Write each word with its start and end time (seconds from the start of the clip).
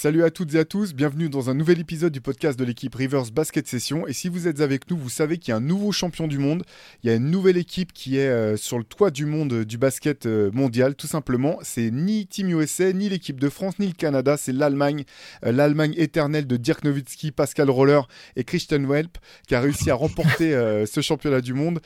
Salut 0.00 0.22
à 0.22 0.30
toutes 0.30 0.54
et 0.54 0.60
à 0.60 0.64
tous, 0.64 0.94
bienvenue 0.94 1.28
dans 1.28 1.50
un 1.50 1.54
nouvel 1.54 1.80
épisode 1.80 2.12
du 2.12 2.20
podcast 2.20 2.56
de 2.56 2.64
l'équipe 2.64 2.94
Rivers 2.94 3.32
Basket 3.32 3.66
Session. 3.66 4.06
Et 4.06 4.12
si 4.12 4.28
vous 4.28 4.46
êtes 4.46 4.60
avec 4.60 4.88
nous, 4.88 4.96
vous 4.96 5.08
savez 5.08 5.38
qu'il 5.38 5.50
y 5.50 5.52
a 5.52 5.56
un 5.56 5.60
nouveau 5.60 5.90
champion 5.90 6.28
du 6.28 6.38
monde. 6.38 6.62
Il 7.02 7.10
y 7.10 7.12
a 7.12 7.16
une 7.16 7.32
nouvelle 7.32 7.56
équipe 7.56 7.92
qui 7.92 8.16
est 8.16 8.28
euh, 8.28 8.56
sur 8.56 8.78
le 8.78 8.84
toit 8.84 9.10
du 9.10 9.26
monde 9.26 9.52
euh, 9.52 9.64
du 9.64 9.76
basket 9.76 10.26
euh, 10.26 10.52
mondial, 10.52 10.94
tout 10.94 11.08
simplement. 11.08 11.58
C'est 11.62 11.90
ni 11.90 12.28
Team 12.28 12.48
USA, 12.50 12.92
ni 12.92 13.08
l'équipe 13.08 13.40
de 13.40 13.48
France, 13.48 13.80
ni 13.80 13.88
le 13.88 13.92
Canada, 13.92 14.36
c'est 14.36 14.52
l'Allemagne. 14.52 15.02
L'Allemagne 15.42 15.94
éternelle 15.96 16.46
de 16.46 16.56
Dirk 16.56 16.84
Nowitzki, 16.84 17.32
Pascal 17.32 17.68
Roller 17.68 18.06
et 18.36 18.44
Christian 18.44 18.84
Welp 18.84 19.18
qui 19.48 19.56
a 19.56 19.60
réussi 19.60 19.90
à 19.90 19.96
remporter 19.96 20.52
ce 20.86 21.00
championnat 21.00 21.40
du 21.40 21.54
monde. 21.54 21.80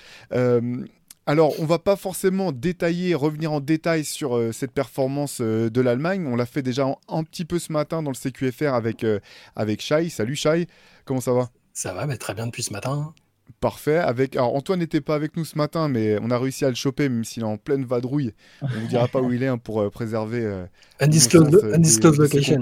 Alors, 1.24 1.52
on 1.60 1.66
va 1.66 1.78
pas 1.78 1.94
forcément 1.94 2.50
détailler, 2.50 3.14
revenir 3.14 3.52
en 3.52 3.60
détail 3.60 4.04
sur 4.04 4.36
euh, 4.36 4.50
cette 4.50 4.72
performance 4.72 5.38
euh, 5.40 5.70
de 5.70 5.80
l'Allemagne. 5.80 6.26
On 6.26 6.34
l'a 6.34 6.46
fait 6.46 6.62
déjà 6.62 6.86
un, 6.86 6.96
un 7.08 7.22
petit 7.22 7.44
peu 7.44 7.60
ce 7.60 7.72
matin 7.72 8.02
dans 8.02 8.10
le 8.10 8.16
CQFR 8.16 8.74
avec, 8.74 9.04
euh, 9.04 9.20
avec 9.54 9.80
Shai. 9.80 10.08
Salut 10.08 10.34
Shai, 10.34 10.66
comment 11.04 11.20
ça 11.20 11.32
va? 11.32 11.48
Ça 11.72 11.94
va, 11.94 12.06
mais 12.06 12.16
très 12.16 12.34
bien 12.34 12.46
depuis 12.46 12.64
ce 12.64 12.72
matin. 12.72 13.14
Parfait. 13.60 13.98
Avec... 13.98 14.34
Alors, 14.34 14.56
Antoine 14.56 14.80
n'était 14.80 15.00
pas 15.00 15.14
avec 15.14 15.36
nous 15.36 15.44
ce 15.44 15.56
matin, 15.56 15.88
mais 15.88 16.18
on 16.20 16.30
a 16.32 16.38
réussi 16.38 16.64
à 16.64 16.68
le 16.68 16.74
choper, 16.74 17.08
même 17.08 17.24
s'il 17.24 17.44
est 17.44 17.46
en 17.46 17.56
pleine 17.56 17.84
vadrouille. 17.84 18.34
On 18.60 18.68
ne 18.68 18.80
vous 18.80 18.88
dira 18.88 19.06
pas 19.06 19.20
où 19.20 19.32
il 19.32 19.44
est 19.44 19.48
hein, 19.48 19.58
pour 19.58 19.88
préserver. 19.92 20.64
Undisclosed, 20.98 21.54
euh, 21.54 21.74
undisclosed 21.74 22.18
location. 22.18 22.58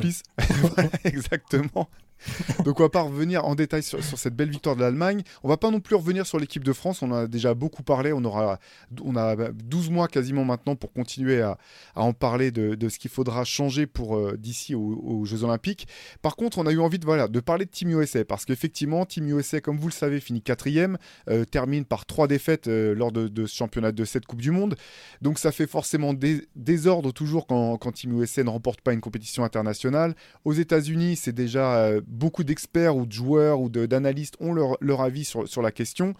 exactement. 1.04 1.88
Donc 2.64 2.80
on 2.80 2.82
va 2.82 2.88
pas 2.88 3.02
revenir 3.02 3.44
en 3.44 3.54
détail 3.54 3.82
sur, 3.82 4.02
cette 4.02 4.34
belle 4.34 4.50
victoire 4.50 4.76
de 4.76 4.80
l'Allemagne. 4.80 5.22
On 5.42 5.48
va 5.48 5.56
pas 5.56 5.70
non 5.70 5.80
plus 5.80 5.96
revenir 5.96 6.26
sur 6.26 6.38
l'équipe 6.38 6.64
de 6.64 6.72
France. 6.72 7.02
On 7.02 7.10
en 7.10 7.16
a 7.16 7.26
déjà 7.26 7.54
beaucoup 7.54 7.82
parlé. 7.82 8.12
On 8.12 8.24
aura, 8.24 8.58
on 9.02 9.16
a 9.16 9.36
12 9.52 9.90
mois 9.90 10.08
quasiment 10.08 10.44
maintenant 10.44 10.76
pour 10.76 10.92
continuer 10.92 11.42
à, 11.42 11.58
en 11.94 12.12
parler 12.12 12.50
de, 12.50 12.88
ce 12.88 12.98
qu'il 12.98 13.10
faudra 13.10 13.44
changer 13.44 13.86
pour 13.86 14.16
euh, 14.16 14.36
d'ici 14.36 14.74
aux, 14.74 15.24
Jeux 15.24 15.44
Olympiques. 15.44 15.86
Par 16.22 16.36
contre, 16.36 16.58
on 16.58 16.66
a 16.66 16.72
eu 16.72 16.80
envie 16.80 16.98
de 16.98 17.04
voilà 17.04 17.28
de 17.28 17.40
parler 17.40 17.64
de 17.64 17.70
Team 17.70 17.90
USA 17.90 18.24
parce 18.24 18.44
qu'effectivement, 18.44 19.04
Team 19.06 19.28
USA, 19.28 19.60
comme 19.60 19.78
vous 19.78 19.88
le 19.88 19.92
savez, 19.92 20.20
finit 20.20 20.42
quatrième, 20.42 20.98
euh, 21.28 21.44
termine 21.44 21.84
par 21.84 22.06
trois 22.06 22.26
défaites 22.26 22.68
euh, 22.68 22.94
lors 22.94 23.12
de, 23.12 23.46
ce 23.46 23.54
championnat 23.54 23.92
de 23.92 24.04
cette 24.04 24.26
Coupe 24.26 24.40
du 24.40 24.50
Monde. 24.50 24.76
Donc 25.22 25.38
ça 25.38 25.52
fait 25.52 25.66
forcément 25.66 26.14
désordre 26.56 27.12
toujours 27.12 27.46
quand, 27.46 27.76
quand 27.76 27.92
Team 27.92 28.20
USA 28.20 28.42
ne 28.44 28.50
remporte 28.50 28.80
pas 28.80 28.92
une 28.92 29.00
compétition 29.00 29.44
internationale. 29.44 30.14
Aux 30.44 30.52
États-Unis, 30.52 31.16
c'est 31.16 31.32
déjà 31.32 31.90
beaucoup 32.10 32.44
d'experts 32.44 32.96
ou 32.96 33.06
de 33.06 33.12
joueurs 33.12 33.60
ou 33.60 33.68
d'analystes 33.68 34.36
ont 34.40 34.52
leur, 34.52 35.00
avis 35.00 35.24
sur, 35.24 35.62
la 35.62 35.70
question. 35.70 36.14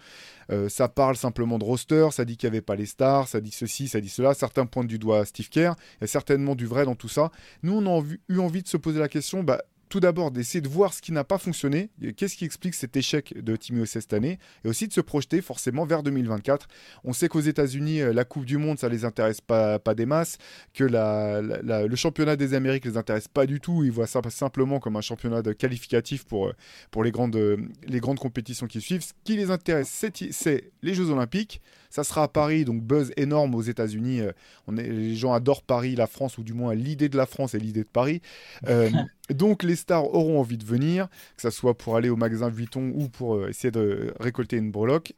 Euh, 0.51 0.69
ça 0.69 0.87
parle 0.87 1.15
simplement 1.15 1.59
de 1.59 1.63
roster, 1.63 2.07
ça 2.11 2.25
dit 2.25 2.37
qu'il 2.37 2.49
n'y 2.49 2.55
avait 2.55 2.61
pas 2.61 2.75
les 2.75 2.85
stars, 2.85 3.27
ça 3.27 3.39
dit 3.39 3.51
ceci, 3.51 3.87
ça 3.87 4.01
dit 4.01 4.09
cela. 4.09 4.33
Certains 4.33 4.65
pointent 4.65 4.87
du 4.87 4.99
doigt 4.99 5.25
Steve 5.25 5.49
Kerr. 5.49 5.75
Il 5.99 6.01
y 6.01 6.03
a 6.05 6.07
certainement 6.07 6.55
du 6.55 6.65
vrai 6.65 6.85
dans 6.85 6.95
tout 6.95 7.09
ça. 7.09 7.31
Nous, 7.63 7.73
on 7.73 7.99
a 7.99 8.03
eu 8.29 8.39
envie 8.39 8.63
de 8.63 8.67
se 8.67 8.77
poser 8.77 8.99
la 8.99 9.07
question. 9.07 9.43
Bah, 9.43 9.61
tout 9.91 9.99
d'abord, 9.99 10.31
d'essayer 10.31 10.61
de 10.61 10.69
voir 10.69 10.93
ce 10.93 11.01
qui 11.01 11.11
n'a 11.11 11.25
pas 11.25 11.37
fonctionné, 11.37 11.89
qu'est-ce 12.15 12.37
qui 12.37 12.45
explique 12.45 12.75
cet 12.75 12.95
échec 12.95 13.37
de 13.37 13.57
USA 13.69 13.99
cette 13.99 14.13
année, 14.13 14.39
et 14.63 14.69
aussi 14.69 14.87
de 14.87 14.93
se 14.93 15.01
projeter 15.01 15.41
forcément 15.41 15.85
vers 15.85 16.01
2024. 16.01 16.69
On 17.03 17.11
sait 17.11 17.27
qu'aux 17.27 17.41
États-Unis, 17.41 18.01
euh, 18.01 18.13
la 18.13 18.23
Coupe 18.23 18.45
du 18.45 18.57
Monde, 18.57 18.79
ça 18.79 18.87
les 18.87 19.03
intéresse 19.03 19.41
pas, 19.41 19.79
des 19.93 20.05
masses, 20.05 20.37
que 20.73 20.85
le 20.85 21.95
championnat 21.97 22.37
des 22.37 22.53
Amériques 22.53 22.85
les 22.85 22.95
intéresse 22.95 23.27
pas 23.27 23.45
du 23.45 23.59
tout. 23.59 23.83
Ils 23.83 23.91
voient 23.91 24.07
ça 24.07 24.21
simplement 24.29 24.79
comme 24.79 24.95
un 24.95 25.01
championnat 25.01 25.41
de 25.41 25.51
qualificatif 25.51 26.23
pour, 26.23 26.47
euh, 26.47 27.03
les, 27.03 27.11
grandes, 27.11 27.35
euh, 27.35 27.57
les 27.85 27.99
grandes 27.99 28.19
compétitions 28.19 28.67
qui 28.67 28.79
suivent. 28.79 29.03
Ce 29.03 29.11
qui 29.25 29.35
les 29.35 29.51
intéresse, 29.51 29.89
c'est 30.31 30.71
les 30.81 30.93
Jeux 30.93 31.09
Olympiques. 31.09 31.61
Ça 31.91 32.03
sera 32.03 32.23
à 32.23 32.27
Paris, 32.27 32.65
donc 32.65 32.81
buzz 32.81 33.11
énorme 33.17 33.53
aux 33.53 33.61
États-Unis. 33.61 34.21
Euh, 34.21 34.31
on 34.67 34.77
est- 34.77 34.89
les 34.89 35.15
gens 35.15 35.33
adorent 35.33 35.61
Paris, 35.61 35.95
la 35.95 36.07
France, 36.07 36.37
ou 36.39 36.43
du 36.43 36.53
moins 36.53 36.73
l'idée 36.73 37.09
de 37.09 37.17
la 37.17 37.27
France 37.27 37.53
et 37.53 37.59
l'idée 37.59 37.83
de 37.83 37.89
Paris. 37.89 38.21
Euh, 38.67 38.89
donc 39.29 39.61
les 39.61 39.75
stars 39.75 40.13
auront 40.13 40.39
envie 40.39 40.57
de 40.57 40.65
venir, 40.65 41.07
que 41.35 41.41
ce 41.43 41.49
soit 41.51 41.77
pour 41.77 41.95
aller 41.97 42.09
au 42.09 42.15
magasin 42.15 42.49
Vuitton 42.49 42.91
ou 42.95 43.09
pour 43.09 43.35
euh, 43.35 43.49
essayer 43.49 43.71
de 43.71 44.13
récolter 44.19 44.57
une 44.57 44.71
breloque. 44.71 45.13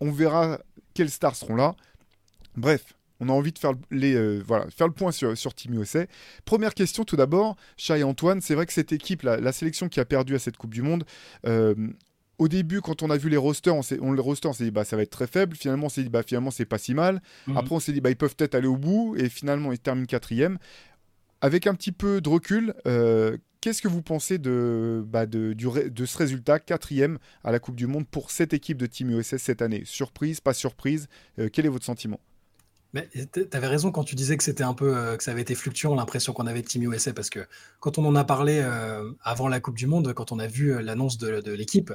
On 0.00 0.10
verra 0.10 0.58
quelles 0.92 1.10
stars 1.10 1.36
seront 1.36 1.56
là. 1.56 1.74
Bref, 2.56 2.94
on 3.20 3.28
a 3.28 3.32
envie 3.32 3.52
de 3.52 3.58
faire 3.58 3.72
le, 3.72 3.78
les, 3.90 4.14
euh, 4.14 4.42
voilà, 4.46 4.66
faire 4.70 4.86
le 4.86 4.92
point 4.92 5.12
sur, 5.12 5.36
sur 5.38 5.54
Team 5.54 5.74
USA. 5.80 6.06
Première 6.44 6.74
question 6.74 7.04
tout 7.04 7.16
d'abord, 7.16 7.56
Chai 7.76 8.00
et 8.00 8.02
Antoine, 8.02 8.40
c'est 8.40 8.54
vrai 8.54 8.66
que 8.66 8.72
cette 8.72 8.92
équipe, 8.92 9.22
la, 9.22 9.38
la 9.38 9.52
sélection 9.52 9.88
qui 9.88 10.00
a 10.00 10.04
perdu 10.04 10.34
à 10.34 10.38
cette 10.38 10.56
Coupe 10.56 10.74
du 10.74 10.82
Monde, 10.82 11.04
euh, 11.46 11.74
au 12.38 12.48
début, 12.48 12.80
quand 12.80 13.02
on 13.02 13.10
a 13.10 13.16
vu 13.16 13.28
les 13.28 13.36
rosters, 13.36 13.74
on 13.74 13.82
s'est, 13.82 13.98
on, 14.02 14.12
le 14.12 14.20
roster, 14.20 14.48
on 14.48 14.52
s'est 14.52 14.64
dit 14.64 14.70
bah, 14.70 14.84
ça 14.84 14.96
va 14.96 15.02
être 15.02 15.10
très 15.10 15.26
faible. 15.26 15.56
Finalement, 15.56 15.86
on 15.86 15.88
s'est 15.90 16.02
dit 16.02 16.08
bah, 16.10 16.22
finalement 16.26 16.50
c'est 16.50 16.66
pas 16.66 16.78
si 16.78 16.94
mal. 16.94 17.22
Mhm. 17.46 17.56
Après, 17.56 17.74
on 17.74 17.80
s'est 17.80 17.92
dit 17.92 18.00
bah, 18.00 18.10
ils 18.10 18.16
peuvent 18.16 18.36
peut-être 18.36 18.54
aller 18.54 18.66
au 18.68 18.76
bout 18.76 19.14
et 19.16 19.28
finalement 19.28 19.72
ils 19.72 19.78
terminent 19.78 20.06
quatrième. 20.06 20.58
Avec 21.40 21.66
un 21.66 21.74
petit 21.74 21.92
peu 21.92 22.20
de 22.20 22.28
recul, 22.28 22.74
euh, 22.86 23.36
qu'est-ce 23.60 23.82
que 23.82 23.88
vous 23.88 24.02
pensez 24.02 24.38
de, 24.38 25.04
bah, 25.06 25.26
de, 25.26 25.52
du 25.52 25.66
ré- 25.66 25.90
de 25.90 26.06
ce 26.06 26.16
résultat, 26.18 26.58
quatrième 26.58 27.18
à 27.44 27.52
la 27.52 27.58
Coupe 27.58 27.76
du 27.76 27.86
Monde 27.86 28.06
pour 28.08 28.30
cette 28.30 28.54
équipe 28.54 28.78
de 28.78 28.86
Team 28.86 29.10
USA 29.10 29.38
cette 29.38 29.60
année? 29.62 29.82
Surprise, 29.84 30.40
pas 30.40 30.54
surprise 30.54 31.08
Euh, 31.38 31.48
Quel 31.52 31.66
est 31.66 31.70
votre 31.70 31.84
sentiment? 31.84 32.20
Mais 32.94 33.08
t- 33.08 33.46
t'avais 33.46 33.66
raison 33.66 33.90
quand 33.90 34.04
tu 34.04 34.14
disais 34.14 34.36
que 34.38 34.44
c'était 34.44 34.64
un 34.64 34.72
peu 34.72 34.96
euh, 34.96 35.16
que 35.16 35.22
ça 35.22 35.32
avait 35.32 35.42
été 35.42 35.54
fluctuant 35.54 35.94
l'impression 35.94 36.32
qu'on 36.32 36.46
avait 36.46 36.62
de 36.62 36.66
Team 36.66 36.90
USA 36.90 37.12
parce 37.12 37.28
que 37.28 37.40
quand 37.80 37.98
on 37.98 38.04
en 38.06 38.14
a 38.16 38.24
parlé 38.24 38.60
euh, 38.62 39.10
avant 39.22 39.48
la 39.48 39.60
Coupe 39.60 39.76
du 39.76 39.86
Monde, 39.86 40.12
quand 40.14 40.32
on 40.32 40.38
a 40.38 40.46
vu 40.46 40.72
euh, 40.72 40.80
l'annonce 40.80 41.18
de, 41.18 41.40
de 41.40 41.52
l'équipe, 41.52 41.92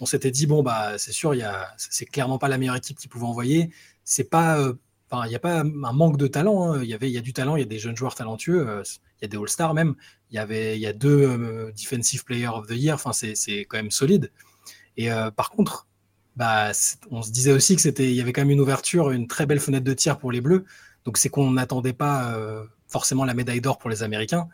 on 0.00 0.06
s'était 0.06 0.30
dit 0.30 0.46
bon 0.46 0.62
bah 0.62 0.98
c'est 0.98 1.12
sûr 1.12 1.34
il 1.34 1.38
y 1.38 1.42
a 1.42 1.68
c'est 1.76 2.06
clairement 2.06 2.38
pas 2.38 2.48
la 2.48 2.58
meilleure 2.58 2.76
équipe 2.76 2.98
qu'ils 2.98 3.10
pouvaient 3.10 3.26
envoyer. 3.26 3.70
C'est 4.04 4.28
pas 4.28 4.58
euh, 4.58 4.74
enfin 5.10 5.26
il 5.26 5.30
n'y 5.30 5.36
a 5.36 5.40
pas 5.40 5.60
un 5.60 5.64
manque 5.92 6.16
de 6.16 6.26
talent. 6.26 6.72
hein. 6.72 6.82
Il 6.82 6.88
y 6.88 6.94
avait 6.94 7.08
il 7.10 7.14
y 7.14 7.18
a 7.18 7.20
du 7.20 7.32
talent, 7.32 7.56
il 7.56 7.60
y 7.60 7.62
a 7.62 7.66
des 7.66 7.78
jeunes 7.78 7.96
joueurs 7.96 8.14
talentueux, 8.14 8.68
euh, 8.68 8.82
il 9.20 9.22
y 9.22 9.24
a 9.26 9.28
des 9.28 9.36
All 9.36 9.48
Stars 9.48 9.74
même. 9.74 9.94
Il 10.30 10.36
y 10.36 10.38
avait 10.38 10.76
il 10.76 10.80
y 10.80 10.86
a 10.86 10.92
deux 10.92 11.22
euh, 11.22 11.72
Defensive 11.72 12.24
Player 12.24 12.48
of 12.48 12.66
the 12.66 12.72
Year. 12.72 12.94
Enfin 12.94 13.12
c'est 13.12 13.60
quand 13.66 13.76
même 13.76 13.90
solide. 13.90 14.30
Et 14.96 15.08
par 15.36 15.50
contre 15.50 15.88
bah, 16.36 16.72
on 17.10 17.22
se 17.22 17.30
disait 17.30 17.52
aussi 17.52 17.76
que 17.76 17.82
c'était, 17.82 18.10
il 18.10 18.14
y 18.14 18.20
avait 18.20 18.32
quand 18.32 18.42
même 18.42 18.50
une 18.50 18.60
ouverture, 18.60 19.10
une 19.12 19.28
très 19.28 19.46
belle 19.46 19.60
fenêtre 19.60 19.84
de 19.84 19.94
tir 19.94 20.18
pour 20.18 20.32
les 20.32 20.40
Bleus. 20.40 20.64
Donc 21.04 21.16
c'est 21.18 21.28
qu'on 21.28 21.50
n'attendait 21.52 21.92
pas 21.92 22.36
forcément 22.88 23.24
la 23.24 23.34
médaille 23.34 23.60
d'or 23.60 23.78
pour 23.78 23.90
les 23.90 24.02
Américains. 24.02 24.48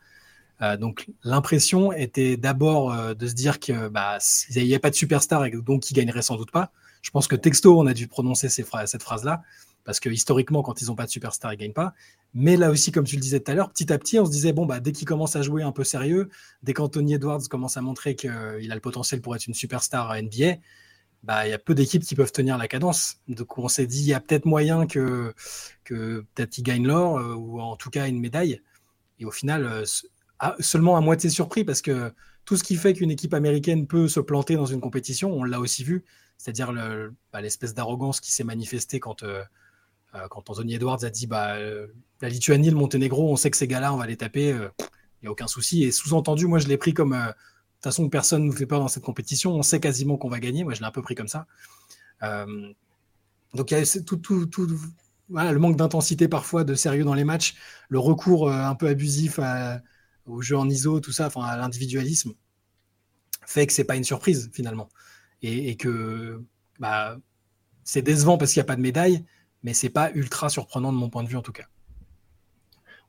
Euh, 0.62 0.76
donc 0.76 1.09
l'impression 1.25 1.93
était 1.93 2.37
d'abord 2.37 2.93
euh, 2.93 3.15
de 3.15 3.26
se 3.26 3.34
dire 3.34 3.60
que 3.60 3.88
bah, 3.88 4.19
il 4.54 4.65
n'y 4.65 4.72
avait 4.72 4.78
pas 4.78 4.91
de 4.91 4.94
superstar 4.94 5.44
et 5.44 5.50
donc 5.50 5.91
ils 5.91 5.94
gagneraient 5.94 6.22
sans 6.22 6.37
doute 6.37 6.50
pas. 6.50 6.72
Je 7.03 7.10
pense 7.10 7.28
que 7.28 7.37
texto 7.37 7.78
on 7.81 7.87
a 7.87 7.94
dû 7.94 8.09
prononcer 8.09 8.48
cette 8.48 9.03
phrase-là 9.03 9.43
parce 9.84 10.00
que 10.00 10.10
historiquement 10.10 10.62
quand 10.62 10.82
ils 10.82 10.87
n'ont 10.87 10.97
pas 10.97 11.06
de 11.06 11.10
superstar 11.10 11.53
ils 11.54 11.56
gagnent 11.56 11.72
pas. 11.72 11.94
Mais 12.34 12.56
là 12.56 12.70
aussi 12.70 12.93
comme 12.93 13.04
tu 13.04 13.16
le 13.16 13.22
disais 13.22 13.41
tout 13.41 13.50
à 13.50 13.54
l'heure, 13.54 13.70
petit 13.70 13.93
à 13.93 13.99
petit 13.99 14.19
on 14.19 14.26
se 14.26 14.31
disait 14.31 14.53
bon 14.53 14.66
bah 14.66 14.81
dès 14.81 14.93
qu'ils 14.93 15.09
commencent 15.09 15.37
à 15.37 15.43
jouer 15.43 15.62
un 15.62 15.72
peu 15.72 15.84
sérieux, 15.84 16.28
dès 16.62 16.75
qu'Anthony 16.75 17.15
Edwards 17.15 17.43
commence 17.49 17.76
à 17.76 17.81
montrer 17.81 18.15
qu'il 18.15 18.31
a 18.31 18.75
le 18.75 18.81
potentiel 18.81 19.22
pour 19.22 19.34
être 19.34 19.47
une 19.47 19.54
superstar 19.54 20.10
à 20.10 20.20
NBA, 20.20 20.56
il 21.25 21.50
y 21.50 21.53
a 21.53 21.59
peu 21.59 21.75
d'équipes 21.75 22.03
qui 22.03 22.15
peuvent 22.15 22.32
tenir 22.32 22.59
la 22.59 22.69
cadence. 22.69 23.20
Donc 23.28 23.59
on 23.59 23.69
s'est 23.69 23.87
dit, 23.87 24.00
il 24.00 24.09
y 24.09 24.15
a 24.15 24.20
peut-être 24.20 24.47
moyen 24.47 24.87
que, 24.87 25.34
que 25.84 26.25
peut-être 26.34 26.59
ils 26.59 26.62
gagnent 26.62 26.87
l'or, 26.87 27.19
euh, 27.19 27.34
ou 27.34 27.60
en 27.60 27.76
tout 27.76 27.91
cas 27.91 28.09
une 28.09 28.20
médaille. 28.20 28.60
Et 29.19 29.25
au 29.25 29.31
final, 29.31 29.66
euh, 29.66 29.84
seulement 30.60 30.96
à 30.96 31.00
moitié 31.00 31.30
surpris, 31.30 31.64
parce 31.64 31.82
que 31.82 32.12
tout 32.44 32.56
ce 32.56 32.64
qui 32.64 32.76
fait 32.76 32.94
qu'une 32.94 33.10
équipe 33.10 33.34
américaine 33.34 33.86
peut 33.86 34.08
se 34.08 34.20
planter 34.20 34.56
dans 34.56 34.66
une 34.66 34.80
compétition, 34.80 35.32
on 35.32 35.44
l'a 35.44 35.60
aussi 35.60 35.84
vu, 35.84 36.04
c'est-à-dire 36.38 36.72
bah, 37.32 37.40
l'espèce 37.40 37.75
d'arrogance 37.75 38.20
qui 38.20 38.32
s'est 38.32 38.44
manifestée 38.44 39.00
quand, 39.00 39.22
euh, 39.22 39.42
euh, 40.14 40.26
quand 40.31 40.48
Anthony 40.50 40.75
Edwards 40.75 41.04
a 41.04 41.10
dit, 41.10 41.26
bah, 41.26 41.56
euh, 41.56 41.87
la 42.20 42.28
Lituanie, 42.28 42.70
le 42.70 42.76
Monténégro, 42.76 43.31
on 43.31 43.37
sait 43.37 43.50
que 43.50 43.56
ces 43.56 43.69
gars-là, 43.69 43.92
on 43.92 43.96
va 43.96 44.06
les 44.06 44.16
taper, 44.16 44.52
euh, 44.52 44.69
il 44.78 45.25
n'y 45.25 45.28
a 45.28 45.31
aucun 45.31 45.46
souci. 45.46 45.84
Et 45.84 45.92
sous-entendu, 45.92 46.46
moi, 46.46 46.58
je 46.58 46.69
l'ai 46.69 46.78
pris 46.78 46.94
comme... 46.94 47.12
euh, 47.12 47.26
de 47.26 47.82
toute 47.84 47.93
façon, 47.93 48.08
personne 48.10 48.43
ne 48.43 48.46
nous 48.48 48.52
fait 48.52 48.66
peur 48.66 48.81
dans 48.81 48.88
cette 48.88 49.04
compétition. 49.04 49.54
On 49.54 49.62
sait 49.62 49.81
quasiment 49.81 50.19
qu'on 50.19 50.28
va 50.28 50.38
gagner. 50.38 50.64
Moi, 50.64 50.75
je 50.75 50.81
l'ai 50.81 50.86
un 50.86 50.90
peu 50.90 51.00
pris 51.00 51.14
comme 51.14 51.28
ça. 51.28 51.46
Euh, 52.22 52.44
donc, 53.54 53.70
il 53.70 53.78
y 53.78 53.81
a 53.81 54.02
tout, 54.02 54.16
tout, 54.19 54.44
tout, 54.44 54.66
le 55.31 55.58
manque 55.58 55.76
d'intensité 55.76 56.28
parfois, 56.28 56.64
de 56.64 56.75
sérieux 56.75 57.04
dans 57.04 57.14
les 57.14 57.25
matchs, 57.25 57.54
le 57.88 57.98
recours 57.98 58.50
euh, 58.50 58.52
un 58.52 58.75
peu 58.75 58.88
abusif 58.88 59.38
à- 59.38 59.81
au 60.26 60.43
jeu 60.43 60.56
en 60.56 60.69
ISO, 60.69 61.00
tout 61.00 61.12
ça, 61.12 61.28
à 61.34 61.56
l'individualisme, 61.56 62.32
fait 63.46 63.67
que 63.67 63.72
c'est 63.72 63.84
pas 63.84 63.96
une 63.96 64.05
surprise 64.05 64.50
finalement. 64.52 64.88
Et, 65.43 65.76
que 65.76 66.44
bah, 66.78 67.19
c'est 67.82 68.02
décevant 68.02 68.37
parce 68.37 68.52
qu'il 68.52 68.61
n'y 68.61 68.64
a 68.64 68.67
pas 68.67 68.76
de 68.76 68.82
médaille, 68.82 69.25
mais 69.62 69.72
c'est 69.72 69.88
pas 69.88 70.11
ultra 70.12 70.50
surprenant 70.50 70.93
de 70.93 70.99
mon 70.99 71.08
point 71.08 71.22
de 71.22 71.28
vue 71.28 71.37
en 71.37 71.43
tout 71.43 71.52
cas. 71.52 71.64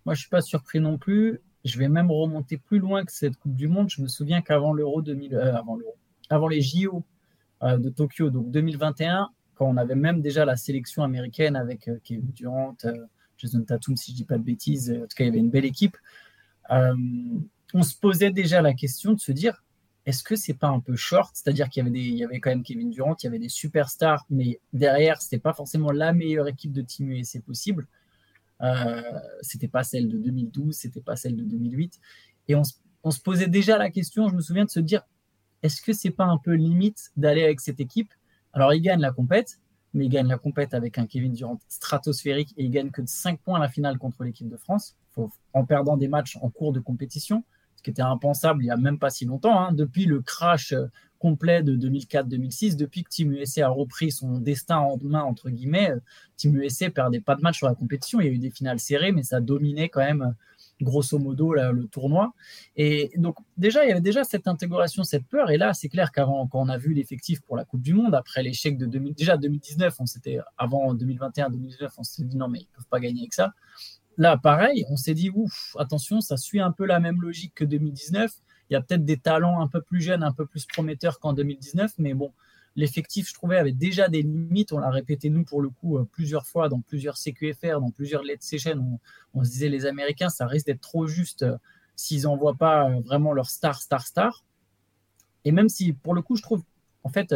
Moi, 0.05 0.15
je 0.15 0.21
suis 0.21 0.29
pas 0.29 0.41
surpris 0.41 0.79
non 0.79 0.97
plus. 0.97 1.41
Je 1.65 1.77
vais 1.77 1.89
même 1.89 2.09
remonter 2.09 2.57
plus 2.57 2.79
loin 2.79 3.05
que 3.05 3.11
cette 3.11 3.35
Coupe 3.37 3.55
du 3.55 3.67
Monde. 3.67 3.89
Je 3.89 4.01
me 4.01 4.07
souviens 4.07 4.41
qu'avant 4.41 4.73
l'Euro 4.73 5.01
2000, 5.01 5.35
euh, 5.35 5.55
avant 5.55 5.77
avant 6.29 6.47
les 6.47 6.61
JO 6.61 7.03
de 7.61 7.89
Tokyo, 7.89 8.29
donc 8.29 8.49
2021, 8.49 9.29
quand 9.53 9.67
on 9.67 9.77
avait 9.77 9.95
même 9.95 10.21
déjà 10.21 10.45
la 10.45 10.55
sélection 10.55 11.03
américaine 11.03 11.55
avec 11.55 11.89
Kevin 12.03 12.31
Durant, 12.31 12.75
Jason 13.37 13.61
Tatum, 13.63 13.97
si 13.97 14.11
je 14.11 14.17
dis 14.17 14.25
pas 14.25 14.37
de 14.37 14.43
bêtises, 14.43 14.91
en 14.91 15.01
tout 15.01 15.15
cas, 15.15 15.25
il 15.25 15.27
y 15.27 15.29
avait 15.29 15.39
une 15.39 15.49
belle 15.49 15.65
équipe. 15.65 15.97
On 16.69 17.83
se 17.83 17.95
posait 17.95 18.31
déjà 18.31 18.61
la 18.61 18.73
question 18.73 19.13
de 19.13 19.19
se 19.19 19.31
dire 19.31 19.63
est-ce 20.05 20.23
que 20.23 20.35
c'est 20.35 20.55
pas 20.55 20.67
un 20.67 20.79
peu 20.79 20.95
short? 20.95 21.31
C'est-à-dire 21.35 21.69
qu'il 21.69 21.83
y 21.83 22.21
avait 22.21 22.31
des, 22.31 22.39
quand 22.39 22.49
même 22.49 22.63
Kevin 22.63 22.89
Durant, 22.89 23.15
il 23.21 23.25
y 23.25 23.27
avait 23.27 23.39
des 23.39 23.49
superstars, 23.49 24.25
mais 24.29 24.59
derrière, 24.73 25.21
c'était 25.21 25.39
pas 25.39 25.53
forcément 25.53 25.91
la 25.91 26.11
meilleure 26.11 26.47
équipe 26.47 26.71
de 26.71 26.81
Team 26.81 27.11
USA 27.11 27.39
possible. 27.39 27.87
Euh, 28.61 29.01
c'était 29.41 29.67
pas 29.67 29.83
celle 29.83 30.07
de 30.07 30.17
2012, 30.17 30.75
c'était 30.75 31.01
pas 31.01 31.15
celle 31.15 31.35
de 31.35 31.43
2008. 31.43 31.99
Et 32.47 32.55
on, 32.55 32.63
se 32.63 33.21
posait 33.21 33.47
déjà 33.47 33.77
la 33.77 33.89
question, 33.89 34.27
je 34.27 34.35
me 34.35 34.41
souviens 34.41 34.65
de 34.65 34.69
se 34.69 34.79
dire, 34.79 35.03
est-ce 35.61 35.81
que 35.81 35.93
c'est 35.93 36.11
pas 36.11 36.25
un 36.25 36.37
peu 36.37 36.53
limite 36.53 37.11
d'aller 37.15 37.43
avec 37.43 37.59
cette 37.59 37.79
équipe? 37.79 38.11
Alors, 38.53 38.73
il 38.73 38.81
gagne 38.81 39.01
la 39.01 39.11
compète, 39.11 39.59
mais 39.93 40.05
il 40.05 40.09
gagne 40.09 40.27
la 40.27 40.37
compète 40.37 40.73
avec 40.73 40.97
un 40.97 41.05
Kevin 41.05 41.33
Durant 41.33 41.59
stratosphérique 41.67 42.53
et 42.57 42.63
il 42.63 42.71
gagne 42.71 42.89
que 42.89 43.01
de 43.01 43.07
5 43.07 43.39
points 43.39 43.57
à 43.57 43.61
la 43.61 43.69
finale 43.69 43.99
contre 43.99 44.23
l'équipe 44.23 44.49
de 44.49 44.57
France, 44.57 44.95
en 45.53 45.65
perdant 45.65 45.97
des 45.97 46.07
matchs 46.07 46.37
en 46.41 46.49
cours 46.49 46.73
de 46.73 46.79
compétition 46.79 47.43
ce 47.81 47.83
qui 47.83 47.89
était 47.89 48.03
impensable 48.03 48.61
il 48.61 48.65
n'y 48.65 48.71
a 48.71 48.77
même 48.77 48.99
pas 48.99 49.09
si 49.09 49.25
longtemps, 49.25 49.59
hein. 49.59 49.73
depuis 49.73 50.05
le 50.05 50.21
crash 50.21 50.71
euh, 50.71 50.85
complet 51.17 51.63
de 51.63 51.75
2004-2006, 51.75 52.75
depuis 52.75 53.03
que 53.03 53.09
Team 53.09 53.31
USA 53.31 53.67
a 53.67 53.69
repris 53.69 54.11
son 54.11 54.37
destin 54.37 54.77
en 54.77 54.97
main, 55.01 55.23
entre 55.23 55.49
guillemets, 55.49 55.91
euh, 55.91 55.99
Team 56.37 56.55
USA 56.55 56.91
perdait 56.91 57.19
pas 57.21 57.35
de 57.35 57.41
match 57.41 57.57
sur 57.57 57.67
la 57.67 57.75
compétition. 57.75 58.19
Il 58.21 58.27
y 58.27 58.29
a 58.29 58.31
eu 58.31 58.37
des 58.37 58.51
finales 58.51 58.79
serrées, 58.79 59.11
mais 59.11 59.23
ça 59.23 59.41
dominait 59.41 59.89
quand 59.89 60.01
même 60.01 60.21
euh, 60.21 60.83
grosso 60.83 61.17
modo 61.19 61.53
le 61.53 61.85
tournoi. 61.87 62.33
Et 62.75 63.11
donc 63.17 63.35
déjà, 63.57 63.83
il 63.83 63.89
y 63.89 63.91
avait 63.91 64.01
déjà 64.01 64.23
cette 64.23 64.47
intégration, 64.47 65.03
cette 65.03 65.25
peur. 65.25 65.51
Et 65.51 65.57
là, 65.57 65.73
c'est 65.73 65.89
clair 65.89 66.11
qu'avant, 66.11 66.47
quand 66.47 66.59
on 66.59 66.69
a 66.69 66.77
vu 66.77 66.93
l'effectif 66.93 67.41
pour 67.41 67.55
la 67.55 67.65
Coupe 67.65 67.81
du 67.81 67.93
Monde, 67.93 68.15
après 68.15 68.41
l'échec 68.41 68.77
de 68.77 68.87
2000, 68.87 69.13
déjà 69.13 69.37
2019, 69.37 69.95
on 69.99 70.05
s'était 70.07 70.39
avant 70.57 70.95
2021-2019, 70.95 71.89
on 71.97 72.03
s'est 72.03 72.23
dit 72.23 72.35
non 72.35 72.47
mais 72.47 72.59
ils 72.61 72.67
peuvent 72.67 72.87
pas 72.89 72.99
gagner 72.99 73.21
avec 73.21 73.33
ça. 73.33 73.53
Là, 74.21 74.37
pareil, 74.37 74.85
on 74.87 74.97
s'est 74.97 75.15
dit, 75.15 75.31
ouf, 75.33 75.75
attention, 75.79 76.21
ça 76.21 76.37
suit 76.37 76.59
un 76.59 76.71
peu 76.71 76.85
la 76.85 76.99
même 76.99 77.19
logique 77.23 77.55
que 77.55 77.65
2019. 77.65 78.31
Il 78.69 78.73
y 78.73 78.75
a 78.75 78.81
peut-être 78.81 79.03
des 79.03 79.17
talents 79.17 79.61
un 79.61 79.67
peu 79.67 79.81
plus 79.81 79.99
jeunes, 79.99 80.21
un 80.21 80.31
peu 80.31 80.45
plus 80.45 80.67
prometteurs 80.67 81.19
qu'en 81.19 81.33
2019, 81.33 81.93
mais 81.97 82.13
bon, 82.13 82.31
l'effectif, 82.75 83.27
je 83.27 83.33
trouvais, 83.33 83.57
avait 83.57 83.71
déjà 83.71 84.09
des 84.09 84.21
limites. 84.21 84.73
On 84.73 84.77
l'a 84.77 84.91
répété, 84.91 85.31
nous, 85.31 85.43
pour 85.43 85.63
le 85.63 85.69
coup, 85.69 85.97
euh, 85.97 86.03
plusieurs 86.03 86.45
fois 86.45 86.69
dans 86.69 86.81
plusieurs 86.81 87.17
CQFR, 87.17 87.79
dans 87.79 87.89
plusieurs 87.89 88.21
let's 88.21 88.43
sessions. 88.43 88.99
On, 89.33 89.39
on 89.39 89.43
se 89.43 89.49
disait, 89.49 89.69
les 89.69 89.87
Américains, 89.87 90.29
ça 90.29 90.45
risque 90.45 90.67
d'être 90.67 90.81
trop 90.81 91.07
juste 91.07 91.41
euh, 91.41 91.57
s'ils 91.95 92.25
n'envoient 92.25 92.53
pas 92.53 92.91
euh, 92.91 92.99
vraiment 92.99 93.33
leur 93.33 93.49
star, 93.49 93.81
star, 93.81 94.05
star. 94.05 94.43
Et 95.45 95.51
même 95.51 95.67
si, 95.67 95.93
pour 95.93 96.13
le 96.13 96.21
coup, 96.21 96.35
je 96.35 96.43
trouve, 96.43 96.61
en 97.03 97.09
fait, 97.09 97.33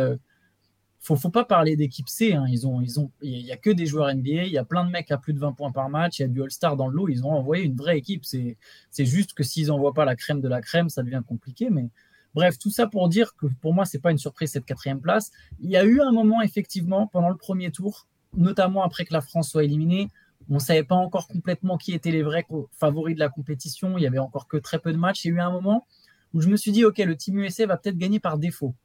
faut, 1.06 1.16
faut 1.16 1.30
pas 1.30 1.46
parler 1.46 1.76
d'équipe 1.76 2.10
C. 2.10 2.34
Hein. 2.34 2.46
Ils 2.50 2.66
ont, 2.66 2.82
ils 2.82 3.00
ont, 3.00 3.12
il 3.22 3.46
y 3.46 3.52
a 3.52 3.58
que 3.58 3.70
des 3.70 3.86
joueurs 3.86 4.14
NBA. 4.14 4.46
Il 4.46 4.52
y 4.52 4.58
a 4.58 4.66
plein 4.66 4.84
de 4.84 4.90
mecs 4.90 5.12
à 5.12 5.18
plus 5.18 5.34
de 5.34 5.40
20 5.40 5.54
points 5.54 5.72
par 5.72 5.88
match. 5.90 6.20
Il 6.20 6.24
y 6.24 6.26
a 6.26 6.28
du 6.28 6.42
All-Star 6.42 6.76
dans 6.76 6.88
le 6.88 6.96
lot. 6.96 7.10
Ils 7.10 7.24
ont 7.24 7.32
envoyé 7.32 7.64
une 7.64 7.76
vraie 7.76 7.98
équipe. 7.98 8.26
C'est, 8.26 8.58
c'est 8.90 9.06
juste 9.06 9.34
que 9.34 9.44
s'ils 9.44 9.72
envoient 9.72 9.94
pas 9.94 10.06
la 10.06 10.16
crème 10.16 10.42
de 10.42 10.48
la 10.48 10.62
crème, 10.62 10.90
ça 10.90 11.04
devient 11.04 11.22
compliqué. 11.26 11.70
Mais 11.70 11.90
bref, 12.34 12.58
tout 12.58 12.72
ça 12.72 12.88
pour 12.88 13.08
dire 13.08 13.36
que 13.36 13.46
pour 13.62 13.74
moi, 13.74 13.86
c'est 13.86 14.00
pas 14.00 14.12
une 14.12 14.18
surprise 14.18 14.52
cette 14.52 14.66
quatrième 14.66 15.00
place. 15.00 15.32
Il 15.60 15.70
y 15.70 15.78
a 15.78 15.86
eu 15.86 16.02
un 16.02 16.12
moment 16.12 16.42
effectivement 16.42 17.06
pendant 17.08 17.30
le 17.30 17.38
premier 17.38 17.72
tour, 17.72 18.08
notamment 18.36 18.84
après 18.84 19.06
que 19.06 19.14
la 19.14 19.22
France 19.22 19.50
soit 19.50 19.64
éliminée. 19.64 20.10
On 20.50 20.60
savait 20.60 20.84
pas 20.84 20.96
encore 20.96 21.28
complètement 21.28 21.78
qui 21.78 21.94
étaient 21.94 22.12
les 22.12 22.24
vrais 22.24 22.46
favoris 22.72 23.14
de 23.14 23.20
la 23.20 23.30
compétition. 23.30 23.98
Il 23.98 24.02
y 24.02 24.08
avait 24.08 24.20
encore 24.20 24.48
que 24.48 24.58
très 24.58 24.80
peu 24.80 24.92
de 24.92 24.98
matchs. 24.98 25.26
Il 25.26 25.30
y 25.30 25.32
a 25.32 25.36
eu 25.36 25.40
un 25.40 25.52
moment 25.52 25.86
où 26.34 26.42
je 26.42 26.50
me 26.50 26.58
suis 26.58 26.72
dit, 26.72 26.84
ok, 26.84 26.98
le 26.98 27.16
Team 27.16 27.40
USA 27.40 27.68
va 27.68 27.78
peut-être 27.78 27.98
gagner 27.98 28.20
par 28.20 28.38
défaut. 28.40 28.76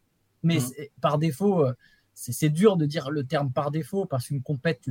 Mais 0.43 0.59
mmh. 0.59 1.01
par 1.01 1.19
défaut, 1.19 1.67
euh, 1.67 1.75
c'est 2.21 2.51
dur 2.51 2.77
de 2.77 2.85
dire 2.85 3.11
le 3.11 3.25
terme 3.25 3.51
par 3.51 3.71
défaut 3.71 4.05
parce 4.05 4.27
qu'une 4.27 4.43
compète 4.43 4.83
tu 4.83 4.91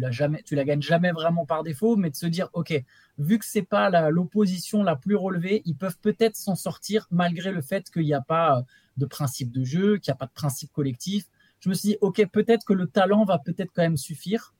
la 0.55 0.63
gagnes 0.63 0.81
jamais 0.81 1.11
vraiment 1.11 1.45
par 1.45 1.63
défaut 1.63 1.95
mais 1.95 2.09
de 2.09 2.15
se 2.15 2.25
dire 2.25 2.49
ok 2.53 2.73
vu 3.19 3.37
que 3.37 3.45
c'est 3.45 3.61
pas 3.61 4.09
l'opposition 4.09 4.81
la, 4.81 4.95
plus 4.95 5.15
relevée 5.15 5.61
ils 5.65 5.75
peuvent 5.75 5.99
peut-être 6.01 6.35
s'en 6.35 6.55
sortir 6.55 7.07
malgré 7.11 7.51
le 7.51 7.61
fait 7.61 7.91
qu'il 7.91 8.03
n'y 8.03 8.15
a 8.15 8.21
pas 8.21 8.63
de 8.97 9.05
principe 9.05 9.51
de 9.51 9.63
jeu 9.63 9.97
qu'il 9.97 10.11
n'y 10.11 10.13
a 10.13 10.17
pas 10.17 10.25
de 10.25 10.33
principe 10.33 10.71
collectif. 10.73 11.25
Je 11.59 11.69
me 11.69 11.75
suis 11.75 11.89
dit 11.89 11.97
ok 12.01 12.25
peut-être 12.31 12.65
que 12.65 12.73
le 12.73 12.87
talent 12.87 13.25
va 13.25 13.37
peut-être 13.37 13.71
quand 13.75 13.83
même 13.83 13.97
suffire. 13.97 14.55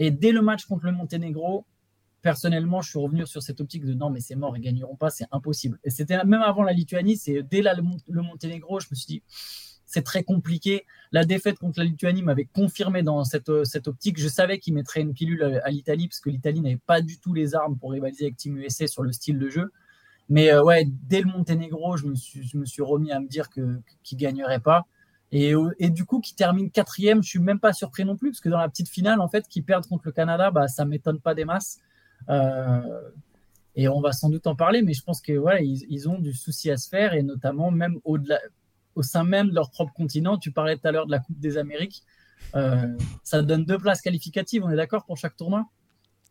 Et 0.00 0.10
dès 0.10 0.32
le 0.32 0.42
match 0.42 0.64
contre 0.66 0.86
le 0.86 0.92
Monténégro 0.92 1.64
personnellement 2.22 2.82
je 2.82 2.90
suis 2.90 2.98
revenu 2.98 3.24
sur 3.24 3.40
cette 3.40 3.60
optique 3.60 3.84
de 3.84 3.94
non 3.94 4.10
mais 4.10 4.18
c'est 4.18 4.34
mort 4.34 4.56
ils 4.56 4.60
gagneront 4.60 4.96
pas 4.96 5.10
c'est 5.10 5.26
impossible. 5.30 5.78
Et 5.84 5.90
c'était 5.90 6.24
même 6.24 6.42
avant 6.42 6.64
la 6.64 6.72
Lituanie 6.72 7.16
c'est 7.16 7.44
dès 7.44 7.62
le 7.62 8.22
Monténégro 8.22 8.80
je 8.80 8.88
me 8.90 8.96
suis 8.96 9.06
dit 9.06 9.22
c'est 9.94 10.02
très 10.02 10.24
compliqué. 10.24 10.86
La 11.12 11.24
défaite 11.24 11.58
contre 11.58 11.78
la 11.78 11.84
Lituanie 11.84 12.22
m'avait 12.22 12.46
confirmé 12.46 13.04
dans 13.04 13.22
cette, 13.24 13.48
euh, 13.48 13.64
cette 13.64 13.86
optique. 13.86 14.18
Je 14.18 14.26
savais 14.26 14.58
qu'il 14.58 14.74
mettrait 14.74 15.02
une 15.02 15.14
pilule 15.14 15.60
à, 15.64 15.70
l'Italie 15.70 16.08
parce 16.08 16.18
que 16.18 16.30
l'Italie 16.30 16.60
n'avait 16.60 16.80
pas 16.84 17.00
du 17.00 17.18
tout 17.20 17.32
les 17.32 17.54
armes 17.54 17.78
pour 17.78 17.92
rivaliser 17.92 18.24
avec 18.24 18.36
Team 18.36 18.58
USA 18.58 18.88
sur 18.88 19.04
le 19.04 19.12
style 19.12 19.38
de 19.38 19.48
jeu. 19.48 19.72
Mais 20.28 20.52
euh, 20.52 20.64
ouais, 20.64 20.84
dès 20.88 21.20
le 21.20 21.26
Monténégro, 21.26 21.96
je 21.96 22.06
me 22.06 22.14
suis, 22.16 22.82
remis 22.82 23.12
à 23.12 23.20
me 23.20 23.28
dire 23.28 23.48
que 23.50 23.80
qu'il 24.02 24.18
gagnerait 24.18 24.58
pas. 24.58 24.86
Et, 25.30 25.54
euh, 25.54 25.74
et, 25.78 25.90
du 25.90 26.04
coup, 26.04 26.20
qui 26.20 26.34
termine 26.34 26.70
quatrième, 26.70 27.22
je 27.22 27.28
suis 27.28 27.38
même 27.38 27.60
pas 27.60 27.72
surpris 27.72 28.04
non 28.04 28.16
plus 28.16 28.30
parce 28.30 28.40
que 28.40 28.48
dans 28.48 28.58
la 28.58 28.68
petite 28.68 28.88
finale, 28.88 29.20
en 29.20 29.28
fait, 29.28 29.46
qui 29.48 29.62
perdent 29.62 29.86
contre 29.86 30.06
le 30.06 30.12
Canada, 30.12 30.50
bah 30.50 30.66
ça 30.66 30.84
m'étonne 30.84 31.20
pas 31.20 31.34
des 31.34 31.44
masses. 31.44 31.78
et 33.76 33.88
on 33.88 34.00
va 34.00 34.12
sans 34.12 34.30
doute 34.30 34.46
en 34.48 34.56
parler, 34.56 34.82
mais 34.82 34.94
je 34.94 35.02
pense 35.02 35.20
que 35.20 35.32
voilà, 35.32 35.60
ils 35.62 36.08
ont 36.08 36.18
du 36.18 36.32
souci 36.32 36.70
à 36.70 36.76
se 36.76 36.88
faire 36.88 37.14
et 37.14 37.22
notamment 37.22 37.70
même 37.70 38.00
au-delà 38.04 38.40
au 38.94 39.02
sein 39.02 39.24
même 39.24 39.50
de 39.50 39.54
leur 39.54 39.70
propre 39.70 39.92
continent. 39.92 40.38
Tu 40.38 40.52
parlais 40.52 40.76
tout 40.76 40.86
à 40.86 40.92
l'heure 40.92 41.06
de 41.06 41.10
la 41.10 41.18
Coupe 41.18 41.38
des 41.38 41.56
Amériques. 41.58 42.02
Euh, 42.54 42.96
ça 43.22 43.42
donne 43.42 43.64
deux 43.64 43.78
places 43.78 44.00
qualificatives, 44.00 44.62
on 44.64 44.70
est 44.70 44.76
d'accord 44.76 45.04
pour 45.04 45.16
chaque 45.16 45.36
tournoi? 45.36 45.66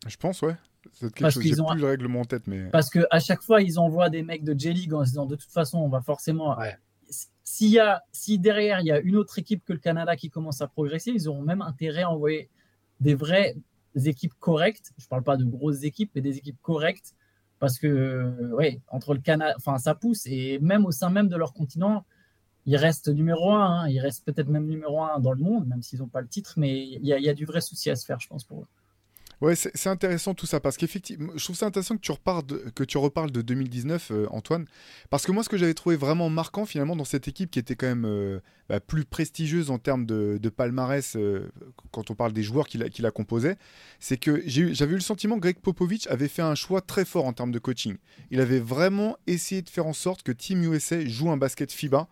Je 0.08 0.16
pense, 0.18 0.42
ouais. 0.42 0.56
C'est 0.92 1.14
quelque 1.14 1.30
chose, 1.32 1.60
ont... 1.62 1.72
plus 1.72 1.82
le 1.82 1.88
règlement 1.88 2.22
en 2.22 2.26
tête. 2.26 2.46
Mais... 2.48 2.70
Parce 2.70 2.90
qu'à 2.90 3.20
chaque 3.20 3.42
fois, 3.42 3.62
ils 3.62 3.80
envoient 3.80 4.10
des 4.10 4.22
mecs 4.22 4.44
de 4.44 4.58
J-League 4.58 4.94
en 4.94 5.04
se 5.06 5.12
disant 5.12 5.26
de 5.26 5.36
toute 5.36 5.52
façon, 5.52 5.80
on 5.80 5.90
va 5.90 6.02
forcément. 6.02 6.58
S'il 7.46 7.70
y 7.70 7.80
a, 7.80 8.04
si 8.12 8.40
derrière, 8.40 8.80
il 8.80 8.86
y 8.86 8.92
a 8.92 9.00
une 9.00 9.16
autre 9.16 9.38
équipe 9.40 9.64
que 9.66 9.74
le 9.74 9.80
Canada 9.80 10.16
qui 10.16 10.30
commence 10.30 10.62
à 10.62 10.68
progresser, 10.68 11.12
ils 11.12 11.28
auront 11.28 11.42
même 11.42 11.62
intérêt 11.62 12.04
à 12.04 12.10
envoyer 12.10 12.50
des 13.00 13.16
vraies 13.16 13.56
équipes 13.96 14.34
correctes. 14.40 14.92
Je 14.98 15.06
ne 15.06 15.10
parle 15.10 15.24
pas 15.24 15.38
de 15.38 15.44
grosses 15.44 15.84
équipes, 15.84 16.12
mais 16.16 16.22
des 16.22 16.38
équipes 16.38 16.62
correctes. 16.62 17.14
Parce 17.60 17.80
que, 17.80 18.52
ouais, 18.54 18.82
entre 18.90 19.14
le 19.14 19.22
Canada, 19.22 19.54
enfin, 19.58 19.78
ça 19.78 19.96
pousse. 19.96 20.26
Et 20.26 20.60
même 20.60 20.86
au 20.86 20.92
sein 20.92 21.10
même 21.10 21.28
de 21.28 21.38
leur 21.38 21.54
continent, 21.54 22.06
il 22.66 22.78
reste 22.78 23.10
numéro 23.10 23.52
un, 23.52 23.82
hein. 23.82 23.90
il 23.90 24.00
reste 24.00 24.24
peut-être 24.26 24.48
même 24.48 24.68
numéro 24.68 25.02
un 25.02 25.20
dans 25.20 25.34
le 25.34 25.42
monde, 25.42 25.68
même 25.68 25.82
s'ils 25.82 26.00
n'ont 26.00 26.08
pas 26.08 26.22
le 26.22 26.28
titre, 26.28 26.54
mais 26.58 26.82
il 26.82 27.06
y, 27.06 27.30
a 27.30 27.34
du 27.34 27.46
vrai 27.46 27.62
souci 27.62 27.90
à 27.90 27.96
se 27.96 28.06
faire, 28.06 28.20
je 28.20 28.28
pense, 28.28 28.44
pour 28.44 28.62
eux. 28.62 28.68
Ouais, 29.42 29.56
c'est 29.56 29.90
intéressant 29.90 30.34
tout 30.34 30.46
ça 30.46 30.62
parce 30.62 30.78
qu'effectivement, 30.78 31.34
je 31.36 31.44
trouve 31.44 31.58
ça 31.58 31.66
intéressant 31.66 31.98
que 31.98 32.02
tu 32.02 32.14
que 32.74 32.84
tu 32.86 32.98
reparles 32.98 33.30
de 33.30 33.42
2019, 33.42 34.12
euh, 34.12 34.26
Antoine, 34.32 34.66
parce 35.10 35.26
que 35.26 35.34
moi, 35.34 35.44
ce 35.44 35.50
que 35.50 35.58
j'avais 35.58 35.74
trouvé 35.74 35.98
vraiment 35.98 36.30
marquant 36.30 36.66
finalement 36.66 36.96
dans 36.96 37.04
cette 37.04 37.28
équipe 37.28 37.52
qui 37.52 37.60
était 37.60 37.76
quand 37.76 37.88
même 37.88 38.06
euh, 38.06 38.40
bah, 38.70 38.80
plus 38.80 39.04
prestigieuse 39.04 39.70
en 39.70 39.80
termes 39.80 40.06
de, 40.06 40.40
palmarès 40.48 41.18
euh, 41.18 41.52
quand 41.92 42.10
on 42.10 42.16
parle 42.16 42.32
des 42.32 42.44
joueurs 42.44 42.68
qui 42.70 42.78
la, 42.78 42.88
qui 42.88 43.02
la 43.02 43.12
composaient, 43.12 43.58
c'est 44.00 44.16
que 44.16 44.42
j'avais 44.46 44.94
eu 44.94 44.96
le 44.96 45.02
sentiment 45.02 45.36
que 45.36 45.42
Greg 45.42 45.60
Popovich 45.60 46.08
avait 46.08 46.30
fait 46.30 46.42
un 46.42 46.56
choix 46.56 46.80
très 46.80 47.04
fort 47.04 47.26
en 47.26 47.34
termes 47.34 47.52
de 47.52 47.60
coaching. 47.60 47.98
Il 48.32 48.40
avait 48.40 48.62
vraiment 48.62 49.18
essayé 49.28 49.62
de 49.62 49.70
faire 49.70 49.88
en 49.88 49.94
sorte 49.94 50.24
que 50.24 50.32
Team 50.32 50.64
USA 50.64 51.06
joue 51.06 51.30
un 51.32 51.38
basket 51.38 51.70
FIBA 51.70 52.08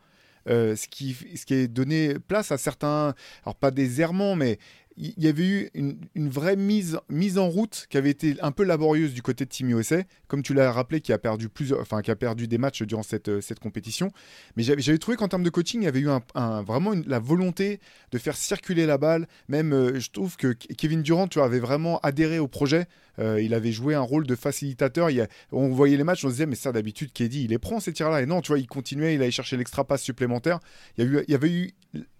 euh, 0.50 0.76
ce, 0.76 0.88
qui, 0.88 1.16
ce 1.36 1.46
qui 1.46 1.68
donné 1.68 2.16
place 2.28 2.52
à 2.52 2.58
certains, 2.58 3.14
alors 3.44 3.56
pas 3.56 3.72
des 3.72 4.02
errements, 4.02 4.36
mais 4.36 4.58
il 4.98 5.24
y 5.24 5.28
avait 5.28 5.48
eu 5.48 5.70
une, 5.74 6.30
vraie 6.30 6.56
mise, 6.56 7.00
mise 7.10 7.38
en 7.38 7.50
route 7.50 7.88
qui 7.90 7.98
avait 7.98 8.10
été 8.10 8.36
un 8.42 8.52
peu 8.52 8.64
laborieuse 8.64 9.14
du 9.14 9.22
côté 9.22 9.46
de 9.46 9.50
Team 9.50 9.70
USA, 9.70 10.04
comme 10.28 10.44
tu 10.44 10.54
l'as 10.54 10.72
rappelé, 10.72 11.02
qui 11.02 11.14
a 11.14 11.18
perdu 11.18 11.50
plusieurs, 11.50 11.80
enfin 11.80 12.02
qui 12.02 12.12
a 12.12 12.16
perdu 12.16 12.48
des 12.48 12.58
matchs 12.58 12.84
durant 12.84 13.04
cette, 13.04 13.30
euh, 13.30 13.42
cette 13.42 13.60
compétition. 13.60 14.12
Mais 14.56 14.64
j'avais 14.64 14.98
trouvé 14.98 15.18
qu'en 15.18 15.28
termes 15.28 15.44
de 15.44 15.50
coaching, 15.50 15.82
il 15.82 15.86
y 15.86 15.88
avait 15.88 16.02
eu 16.02 16.10
un, 16.10 16.62
vraiment 16.64 16.94
la 17.06 17.20
volonté 17.20 17.80
de 18.12 18.18
faire 18.18 18.36
circuler 18.36 18.86
la 18.86 18.98
balle. 18.98 19.28
Même, 19.48 19.74
euh, 19.74 20.00
je 20.00 20.12
trouve 20.12 20.36
que 20.36 20.54
Kevin 20.54 21.02
Durant, 21.02 21.28
tu 21.28 21.40
avais 21.40 21.60
vraiment 21.60 22.00
adhéré 22.00 22.40
au 22.40 22.48
projet. 22.48 22.86
Euh, 23.20 23.42
il 23.42 23.54
avait 23.54 23.72
joué 23.72 23.96
un 23.96 24.02
rôle 24.02 24.26
de 24.26 24.36
facilitateur. 24.36 25.10
Il 25.10 25.28
on 25.52 25.70
voyait 25.70 25.98
les 25.98 26.04
matchs, 26.04 26.24
on 26.26 26.28
se 26.28 26.34
disait, 26.34 26.46
mais 26.46 26.56
ça 26.56 26.72
d'habitude, 26.72 27.12
Keddy, 27.14 27.46
il 27.46 27.50
les 27.50 27.60
prend 27.60 27.80
ces 27.80 27.94
tirs-là. 27.94 28.22
Et 28.22 28.26
non, 28.26 28.42
tu 28.42 28.50
vois, 28.50 28.60
il 28.60 28.68
continuait, 28.68 29.16
il 29.16 29.22
allait 29.22 29.32
chercher 29.32 29.58
l'extra 29.58 29.84
passe 29.84 30.02
supplémentaire. 30.02 30.60
Il 30.98 31.06
y, 31.06 31.08
a 31.08 31.10
eu, 31.10 31.34
avait 31.34 31.52
eu 31.52 31.74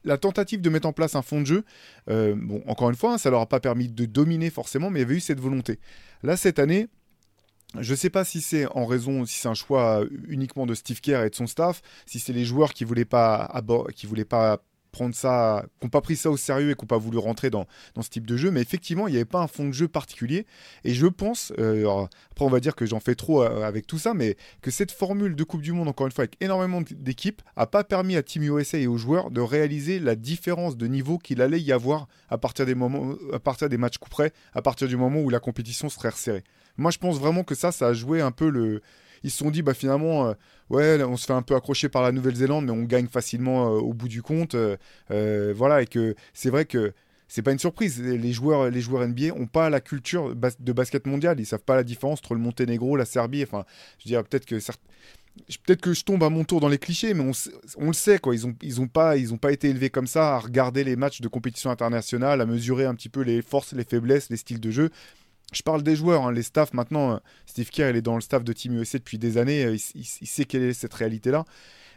la 0.04 0.18
tentative 0.18 0.62
de 0.62 0.70
mettre 0.70 0.88
en 0.88 0.94
place 0.94 1.16
un 1.16 1.22
fond 1.22 1.42
de 1.42 1.46
jeu. 1.46 1.64
bon, 2.08 2.64
encore 2.68 2.90
une 2.90 2.96
fois, 2.96 3.14
hein, 3.14 3.18
ça 3.18 3.30
leur 3.30 3.42
a 3.42 3.48
pas 3.48 3.60
permis 3.60 3.90
de 3.90 4.06
dominer 4.06 4.50
forcément, 4.50 4.90
mais 4.90 5.00
il 5.00 5.04
y 5.04 5.06
avait 5.06 5.16
eu 5.16 5.22
cette 5.22 5.40
volonté. 5.40 5.80
Là, 6.24 6.38
cette 6.38 6.60
année, 6.60 6.88
je 7.80 7.92
ne 7.92 7.96
sais 7.96 8.10
pas 8.10 8.26
si 8.26 8.42
c'est 8.42 8.66
en 8.68 8.86
raison, 8.86 9.26
si 9.26 9.40
c'est 9.40 9.48
un 9.48 9.54
choix 9.54 10.04
uniquement 10.28 10.66
de 10.66 10.74
Steve 10.74 11.00
Kerr 11.00 11.24
et 11.24 11.30
de 11.30 11.36
son 11.36 11.48
staff, 11.48 11.82
si 12.06 12.20
c'est 12.20 12.34
les 12.34 12.44
joueurs 12.44 12.74
qui 12.74 12.84
voulaient 12.84 13.06
pas 13.06 13.50
qui 13.96 14.08
voulaient 14.08 14.26
pas 14.26 14.62
prendre 14.92 15.16
ça, 15.16 15.66
qui 15.80 15.86
n'ont 15.86 15.90
pas 15.90 16.02
pris 16.02 16.16
ça 16.16 16.30
au 16.30 16.38
sérieux 16.38 16.72
et 16.72 16.76
qui 16.76 16.82
n'ont 16.82 16.88
pas 16.88 16.98
voulu 16.98 17.18
rentrer 17.18 17.50
dans, 17.50 17.66
ce 18.00 18.10
type 18.10 18.28
de 18.28 18.38
jeu. 18.38 18.52
Mais 18.52 18.62
effectivement, 18.62 19.08
il 19.08 19.12
n'y 19.12 19.18
avait 19.18 19.26
pas 19.26 19.42
un 19.42 19.48
fond 19.48 19.68
de 19.68 19.74
jeu 19.74 19.88
particulier. 19.88 20.46
Et 20.84 20.94
je 20.94 21.08
pense, 21.08 21.54
euh, 21.60 22.06
après 22.32 22.46
on 22.46 22.50
va 22.50 22.60
dire 22.60 22.76
que 22.76 22.86
j'en 22.86 23.00
fais 23.00 23.16
trop 23.16 23.44
euh, 23.44 23.64
avec 23.64 23.88
tout 23.88 23.98
ça, 23.98 24.14
mais 24.14 24.38
que 24.62 24.72
cette 24.72 24.92
formule 24.92 25.36
de 25.36 25.44
Coupe 25.44 25.62
du 25.62 25.72
Monde, 25.72 25.88
encore 25.88 26.08
une 26.08 26.12
fois, 26.12 26.24
avec 26.24 26.36
énormément 26.42 26.82
d'équipes, 26.82 27.42
n'a 27.58 27.68
pas 27.68 27.84
permis 27.84 28.16
à 28.16 28.24
Team 28.24 28.44
USA 28.44 28.78
et 28.78 28.88
aux 28.88 28.98
joueurs 28.98 29.32
de 29.32 29.42
réaliser 29.42 30.00
la 30.00 30.16
différence 30.16 30.78
de 30.78 30.88
niveau 30.88 31.18
qu'il 31.18 31.42
allait 31.42 31.62
y 31.62 31.72
avoir 31.72 32.08
à 32.30 32.38
partir 32.38 32.66
des 32.66 32.76
moments, 32.76 33.16
à 33.34 33.40
partir 33.40 33.70
des 33.70 33.78
matchs 33.78 33.98
coup 33.98 34.10
près, 34.10 34.34
à 34.54 34.62
partir 34.62 34.88
du 34.88 34.98
moment 34.98 35.22
où 35.22 35.30
la 35.30 35.40
compétition 35.40 35.90
serait 35.90 36.10
resserrée. 36.10 36.44
Moi, 36.78 36.92
je 36.92 36.98
pense 36.98 37.20
vraiment 37.20 37.44
que 37.44 37.56
ça, 37.56 37.72
ça 37.72 37.88
a 37.88 37.94
joué 37.94 38.22
un 38.22 38.32
peu 38.32 38.50
le, 38.50 38.82
ils 39.24 39.32
se 39.32 39.38
sont 39.38 39.52
dit, 39.52 39.62
bah, 39.62 39.74
finalement, 39.74 40.28
euh, 40.28 40.34
ouais, 40.70 41.04
on 41.04 41.18
se 41.18 41.26
fait 41.26 41.34
un 41.34 41.42
peu 41.42 41.56
accrocher 41.56 41.90
par 41.90 42.02
la 42.02 42.12
Nouvelle-Zélande, 42.12 42.66
mais 42.66 42.72
on 42.72 42.84
gagne 42.84 43.08
facilement 43.08 43.68
euh, 43.68 43.80
au 43.80 43.94
bout 43.94 44.08
du 44.08 44.22
compte. 44.22 44.56
Euh, 44.56 45.54
voilà, 45.56 45.82
et 45.82 45.88
que 45.88 46.16
c'est 46.34 46.50
vrai 46.50 46.66
que 46.66 46.94
c'est 47.28 47.42
pas 47.42 47.52
une 47.52 47.60
surprise. 47.60 48.02
Les 48.02 48.34
joueurs, 48.34 48.70
les 48.70 48.82
joueurs 48.82 49.08
NBA 49.08 49.28
n'ont 49.28 49.48
pas 49.48 49.70
la 49.70 49.80
culture 49.80 50.36
de 50.36 50.74
basket 50.74 51.08
mondial. 51.08 51.40
Ils 51.40 51.46
savent 51.46 51.64
pas 51.64 51.76
la 51.76 51.84
différence 51.84 52.20
entre 52.20 52.34
le 52.34 52.42
Monténégro, 52.42 52.98
la 52.98 53.06
Serbie. 53.06 53.44
Enfin, 53.44 53.64
je 54.00 54.08
dirais 54.08 54.24
peut-être 54.24 54.46
que 54.46 54.60
peut-être 55.64 55.82
que 55.82 55.94
je 55.94 56.04
tombe 56.04 56.24
à 56.24 56.30
mon 56.30 56.44
tour 56.44 56.60
dans 56.60 56.68
les 56.68 56.78
clichés, 56.78 57.14
mais 57.14 57.24
on, 57.78 57.88
le 57.88 57.94
sait 57.94 58.20
quoi. 58.20 58.36
Ils 58.36 58.46
ont, 58.46 58.56
ils 58.62 58.82
ont 58.82 58.88
pas, 58.88 59.18
ils 59.18 59.34
ont 59.34 59.38
pas 59.38 59.52
été 59.52 59.70
élevés 59.70 59.90
comme 59.90 60.08
ça 60.08 60.36
à 60.36 60.40
regarder 60.40 60.84
les 60.84 60.96
matchs 60.96 61.22
de 61.22 61.28
compétition 61.28 61.70
internationale, 61.72 62.42
à 62.42 62.46
mesurer 62.46 62.86
un 62.86 62.96
petit 62.96 63.10
peu 63.10 63.22
les 63.22 63.42
forces, 63.42 63.74
les 63.74 63.84
faiblesses, 63.84 64.30
les 64.30 64.38
styles 64.38 64.60
de 64.60 64.72
jeu. 64.72 64.90
Je 65.52 65.64
parle 65.64 65.84
des 65.84 65.96
joueurs, 65.96 66.26
hein, 66.26 66.32
les 66.32 66.44
staffs 66.44 66.74
maintenant. 66.74 67.14
Euh, 67.14 67.18
Steve 67.46 67.70
Kerr, 67.70 67.90
il 67.90 67.98
est 67.98 68.02
dans 68.02 68.16
le 68.16 68.22
staff 68.22 68.44
de 68.44 68.54
Team 68.54 68.74
USA 68.74 68.98
depuis 68.98 69.18
des 69.18 69.38
années. 69.38 69.66
Euh, 69.66 69.78
il, 69.96 70.06
sait 70.06 70.46
quelle 70.46 70.64
est 70.64 70.74
cette 70.74 70.94
réalité-là. 70.94 71.46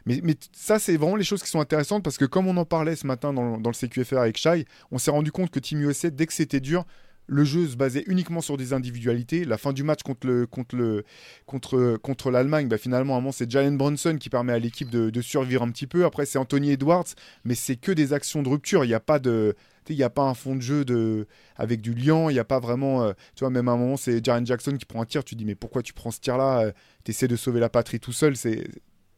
Mais, 0.05 0.21
ça, 0.51 0.77
c'est 0.77 0.97
vraiment 0.97 1.15
les 1.15 1.23
choses 1.23 1.41
qui 1.41 1.49
sont 1.49 1.59
intéressantes 1.59 2.03
parce 2.03 2.17
que 2.17 2.25
comme 2.25 2.47
on 2.47 2.57
en 2.57 2.65
parlait 2.65 2.95
ce 2.95 3.07
matin 3.07 3.33
dans, 3.33 3.57
le 3.57 3.73
CQFR 3.73 4.17
avec 4.17 4.37
Shai, 4.37 4.65
on 4.91 4.99
s'est 4.99 5.09
rendu 5.09 5.31
compte 5.31 5.49
que 5.49 5.59
Team 5.59 5.81
USA, 5.81 6.11
dès 6.11 6.27
que 6.27 6.33
c'était 6.33 6.59
dur, 6.59 6.85
le 7.27 7.43
jeu 7.43 7.65
se 7.67 7.75
basait 7.75 8.03
uniquement 8.05 8.41
sur 8.41 8.55
des 8.55 8.73
individualités. 8.73 9.45
La 9.45 9.57
fin 9.57 9.73
du 9.73 9.81
match 9.81 10.03
contre 10.03 10.27
le 10.27 10.45
contre 10.45 10.75
le 10.75 11.03
contre 11.47 11.97
contre 11.97 12.29
l'Allemagne, 12.29 12.67
bah 12.67 12.77
finalement, 12.77 13.31
c'est 13.31 13.49
Jalen 13.49 13.77
Brunson 13.77 14.17
qui 14.19 14.29
permet 14.29 14.53
à 14.53 14.59
l'équipe 14.59 14.91
de, 14.91 15.21
survivre 15.21 15.63
un 15.63 15.71
petit 15.71 15.87
peu. 15.87 16.05
Après, 16.05 16.27
c'est 16.27 16.37
Anthony 16.37 16.71
Edwards, 16.71 17.07
mais 17.43 17.55
c'est 17.55 17.77
que 17.77 17.91
des 17.91 18.13
actions 18.13 18.43
de 18.43 18.49
rupture. 18.49 18.85
Il 18.85 18.89
n'y 18.89 18.93
a 18.93 18.99
pas 18.99 19.17
de 19.17 19.55
il 19.89 19.97
n'y 19.97 20.03
a 20.03 20.09
pas 20.09 20.23
un 20.23 20.33
fond 20.33 20.55
de 20.55 20.61
jeu 20.61 20.85
de, 20.85 21.27
avec 21.55 21.81
du 21.81 21.93
liant, 21.93 22.29
il 22.29 22.33
n'y 22.33 22.39
a 22.39 22.45
pas 22.45 22.59
vraiment. 22.59 23.03
Euh, 23.03 23.13
tu 23.35 23.41
vois, 23.41 23.49
même 23.49 23.67
à 23.67 23.71
un 23.71 23.77
moment, 23.77 23.97
c'est 23.97 24.23
Jaren 24.23 24.45
Jackson 24.45 24.75
qui 24.77 24.85
prend 24.85 25.01
un 25.01 25.05
tir, 25.05 25.23
tu 25.23 25.35
dis, 25.35 25.45
mais 25.45 25.55
pourquoi 25.55 25.81
tu 25.81 25.93
prends 25.93 26.11
ce 26.11 26.19
tir-là 26.19 26.61
euh, 26.61 26.71
Tu 27.03 27.11
essaies 27.11 27.27
de 27.27 27.35
sauver 27.35 27.59
la 27.59 27.69
patrie 27.69 27.99
tout 27.99 28.13
seul. 28.13 28.33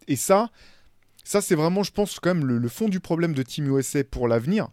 Et 0.07 0.15
ça, 0.15 0.49
ça 1.23 1.41
c'est 1.41 1.55
vraiment, 1.55 1.83
je 1.83 1.91
pense, 1.91 2.19
quand 2.19 2.33
même 2.33 2.45
le, 2.45 2.69
fond 2.69 2.89
du 2.89 2.99
problème 2.99 3.33
de 3.33 3.43
Team 3.43 3.67
USA 3.75 4.03
pour 4.03 4.27
l'avenir. 4.27 4.69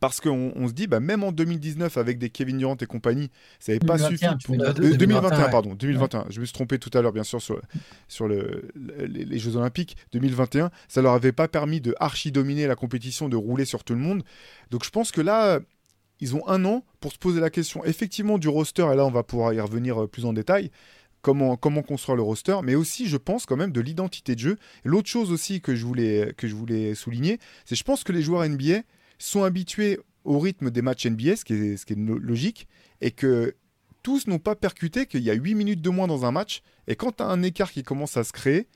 Parce 0.00 0.20
qu'on 0.20 0.52
on 0.54 0.68
se 0.68 0.72
dit, 0.72 0.86
bah, 0.86 1.00
même 1.00 1.24
en 1.24 1.32
2019, 1.32 1.96
avec 1.96 2.18
des 2.18 2.30
Kevin 2.30 2.58
Durant 2.58 2.76
et 2.76 2.86
compagnie, 2.86 3.30
ça 3.58 3.72
n'avait 3.72 3.84
pas 3.84 3.98
suffi. 3.98 4.26
Pour... 4.44 4.56
2021, 4.56 5.48
pardon, 5.48 5.74
2021. 5.74 6.26
Je 6.30 6.40
me 6.40 6.44
suis 6.44 6.52
trompé 6.52 6.78
tout 6.78 6.90
à 6.96 7.02
l'heure, 7.02 7.12
bien 7.12 7.24
sûr, 7.24 7.40
sur, 7.40 7.60
sur 8.08 8.28
le, 8.28 8.68
les, 8.74 9.38
Jeux 9.38 9.56
Olympiques. 9.56 9.96
2021, 10.12 10.70
ça 10.88 11.02
leur 11.02 11.12
avait 11.12 11.32
pas 11.32 11.48
permis 11.48 11.80
de 11.80 11.94
archi-dominer 12.00 12.66
la 12.66 12.76
compétition, 12.76 13.28
de 13.28 13.36
rouler 13.36 13.64
sur 13.64 13.84
tout 13.84 13.94
le 13.94 14.00
monde. 14.00 14.22
Donc 14.70 14.84
je 14.84 14.90
pense 14.90 15.12
que 15.12 15.20
là, 15.20 15.60
ils 16.20 16.34
ont 16.34 16.46
un 16.48 16.64
an 16.64 16.84
pour 17.00 17.12
se 17.12 17.18
poser 17.18 17.40
la 17.40 17.50
question, 17.50 17.84
effectivement, 17.84 18.38
du 18.38 18.48
roster, 18.48 18.86
et 18.92 18.96
là, 18.96 19.04
on 19.04 19.10
va 19.10 19.22
pouvoir 19.22 19.52
y 19.52 19.60
revenir 19.60 20.02
euh, 20.02 20.06
plus 20.06 20.24
en 20.24 20.32
détail. 20.32 20.70
Comment, 21.22 21.56
comment, 21.56 21.82
construire 21.82 22.16
le 22.16 22.22
roster, 22.22 22.56
mais 22.62 22.76
aussi, 22.76 23.08
je 23.08 23.16
pense, 23.16 23.46
quand 23.46 23.56
même, 23.56 23.72
de 23.72 23.80
l'identité 23.80 24.34
de 24.34 24.40
jeu. 24.40 24.58
L'autre 24.84 25.08
chose 25.08 25.32
aussi 25.32 25.60
que 25.60 25.74
je 25.74 25.84
voulais, 25.84 26.32
que 26.36 26.46
je 26.46 26.54
voulais 26.54 26.94
souligner, 26.94 27.40
c'est 27.64 27.74
je 27.74 27.82
pense 27.82 28.04
que 28.04 28.12
les 28.12 28.22
joueurs 28.22 28.48
NBA 28.48 28.82
sont 29.18 29.44
habitués 29.44 29.98
au 30.24 30.38
rythme 30.38 30.70
des 30.70 30.82
matchs 30.82 31.06
NBA, 31.06 31.36
ce 31.36 31.44
qui 31.44 31.54
est, 31.54 31.96
logique, 31.96 32.66
et 33.00 33.12
que 33.12 33.54
tous 34.02 34.26
n'ont 34.26 34.38
pas 34.38 34.54
percuté 34.54 35.06
qu'il 35.06 35.22
y 35.22 35.30
a 35.30 35.34
8 35.34 35.54
minutes 35.54 35.82
de 35.82 35.90
moins 35.90 36.06
dans 36.06 36.24
un 36.24 36.32
match, 36.32 36.62
et 36.88 36.96
quand 36.96 37.16
tu 37.16 37.22
as 37.22 37.26
un 37.26 37.42
écart 37.42 37.72
qui 37.72 37.82
commence 37.82 38.16
à 38.16 38.24
se 38.24 38.32
créer, 38.32 38.66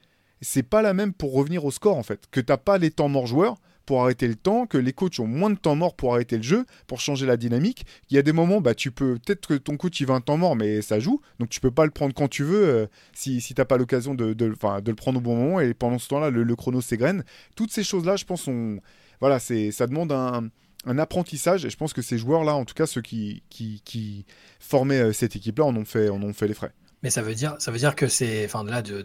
c'est 0.40 0.62
pas 0.62 0.82
la 0.82 0.94
même 0.94 1.12
pour 1.12 1.34
revenir 1.34 1.64
au 1.64 1.70
score 1.70 1.96
en 1.96 2.02
fait, 2.02 2.24
que 2.30 2.40
t'as 2.40 2.56
pas 2.56 2.78
les 2.78 2.90
temps 2.90 3.08
morts 3.08 3.26
joueurs 3.26 3.56
pour 3.86 4.02
arrêter 4.02 4.28
le 4.28 4.36
temps, 4.36 4.66
que 4.66 4.78
les 4.78 4.92
coachs 4.92 5.18
ont 5.18 5.26
moins 5.26 5.50
de 5.50 5.58
temps 5.58 5.74
mort 5.74 5.96
pour 5.96 6.14
arrêter 6.14 6.36
le 6.36 6.44
jeu, 6.44 6.64
pour 6.86 7.00
changer 7.00 7.26
la 7.26 7.36
dynamique. 7.36 7.84
Il 8.08 8.14
y 8.14 8.18
a 8.18 8.22
des 8.22 8.32
moments, 8.32 8.60
bah, 8.60 8.74
tu 8.74 8.92
peux 8.92 9.18
peut-être 9.18 9.48
que 9.48 9.54
ton 9.54 9.76
coach 9.76 9.98
il 10.00 10.06
va 10.06 10.14
un 10.14 10.20
temps 10.20 10.36
mort, 10.36 10.54
mais 10.54 10.80
ça 10.80 11.00
joue, 11.00 11.20
donc 11.40 11.48
tu 11.48 11.60
peux 11.60 11.72
pas 11.72 11.86
le 11.86 11.90
prendre 11.90 12.14
quand 12.14 12.28
tu 12.28 12.44
veux 12.44 12.68
euh, 12.68 12.86
si, 13.14 13.40
si 13.40 13.52
t'as 13.52 13.64
pas 13.64 13.78
l'occasion 13.78 14.14
de, 14.14 14.32
le 14.38 14.94
prendre 14.94 15.18
au 15.18 15.20
bon 15.20 15.34
moment 15.36 15.60
et 15.60 15.74
pendant 15.74 15.98
ce 15.98 16.06
temps-là 16.08 16.30
le, 16.30 16.44
le 16.44 16.56
chrono 16.56 16.80
s'égrène. 16.80 17.24
Toutes 17.56 17.72
ces 17.72 17.82
choses-là, 17.82 18.14
je 18.14 18.24
pense, 18.24 18.42
sont 18.42 18.78
voilà, 19.20 19.38
c'est, 19.38 19.70
ça 19.70 19.86
demande 19.86 20.12
un, 20.12 20.50
apprentissage 20.98 21.64
et 21.64 21.70
je 21.70 21.76
pense 21.76 21.92
que 21.92 22.02
ces 22.02 22.18
joueurs-là, 22.18 22.54
en 22.54 22.64
tout 22.64 22.74
cas 22.74 22.86
ceux 22.86 23.02
qui, 23.02 23.42
qui, 23.50 24.24
formaient 24.58 25.00
euh, 25.00 25.12
cette 25.12 25.36
équipe-là, 25.36 25.64
en 25.64 25.76
ont 25.76 25.84
fait, 25.84 26.08
en 26.08 26.22
ont 26.22 26.32
fait 26.32 26.48
les 26.48 26.54
frais. 26.54 26.72
Mais 27.02 27.10
ça 27.10 27.22
veut 27.22 27.34
dire, 27.34 27.56
ça 27.58 27.70
veut 27.70 27.78
dire 27.78 27.94
que 27.94 28.08
c'est, 28.08 28.44
enfin 28.44 28.64
là, 28.64 28.82
de, 28.82 29.04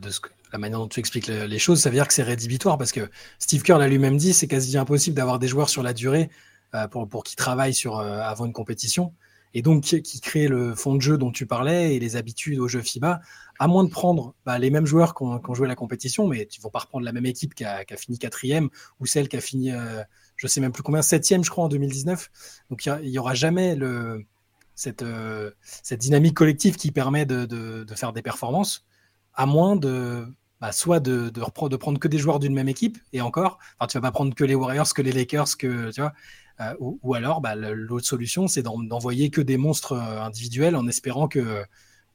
la 0.52 0.58
manière 0.58 0.80
dont 0.80 0.88
tu 0.88 1.00
expliques 1.00 1.28
les 1.28 1.60
choses, 1.60 1.82
ça 1.82 1.90
veut 1.90 1.96
dire 1.96 2.08
que 2.08 2.14
c'est 2.14 2.24
rédhibitoire 2.24 2.78
parce 2.78 2.92
que 2.92 3.10
Steve 3.40 3.62
Kerr 3.64 3.78
l'a 3.78 3.88
lui-même 3.88 4.18
dit, 4.18 4.34
c'est 4.34 4.48
quasi 4.48 4.78
impossible 4.78 5.16
d'avoir 5.16 5.40
des 5.40 5.48
joueurs 5.48 5.70
sur 5.70 5.84
la 5.84 5.94
durée 5.94 6.30
euh, 6.74 6.88
pour, 6.88 7.08
pour 7.08 7.24
qui 7.24 7.36
travaillent 7.36 7.74
sur, 7.74 8.00
euh, 8.00 8.20
avant 8.20 8.46
une 8.46 8.54
compétition 8.54 9.14
et 9.56 9.62
donc 9.62 9.84
qui, 9.84 10.20
crée 10.20 10.48
le 10.50 10.76
fond 10.76 10.96
de 10.96 11.02
jeu 11.02 11.18
dont 11.18 11.32
tu 11.32 11.46
parlais 11.46 11.96
et 11.96 12.00
les 12.00 12.18
habitudes 12.18 12.60
au 12.60 12.68
jeu 12.68 12.82
FIBA, 12.82 13.22
à 13.60 13.68
moins 13.68 13.84
de 13.84 13.90
prendre 13.90 14.36
bah, 14.46 14.60
les 14.60 14.70
mêmes 14.70 14.86
joueurs 14.86 15.16
qui 15.16 15.24
ont, 15.24 15.54
joué 15.54 15.68
la 15.68 15.76
compétition, 15.76 16.28
mais 16.28 16.46
tu 16.46 16.60
ne 16.60 16.64
vas 16.64 16.70
pas 16.70 16.80
reprendre 16.80 17.06
la 17.06 17.12
même 17.12 17.26
équipe 17.26 17.54
qui 17.54 17.64
a, 17.64 17.84
fini 17.98 18.18
quatrième 18.18 18.70
ou 19.00 19.06
celle 19.06 19.30
qui 19.30 19.38
a 19.38 19.42
fini, 19.42 19.72
euh, 19.72 20.04
je 20.36 20.48
sais 20.48 20.60
même 20.62 20.72
plus 20.72 20.84
combien, 20.84 21.02
septième, 21.02 21.44
je 21.44 21.50
crois, 21.50 21.66
en 21.66 21.70
2019. 21.70 22.30
Donc 22.70 22.86
il 22.86 23.10
n'y 23.10 23.18
aura 23.18 23.34
jamais 23.34 23.78
euh, 23.80 24.22
cette 24.76 25.04
dynamique 26.00 26.34
collective 26.34 26.76
qui 26.76 26.92
permet 26.92 27.26
de, 27.26 27.86
faire 27.96 28.14
des 28.14 28.22
performances, 28.22 28.86
à 29.34 29.46
moins 29.46 29.76
de 29.76 30.26
bah, 30.60 30.72
soit 30.72 31.00
de, 31.00 31.30
prendre 31.78 32.00
que 32.00 32.08
des 32.08 32.18
joueurs 32.18 32.40
d'une 32.40 32.54
même 32.54 32.70
équipe, 32.70 32.98
et 33.14 33.22
encore, 33.22 33.60
enfin, 33.80 33.88
tu 33.88 33.98
vas 33.98 34.02
pas 34.02 34.12
prendre 34.12 34.36
que 34.36 34.44
les 34.44 34.56
Warriors, 34.56 34.94
que 34.94 35.02
les 35.02 35.12
Lakers, 35.12 35.58
que 35.58 35.92
tu 35.92 36.02
vois, 36.02 36.14
euh, 36.62 36.74
ou, 36.80 37.14
alors, 37.14 37.42
bah, 37.42 37.56
l'autre 37.56 38.06
solution, 38.06 38.48
c'est 38.48 38.64
d'envoyer 38.64 39.30
que 39.30 39.42
des 39.42 39.58
monstres 39.58 39.94
individuels 39.94 40.76
en 40.76 40.88
espérant 40.88 41.28
que 41.28 41.66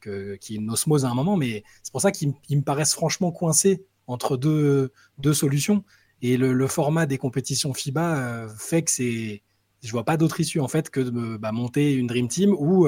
qu'il 0.01 0.39
y 0.51 0.59
ait 0.59 0.61
une 0.61 0.71
osmose 0.71 1.05
à 1.05 1.11
un 1.11 1.15
moment. 1.15 1.37
Mais 1.37 1.65
c'est 1.83 1.93
pour 1.93 2.01
ça 2.01 2.13
qu'ils 2.13 2.35
me 2.51 2.63
paraissent 2.63 2.95
franchement 2.95 3.33
coincés 3.33 3.85
entre 4.07 4.37
deux, 4.37 4.91
solutions. 5.33 5.85
Et 6.23 6.37
le, 6.37 6.67
format 6.67 7.07
des 7.07 7.19
compétitions 7.19 7.73
FIBA 7.73 8.17
euh, 8.17 8.49
fait 8.57 8.83
que 8.83 8.91
c'est. 8.91 9.43
Je 9.83 9.91
vois 9.93 10.05
pas 10.05 10.19
d'autre 10.19 10.41
issue 10.41 10.61
en 10.61 10.69
fait 10.69 10.91
que 10.91 11.01
de 11.01 11.39
bah, 11.39 11.53
monter 11.53 11.95
une 11.95 12.07
Dream 12.07 12.29
Team 12.29 12.53
ou 12.53 12.87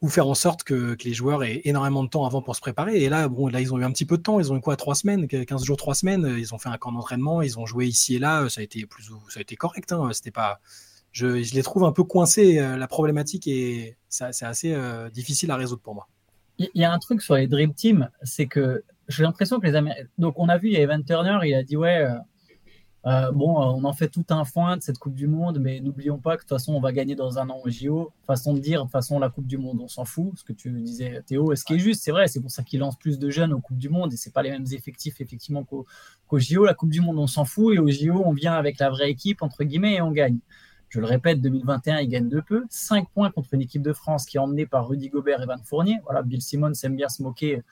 ou 0.00 0.08
faire 0.08 0.28
en 0.28 0.34
sorte 0.34 0.62
que, 0.62 0.96
les 1.04 1.12
joueurs 1.14 1.42
aient 1.42 1.62
énormément 1.64 2.04
de 2.04 2.08
temps 2.08 2.24
avant 2.24 2.42
pour 2.42 2.54
se 2.54 2.60
préparer. 2.60 3.02
Et 3.02 3.08
là, 3.08 3.28
bon, 3.28 3.48
là, 3.48 3.60
ils 3.60 3.72
ont 3.74 3.78
eu 3.78 3.84
un 3.84 3.90
petit 3.90 4.04
peu 4.04 4.16
de 4.16 4.22
temps. 4.22 4.38
Ils 4.38 4.52
ont 4.52 4.56
eu 4.56 4.60
quoi, 4.60 4.76
trois 4.76 4.94
semaines, 4.94 5.26
15 5.26 5.64
jours, 5.64 5.76
trois 5.76 5.94
semaines. 5.94 6.36
Ils 6.38 6.54
ont 6.54 6.58
fait 6.58 6.68
un 6.68 6.76
camp 6.76 6.92
d'entraînement. 6.92 7.42
Ils 7.42 7.58
ont 7.58 7.66
joué 7.66 7.86
ici 7.86 8.16
et 8.16 8.18
là. 8.18 8.48
Ça 8.48 8.60
a 8.60 8.64
été 8.64 8.86
plus, 8.86 9.10
ça 9.28 9.38
a 9.38 9.42
été 9.42 9.56
correct. 9.56 9.92
Hein. 9.92 10.10
C'était 10.12 10.30
pas, 10.30 10.60
je, 11.18 11.54
les 11.54 11.62
trouve 11.62 11.84
un 11.84 11.92
peu 11.92 12.04
coincés. 12.04 12.58
Euh, 12.58 12.76
la 12.76 12.86
problématique 12.86 13.46
et 13.46 13.96
c'est 14.08 14.44
assez 14.44 14.72
euh, 14.72 15.10
difficile 15.10 15.50
à 15.50 15.56
résoudre 15.56 15.82
pour 15.82 15.94
moi. 15.94 16.08
Il 16.58 16.68
y 16.74 16.84
a 16.84 16.92
un 16.92 16.98
truc 16.98 17.22
sur 17.22 17.36
les 17.36 17.46
Dream 17.46 17.72
Team, 17.72 18.10
c'est 18.22 18.46
que 18.46 18.84
j'ai 19.06 19.22
l'impression 19.22 19.60
que 19.60 19.66
les 19.66 19.76
Américains. 19.76 20.08
Donc, 20.18 20.34
on 20.38 20.48
a 20.48 20.58
vu, 20.58 20.68
il 20.68 20.74
y 20.74 20.76
a 20.76 20.80
Evan 20.80 21.04
Turner, 21.04 21.38
il 21.44 21.54
a 21.54 21.62
dit 21.62 21.76
Ouais, 21.76 22.04
euh, 23.06 23.30
bon, 23.30 23.56
on 23.56 23.84
en 23.84 23.92
fait 23.92 24.08
tout 24.08 24.24
un 24.30 24.44
foin 24.44 24.76
de 24.76 24.82
cette 24.82 24.98
Coupe 24.98 25.14
du 25.14 25.28
Monde, 25.28 25.60
mais 25.60 25.80
n'oublions 25.80 26.18
pas 26.18 26.36
que 26.36 26.42
de 26.42 26.48
toute 26.48 26.58
façon, 26.58 26.74
on 26.74 26.80
va 26.80 26.92
gagner 26.92 27.14
dans 27.14 27.38
un 27.38 27.48
an 27.48 27.60
au 27.64 27.70
JO. 27.70 28.10
Façon 28.26 28.54
de 28.54 28.58
dire, 28.58 28.80
de 28.80 28.84
toute 28.84 28.92
façon, 28.92 29.18
la 29.20 29.30
Coupe 29.30 29.46
du 29.46 29.56
Monde, 29.56 29.78
on 29.80 29.88
s'en 29.88 30.04
fout. 30.04 30.32
Ce 30.36 30.44
que 30.44 30.52
tu 30.52 30.70
disais, 30.70 31.22
Théo, 31.26 31.54
ce 31.54 31.64
qui 31.64 31.74
est 31.74 31.78
juste, 31.78 32.02
c'est 32.02 32.10
vrai, 32.10 32.26
c'est 32.26 32.40
pour 32.40 32.50
ça 32.50 32.62
qu'il 32.64 32.80
lance 32.80 32.98
plus 32.98 33.18
de 33.18 33.30
jeunes 33.30 33.52
aux 33.52 33.60
Coupes 33.60 33.78
du 33.78 33.88
Monde 33.88 34.12
et 34.12 34.16
c'est 34.16 34.32
pas 34.32 34.42
les 34.42 34.50
mêmes 34.50 34.66
effectifs, 34.72 35.20
effectivement, 35.20 35.64
qu'au 35.64 35.86
JO. 36.38 36.64
La 36.64 36.74
Coupe 36.74 36.90
du 36.90 37.00
Monde, 37.00 37.18
on 37.18 37.28
s'en 37.28 37.44
fout 37.44 37.74
et 37.76 37.78
au 37.78 37.88
JO, 37.88 38.22
on 38.24 38.32
vient 38.32 38.54
avec 38.54 38.78
la 38.78 38.90
vraie 38.90 39.10
équipe, 39.10 39.42
entre 39.42 39.64
guillemets, 39.64 39.94
et 39.94 40.02
on 40.02 40.10
gagne. 40.10 40.38
Je 40.88 41.00
le 41.00 41.06
répète, 41.06 41.40
2021, 41.40 41.98
il 41.98 42.08
gagne 42.08 42.28
de 42.28 42.40
peu. 42.40 42.64
5 42.70 43.08
points 43.10 43.30
contre 43.30 43.54
une 43.54 43.60
équipe 43.60 43.82
de 43.82 43.92
France 43.92 44.24
qui 44.24 44.38
est 44.38 44.40
emmenée 44.40 44.66
par 44.66 44.88
Rudy 44.88 45.08
Gobert 45.10 45.42
et 45.42 45.46
Van 45.46 45.62
Fournier. 45.62 45.98
Voilà, 46.04 46.22
Bill 46.22 46.40
Simmons 46.40 46.72
aime 46.82 46.96
bien 46.96 47.08
se 47.08 47.22
moquer 47.22 47.62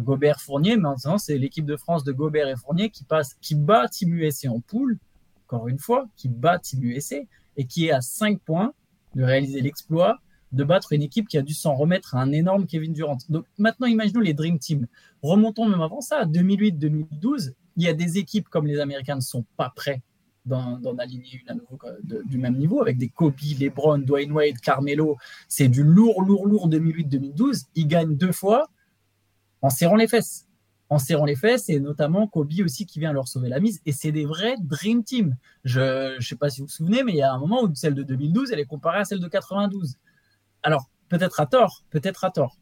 Gobert 0.00 0.40
Fournier, 0.40 0.76
mais 0.76 0.82
maintenant 0.82 1.18
c'est 1.18 1.38
l'équipe 1.38 1.66
de 1.66 1.76
France 1.76 2.02
de 2.02 2.12
Gobert 2.12 2.48
et 2.48 2.56
Fournier 2.56 2.90
qui 2.90 3.54
bat 3.54 3.88
Team 3.88 4.14
USA 4.14 4.50
en 4.50 4.58
poule 4.60 4.98
encore 5.46 5.68
une 5.68 5.78
fois, 5.78 6.08
qui 6.16 6.28
bat 6.28 6.58
Team 6.58 6.82
USA 6.82 7.16
et 7.56 7.66
qui 7.66 7.86
est 7.86 7.92
à 7.92 8.00
5 8.00 8.40
points 8.40 8.72
de 9.14 9.22
réaliser 9.22 9.60
l'exploit 9.60 10.18
de 10.50 10.64
battre 10.64 10.92
une 10.92 11.02
équipe 11.02 11.28
qui 11.28 11.36
a 11.36 11.42
dû 11.42 11.52
s'en 11.52 11.74
remettre 11.74 12.14
à 12.14 12.20
un 12.20 12.32
énorme 12.32 12.66
Kevin 12.66 12.92
Durant. 12.92 13.18
Donc 13.28 13.44
maintenant, 13.58 13.86
imaginons 13.86 14.20
les 14.20 14.34
Dream 14.34 14.58
Team. 14.58 14.86
Remontons 15.22 15.68
même 15.68 15.80
avant 15.80 16.00
ça, 16.00 16.24
2008-2012, 16.26 17.52
il 17.76 17.82
y 17.82 17.88
a 17.88 17.92
des 17.92 18.18
équipes 18.18 18.48
comme 18.48 18.66
les 18.66 18.78
Américains 18.78 19.16
ne 19.16 19.20
sont 19.20 19.44
pas 19.56 19.72
prêts 19.74 20.02
d'en 20.44 20.98
aligner 20.98 21.40
une 21.42 21.50
à 21.50 21.54
nouveau 21.54 21.78
du 22.24 22.38
même 22.38 22.56
niveau, 22.56 22.82
avec 22.82 22.98
des 22.98 23.08
Kobe, 23.08 23.34
LeBron, 23.58 23.98
Dwayne 23.98 24.32
Wade, 24.32 24.58
Carmelo. 24.60 25.16
C'est 25.48 25.68
du 25.68 25.82
lourd, 25.82 26.22
lourd, 26.22 26.46
lourd 26.46 26.68
2008-2012. 26.68 27.64
Ils 27.74 27.88
gagnent 27.88 28.16
deux 28.16 28.32
fois 28.32 28.68
en 29.62 29.70
serrant 29.70 29.96
les 29.96 30.08
fesses 30.08 30.46
en 30.90 30.98
serrant 30.98 31.24
les 31.24 31.36
fesses, 31.36 31.68
et 31.68 31.80
notamment 31.80 32.26
Kobe 32.26 32.52
aussi 32.64 32.86
qui 32.86 33.00
vient 33.00 33.12
leur 33.12 33.26
sauver 33.26 33.48
la 33.48 33.60
mise. 33.60 33.80
Et 33.86 33.92
c'est 33.92 34.12
des 34.12 34.24
vrais 34.24 34.56
Dream 34.60 35.02
Team. 35.02 35.36
Je 35.64 36.16
ne 36.16 36.20
sais 36.20 36.36
pas 36.36 36.50
si 36.50 36.60
vous 36.60 36.66
vous 36.66 36.72
souvenez, 36.72 37.02
mais 37.02 37.12
il 37.12 37.18
y 37.18 37.22
a 37.22 37.32
un 37.32 37.38
moment 37.38 37.62
où 37.62 37.74
celle 37.74 37.94
de 37.94 38.02
2012, 38.02 38.52
elle 38.52 38.60
est 38.60 38.66
comparée 38.66 38.98
à 38.98 39.04
celle 39.04 39.20
de 39.20 39.28
92. 39.28 39.96
Alors, 40.62 40.90
peut-être 41.08 41.40
à 41.40 41.46
tort, 41.46 41.84
peut-être 41.90 42.24
à 42.24 42.30
tort. 42.30 42.58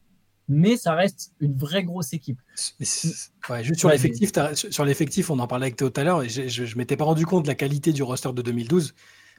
Mais 0.49 0.77
ça 0.77 0.95
reste 0.95 1.33
une 1.41 1.57
vraie 1.57 1.85
grosse 1.85 2.13
équipe. 2.13 2.41
juste 2.81 3.79
sur 3.79 3.89
l'effectif, 3.89 4.33
sur 4.55 4.85
l'effectif, 4.85 5.31
on 5.31 5.39
en 5.39 5.47
parlait 5.47 5.67
avec 5.67 5.77
Théo 5.77 5.91
tout 5.91 6.01
à 6.01 6.05
l'heure, 6.05 6.23
et 6.23 6.29
je 6.29 6.63
ne 6.63 6.79
m'étais 6.79 6.97
pas 6.97 7.05
rendu 7.05 7.27
compte 7.27 7.45
de 7.45 7.49
la 7.49 7.55
qualité 7.55 7.93
du 7.93 8.03
roster 8.03 8.33
de 8.33 8.43
2012. 8.43 8.95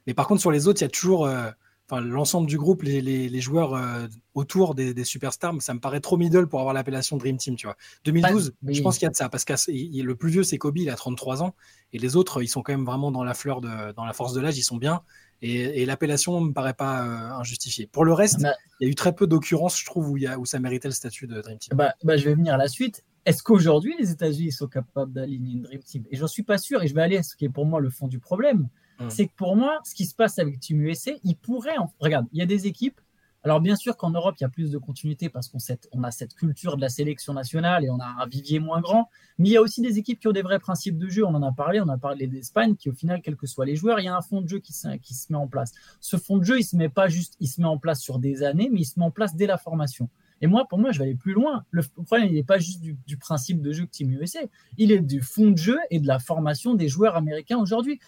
Mais 0.07 0.13
par 0.13 0.27
contre, 0.27 0.41
sur 0.41 0.51
les 0.51 0.67
autres, 0.67 0.81
il 0.81 0.86
y 0.86 0.88
a 0.88 0.89
toujours. 0.89 1.25
Euh, 1.25 1.50
l'ensemble 1.91 2.48
du 2.48 2.57
groupe, 2.57 2.83
les, 2.83 3.41
joueurs 3.41 3.75
euh, 3.75 4.07
autour 4.33 4.75
des, 4.75 5.03
superstars, 5.03 5.53
ça 5.62 5.74
me 5.74 5.79
paraît 5.79 6.00
trop 6.00 6.17
middle 6.17 6.48
pour 6.48 6.60
avoir 6.60 6.74
l'appellation 6.74 7.17
Dream 7.17 7.38
Team, 7.38 7.55
tu 7.55 7.67
vois. 7.67 7.75
2012, 8.05 8.53
je 8.67 8.81
pense 8.81 8.98
qu'il 8.98 9.05
y 9.05 9.07
a 9.07 9.12
de 9.12 9.15
ça, 9.15 9.29
parce 9.29 9.45
que 9.45 9.53
le 9.67 10.15
plus 10.15 10.31
vieux, 10.31 10.43
c'est 10.43 10.57
Kobe, 10.57 10.77
il 10.77 10.89
a 10.89 10.95
33 10.95 11.43
ans, 11.43 11.55
et 11.91 12.00
les 12.00 12.15
autres, 12.15 12.41
ils 12.41 12.48
sont 12.48 12.62
quand 12.62 12.74
même 12.74 12.86
vraiment 12.86 13.12
dans 13.12 13.24
la 13.24 13.33
fleur, 13.33 13.62
de, 13.62 13.91
dans 13.93 14.05
la 14.05 14.13
force 14.13 14.33
de 14.33 14.41
l'âge, 14.41 14.57
ils 14.57 14.63
sont 14.63 14.77
bien, 14.77 15.01
et, 15.43 15.85
l'appellation 15.85 16.39
ne 16.39 16.47
me 16.47 16.53
paraît 16.53 16.73
pas 16.73 17.03
euh, 17.03 17.39
injustifiée. 17.39 17.85
Pour 17.85 18.05
le 18.05 18.13
reste, 18.13 18.41
bah 18.41 18.53
il 18.79 18.85
y 18.85 18.88
a 18.88 18.91
eu 18.91 18.95
très 18.95 19.13
peu 19.13 19.27
d'occurrences, 19.27 19.77
je 19.79 19.85
trouve, 19.85 20.09
où, 20.09 20.17
y 20.17 20.25
a, 20.25 20.39
où 20.39 20.45
ça 20.45 20.59
méritait 20.59 20.88
le 20.88 20.93
statut 20.93 21.27
de 21.27 21.41
Dream 21.41 21.57
Team. 21.57 21.75
Bah, 21.75 21.93
bah, 22.03 22.15
je 22.15 22.23
vais 22.23 22.33
venir 22.33 22.53
à 22.53 22.57
la 22.57 22.67
suite. 22.69 23.03
Est-ce 23.25 23.43
qu'aujourd'hui, 23.43 23.93
les 24.00 24.12
États-Unis 24.12 24.51
sont 24.51 24.67
capables 24.67 25.12
d'aligner 25.12 25.53
une 25.53 25.62
Dream 25.62 25.81
Team? 25.81 26.05
Et 26.12 26.15
j'en 26.15 26.27
suis 26.27 26.43
pas 26.43 26.57
sûr, 26.57 26.81
et 26.81 26.88
je 26.88 26.95
vais 26.95 27.01
aller 27.01 27.17
à 27.17 27.23
ce 27.23 27.35
qui 27.35 27.45
est 27.45 27.50
pour 27.50 27.65
moi 27.65 27.81
le 27.81 27.89
fond 27.89 28.07
du 28.07 28.19
problème. 28.19 28.69
Mm. 29.00 29.09
c'est 29.09 29.27
que 29.27 29.33
pour 29.35 29.55
moi, 29.55 29.79
ce 29.83 29.95
qui 29.95 30.05
se 30.05 30.15
passe 30.15 30.39
avec 30.39 30.59
Team 30.59 30.81
USA, 30.81 31.12
il 31.23 31.35
pourrait. 31.35 31.77
En... 31.77 31.91
Regarde, 32.00 32.27
il 32.31 32.39
y 32.39 32.41
a 32.41 32.45
des 32.45 32.67
équipes. 32.67 33.00
Alors, 33.45 33.59
bien 33.59 33.75
sûr 33.75 33.97
qu'en 33.97 34.09
Europe, 34.09 34.35
il 34.39 34.43
y 34.43 34.45
a 34.45 34.50
plus 34.50 34.71
de 34.71 34.77
continuité 34.77 35.27
parce 35.29 35.50
qu'on 35.50 35.57
on 35.91 36.03
a 36.03 36.12
cette 36.12 36.33
culture 36.33 36.77
de 36.77 36.81
la 36.81 36.88
sélection 36.88 37.33
nationale 37.33 37.83
et 37.83 37.89
on 37.89 38.00
a 38.00 38.05
un 38.05 38.25
vivier 38.25 38.59
moins 38.59 38.79
grand. 38.79 39.09
Mais 39.38 39.50
il 39.50 39.51
y 39.51 39.57
a 39.57 39.62
aussi 39.62 39.81
des 39.81 39.97
équipes 39.97 40.21
qui 40.21 40.29
ont 40.29 40.31
des 40.31 40.41
vrais 40.41 40.59
principes 40.59 40.97
de 40.97 41.09
jeu. 41.09 41.25
On 41.25 41.35
en 41.35 41.43
a 41.43 41.51
parlé. 41.51 41.81
On 41.81 41.89
a 41.89 41.97
parlé 41.97 42.27
d'Espagne 42.27 42.77
qui, 42.77 42.89
au 42.89 42.93
final, 42.93 43.21
quels 43.21 43.35
que 43.35 43.45
soient 43.45 43.65
les 43.65 43.75
joueurs, 43.75 44.00
il 44.00 44.05
y 44.05 44.07
a 44.07 44.15
un 44.15 44.21
fond 44.21 44.39
de 44.39 44.47
jeu 44.47 44.59
qui 44.59 44.71
se, 44.71 44.88
met 44.88 45.38
en 45.38 45.47
place. 45.47 45.73
Ce 46.00 46.15
fond 46.15 46.38
de 46.38 46.45
jeu, 46.45 46.57
il 46.57 46.63
se 46.63 46.77
met 46.77 46.88
pas 46.88 47.09
juste, 47.09 47.35
il 47.41 47.47
se 47.47 47.59
met 47.59 47.67
en 47.67 47.77
place 47.77 48.00
sur 48.00 48.17
des 48.17 48.43
années, 48.43 48.69
mais 48.71 48.81
il 48.81 48.85
se 48.85 48.97
met 48.97 49.05
en 49.05 49.12
place 49.12 49.35
dès 49.35 49.47
la 49.47 49.57
formation. 49.57 50.09
Et 50.39 50.47
moi, 50.47 50.65
pour 50.69 50.79
moi, 50.79 50.93
je 50.93 51.00
vais 51.00 51.05
aller 51.05 51.15
plus 51.15 51.33
loin. 51.33 51.65
Le 51.71 51.83
problème, 52.05 52.29
il 52.29 52.35
n'est 52.35 52.43
pas 52.43 52.59
juste 52.59 52.79
du, 52.79 52.97
du, 53.05 53.17
principe 53.17 53.62
de 53.62 53.73
jeu 53.73 53.85
que 53.85 53.91
Team 53.91 54.12
USA, 54.12 54.39
il 54.77 54.91
est 54.91 55.00
du 55.00 55.21
fond 55.21 55.51
de 55.51 55.57
jeu 55.57 55.77
et 55.89 56.00
de 56.00 56.07
la 56.07 56.19
formation 56.19 56.75
des 56.75 56.88
joueurs 56.88 57.17
américains 57.17 57.57
aujourd'hui. 57.57 58.00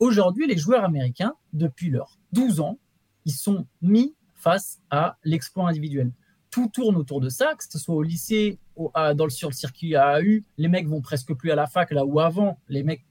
Aujourd'hui, 0.00 0.48
les 0.48 0.56
joueurs 0.56 0.84
américains, 0.84 1.34
depuis 1.52 1.90
leurs 1.90 2.18
12 2.32 2.60
ans, 2.60 2.78
ils 3.24 3.32
sont 3.32 3.66
mis 3.82 4.14
face 4.40 4.80
à 4.90 5.18
l'exploit 5.24 5.68
individuel. 5.68 6.12
Tout 6.50 6.68
tourne 6.68 6.96
autour 6.96 7.20
de 7.20 7.28
ça, 7.28 7.54
que 7.56 7.64
ce 7.68 7.78
soit 7.78 7.94
au 7.94 8.02
lycée, 8.02 8.58
dans 8.76 9.24
le, 9.24 9.30
sur 9.30 9.48
le 9.48 9.54
circuit 9.54 9.94
AAU, 9.94 10.42
les 10.56 10.68
mecs 10.68 10.88
vont 10.88 11.00
presque 11.00 11.34
plus 11.34 11.50
à 11.50 11.54
la 11.54 11.66
fac, 11.66 11.90
là 11.92 12.04
où 12.04 12.18
avant, 12.18 12.58
les 12.68 12.82
mecs 12.82 13.04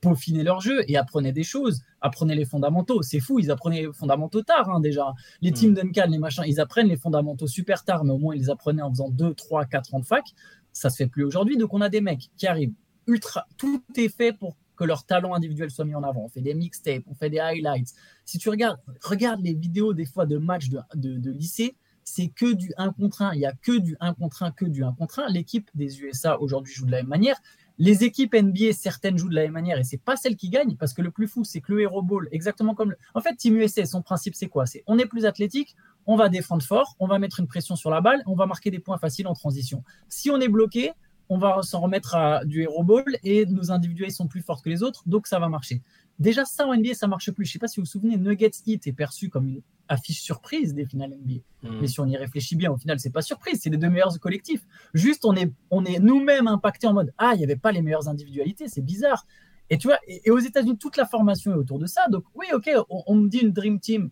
peaufinaient 0.00 0.42
leur 0.42 0.60
jeu 0.60 0.82
et 0.88 0.96
apprenaient 0.96 1.32
des 1.32 1.44
choses, 1.44 1.82
apprenaient 2.00 2.34
les 2.34 2.44
fondamentaux. 2.44 3.02
C'est 3.02 3.20
fou, 3.20 3.38
ils 3.38 3.50
apprenaient 3.50 3.82
les 3.82 3.92
fondamentaux 3.92 4.42
tard 4.42 4.68
hein, 4.70 4.80
déjà. 4.80 5.14
Les 5.40 5.50
mm. 5.50 5.54
teams 5.54 5.74
Duncan, 5.74 6.06
les 6.08 6.18
machins, 6.18 6.44
ils 6.46 6.60
apprennent 6.60 6.88
les 6.88 6.96
fondamentaux 6.96 7.46
super 7.46 7.84
tard, 7.84 8.04
mais 8.04 8.12
au 8.12 8.18
moins 8.18 8.34
ils 8.34 8.40
les 8.40 8.50
apprenaient 8.50 8.82
en 8.82 8.90
faisant 8.90 9.08
2, 9.08 9.34
3, 9.34 9.66
4 9.66 9.94
ans 9.94 10.00
de 10.00 10.06
fac. 10.06 10.24
Ça 10.72 10.90
se 10.90 10.96
fait 10.96 11.06
plus 11.06 11.24
aujourd'hui, 11.24 11.56
donc 11.56 11.72
on 11.72 11.80
a 11.80 11.88
des 11.88 12.00
mecs 12.00 12.30
qui 12.36 12.46
arrivent 12.46 12.74
ultra, 13.06 13.46
tout 13.56 13.82
est 13.96 14.08
fait 14.08 14.32
pour 14.32 14.56
que 14.76 14.84
leur 14.84 15.04
talent 15.04 15.34
individuel 15.34 15.70
soit 15.70 15.84
mis 15.84 15.94
en 15.94 16.02
avant. 16.02 16.24
On 16.24 16.28
fait 16.28 16.40
des 16.40 16.54
mixtapes, 16.54 17.04
on 17.06 17.14
fait 17.14 17.30
des 17.30 17.38
highlights. 17.38 17.94
Si 18.24 18.38
tu 18.38 18.48
regardes, 18.48 18.78
regarde 19.02 19.40
les 19.42 19.54
vidéos 19.54 19.94
des 19.94 20.06
fois 20.06 20.26
de 20.26 20.38
matchs 20.38 20.68
de, 20.68 20.80
de, 20.94 21.30
lycée, 21.30 21.76
c'est 22.04 22.28
que 22.28 22.52
du 22.52 22.72
1 22.76 22.92
contre 22.92 23.22
1. 23.22 23.34
Il 23.34 23.38
n'y 23.38 23.46
a 23.46 23.52
que 23.52 23.78
du 23.78 23.96
1 24.00 24.14
contre 24.14 24.42
1, 24.42 24.52
que 24.52 24.64
du 24.64 24.84
1 24.84 24.92
contre 24.92 25.20
1. 25.20 25.28
L'équipe 25.28 25.70
des 25.74 26.02
USA 26.02 26.40
aujourd'hui 26.40 26.74
joue 26.74 26.86
de 26.86 26.90
la 26.90 26.98
même 26.98 27.08
manière. 27.08 27.40
Les 27.78 28.04
équipes 28.04 28.34
NBA, 28.34 28.72
certaines 28.72 29.18
jouent 29.18 29.28
de 29.28 29.34
la 29.34 29.42
même 29.42 29.52
manière 29.52 29.78
et 29.78 29.84
c'est 29.84 29.98
pas 29.98 30.14
celle 30.14 30.36
qui 30.36 30.48
gagne 30.48 30.76
parce 30.76 30.92
que 30.92 31.02
le 31.02 31.10
plus 31.10 31.26
fou, 31.26 31.42
c'est 31.42 31.60
que 31.60 31.72
le 31.72 31.80
Hero 31.80 32.02
Ball, 32.02 32.28
exactement 32.30 32.74
comme. 32.74 32.90
Le... 32.90 32.96
En 33.14 33.20
fait, 33.20 33.34
Team 33.34 33.56
USA, 33.56 33.84
son 33.84 34.00
principe, 34.00 34.36
c'est 34.36 34.46
quoi? 34.46 34.64
C'est 34.64 34.84
on 34.86 34.96
est 34.96 35.06
plus 35.06 35.26
athlétique, 35.26 35.74
on 36.06 36.14
va 36.14 36.28
défendre 36.28 36.62
fort, 36.62 36.94
on 37.00 37.08
va 37.08 37.18
mettre 37.18 37.40
une 37.40 37.48
pression 37.48 37.74
sur 37.74 37.90
la 37.90 38.00
balle, 38.00 38.22
on 38.26 38.36
va 38.36 38.46
marquer 38.46 38.70
des 38.70 38.78
points 38.78 38.98
faciles 38.98 39.26
en 39.26 39.34
transition. 39.34 39.82
Si 40.08 40.30
on 40.30 40.38
est 40.38 40.48
bloqué, 40.48 40.92
on 41.28 41.38
va 41.38 41.62
s'en 41.62 41.80
remettre 41.80 42.14
à 42.14 42.44
du 42.44 42.62
hero 42.62 42.82
ball 42.82 43.16
et 43.22 43.46
nos 43.46 43.70
individuels 43.70 44.12
sont 44.12 44.26
plus 44.26 44.42
forts 44.42 44.62
que 44.62 44.68
les 44.68 44.82
autres, 44.82 45.02
donc 45.06 45.26
ça 45.26 45.38
va 45.38 45.48
marcher. 45.48 45.82
Déjà, 46.18 46.44
ça 46.44 46.66
en 46.66 46.76
NBA, 46.76 46.94
ça 46.94 47.08
marche 47.08 47.30
plus. 47.32 47.44
Je 47.44 47.52
sais 47.52 47.58
pas 47.58 47.66
si 47.66 47.80
vous 47.80 47.84
vous 47.84 47.90
souvenez, 47.90 48.16
Nuggets 48.16 48.50
Heat 48.66 48.86
est 48.86 48.92
perçu 48.92 49.28
comme 49.28 49.48
une 49.48 49.62
affiche 49.88 50.20
surprise 50.20 50.72
des 50.72 50.86
finales 50.86 51.10
NBA. 51.10 51.40
Hmm. 51.62 51.80
Mais 51.80 51.88
si 51.88 51.98
on 52.00 52.06
y 52.06 52.16
réfléchit 52.16 52.56
bien, 52.56 52.70
au 52.70 52.76
final, 52.76 53.00
c'est 53.00 53.10
pas 53.10 53.22
surprise, 53.22 53.60
c'est 53.62 53.70
les 53.70 53.76
deux 53.76 53.90
meilleurs 53.90 54.18
collectifs. 54.20 54.64
Juste, 54.92 55.24
on 55.24 55.34
est, 55.34 55.50
on 55.70 55.84
est 55.84 55.98
nous-mêmes 55.98 56.46
impactés 56.46 56.86
en 56.86 56.92
mode 56.92 57.12
Ah, 57.18 57.32
il 57.34 57.38
n'y 57.38 57.44
avait 57.44 57.56
pas 57.56 57.72
les 57.72 57.82
meilleures 57.82 58.08
individualités, 58.08 58.68
c'est 58.68 58.84
bizarre. 58.84 59.26
Et 59.70 59.78
tu 59.78 59.88
vois, 59.88 59.98
et, 60.06 60.30
aux 60.30 60.38
États-Unis, 60.38 60.78
toute 60.78 60.96
la 60.96 61.06
formation 61.06 61.52
est 61.52 61.56
autour 61.56 61.78
de 61.78 61.86
ça. 61.86 62.06
Donc, 62.08 62.24
oui, 62.34 62.46
ok, 62.52 62.70
on, 62.90 63.02
on 63.06 63.14
me 63.16 63.28
dit 63.28 63.38
une 63.38 63.52
Dream 63.52 63.80
Team. 63.80 64.10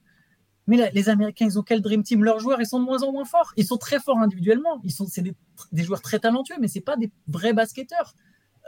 Mais 0.67 0.91
les 0.93 1.09
Américains, 1.09 1.47
ils 1.47 1.59
ont 1.59 1.63
quel 1.63 1.81
Dream 1.81 2.03
Team? 2.03 2.23
Leurs 2.23 2.39
joueurs, 2.39 2.61
ils 2.61 2.67
sont 2.67 2.79
de 2.79 2.85
moins 2.85 3.03
en 3.03 3.13
moins 3.13 3.25
forts. 3.25 3.53
Ils 3.57 3.67
sont 3.67 3.79
très 3.79 3.99
forts 3.99 4.19
individuellement. 4.19 4.81
Ils 4.85 4.93
sont, 4.93 5.07
c'est 5.07 5.23
des, 5.23 5.35
joueurs 5.83 6.03
très 6.03 6.21
talentueux, 6.21 6.57
mais 6.61 6.69
c'est 6.69 6.81
pas 6.81 6.97
des 6.97 7.11
vrais 7.27 7.53
basketteurs. 7.53 8.15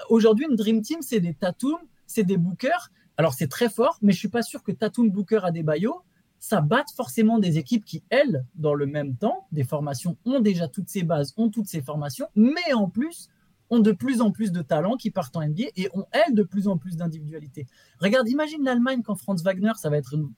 Aujourd'hui, 0.09 0.47
une 0.49 0.57
Dream 0.57 0.83
Team, 0.83 1.03
c'est 1.03 1.21
des 1.21 1.35
Tatum, 1.35 1.79
c'est 2.07 2.25
des 2.25 2.37
Booker. 2.37 2.91
Alors, 3.17 3.35
c'est 3.35 3.47
très 3.47 3.69
fort, 3.69 3.99
mais 4.03 4.13
je 4.13 4.19
suis 4.19 4.29
pas 4.29 4.43
sûr 4.43 4.63
que 4.65 4.73
Tatum, 4.73 5.09
Booker, 5.11 5.41
Adebayo, 5.45 6.03
ça 6.41 6.61
batte 6.61 6.91
forcément 6.95 7.39
des 7.39 7.59
équipes 7.59 7.85
qui, 7.85 8.03
elles, 8.11 8.45
dans 8.57 8.75
le 8.75 8.87
même 8.87 9.17
temps, 9.17 9.47
des 9.53 9.65
formations, 9.65 10.17
ont 10.25 10.41
déjà 10.41 10.69
toutes 10.69 10.91
ces 10.91 11.05
bases, 11.05 11.33
ont 11.37 11.49
toutes 11.49 11.69
ces 11.69 11.81
formations, 11.81 12.27
mais 12.35 12.73
en 12.75 12.91
plus, 12.91 13.31
ont 13.71 13.79
de 13.79 13.93
plus 13.93 14.21
en 14.21 14.31
plus 14.31 14.53
de 14.53 14.63
talents 14.63 14.97
qui 14.97 15.11
partent 15.11 15.37
en 15.37 15.47
NBA 15.47 15.65
et 15.77 15.89
ont, 15.95 16.07
elles, 16.11 16.35
de 16.35 16.43
plus 16.43 16.69
en 16.69 16.77
plus 16.77 16.97
d'individualité. 16.97 17.67
Regarde, 17.99 18.29
imagine 18.29 18.63
l'Allemagne 18.63 19.03
quand 19.03 19.15
Franz 19.15 19.43
Wagner, 19.43 19.73
ça 19.77 19.89
va 19.89 19.97
être 19.97 20.13
une 20.13 20.33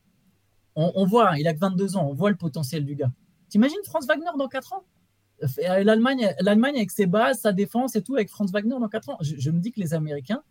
on, 0.77 1.07
voit, 1.07 1.31
hein, 1.33 1.37
il 1.39 1.49
a 1.49 1.55
que 1.55 1.59
22 1.59 1.97
ans, 1.97 2.07
on 2.09 2.13
voit 2.13 2.31
le 2.31 2.37
potentiel 2.37 2.85
du 2.85 2.95
gars. 2.95 3.11
T'imagines 3.49 3.79
Franz 3.85 4.07
Wagner 4.07 4.31
dans 4.39 4.49
4 4.49 4.75
ans? 4.75 4.85
Euh, 5.43 5.85
L'Allemagne, 5.85 6.77
avec 6.77 6.91
ses 6.91 7.07
bases, 7.07 7.41
sa 7.41 7.53
défense 7.53 7.97
et 7.97 8.03
tout, 8.03 8.15
avec 8.15 8.29
Franz 8.29 8.53
Wagner 8.53 8.77
dans 8.79 8.89
4 8.89 9.09
ans. 9.11 9.19
Je, 9.21 9.51
me 9.51 9.59
dis 9.59 9.73
que 9.73 9.81
les 9.81 9.95
Américains, 9.95 10.43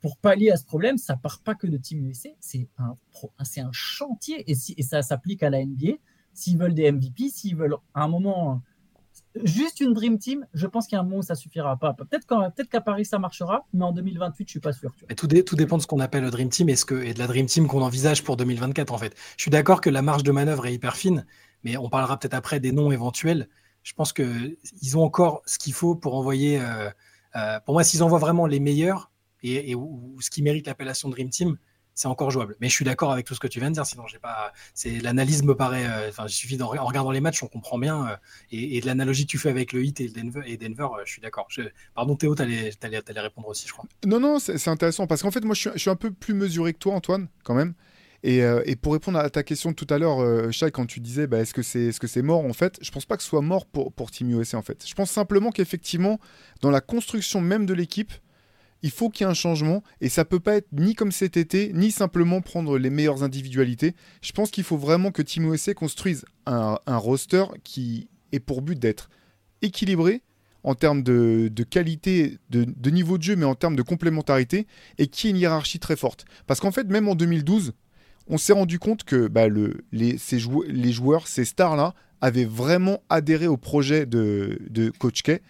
pour 0.00 0.16
pallier 0.16 0.50
à 0.50 0.56
ce 0.56 0.64
problème, 0.64 0.96
ça 0.96 1.16
part 1.16 1.40
pas 1.40 1.54
que 1.54 1.66
de 1.66 1.76
Team 1.76 2.06
USA, 2.06 2.30
c'est 2.40 2.68
un, 2.78 2.96
c'est 3.44 3.60
un 3.60 3.72
chantier 3.72 4.50
et, 4.50 4.56
et 4.76 4.82
ça 4.82 5.02
s'applique 5.02 5.42
à 5.42 5.50
la 5.50 5.64
NBA. 5.64 5.92
S'ils 6.32 6.56
veulent 6.56 6.74
des 6.74 6.90
MVP, 6.90 7.28
s'ils 7.28 7.56
veulent 7.56 7.76
à 7.92 8.04
un 8.04 8.08
moment 8.08 8.62
juste 9.44 9.80
une 9.80 9.92
Dream 9.92 10.18
Team, 10.18 10.46
je 10.54 10.66
pense 10.66 10.86
qu'il 10.86 10.96
y 10.96 10.98
a 10.98 11.00
un 11.00 11.04
moment 11.04 11.18
où 11.18 11.22
ça 11.22 11.34
suffira 11.34 11.76
pas. 11.76 11.94
Peut-être 11.94 12.26
qu'à 12.68 12.80
Paris 12.80 13.04
ça 13.04 13.18
marchera, 13.18 13.66
mais 13.72 13.84
en 13.84 13.92
2028, 13.92 14.46
je 14.46 14.50
suis 14.50 14.60
pas 14.60 14.72
sûr. 14.72 14.92
Tout, 15.16 15.26
dépend 15.26 15.76
de 15.76 15.82
ce 15.82 15.86
qu'on 15.86 16.00
appelle 16.00 16.24
le 16.24 16.30
Dream 16.30 16.48
Team 16.48 16.68
et, 16.68 16.76
ce 16.76 16.84
que, 16.84 17.12
de 17.12 17.18
la 17.18 17.26
Dream 17.26 17.46
Team 17.46 17.66
qu'on 17.66 17.82
envisage 17.82 18.24
pour 18.24 18.36
2024 18.36 18.92
en 18.92 18.98
fait. 18.98 19.14
Je 19.36 19.42
suis 19.42 19.50
d'accord 19.50 19.80
que 19.80 19.90
la 19.90 20.02
marge 20.02 20.22
de 20.22 20.32
manœuvre 20.32 20.66
est 20.66 20.74
hyper 20.74 20.96
fine, 20.96 21.26
mais 21.64 21.76
on 21.76 21.88
parlera 21.88 22.18
peut-être 22.18 22.34
après 22.34 22.60
des 22.60 22.72
noms 22.72 22.90
éventuels. 22.90 23.48
Je 23.82 23.92
pense 23.94 24.12
qu'ils 24.12 24.96
ont 24.96 25.02
encore 25.02 25.42
ce 25.46 25.58
qu'il 25.58 25.72
faut 25.72 25.94
pour 25.94 26.14
envoyer. 26.14 26.60
Euh, 26.60 26.90
euh, 27.36 27.60
pour 27.60 27.74
moi, 27.74 27.84
s'ils 27.84 28.02
envoient 28.02 28.18
vraiment 28.18 28.46
les 28.46 28.60
meilleurs 28.60 29.10
et, 29.42 29.74
ce 30.20 30.30
qui 30.30 30.42
mérite 30.42 30.66
l'appellation 30.66 31.08
Dream 31.08 31.30
Team, 31.30 31.56
c'est 32.00 32.08
encore 32.08 32.30
jouable. 32.30 32.56
Mais 32.60 32.68
je 32.70 32.72
suis 32.72 32.84
d'accord 32.84 33.12
avec 33.12 33.26
tout 33.26 33.34
ce 33.34 33.40
que 33.40 33.46
tu 33.46 33.60
viens 33.60 33.68
de 33.68 33.74
dire. 33.74 33.84
Sinon, 33.84 34.06
j'ai 34.06 34.18
pas. 34.18 34.54
C'est 34.72 35.00
l'analyse 35.00 35.42
me 35.42 35.54
paraît. 35.54 35.84
Euh, 35.84 36.08
enfin, 36.08 36.24
il 36.26 36.32
suffit 36.32 36.60
en 36.62 36.66
regardant 36.86 37.10
les 37.10 37.20
matchs, 37.20 37.42
on 37.42 37.46
comprend 37.46 37.78
bien. 37.78 38.06
Euh, 38.06 38.16
et, 38.50 38.80
de 38.80 38.86
l'analogie 38.86 39.26
que 39.26 39.30
tu 39.30 39.36
fais 39.36 39.50
avec 39.50 39.74
le 39.74 39.84
Heat 39.84 40.00
et 40.00 40.08
Denver, 40.08 40.40
et 40.46 40.56
Denver 40.56 40.84
euh, 40.84 41.02
je 41.04 41.12
suis 41.12 41.20
d'accord. 41.20 41.48
Pardon, 41.94 42.16
Théo, 42.16 42.34
tu 42.34 42.40
allais, 42.40 42.72
répondre 43.16 43.48
aussi, 43.48 43.68
je 43.68 43.72
crois. 43.72 43.84
Non, 44.06 44.18
non, 44.18 44.38
c'est 44.38 44.68
intéressant 44.68 45.06
parce 45.06 45.20
qu'en 45.20 45.30
fait, 45.30 45.44
moi, 45.44 45.54
je 45.54 45.68
suis, 45.76 45.90
un 45.90 45.96
peu 45.96 46.10
plus 46.10 46.32
mesuré 46.32 46.72
que 46.72 46.78
toi, 46.78 46.94
Antoine, 46.94 47.28
quand 47.44 47.54
même. 47.54 47.74
Et, 48.22 48.42
pour 48.80 48.94
répondre 48.94 49.18
à 49.18 49.28
ta 49.28 49.42
question 49.42 49.74
tout 49.74 49.86
à 49.90 49.98
l'heure, 49.98 50.50
Chai, 50.52 50.70
quand 50.70 50.86
tu 50.86 51.00
disais, 51.00 51.26
bah, 51.26 51.40
est-ce 51.40 51.52
que 51.52 51.62
c'est 51.62 51.88
est 51.88 52.02
-ce 52.02 52.06
c'est 52.06 52.22
mort 52.22 52.46
en 52.46 52.54
fait 52.54 52.78
Je 52.80 52.90
pense 52.90 53.04
pas 53.04 53.18
que 53.18 53.22
ce 53.22 53.28
soit 53.28 53.42
mort 53.42 53.66
pour, 53.66 53.92
pour 53.92 54.10
Team 54.10 54.30
USA 54.30 54.56
en 54.56 54.62
fait. 54.62 54.86
Je 54.86 54.94
pense 54.94 55.10
simplement 55.10 55.50
qu'effectivement, 55.50 56.18
dans 56.62 56.70
la 56.70 56.80
construction 56.80 57.42
même 57.42 57.66
de 57.66 57.74
l'équipe, 57.74 58.12
il 58.82 58.90
faut 58.90 59.10
qu'il 59.10 59.24
y 59.24 59.28
ait 59.28 59.30
un 59.30 59.34
changement 59.34 59.82
et 60.00 60.08
ça 60.08 60.24
peut 60.24 60.40
pas 60.40 60.56
être 60.56 60.68
ni 60.72 60.94
comme 60.94 61.12
cet 61.12 61.36
été, 61.36 61.72
ni 61.74 61.90
simplement 61.90 62.40
prendre 62.40 62.78
les 62.78 62.90
meilleures 62.90 63.22
individualités. 63.22 63.94
Je 64.22 64.32
pense 64.32 64.50
qu'il 64.50 64.64
faut 64.64 64.76
vraiment 64.76 65.10
que 65.10 65.22
Team 65.22 65.52
USA 65.52 65.74
construise 65.74 66.24
un, 66.46 66.78
roster 66.86 67.44
qui 67.64 68.08
est 68.32 68.40
pour 68.40 68.62
but 68.62 68.78
d'être 68.78 69.10
équilibré 69.62 70.22
en 70.62 70.74
termes 70.74 71.02
de, 71.02 71.50
qualité, 71.68 72.38
de, 72.50 72.90
niveau 72.90 73.18
de 73.18 73.22
jeu, 73.22 73.36
mais 73.36 73.46
en 73.46 73.54
termes 73.54 73.76
de 73.76 73.82
complémentarité, 73.82 74.66
et 74.98 75.06
qui 75.06 75.26
ait 75.26 75.30
une 75.30 75.38
hiérarchie 75.38 75.78
très 75.78 75.96
forte. 75.96 76.26
Parce 76.46 76.60
qu'en 76.60 76.70
fait, 76.70 76.84
même 76.84 77.08
en 77.08 77.14
2012, 77.14 77.72
on 78.28 78.36
s'est 78.36 78.52
rendu 78.52 78.78
compte 78.78 79.04
que 79.04 79.26
bah, 79.28 79.48
les, 79.48 79.72
les 79.92 80.92
joueurs, 80.92 81.28
ces 81.28 81.46
stars-là, 81.46 81.94
avaient 82.20 82.44
vraiment 82.44 83.02
adhéré 83.08 83.46
au 83.46 83.56
projet 83.56 84.04
de, 84.04 84.58
de 84.68 84.90
Coach 84.90 85.22
K 85.22 85.40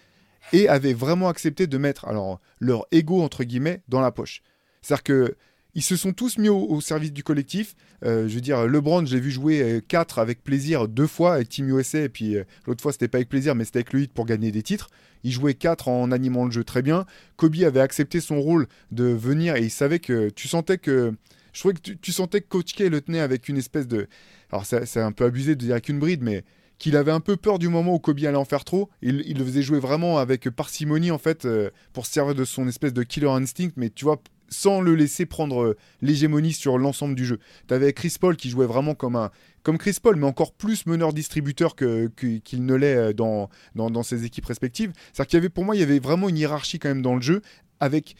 et 0.53 0.67
avaient 0.67 0.93
vraiment 0.93 1.29
accepté 1.29 1.67
de 1.67 1.77
mettre 1.77 2.05
alors 2.05 2.39
leur 2.59 2.85
ego 2.91 3.21
entre 3.21 3.43
guillemets 3.43 3.81
dans 3.87 4.01
la 4.01 4.11
poche. 4.11 4.41
C'est-à-dire 4.81 5.03
que 5.03 5.35
ils 5.73 5.83
se 5.83 5.95
sont 5.95 6.11
tous 6.11 6.37
mis 6.37 6.49
au, 6.49 6.81
service 6.81 7.13
du 7.13 7.23
collectif. 7.23 7.75
Euh, 8.03 8.27
je 8.27 8.35
veux 8.35 8.41
dire, 8.41 8.67
LeBron, 8.67 9.05
j'ai 9.05 9.19
vu 9.19 9.31
jouer 9.31 9.81
4 9.87 10.17
euh, 10.17 10.21
avec 10.21 10.43
plaisir 10.43 10.87
deux 10.87 11.07
fois 11.07 11.35
avec 11.35 11.49
Team 11.49 11.69
USA, 11.69 11.99
et 11.99 12.09
puis 12.09 12.35
euh, 12.35 12.43
l'autre 12.67 12.81
fois, 12.81 12.91
c'était 12.91 13.07
pas 13.07 13.19
avec 13.19 13.29
plaisir, 13.29 13.55
mais 13.55 13.63
c'était 13.63 13.77
avec 13.77 13.93
le 13.93 14.01
hit 14.01 14.13
pour 14.13 14.25
gagner 14.25 14.51
des 14.51 14.63
titres. 14.63 14.89
Il 15.23 15.31
jouait 15.31 15.53
4 15.53 15.87
en 15.87 16.11
animant 16.11 16.45
le 16.45 16.51
jeu 16.51 16.63
très 16.63 16.81
bien. 16.81 17.05
Kobe 17.37 17.55
avait 17.63 17.79
accepté 17.79 18.19
son 18.19 18.41
rôle 18.41 18.67
de 18.91 19.05
venir, 19.05 19.55
et 19.55 19.61
il 19.61 19.71
savait 19.71 19.99
que 19.99 20.29
tu 20.29 20.47
sentais 20.47 20.77
que. 20.77 21.13
Je 21.53 21.59
trouvais 21.59 21.73
que 21.73 21.91
tu, 21.91 22.11
sentais 22.13 22.39
que 22.39 22.47
Coach 22.47 22.75
K 22.75 22.81
le 22.89 23.01
tenait 23.01 23.19
avec 23.19 23.49
une 23.49 23.57
espèce 23.57 23.87
de. 23.87 24.07
Alors, 24.51 24.65
c'est 24.65 25.01
un 25.01 25.11
peu 25.11 25.25
abusé 25.25 25.55
de 25.55 25.59
dire 25.59 25.73
avec 25.73 25.89
une 25.89 25.99
bride, 25.99 26.21
mais 26.21 26.43
qu'il 26.81 26.97
avait 26.97 27.11
un 27.11 27.19
peu 27.19 27.37
peur 27.37 27.59
du 27.59 27.69
moment 27.69 27.93
où 27.93 27.99
Kobe 27.99 28.17
allait 28.19 28.35
en 28.35 28.43
faire 28.43 28.65
trop. 28.65 28.89
Il, 29.03 29.37
le 29.37 29.45
faisait 29.45 29.61
jouer 29.61 29.79
vraiment 29.79 30.17
avec 30.17 30.49
parcimonie, 30.49 31.11
en 31.11 31.19
fait, 31.19 31.47
pour 31.93 32.07
se 32.07 32.11
servir 32.11 32.33
de 32.33 32.43
son 32.43 32.67
espèce 32.67 32.91
de 32.91 33.03
killer 33.03 33.29
instinct. 33.29 33.69
Mais 33.75 33.91
tu 33.91 34.03
vois, 34.03 34.19
sans 34.51 34.81
le 34.81 34.93
laisser 34.93 35.25
prendre 35.25 35.63
euh, 35.63 35.77
l'hégémonie 36.01 36.53
sur 36.53 36.77
l'ensemble 36.77 37.15
du 37.15 37.25
jeu. 37.25 37.39
Tu 37.67 37.73
avais 37.73 37.93
Chris 37.93 38.15
Paul 38.19 38.35
qui 38.35 38.49
jouait 38.49 38.67
vraiment 38.67 38.93
comme 38.93 39.15
un 39.15 39.31
comme 39.63 39.77
Chris 39.77 39.97
Paul, 40.01 40.15
mais 40.15 40.25
encore 40.25 40.53
plus 40.53 40.87
meneur-distributeur 40.87 41.75
qu'il 41.75 42.65
ne 42.65 42.73
l'est 42.73 42.95
euh, 42.95 43.13
dans, 43.13 43.49
dans, 43.75 44.03
ses 44.03 44.25
équipes 44.25 44.45
respectives. 44.45 44.91
C'est-à-dire 45.13 45.27
qu'il 45.27 45.37
y 45.37 45.41
avait, 45.41 45.49
pour 45.49 45.65
moi, 45.65 45.75
il 45.75 45.79
y 45.79 45.83
avait 45.83 45.99
vraiment 45.99 46.29
une 46.29 46.37
hiérarchie 46.37 46.79
quand 46.79 46.89
même 46.89 47.03
dans 47.03 47.15
le 47.15 47.21
jeu, 47.21 47.41
avec 47.79 48.15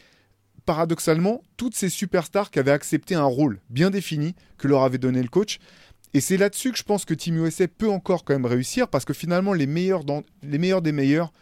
paradoxalement 0.64 1.42
toutes 1.56 1.74
ces 1.74 1.88
superstars 1.88 2.50
qui 2.52 2.60
avaient 2.60 2.70
accepté 2.70 3.16
un 3.16 3.24
rôle 3.24 3.60
bien 3.68 3.90
défini 3.90 4.36
que 4.56 4.68
leur 4.68 4.82
avait 4.82 4.98
donné 4.98 5.20
le 5.20 5.28
coach. 5.28 5.58
Et 6.14 6.20
c'est 6.20 6.36
là-dessus 6.36 6.72
que 6.72 6.78
je 6.78 6.82
pense 6.82 7.04
que 7.04 7.14
Team 7.14 7.44
USA 7.44 7.66
peut 7.68 7.90
encore 7.90 8.24
quand 8.24 8.34
même 8.34 8.46
réussir, 8.46 8.88
parce 8.88 9.04
que 9.04 9.14
finalement, 9.14 9.54
les 9.54 9.66
meilleurs, 9.66 10.02
les 10.42 10.58
meilleurs 10.58 10.82
des 10.82 10.92
meilleurs 10.92 11.32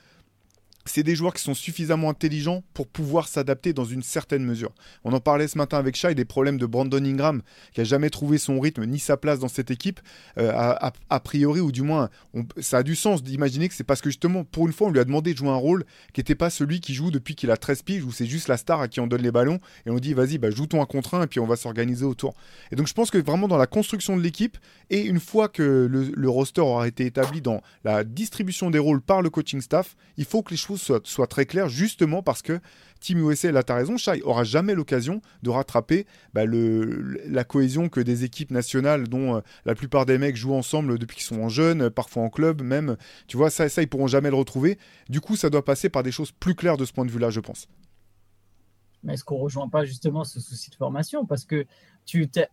c'est 0.87 1.03
des 1.03 1.14
joueurs 1.14 1.35
qui 1.35 1.43
sont 1.43 1.55
suffisamment 1.55 2.11
intelligents 2.11 2.62
pour 2.75 2.87
pouvoir 2.87 3.29
s'adapter 3.29 3.73
dans 3.73 3.85
une 3.85 4.03
certaine 4.03 4.45
mesure. 4.45 4.73
On 5.05 5.12
en 5.12 5.21
parlait 5.21 5.49
ce 5.49 5.59
matin 5.59 5.79
avec 5.79 5.95
Shai 5.97 6.14
des 6.14 6.25
problèmes 6.25 6.59
de 6.59 6.66
Brandon 6.66 7.05
Ingram, 7.05 7.43
qui 7.73 7.81
a 7.81 7.85
jamais 7.85 8.11
trouvé 8.11 8.38
son 8.38 8.59
rythme 8.61 8.85
ni 8.87 8.99
sa 8.99 9.16
place 9.16 9.38
dans 9.38 9.49
cette 9.49 9.71
équipe. 9.71 10.01
Euh, 10.38 10.53
a, 10.53 11.21
priori, 11.21 11.61
ou 11.61 11.71
du 11.71 11.83
moins, 11.83 12.09
ça 12.59 12.79
a 12.79 12.83
du 12.83 12.97
sens 12.97 13.23
d'imaginer 13.23 13.69
que 13.69 13.75
c'est 13.75 13.85
parce 13.85 14.01
que 14.01 14.09
justement, 14.09 14.45
pour 14.45 14.66
une 14.66 14.73
fois, 14.73 14.88
on 14.88 14.90
lui 14.90 15.01
a 15.01 15.05
demandé 15.05 15.33
de 15.33 15.38
jouer 15.38 15.51
un 15.51 15.57
rôle 15.57 15.85
qui 16.12 16.21
n'était 16.21 16.35
pas 16.35 16.51
celui 16.51 16.81
qui 16.81 16.95
joue 16.95 17.11
depuis 17.11 17.35
qu'il 17.35 17.51
a 17.51 17.57
13 17.57 17.83
piges, 17.83 18.05
où 18.05 18.12
c'est 18.12 18.27
juste 18.27 18.49
la 18.49 18.57
star 18.57 18.81
à 18.81 18.88
qui 18.88 19.01
on 19.01 19.07
donne 19.07 19.23
les 19.23 19.33
ballons, 19.33 19.61
et 19.87 19.90
on 19.90 19.97
dit 19.97 20.14
vas-y, 20.14 20.38
bah, 20.38 20.51
joue 20.51 20.66
ton 20.66 20.81
un 20.81 20.87
contre 20.87 21.14
un, 21.14 21.25
et 21.25 21.27
puis 21.27 21.40
on 21.40 21.47
va 21.47 21.57
s'organiser 21.57 22.05
autour. 22.05 22.35
Et 22.73 22.77
donc 22.77 22.88
je 22.88 22.95
pense 22.95 23.11
que 23.11 23.19
vraiment 23.19 23.49
dans 23.49 23.59
la 23.59 23.66
construction 23.66 24.16
de 24.16 24.23
l'équipe, 24.23 24.57
et 24.88 25.03
une 25.03 25.21
fois 25.21 25.49
que 25.49 25.87
le, 25.90 26.11
le 26.14 26.29
roster 26.31 26.62
aura 26.62 26.88
été 26.88 27.05
établi 27.05 27.40
dans 27.40 27.61
la 27.85 28.03
distribution 28.05 28.71
des 28.71 28.79
rôles 28.79 29.03
par 29.03 29.21
le 29.23 29.31
coaching 29.31 29.61
staff, 29.61 29.97
il 30.16 30.25
faut 30.25 30.43
que 30.43 30.51
les 30.51 30.57
soit, 30.76 31.26
très 31.26 31.46
clair, 31.46 31.68
justement 31.68 32.22
parce 32.22 32.42
que 32.42 32.61
Team 33.00 33.28
USA, 33.28 33.50
là, 33.50 33.62
tu 33.62 33.72
as 33.72 33.76
raison, 33.76 33.96
Shai 33.96 34.20
aura 34.22 34.44
jamais 34.44 34.74
l'occasion 34.74 35.22
de 35.42 35.50
rattraper 35.50 36.06
bah, 36.35 36.42
la 36.46 37.44
cohésion 37.44 37.88
que 37.88 38.00
des 38.00 38.24
équipes 38.24 38.50
nationales 38.50 39.09
dont 39.09 39.37
euh, 39.37 39.40
la 39.64 39.74
plupart 39.74 40.06
des 40.06 40.18
mecs 40.18 40.37
jouent 40.37 40.54
ensemble 40.54 40.98
depuis 40.98 41.16
qu'ils 41.16 41.37
sont 41.37 41.48
jeunes, 41.48 41.90
parfois 41.90 42.22
en 42.22 42.28
club 42.28 42.62
même. 42.62 42.96
Tu 43.26 43.37
vois, 43.37 43.50
ça, 43.50 43.68
ça, 43.68 43.83
ils 43.83 43.88
pourront 43.88 44.06
jamais 44.06 44.30
le 44.30 44.37
retrouver. 44.37 44.78
Du 45.09 45.20
coup, 45.20 45.37
ça 45.37 45.50
doit 45.50 45.64
passer 45.64 45.88
par 45.88 46.02
des 46.02 46.12
choses 46.12 46.33
plus 46.33 46.54
claires 46.54 46.76
de 46.76 46.85
ce 46.85 46.92
point 46.92 47.04
de 47.04 47.11
vue-là, 47.11 47.30
je 47.30 47.40
pense. 47.40 47.66
Mais 49.02 49.14
est-ce 49.14 49.24
qu'on 49.24 49.38
rejoint 49.38 49.68
pas 49.68 49.84
justement 49.84 50.24
ce 50.24 50.40
souci 50.40 50.70
de 50.70 50.74
formation? 50.74 51.24
Parce 51.24 51.44
que 51.44 51.66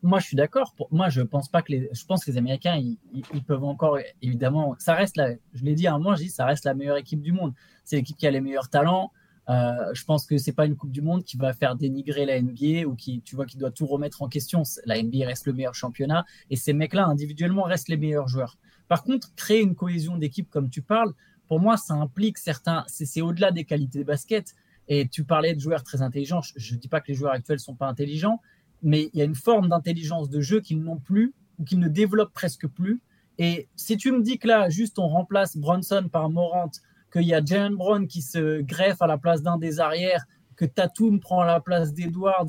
moi, 0.01 0.19
je 0.19 0.25
suis 0.25 0.37
d'accord. 0.37 0.75
Moi, 0.91 1.09
je 1.09 1.21
pense 1.21 1.49
pas 1.49 1.61
que 1.61 1.71
les, 1.71 1.89
je 1.91 2.05
pense 2.05 2.23
que 2.23 2.31
les 2.31 2.37
Américains, 2.37 2.75
ils, 2.75 2.97
ils 3.13 3.43
peuvent 3.43 3.63
encore, 3.63 3.97
évidemment, 4.21 4.75
ça 4.79 4.93
reste 4.93 5.17
la, 5.17 5.31
je 5.53 5.63
l'ai 5.63 5.75
dit 5.75 5.87
à 5.87 5.95
un 5.95 5.97
moment, 5.97 6.15
je 6.15 6.23
dis, 6.23 6.29
ça 6.29 6.45
reste 6.45 6.63
la 6.65 6.73
meilleure 6.73 6.97
équipe 6.97 7.21
du 7.21 7.31
monde 7.31 7.53
c'est 7.87 7.95
l'équipe 7.95 8.17
qui 8.17 8.27
a 8.27 8.31
les 8.31 8.41
meilleurs 8.41 8.69
talents. 8.69 9.11
Euh, 9.49 9.93
je 9.93 10.03
pense 10.03 10.25
que 10.25 10.37
c'est 10.37 10.51
pas 10.51 10.65
une 10.65 10.75
Coupe 10.75 10.91
du 10.91 11.01
Monde 11.01 11.23
qui 11.23 11.37
va 11.37 11.53
faire 11.53 11.77
dénigrer 11.77 12.25
la 12.25 12.41
NBA 12.41 12.85
ou 12.85 12.95
qui, 12.95 13.21
tu 13.21 13.37
vois, 13.37 13.45
qui 13.45 13.55
doit 13.57 13.71
tout 13.71 13.85
remettre 13.85 14.21
en 14.21 14.27
question. 14.27 14.63
La 14.85 15.01
NBA 15.01 15.25
reste 15.25 15.45
le 15.45 15.53
meilleur 15.53 15.73
championnat 15.73 16.25
et 16.49 16.57
ces 16.57 16.73
mecs-là 16.73 17.05
individuellement 17.05 17.63
restent 17.63 17.87
les 17.87 17.95
meilleurs 17.95 18.27
joueurs. 18.27 18.57
Par 18.89 19.03
contre, 19.03 19.33
créer 19.35 19.61
une 19.61 19.73
cohésion 19.73 20.17
d'équipe 20.17 20.49
comme 20.49 20.69
tu 20.69 20.81
parles, 20.81 21.13
pour 21.47 21.61
moi, 21.61 21.77
ça 21.77 21.93
implique 21.93 22.37
certains. 22.37 22.83
C'est 22.87 23.21
au-delà 23.21 23.51
des 23.51 23.63
qualités 23.63 23.99
de 23.99 24.03
basket. 24.03 24.53
Et 24.87 25.07
tu 25.07 25.23
parlais 25.23 25.53
de 25.53 25.59
joueurs 25.59 25.83
très 25.83 26.01
intelligents. 26.01 26.41
Je 26.55 26.75
ne 26.75 26.79
dis 26.79 26.87
pas 26.87 27.01
que 27.01 27.07
les 27.09 27.13
joueurs 27.13 27.33
actuels 27.33 27.59
sont 27.59 27.75
pas 27.75 27.87
intelligents, 27.87 28.41
mais 28.81 29.09
il 29.13 29.19
y 29.19 29.21
a 29.21 29.25
une 29.25 29.35
forme 29.35 29.69
d'intelligence 29.69 30.29
de 30.29 30.39
jeu 30.39 30.61
qu'ils 30.61 30.81
n'ont 30.81 30.99
plus 30.99 31.33
ou 31.59 31.63
qu'ils 31.63 31.79
ne 31.79 31.87
développent 31.87 32.33
presque 32.33 32.67
plus. 32.67 33.01
Et 33.37 33.67
si 33.75 33.97
tu 33.97 34.11
me 34.11 34.21
dis 34.21 34.39
que 34.39 34.47
là, 34.47 34.69
juste 34.69 34.97
on 34.99 35.07
remplace 35.07 35.57
Bronson 35.57 36.07
par 36.11 36.29
Morant 36.29 36.71
qu'il 37.11 37.23
y 37.23 37.33
a 37.33 37.43
Jalen 37.43 37.75
Brown 37.75 38.07
qui 38.07 38.21
se 38.21 38.61
greffe 38.61 39.01
à 39.01 39.07
la 39.07 39.17
place 39.17 39.41
d'un 39.41 39.57
des 39.57 39.79
arrières, 39.79 40.25
que 40.55 40.65
Tatum 40.65 41.19
prend 41.19 41.43
la 41.43 41.59
place 41.59 41.93
d'Edwards. 41.93 42.47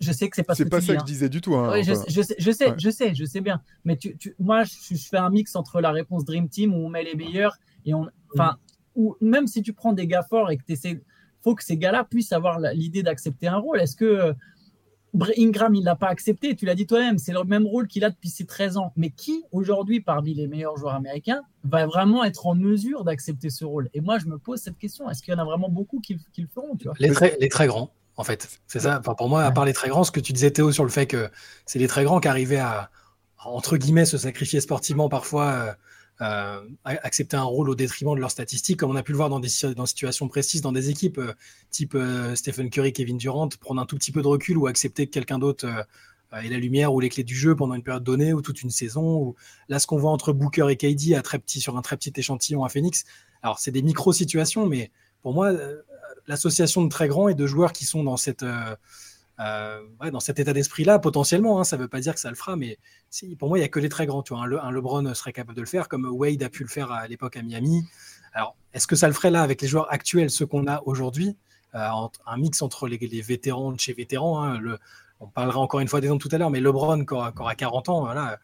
Je 0.00 0.12
sais 0.12 0.30
que 0.30 0.36
c'est 0.36 0.42
pas 0.42 0.54
C'est 0.54 0.64
pas 0.64 0.80
ça 0.80 0.94
que 0.94 1.00
je 1.00 1.04
disais 1.04 1.28
du 1.28 1.42
tout. 1.42 1.54
Hein, 1.54 1.82
je, 1.82 1.92
sais, 1.92 2.04
je, 2.08 2.22
sais, 2.50 2.74
je 2.78 2.90
sais, 2.90 3.14
je 3.14 3.24
sais 3.26 3.42
bien. 3.42 3.62
Mais 3.84 3.98
tu, 3.98 4.16
moi, 4.38 4.64
je, 4.64 4.94
fais 4.96 5.18
un 5.18 5.28
mix 5.28 5.54
entre 5.54 5.80
la 5.82 5.90
réponse 5.92 6.24
Dream 6.24 6.48
Team 6.48 6.74
où 6.74 6.78
on 6.78 6.88
met 6.88 7.04
les 7.04 7.14
meilleurs 7.14 7.58
et 7.84 7.92
on, 7.92 8.08
enfin, 8.32 8.56
ou 8.94 9.16
même 9.20 9.46
si 9.46 9.62
tu 9.62 9.74
prends 9.74 9.92
des 9.92 10.06
gars 10.06 10.22
forts 10.22 10.50
et 10.50 10.56
que 10.56 10.64
tu 10.64 10.72
essaies, 10.72 11.02
faut 11.42 11.54
que 11.54 11.64
ces 11.64 11.76
gars-là 11.76 12.04
puissent 12.04 12.32
avoir 12.32 12.58
l'idée 12.58 13.02
d'accepter 13.02 13.46
un 13.46 13.58
rôle. 13.58 13.80
Est-ce 13.80 13.96
que 13.96 14.04
euh, 14.04 14.32
Ingram, 15.38 15.74
il 15.74 15.84
l'a 15.84 15.96
pas 15.96 16.08
accepté, 16.08 16.54
tu 16.54 16.66
l'as 16.66 16.74
dit 16.74 16.86
toi-même, 16.86 17.18
c'est 17.18 17.32
le 17.32 17.42
même 17.44 17.66
rôle 17.66 17.88
qu'il 17.88 18.04
a 18.04 18.10
depuis 18.10 18.28
ses 18.28 18.46
13 18.46 18.76
ans. 18.76 18.92
Mais 18.96 19.10
qui, 19.10 19.42
aujourd'hui, 19.52 20.00
parmi 20.00 20.34
les 20.34 20.46
meilleurs 20.46 20.76
joueurs 20.76 20.94
américains, 20.94 21.42
va 21.64 21.86
vraiment 21.86 22.24
être 22.24 22.46
en 22.46 22.54
mesure 22.54 23.04
d'accepter 23.04 23.50
ce 23.50 23.64
rôle? 23.64 23.90
Et 23.94 24.00
moi, 24.00 24.18
je 24.18 24.26
me 24.26 24.38
pose 24.38 24.60
cette 24.60 24.78
question, 24.78 25.10
est-ce 25.10 25.22
qu'il 25.22 25.34
y 25.34 25.36
en 25.36 25.40
a 25.40 25.44
vraiment 25.44 25.68
beaucoup 25.68 26.00
qui, 26.00 26.14
le 26.38 26.46
feront 26.46 26.76
les, 26.98 27.10
très, 27.10 27.36
les 27.40 27.48
très 27.48 27.66
grands, 27.66 27.90
en 28.16 28.24
fait. 28.24 28.60
C'est 28.66 28.80
ça, 28.80 28.98
enfin, 29.00 29.14
pour 29.14 29.28
moi, 29.28 29.42
à 29.42 29.50
part 29.50 29.64
les 29.64 29.72
très 29.72 29.88
grands, 29.88 30.04
ce 30.04 30.12
que 30.12 30.20
tu 30.20 30.32
disais 30.32 30.50
Théo 30.50 30.72
sur 30.72 30.84
le 30.84 30.90
fait 30.90 31.06
que 31.06 31.28
c'est 31.66 31.78
les 31.78 31.88
très 31.88 32.04
grands 32.04 32.20
qui 32.20 32.28
arrivaient 32.28 32.58
à, 32.58 32.90
entre 33.44 33.76
guillemets, 33.76 34.04
se 34.04 34.18
sacrifier 34.18 34.60
sportivement 34.60 35.08
parfois. 35.08 35.76
Euh, 36.22 36.60
accepter 36.84 37.38
un 37.38 37.44
rôle 37.44 37.70
au 37.70 37.74
détriment 37.74 38.14
de 38.14 38.20
leurs 38.20 38.30
statistiques, 38.30 38.78
comme 38.78 38.90
on 38.90 38.96
a 38.96 39.02
pu 39.02 39.12
le 39.12 39.16
voir 39.16 39.30
dans 39.30 39.40
des 39.40 39.48
situations 39.48 40.28
précises, 40.28 40.60
dans 40.60 40.72
des 40.72 40.90
équipes 40.90 41.16
euh, 41.16 41.32
type 41.70 41.94
euh, 41.94 42.34
Stephen 42.34 42.68
Curry, 42.68 42.92
Kevin 42.92 43.16
Durant, 43.16 43.48
prendre 43.58 43.80
un 43.80 43.86
tout 43.86 43.96
petit 43.96 44.12
peu 44.12 44.20
de 44.20 44.26
recul 44.26 44.58
ou 44.58 44.66
accepter 44.66 45.06
que 45.06 45.12
quelqu'un 45.12 45.38
d'autre 45.38 45.66
ait 46.32 46.48
la 46.48 46.58
lumière 46.58 46.92
ou 46.92 47.00
les 47.00 47.08
clés 47.08 47.24
du 47.24 47.34
jeu 47.34 47.56
pendant 47.56 47.72
une 47.74 47.82
période 47.82 48.04
donnée 48.04 48.34
ou 48.34 48.42
toute 48.42 48.60
une 48.60 48.70
saison. 48.70 49.34
Là, 49.70 49.78
ce 49.78 49.86
qu'on 49.86 49.96
voit 49.96 50.10
entre 50.10 50.34
Booker 50.34 50.66
et 50.68 50.76
KD 50.76 51.14
à 51.14 51.22
très 51.22 51.38
petit, 51.38 51.58
sur 51.58 51.78
un 51.78 51.82
très 51.82 51.96
petit 51.96 52.12
échantillon 52.14 52.64
à 52.64 52.68
Phoenix, 52.68 53.04
alors 53.42 53.58
c'est 53.58 53.70
des 53.70 53.82
micro-situations, 53.82 54.66
mais 54.66 54.90
pour 55.22 55.32
moi, 55.32 55.52
l'association 56.26 56.84
de 56.84 56.90
très 56.90 57.08
grands 57.08 57.28
et 57.28 57.34
de 57.34 57.46
joueurs 57.46 57.72
qui 57.72 57.86
sont 57.86 58.04
dans 58.04 58.18
cette 58.18 58.44
euh, 59.40 59.80
dans 60.12 60.20
cet 60.20 60.38
état 60.38 60.52
d'esprit-là, 60.52 60.98
potentiellement, 60.98 61.60
hein, 61.60 61.64
ça 61.64 61.76
ne 61.76 61.82
veut 61.82 61.88
pas 61.88 62.00
dire 62.00 62.14
que 62.14 62.20
ça 62.20 62.28
le 62.28 62.36
fera, 62.36 62.56
mais 62.56 62.78
pour 63.38 63.48
moi, 63.48 63.58
il 63.58 63.62
n'y 63.62 63.64
a 63.64 63.68
que 63.68 63.80
les 63.80 63.88
très 63.88 64.06
grands. 64.06 64.22
Un, 64.30 64.70
LeBron 64.70 65.14
serait 65.14 65.32
capable 65.32 65.56
de 65.56 65.62
le 65.62 65.66
faire, 65.66 65.88
comme 65.88 66.04
Wade 66.04 66.42
a 66.42 66.50
pu 66.50 66.62
le 66.62 66.68
faire 66.68 66.92
à 66.92 67.06
l'époque 67.08 67.36
à 67.36 67.42
Miami. 67.42 67.82
Alors, 68.34 68.54
est-ce 68.74 68.86
que 68.86 68.96
ça 68.96 69.08
le 69.08 69.14
ferait 69.14 69.30
là 69.30 69.42
avec 69.42 69.62
les 69.62 69.68
joueurs 69.68 69.90
actuels, 69.92 70.30
ceux 70.30 70.46
qu'on 70.46 70.66
a 70.66 70.82
aujourd'hui 70.84 71.36
euh, 71.74 71.88
Un 72.26 72.36
mix 72.36 72.60
entre 72.60 72.86
les, 72.86 72.98
vétérans 73.22 73.72
de 73.72 73.80
chez 73.80 73.94
vétérans. 73.94 74.42
Hein, 74.42 74.58
le, 74.58 74.78
on 75.20 75.26
parlera 75.26 75.60
encore 75.60 75.80
une 75.80 75.88
fois 75.88 76.00
des 76.00 76.08
noms 76.08 76.18
tout 76.18 76.28
à 76.32 76.38
l'heure, 76.38 76.50
mais 76.50 76.60
LeBron, 76.60 77.04
qui 77.04 77.14
aura, 77.14 77.32
40 77.32 77.88
ans, 77.88 78.00
voilà. 78.00 78.38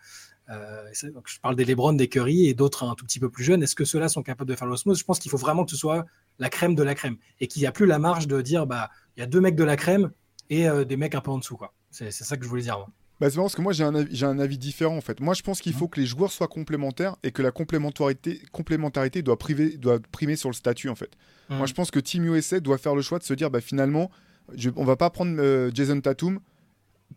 Euh, 0.48 0.84
je 0.92 1.40
parle 1.42 1.56
des 1.56 1.64
LeBron, 1.64 1.92
des 1.94 2.08
Curry 2.08 2.46
et 2.46 2.54
d'autres 2.54 2.84
un 2.84 2.94
tout 2.94 3.04
petit 3.04 3.18
peu 3.18 3.28
plus 3.28 3.44
jeunes. 3.44 3.62
Est-ce 3.62 3.74
que 3.74 3.84
ceux-là 3.84 4.08
sont 4.08 4.22
capables 4.22 4.48
de 4.48 4.54
faire 4.54 4.68
l'osmose? 4.68 4.98
Je 4.98 5.04
pense 5.04 5.18
qu'il 5.18 5.30
faut 5.30 5.36
vraiment 5.36 5.64
que 5.64 5.72
ce 5.72 5.76
soit 5.76 6.06
la 6.38 6.48
crème 6.48 6.74
de 6.74 6.84
la 6.84 6.94
crème 6.94 7.16
et 7.40 7.48
qu'il 7.48 7.62
n'y 7.62 7.66
a 7.66 7.72
plus 7.72 7.86
la 7.86 7.98
marge 7.98 8.28
de 8.28 8.40
dire 8.40 8.66
bah 8.66 8.90
il 9.16 9.20
y 9.20 9.22
a 9.24 9.26
deux 9.26 9.40
mecs 9.40 9.56
de 9.56 9.64
la 9.64 9.76
crème, 9.76 10.12
et 10.50 10.68
euh, 10.68 10.84
des 10.84 10.96
mecs 10.96 11.14
un 11.14 11.20
peu 11.20 11.30
en 11.30 11.38
dessous. 11.38 11.56
quoi. 11.56 11.72
C'est 11.90 12.10
ça 12.10 12.36
que 12.36 12.44
je 12.44 12.48
voulais 12.48 12.62
dire. 12.62 12.86
Bah, 13.18 13.30
c'est 13.30 13.36
parce 13.36 13.54
que 13.54 13.62
moi 13.62 13.72
j'ai 13.72 13.84
un, 13.84 13.94
avis, 13.94 14.24
un 14.24 14.38
avis 14.38 14.58
différent 14.58 14.96
en 14.96 15.00
fait. 15.00 15.20
Moi 15.20 15.32
je 15.32 15.42
pense 15.42 15.60
qu'il 15.62 15.72
faut 15.72 15.88
que 15.88 15.98
les 15.98 16.06
joueurs 16.06 16.30
soient 16.30 16.48
complémentaires 16.48 17.16
et 17.22 17.30
que 17.30 17.40
la 17.40 17.50
complémentarité, 17.50 18.42
complémentarité 18.52 19.22
doit, 19.22 19.38
priver, 19.38 19.78
doit 19.78 19.98
primer 20.12 20.36
sur 20.36 20.50
le 20.50 20.54
statut 20.54 20.90
en 20.90 20.94
fait. 20.94 21.10
Moi 21.48 21.66
je 21.66 21.72
pense 21.72 21.90
que 21.90 22.00
Team 22.00 22.26
USA 22.26 22.60
doit 22.60 22.76
faire 22.76 22.94
le 22.94 23.00
choix 23.02 23.18
de 23.18 23.24
se 23.24 23.32
dire 23.32 23.50
bah, 23.50 23.62
finalement 23.62 24.10
je, 24.54 24.68
on 24.76 24.84
va 24.84 24.96
pas 24.96 25.08
prendre 25.08 25.34
euh, 25.40 25.70
Jason 25.72 26.00
Tatum 26.00 26.40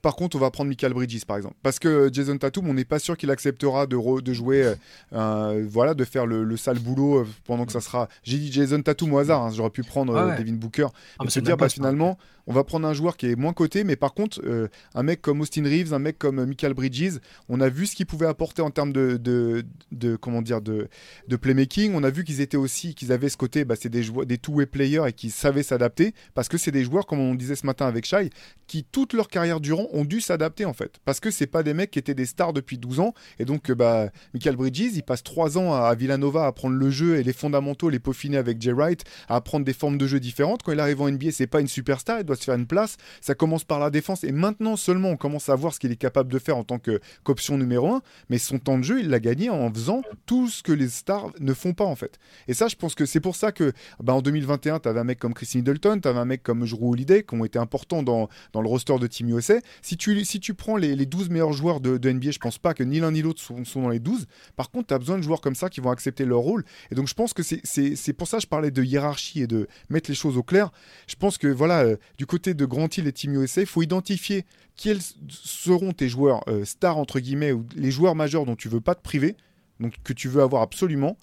par 0.02 0.16
contre, 0.16 0.36
on 0.38 0.40
va 0.40 0.52
prendre 0.52 0.70
Michael 0.70 0.94
Bridges 0.94 1.26
par 1.26 1.38
exemple. 1.38 1.56
Parce 1.64 1.80
que 1.80 2.10
Jason 2.12 2.38
Tatum, 2.38 2.68
on 2.68 2.74
n'est 2.74 2.86
pas 2.86 3.00
sûr 3.00 3.18
qu'il 3.18 3.32
acceptera 3.32 3.88
de, 3.88 4.22
de 4.22 4.34
jouer, 4.34 4.74
euh, 5.14 5.66
voilà, 5.70 5.94
de 5.94 6.04
faire 6.06 6.26
le, 6.26 6.58
sale 6.58 6.80
boulot 6.80 7.26
pendant 7.46 7.66
que 7.66 7.72
ça 7.72 7.82
sera. 7.82 8.08
J'ai 8.24 8.38
dit 8.38 8.52
Jason 8.52 8.82
Tatum 8.82 9.14
au 9.14 9.18
hasard, 9.18 9.44
hein, 9.44 9.52
j'aurais 9.54 9.70
pu 9.70 9.84
prendre 9.84 10.14
Devin 10.38 10.54
Booker. 10.54 10.88
Ah, 11.20 11.24
et 11.26 11.30
se 11.30 11.40
dire, 11.40 11.58
bah, 11.58 11.70
finalement, 11.70 12.18
on 12.50 12.54
va 12.54 12.64
prendre 12.64 12.88
un 12.88 12.94
joueur 12.94 13.16
qui 13.16 13.28
est 13.28 13.36
moins 13.36 13.54
coté, 13.54 13.84
mais 13.84 13.96
par 13.96 14.16
contre, 14.16 14.42
euh, 14.44 14.68
un 14.96 15.04
mec 15.04 15.22
comme 15.22 15.40
Austin 15.42 15.64
Reeves, 15.64 15.94
un 15.94 16.00
mec 16.00 16.18
comme 16.18 16.44
Michael 16.46 16.74
Bridges, 16.74 17.20
on 17.48 17.62
a 17.62 17.70
vu 17.70 17.86
ce 17.86 17.96
qu'il 17.96 18.08
pouvait 18.08 18.26
apporter 18.26 18.64
en 18.64 18.72
termes 18.72 18.92
de, 18.92 19.18
de, 19.18 20.16
comment 20.16 20.42
dire, 20.42 20.60
de, 20.60 20.88
de 21.28 21.36
playmaking. 21.36 21.94
On 21.94 22.04
a 22.04 22.10
vu 22.10 22.24
qu'ils 22.24 22.42
étaient 22.42 22.58
aussi, 22.58 22.96
qu'ils 22.96 23.12
avaient 23.12 23.30
ce 23.30 23.38
côté, 23.38 23.66
bah, 23.66 23.76
c'est 23.80 23.90
des, 23.90 24.04
des 24.26 24.38
two-way 24.40 24.66
players 24.66 25.08
et 25.08 25.14
qui 25.14 25.30
savaient 25.30 25.62
s'adapter, 25.62 26.16
parce 26.34 26.48
que 26.48 26.58
c'est 26.58 26.72
des 26.72 26.84
joueurs, 26.84 27.06
comme 27.06 27.20
on 27.20 27.36
disait 27.36 27.56
ce 27.56 27.68
matin 27.68 27.86
avec 27.86 28.06
Shai, 28.06 28.32
qui 28.66 28.84
toute 28.84 29.14
leur 29.14 29.28
carrière 29.28 29.60
durant 29.60 29.88
ont 29.92 30.06
dû 30.06 30.22
s'adapter 30.22 30.66
en 30.66 30.74
fait. 30.74 31.00
Parce 31.06 31.20
que 31.20 31.32
c'est 31.32 31.48
pas 31.48 31.64
des 31.64 31.74
mecs 31.74 31.92
qui 31.92 32.00
étaient 32.00 32.14
des 32.14 32.26
stars 32.26 32.54
depuis 32.54 32.78
12 32.78 33.00
ans. 33.00 33.14
Et 33.40 33.46
donc, 33.46 33.72
bah, 33.72 34.10
Michael 34.34 34.56
Bridges, 34.56 34.92
il 34.94 35.04
passe 35.04 35.24
3 35.24 35.58
ans 35.58 35.74
à 35.74 35.94
Villanova 35.96 36.44
à 36.44 36.48
apprendre 36.48 36.76
le 36.76 36.90
jeu 36.90 37.18
et 37.18 37.24
les 37.24 37.34
fondamentaux, 37.34 37.90
les 37.90 38.00
peaufiner 38.00 38.38
avec 38.38 38.62
Jay 38.62 38.72
Wright, 38.72 39.04
à 39.28 39.36
apprendre 39.36 39.66
des 39.66 39.74
formes 39.74 39.98
de 39.98 40.08
jeu 40.08 40.20
différentes. 40.20 40.64
Quand 40.64 40.72
il 40.72 40.80
arrive 40.80 41.02
en 41.02 41.10
NBA, 41.10 41.32
c'est 41.32 41.48
pas 41.48 41.62
une 41.62 41.68
superstar, 41.68 42.20
il 42.20 42.26
doit 42.26 42.36
se 42.36 42.44
faire 42.44 42.56
une 42.56 42.68
place. 42.68 42.98
Ça 43.22 43.36
commence 43.36 43.64
par 43.64 43.80
la 43.80 43.90
défense. 43.90 44.24
Et 44.24 44.32
maintenant 44.32 44.76
seulement, 44.76 45.10
on 45.10 45.18
commence 45.18 45.50
à 45.50 45.56
voir 45.56 45.74
ce 45.74 45.80
qu'il 45.80 45.92
est 45.92 45.96
capable 45.96 46.32
de 46.32 46.40
faire 46.40 46.58
en 46.58 46.64
tant 46.64 46.80
qu'option 46.80 47.58
numéro 47.58 47.94
1. 47.94 48.02
Mais 48.30 48.38
son 48.38 48.60
temps 48.60 48.78
de 48.78 48.84
jeu, 48.84 49.00
il 49.00 49.10
l'a 49.10 49.20
gagné 49.20 49.50
en 49.50 49.72
faisant 49.74 50.02
tout 50.26 50.48
ce 50.48 50.64
que 50.64 50.72
les 50.72 50.90
stars 50.90 51.32
ne 51.40 51.54
font 51.54 51.74
pas 51.74 51.86
en 51.86 51.96
fait. 51.96 52.20
Et 52.48 52.54
ça, 52.54 52.68
je 52.68 52.76
pense 52.76 52.96
que 52.96 53.06
c'est 53.06 53.20
pour 53.20 53.36
ça 53.36 53.52
que 53.52 53.74
bah, 54.02 54.14
en 54.14 54.22
2021, 54.22 54.80
tu 54.80 54.90
avais 54.90 55.00
un 55.00 55.04
mec 55.04 55.20
comme 55.20 55.34
Chris 55.34 55.52
Middleton, 55.56 56.00
tu 56.02 56.08
avais 56.08 56.20
un 56.20 56.26
mec 56.26 56.44
comme 56.44 56.66
Drew 56.66 56.92
Holiday 56.92 57.24
qui 57.24 57.36
ont 57.36 57.46
été 57.46 57.60
importants 57.60 58.04
dans, 58.04 58.30
dans 58.54 58.62
le 58.62 58.68
roster 58.68 58.98
de 59.00 59.08
Team 59.08 59.30
USA. 59.30 59.56
Si 59.82 59.98
tu, 59.98 60.24
si 60.26 60.40
tu 60.40 60.54
prends 60.54 60.78
les, 60.78 60.96
les 60.96 61.06
12 61.06 61.30
meilleurs 61.30 61.54
joueurs 61.54 61.80
de, 61.80 61.98
NBA, 62.10 62.32
je 62.32 62.40
pense 62.40 62.58
pas 62.58 62.74
que 62.74 62.84
ni 62.84 63.00
l'un 63.00 63.12
ni 63.12 63.22
l'autre 63.22 63.42
sont, 63.42 63.64
sont, 63.66 63.82
dans 63.82 63.90
les 63.90 64.00
12. 64.00 64.26
Par 64.56 64.72
contre, 64.72 64.88
tu 64.88 64.94
as 64.94 65.00
besoin 65.00 65.18
de 65.18 65.24
joueurs 65.24 65.42
comme 65.42 65.56
ça 65.56 65.70
qui 65.70 65.82
vont 65.82 65.92
accepter 65.92 66.26
leur 66.26 66.40
rôle. 66.40 66.64
Et 66.92 66.96
donc, 66.96 67.08
je 67.08 67.14
pense 67.14 67.34
que 67.34 67.44
c'est 67.44 68.14
pour 68.14 68.28
ça 68.28 68.38
que 68.38 68.44
je 68.44 68.48
parlais 68.48 68.72
de 68.72 68.84
hiérarchie 68.84 69.42
et 69.42 69.48
de 69.48 69.68
mettre 69.90 70.10
les 70.10 70.16
choses 70.16 70.38
au 70.38 70.44
clair. 70.44 70.72
Je 71.08 71.16
pense 71.16 71.38
que 71.38 71.48
voilà, 71.48 71.84
euh, 71.84 71.98
du 72.18 72.26
côté 72.26 72.54
de 72.54 72.66
Grand 72.66 72.96
Hill 72.98 73.08
et 73.08 73.14
Team 73.14 73.34
USA, 73.42 73.62
il 73.62 73.68
faut 73.68 73.82
identifier 73.82 74.46
quels 74.76 75.02
seront 75.30 75.92
tes 75.92 76.10
joueurs 76.10 76.44
euh, 76.48 76.66
stars, 76.66 76.98
entre 76.98 77.20
guillemets, 77.20 77.52
ou 77.52 77.66
les 77.76 77.92
joueurs 77.92 78.16
majeurs 78.16 78.46
dont 78.46 78.56
tu 78.56 78.70
veux 78.70 78.82
pas 78.82 78.96
te 78.96 79.02
priver, 79.02 79.36
donc 79.80 79.96
que 80.04 80.14
tu 80.14 80.28
veux 80.30 80.42
avoir 80.42 80.62
absolument 80.62 81.18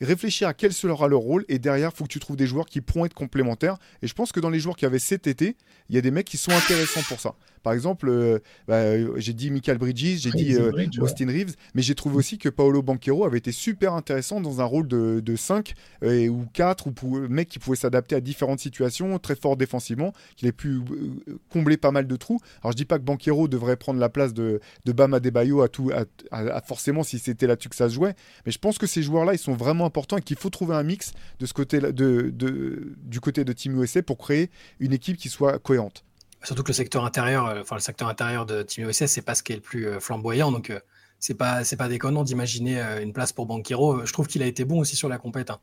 réfléchir 0.00 0.48
à 0.48 0.54
quel 0.54 0.72
sera 0.72 1.08
leur 1.08 1.20
rôle 1.20 1.44
et 1.48 1.58
derrière, 1.58 1.90
il 1.92 1.96
faut 1.96 2.04
que 2.04 2.08
tu 2.10 2.20
trouves 2.20 2.36
des 2.36 2.46
joueurs 2.46 2.66
qui 2.66 2.80
pourront 2.80 3.04
être 3.04 3.14
complémentaires. 3.14 3.78
Et 4.02 4.06
je 4.06 4.14
pense 4.14 4.32
que 4.32 4.40
dans 4.40 4.50
les 4.50 4.60
joueurs 4.60 4.76
qui 4.76 4.86
avaient 4.86 4.98
cet 4.98 5.26
été, 5.26 5.56
il 5.88 5.94
y 5.94 5.98
a 5.98 6.00
des 6.00 6.10
mecs 6.10 6.26
qui 6.26 6.36
sont 6.36 6.52
intéressants 6.52 7.02
pour 7.08 7.20
ça. 7.20 7.34
Par 7.62 7.72
exemple, 7.72 8.08
euh, 8.08 8.38
bah, 8.66 9.18
j'ai 9.18 9.32
dit 9.32 9.50
Michael 9.50 9.78
Bridges, 9.78 10.18
j'ai 10.20 10.30
dit 10.30 10.54
euh, 10.54 10.72
Austin 11.00 11.26
Reeves, 11.26 11.54
mais 11.74 11.82
j'ai 11.82 11.94
trouvé 11.94 12.16
aussi 12.16 12.38
que 12.38 12.48
Paolo 12.48 12.82
Banquero 12.82 13.24
avait 13.24 13.38
été 13.38 13.52
super 13.52 13.94
intéressant 13.94 14.40
dans 14.40 14.60
un 14.60 14.64
rôle 14.64 14.88
de, 14.88 15.20
de 15.20 15.36
5 15.36 15.74
euh, 16.02 16.28
ou 16.28 16.46
4 16.52 16.86
ou 16.86 17.18
mec 17.28 17.48
qui 17.48 17.58
pouvait 17.58 17.76
s'adapter 17.76 18.14
à 18.16 18.20
différentes 18.20 18.60
situations, 18.60 19.18
très 19.18 19.34
fort 19.36 19.56
défensivement, 19.56 20.12
qu'il 20.36 20.48
ait 20.48 20.52
pu 20.52 20.68
euh, 20.68 21.38
combler 21.50 21.76
pas 21.76 21.90
mal 21.90 22.06
de 22.06 22.16
trous. 22.16 22.40
Alors 22.62 22.72
je 22.72 22.76
dis 22.76 22.84
pas 22.84 22.98
que 22.98 23.04
Banquero 23.04 23.48
devrait 23.48 23.76
prendre 23.76 24.00
la 24.00 24.08
place 24.08 24.34
de, 24.34 24.60
de 24.84 24.92
Bam 24.92 25.14
Adebayo 25.14 25.62
à 25.62 25.68
tout, 25.68 25.90
à, 25.90 26.04
à, 26.30 26.56
à 26.56 26.60
forcément 26.60 27.02
si 27.02 27.18
c'était 27.18 27.46
là-dessus 27.46 27.68
que 27.68 27.76
ça 27.76 27.88
se 27.88 27.94
jouait, 27.94 28.14
mais 28.46 28.52
je 28.52 28.58
pense 28.58 28.78
que 28.78 28.86
ces 28.86 29.02
joueurs-là, 29.02 29.34
ils 29.34 29.38
sont 29.38 29.54
vraiment 29.54 29.86
importants 29.86 30.16
et 30.16 30.22
qu'il 30.22 30.36
faut 30.36 30.50
trouver 30.50 30.74
un 30.74 30.82
mix 30.82 31.12
de 31.38 31.46
ce 31.46 31.54
côté 31.54 31.80
de, 31.80 31.90
de, 31.90 32.94
du 33.02 33.20
côté 33.20 33.44
de 33.44 33.52
Team 33.52 33.80
USA 33.80 34.02
pour 34.02 34.18
créer 34.18 34.50
une 34.80 34.92
équipe 34.92 35.16
qui 35.16 35.28
soit 35.28 35.58
cohérente. 35.58 36.04
Surtout 36.44 36.62
que 36.62 36.68
le 36.68 36.74
secteur 36.74 37.04
intérieur, 37.04 37.46
euh, 37.46 37.60
enfin 37.62 37.74
le 37.74 37.80
secteur 37.80 38.08
intérieur 38.08 38.46
de 38.46 38.62
Team 38.62 38.88
USA, 38.88 39.06
c'est 39.06 39.22
pas 39.22 39.34
ce 39.34 39.42
qui 39.42 39.52
est 39.52 39.56
le 39.56 39.62
plus 39.62 39.88
euh, 39.88 40.00
flamboyant, 40.00 40.52
donc 40.52 40.70
euh, 40.70 40.78
c'est 41.18 41.34
pas 41.34 41.64
c'est 41.64 41.76
pas 41.76 41.88
déconnant 41.88 42.22
d'imaginer 42.22 42.80
une 43.02 43.12
place 43.12 43.32
pour 43.32 43.46
Banquero. 43.46 44.06
Je 44.06 44.12
trouve 44.12 44.28
qu'il 44.28 44.42
a 44.42 44.46
été 44.46 44.64
bon 44.64 44.78
aussi 44.78 44.94
sur 44.94 45.08
la 45.08 45.18
compète. 45.18 45.50
Hein. 45.50 45.58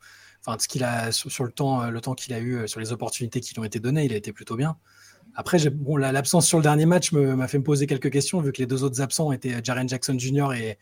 Enfin, 0.46 0.58
ce 0.60 0.68
qu'il 0.68 0.84
a 0.84 1.14
sur, 1.14 1.46
le 1.46 1.52
temps, 1.52 1.90
le 1.90 2.02
temps 2.02 2.14
qu'il 2.14 2.34
a 2.34 2.40
eu, 2.40 2.68
sur 2.68 2.82
les 2.82 2.92
opportunités 2.92 3.40
qui 3.40 3.54
lui 3.54 3.62
ont 3.62 3.64
été 3.64 3.80
données, 3.80 4.04
il 4.04 4.12
a 4.12 4.18
été 4.18 4.34
plutôt 4.34 4.58
bien. 4.58 4.78
Après, 5.34 5.58
bon, 5.70 5.96
l'absence 5.96 6.46
sur 6.46 6.58
le 6.58 6.64
dernier 6.64 6.86
match 6.86 7.14
m'a 7.14 7.48
fait 7.48 7.58
me 7.58 7.64
poser 7.64 7.88
quelques 7.88 8.12
questions, 8.12 8.42
vu 8.42 8.52
que 8.52 8.58
les 8.58 8.68
deux 8.68 8.84
autres 8.84 9.02
absents 9.02 9.32
étaient 9.32 9.64
Jaren 9.64 9.88
Jackson 9.88 10.20
Jr. 10.20 10.52
et, 10.54 10.78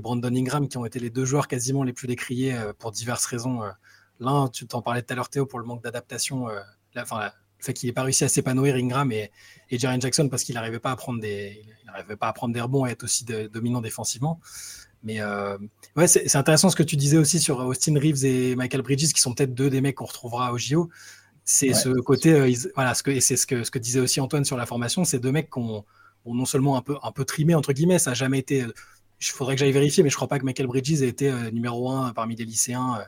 Brandon 0.00 0.34
Ingram, 0.34 0.68
qui 0.68 0.78
ont 0.78 0.86
été 0.86 1.00
les 1.00 1.10
deux 1.10 1.24
joueurs 1.24 1.48
quasiment 1.48 1.82
les 1.82 1.92
plus 1.92 2.06
décriés 2.06 2.56
pour 2.78 2.92
diverses 2.92 3.26
raisons. 3.26 3.62
L'un, 4.20 4.48
tu 4.48 4.66
t'en 4.66 4.80
parlais 4.80 5.02
tout 5.02 5.12
à 5.12 5.16
l'heure, 5.16 5.28
Théo, 5.28 5.44
pour 5.44 5.58
le 5.58 5.66
manque 5.66 5.82
d'adaptation, 5.82 6.46
fait 7.64 7.72
qu'il 7.72 7.88
n'ait 7.88 7.92
pas 7.92 8.02
réussi 8.02 8.24
à 8.24 8.28
s'épanouir 8.28 8.74
Ingram 8.76 9.10
et, 9.12 9.30
et 9.70 9.78
Jaren 9.78 10.00
Jackson 10.00 10.28
parce 10.28 10.44
qu'il 10.44 10.54
n'arrivait 10.54 10.78
pas 10.78 10.90
à 10.90 10.96
prendre 10.96 11.20
des, 11.20 11.62
il 11.82 11.86
n'arrivait 11.86 12.16
pas 12.16 12.28
à 12.28 12.32
prendre 12.32 12.54
des 12.54 12.60
rebonds 12.60 12.86
et 12.86 12.90
être 12.90 13.04
aussi 13.04 13.24
de, 13.24 13.46
dominant 13.46 13.80
défensivement. 13.80 14.40
Mais 15.02 15.20
euh, 15.20 15.58
ouais, 15.96 16.06
c'est 16.06 16.34
intéressant 16.36 16.70
ce 16.70 16.76
que 16.76 16.82
tu 16.82 16.96
disais 16.96 17.18
aussi 17.18 17.38
sur 17.38 17.58
Austin 17.60 17.94
Reeves 17.98 18.24
et 18.24 18.56
Michael 18.56 18.80
Bridges, 18.80 19.12
qui 19.12 19.20
sont 19.20 19.34
peut-être 19.34 19.52
deux 19.52 19.68
des 19.68 19.82
mecs 19.82 19.96
qu'on 19.96 20.06
retrouvera 20.06 20.52
au 20.52 20.58
JO. 20.58 20.88
C'est 21.44 21.68
ouais. 21.68 21.74
ce 21.74 21.90
côté, 21.90 22.32
euh, 22.32 22.48
ils, 22.48 22.70
voilà, 22.74 22.94
ce 22.94 23.02
que, 23.02 23.10
et 23.10 23.20
c'est 23.20 23.36
ce 23.36 23.46
que, 23.46 23.64
ce 23.64 23.70
que 23.70 23.78
disait 23.78 24.00
aussi 24.00 24.20
Antoine 24.20 24.46
sur 24.46 24.56
la 24.56 24.64
formation, 24.64 25.04
c'est 25.04 25.18
deux 25.18 25.32
mecs 25.32 25.50
qu'on 25.50 25.84
ont 26.24 26.34
non 26.34 26.46
seulement 26.46 26.78
un 26.78 26.80
peu, 26.80 26.96
un 27.02 27.12
peu 27.12 27.26
trimé 27.26 27.54
entre 27.54 27.74
guillemets, 27.74 27.98
ça 27.98 28.12
n'a 28.12 28.14
jamais 28.14 28.38
été 28.38 28.64
il 29.28 29.32
faudrait 29.32 29.54
que 29.54 29.60
j'aille 29.60 29.72
vérifier, 29.72 30.02
mais 30.02 30.10
je 30.10 30.16
crois 30.16 30.28
pas 30.28 30.38
que 30.38 30.44
Michael 30.44 30.66
Bridges 30.66 31.02
ait 31.02 31.08
été 31.08 31.30
euh, 31.30 31.50
numéro 31.50 31.90
un 31.90 32.12
parmi 32.12 32.36
les 32.36 32.44
lycéens. 32.44 32.98
Euh, 32.98 33.04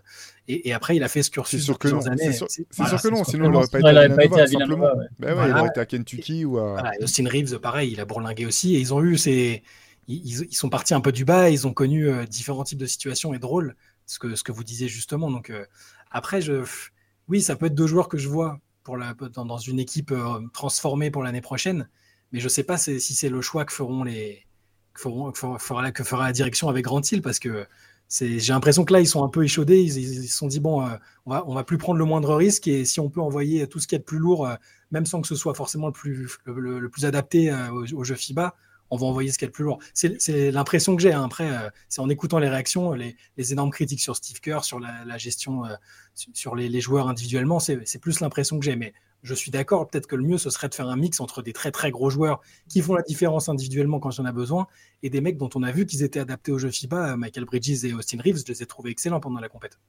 et, 0.48 0.68
et, 0.68 0.72
après, 0.72 0.96
il 0.96 1.02
a 1.02 1.08
fait 1.08 1.22
ce 1.22 1.30
cursus 1.30 1.64
sur 1.64 1.78
plusieurs 1.78 2.06
années. 2.08 2.32
C'est 2.32 2.48
sûr, 2.48 2.64
voilà, 2.76 2.98
sûr, 2.98 3.10
que 3.10 3.14
non, 3.14 3.24
sinon 3.24 3.46
il 3.46 3.50
n'aurait 3.50 3.66
pas, 3.66 3.80
ouais, 3.80 4.08
pas, 4.14 4.24
été 4.24 4.40
à 4.40 4.44
Villanova. 4.44 4.94
Ouais. 4.96 5.06
Ben 5.18 5.28
ouais, 5.28 5.34
voilà. 5.34 5.48
Il 5.48 5.58
aurait 5.58 5.68
été 5.70 5.80
à 5.80 5.86
Kentucky 5.86 6.44
ou 6.44 6.58
à. 6.58 6.72
Voilà, 6.72 6.92
Austin 7.00 7.28
Reeves, 7.28 7.58
pareil, 7.58 7.92
il 7.92 8.00
a 8.00 8.04
bourlingué 8.04 8.46
aussi. 8.46 8.76
Et 8.76 8.78
ils 8.78 8.94
ont 8.94 9.02
eu 9.02 9.18
ces. 9.18 9.62
Ils, 10.08 10.44
ils, 10.44 10.54
sont 10.54 10.68
partis 10.68 10.94
un 10.94 11.00
peu 11.00 11.10
du 11.10 11.24
bas, 11.24 11.50
ils 11.50 11.66
ont 11.66 11.72
connu 11.72 12.08
euh, 12.08 12.24
différents 12.26 12.62
types 12.62 12.78
de 12.78 12.86
situations 12.86 13.34
et 13.34 13.40
de 13.40 13.46
rôles, 13.46 13.74
ce 14.06 14.20
que, 14.20 14.36
ce 14.36 14.44
que 14.44 14.52
vous 14.52 14.62
disiez 14.62 14.86
justement. 14.86 15.32
Donc, 15.32 15.50
euh, 15.50 15.64
après, 16.12 16.40
je, 16.40 16.64
oui, 17.26 17.42
ça 17.42 17.56
peut 17.56 17.66
être 17.66 17.74
deux 17.74 17.88
joueurs 17.88 18.08
que 18.08 18.16
je 18.16 18.28
vois 18.28 18.60
pour 18.84 18.96
la, 18.96 19.14
dans, 19.14 19.44
dans 19.44 19.58
une 19.58 19.80
équipe 19.80 20.12
euh, 20.12 20.40
transformée 20.52 21.10
pour 21.10 21.24
l'année 21.24 21.40
prochaine, 21.40 21.88
mais 22.30 22.38
je 22.38 22.44
ne 22.44 22.50
sais 22.50 22.62
pas 22.62 22.78
si 22.78 23.00
c'est 23.00 23.28
le 23.28 23.40
choix 23.40 23.64
que 23.64 23.72
feront 23.72 24.04
les, 24.04 24.45
que, 24.96 25.90
que, 25.90 26.04
fera, 26.04 26.24
la 26.24 26.32
direction 26.32 26.68
avec 26.68 26.84
Grand 26.84 27.10
Hill 27.10 27.22
parce 27.22 27.38
que 27.38 27.66
j'ai 28.08 28.52
l'impression 28.52 28.84
que 28.84 28.92
là 28.92 29.00
ils 29.00 29.06
sont 29.06 29.24
un 29.24 29.28
peu 29.28 29.44
échaudés 29.44 29.82
ils, 29.82 30.28
se 30.28 30.36
sont 30.36 30.46
dit 30.46 30.60
bon 30.60 30.86
euh, 30.86 30.96
on 31.26 31.30
va 31.30 31.44
va 31.46 31.64
plus 31.64 31.78
prendre 31.78 31.98
le 31.98 32.04
moindre 32.04 32.34
risque 32.34 32.68
et 32.68 32.84
si 32.84 33.00
on 33.00 33.10
peut 33.10 33.20
envoyer 33.20 33.66
tout 33.66 33.80
ce 33.80 33.86
qui 33.86 33.94
est 33.94 33.98
de 33.98 34.04
plus 34.04 34.18
lourd 34.18 34.46
euh, 34.46 34.54
même 34.90 35.06
sans 35.06 35.20
que 35.20 35.26
ce 35.26 35.34
soit 35.34 35.54
forcément 35.54 35.88
le 35.88 35.92
plus 36.88 37.04
adapté 37.04 37.50
euh, 37.50 37.70
au, 37.70 38.04
jeu 38.04 38.14
FIBA 38.14 38.54
on 38.90 38.96
va 38.96 39.06
envoyer 39.06 39.32
ce 39.32 39.38
qui 39.38 39.44
est 39.44 39.48
le 39.48 39.52
plus 39.52 39.64
lourd 39.64 39.80
c'est 39.92 40.52
l'impression 40.52 40.94
que 40.94 41.02
j'ai 41.02 41.12
hein. 41.12 41.24
après 41.24 41.50
c'est 41.88 42.00
en 42.00 42.08
écoutant 42.08 42.38
les 42.38 42.48
réactions 42.48 42.92
les, 42.92 43.16
énormes 43.52 43.72
critiques 43.72 44.00
sur 44.00 44.14
Steve 44.14 44.40
Kerr 44.40 44.62
sur 44.62 44.78
la, 44.78 45.18
gestion 45.18 45.62
sur 46.14 46.54
les, 46.54 46.68
les, 46.68 46.80
joueurs 46.80 47.08
individuellement 47.08 47.58
c'est 47.58 47.98
plus 48.00 48.20
l'impression 48.20 48.60
que 48.60 48.64
j'ai 48.64 48.76
mais 48.76 48.94
je 49.26 49.34
suis 49.34 49.50
d'accord, 49.50 49.88
peut-être 49.88 50.06
que 50.06 50.14
le 50.14 50.22
mieux, 50.22 50.38
ce 50.38 50.50
serait 50.50 50.68
de 50.68 50.74
faire 50.74 50.88
un 50.88 50.96
mix 50.96 51.20
entre 51.20 51.42
des 51.42 51.52
très 51.52 51.72
très 51.72 51.90
gros 51.90 52.10
joueurs 52.10 52.40
qui 52.68 52.80
font 52.80 52.94
la 52.94 53.02
différence 53.02 53.48
individuellement 53.48 53.98
quand 53.98 54.10
il 54.16 54.24
y 54.24 54.26
a 54.26 54.32
besoin, 54.32 54.68
et 55.02 55.10
des 55.10 55.20
mecs 55.20 55.36
dont 55.36 55.50
on 55.56 55.64
a 55.64 55.72
vu 55.72 55.84
qu'ils 55.84 56.04
étaient 56.04 56.20
adaptés 56.20 56.52
au 56.52 56.58
jeu 56.58 56.70
FIBA, 56.70 57.16
Michael 57.16 57.44
Bridges 57.44 57.84
et 57.84 57.92
Austin 57.92 58.18
Reeves, 58.24 58.38
je 58.46 58.52
les 58.52 58.62
ai 58.62 58.66
trouvés 58.66 58.90
excellents 58.90 59.18
pendant 59.18 59.40
la 59.40 59.48
compète. 59.48 59.80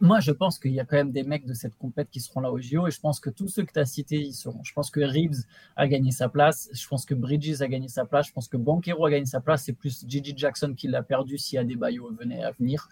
Moi, 0.00 0.18
je 0.18 0.32
pense 0.32 0.58
qu'il 0.58 0.72
y 0.72 0.80
a 0.80 0.84
quand 0.84 0.96
même 0.96 1.12
des 1.12 1.22
mecs 1.22 1.46
de 1.46 1.52
cette 1.52 1.76
compète 1.76 2.08
qui 2.10 2.18
seront 2.18 2.40
là 2.40 2.50
au 2.50 2.58
JO, 2.58 2.88
et 2.88 2.90
je 2.90 3.00
pense 3.00 3.20
que 3.20 3.30
tous 3.30 3.48
ceux 3.48 3.64
que 3.64 3.72
tu 3.72 3.78
as 3.78 3.84
cités 3.84 4.20
y 4.20 4.32
seront. 4.32 4.64
Je 4.64 4.72
pense 4.72 4.90
que 4.90 5.00
Reeves 5.00 5.44
a 5.76 5.86
gagné 5.86 6.10
sa 6.10 6.28
place, 6.28 6.68
je 6.72 6.88
pense 6.88 7.04
que 7.04 7.14
Bridges 7.14 7.60
a 7.60 7.68
gagné 7.68 7.88
sa 7.88 8.04
place, 8.04 8.26
je 8.26 8.32
pense 8.32 8.48
que 8.48 8.56
Banquero 8.56 9.06
a 9.06 9.10
gagné 9.10 9.26
sa 9.26 9.40
place, 9.40 9.64
c'est 9.64 9.74
plus 9.74 10.04
Gigi 10.08 10.34
Jackson 10.36 10.74
qui 10.76 10.88
l'a 10.88 11.02
perdu 11.02 11.38
si 11.38 11.56
Adebayo 11.56 12.10
venait 12.18 12.42
à 12.42 12.50
venir. 12.50 12.88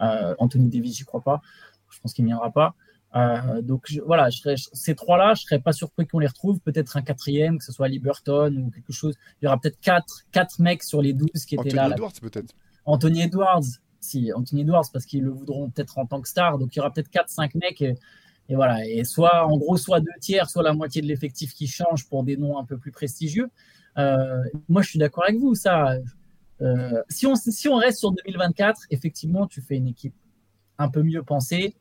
Euh, 0.00 0.34
Anthony 0.38 0.68
Davis, 0.68 0.96
j'y 0.96 1.04
crois 1.04 1.20
pas. 1.20 1.42
Je 1.90 2.00
pense 2.00 2.14
qu'il 2.14 2.24
n'y 2.24 2.30
viendra 2.30 2.50
pas. 2.50 2.74
Euh, 3.14 3.62
donc 3.62 3.84
je, 3.86 4.00
voilà, 4.00 4.28
je 4.30 4.38
serais, 4.38 4.54
ces 4.72 4.94
trois-là, 4.94 5.34
je 5.34 5.42
serais 5.42 5.58
pas 5.58 5.72
surpris 5.72 6.06
qu'on 6.06 6.18
les 6.18 6.26
retrouve. 6.26 6.60
Peut-être 6.60 6.96
un 6.96 7.02
quatrième, 7.02 7.58
que 7.58 7.64
ce 7.64 7.72
soit 7.72 7.88
Liberton 7.88 8.54
ou 8.56 8.70
quelque 8.70 8.92
chose. 8.92 9.14
Il 9.40 9.44
y 9.44 9.48
aura 9.48 9.58
peut-être 9.58 9.80
quatre, 9.80 10.22
quatre 10.32 10.58
mecs 10.60 10.82
sur 10.82 11.00
les 11.00 11.12
douze 11.12 11.44
qui 11.46 11.54
étaient 11.54 11.60
Anthony 11.60 11.74
là. 11.74 11.84
Anthony 11.84 11.94
Edwards 11.94 12.20
peut-être. 12.20 12.54
Anthony 12.84 13.22
Edwards, 13.22 13.64
si 14.00 14.32
Anthony 14.32 14.62
Edwards 14.62 14.86
parce 14.92 15.06
qu'ils 15.06 15.22
le 15.22 15.30
voudront 15.30 15.70
peut-être 15.70 15.98
en 15.98 16.06
tant 16.06 16.20
que 16.20 16.28
star. 16.28 16.58
Donc 16.58 16.74
il 16.74 16.78
y 16.78 16.80
aura 16.80 16.92
peut-être 16.92 17.08
quatre, 17.08 17.30
cinq 17.30 17.54
mecs. 17.54 17.80
Et, 17.80 17.94
et, 18.48 18.54
voilà. 18.54 18.86
Et 18.86 19.04
soit 19.04 19.46
en 19.46 19.56
gros, 19.56 19.76
soit 19.76 20.00
deux 20.00 20.18
tiers, 20.20 20.50
soit 20.50 20.62
la 20.62 20.74
moitié 20.74 21.00
de 21.00 21.06
l'effectif 21.06 21.54
qui 21.54 21.66
change 21.66 22.08
pour 22.08 22.22
des 22.22 22.36
noms 22.36 22.58
un 22.58 22.64
peu 22.64 22.76
plus 22.76 22.92
prestigieux. 22.92 23.48
Euh, 23.98 24.42
moi, 24.68 24.82
je 24.82 24.90
suis 24.90 24.98
d'accord 24.98 25.24
avec 25.24 25.38
vous. 25.38 25.54
Ça, 25.54 25.96
euh, 26.60 27.02
si 27.08 27.26
on 27.26 27.34
si 27.34 27.68
on 27.68 27.76
reste 27.76 27.98
sur 28.00 28.12
2024, 28.12 28.82
effectivement, 28.90 29.46
tu 29.46 29.62
fais 29.62 29.76
une 29.76 29.88
équipe 29.88 30.14
un 30.78 30.90
peu 30.90 31.02
mieux 31.02 31.22
pensée 31.22 31.74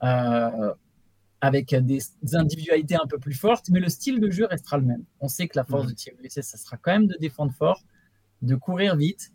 avec 0.00 1.74
des, 1.74 1.98
des, 2.22 2.36
individualités 2.36 2.96
un 2.96 3.06
peu 3.06 3.18
plus 3.18 3.34
fortes, 3.34 3.68
mais 3.70 3.80
le 3.80 3.88
style 3.88 4.20
de 4.20 4.30
jeu 4.30 4.46
restera 4.46 4.78
le 4.78 4.84
même. 4.84 5.04
On 5.20 5.28
sait 5.28 5.48
que 5.48 5.56
la 5.58 5.64
force 5.64 5.84
mmh. 5.84 5.88
de 5.88 5.94
Team 5.94 6.14
USA, 6.22 6.42
ça 6.42 6.58
sera 6.58 6.76
quand 6.76 6.92
même 6.92 7.06
de 7.06 7.16
défendre 7.18 7.52
fort, 7.52 7.82
de 8.42 8.54
courir 8.54 8.96
vite 8.96 9.32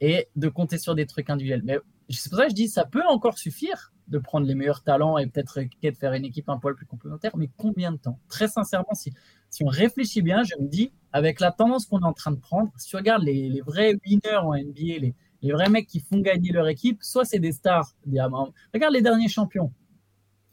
et 0.00 0.28
de 0.36 0.48
compter 0.48 0.78
sur 0.78 0.94
des 0.94 1.06
trucs 1.06 1.30
individuels. 1.30 1.62
Mais 1.64 1.78
c'est 2.10 2.30
pour 2.30 2.38
ça 2.38 2.44
que 2.44 2.50
je 2.50 2.54
dis, 2.54 2.68
ça 2.68 2.84
peut 2.84 3.02
encore 3.08 3.38
suffire 3.38 3.92
de 4.08 4.18
prendre 4.18 4.46
les 4.46 4.54
meilleurs 4.54 4.82
talents 4.82 5.18
et 5.18 5.26
peut-être 5.26 5.60
de 5.60 5.90
faire 5.92 6.14
une 6.14 6.24
équipe 6.24 6.48
un 6.48 6.58
poil 6.58 6.74
plus 6.74 6.86
complémentaire, 6.86 7.36
mais 7.36 7.50
combien 7.56 7.92
de 7.92 7.98
temps? 7.98 8.18
Très 8.28 8.48
sincèrement, 8.48 8.94
si, 8.94 9.12
si 9.50 9.62
on 9.64 9.66
réfléchit 9.66 10.22
bien, 10.22 10.42
je 10.44 10.54
me 10.62 10.66
dis, 10.66 10.92
avec 11.12 11.40
la 11.40 11.52
tendance 11.52 11.84
qu'on 11.84 12.00
est 12.00 12.06
en 12.06 12.14
train 12.14 12.30
de 12.30 12.40
prendre, 12.40 12.72
si 12.78 12.88
tu 12.88 12.96
regardes 12.96 13.22
les, 13.22 13.50
les 13.50 13.60
vrais 13.60 13.94
winners 14.06 14.36
en 14.42 14.54
NBA, 14.54 14.98
les, 15.00 15.14
les 15.42 15.52
vrais 15.52 15.68
mecs 15.68 15.86
qui 15.86 16.00
font 16.00 16.20
gagner 16.20 16.52
leur 16.52 16.68
équipe, 16.68 17.02
soit 17.02 17.24
c'est 17.24 17.38
des 17.38 17.52
stars. 17.52 17.94
Regarde 18.06 18.94
les 18.94 19.02
derniers 19.02 19.28
champions. 19.28 19.72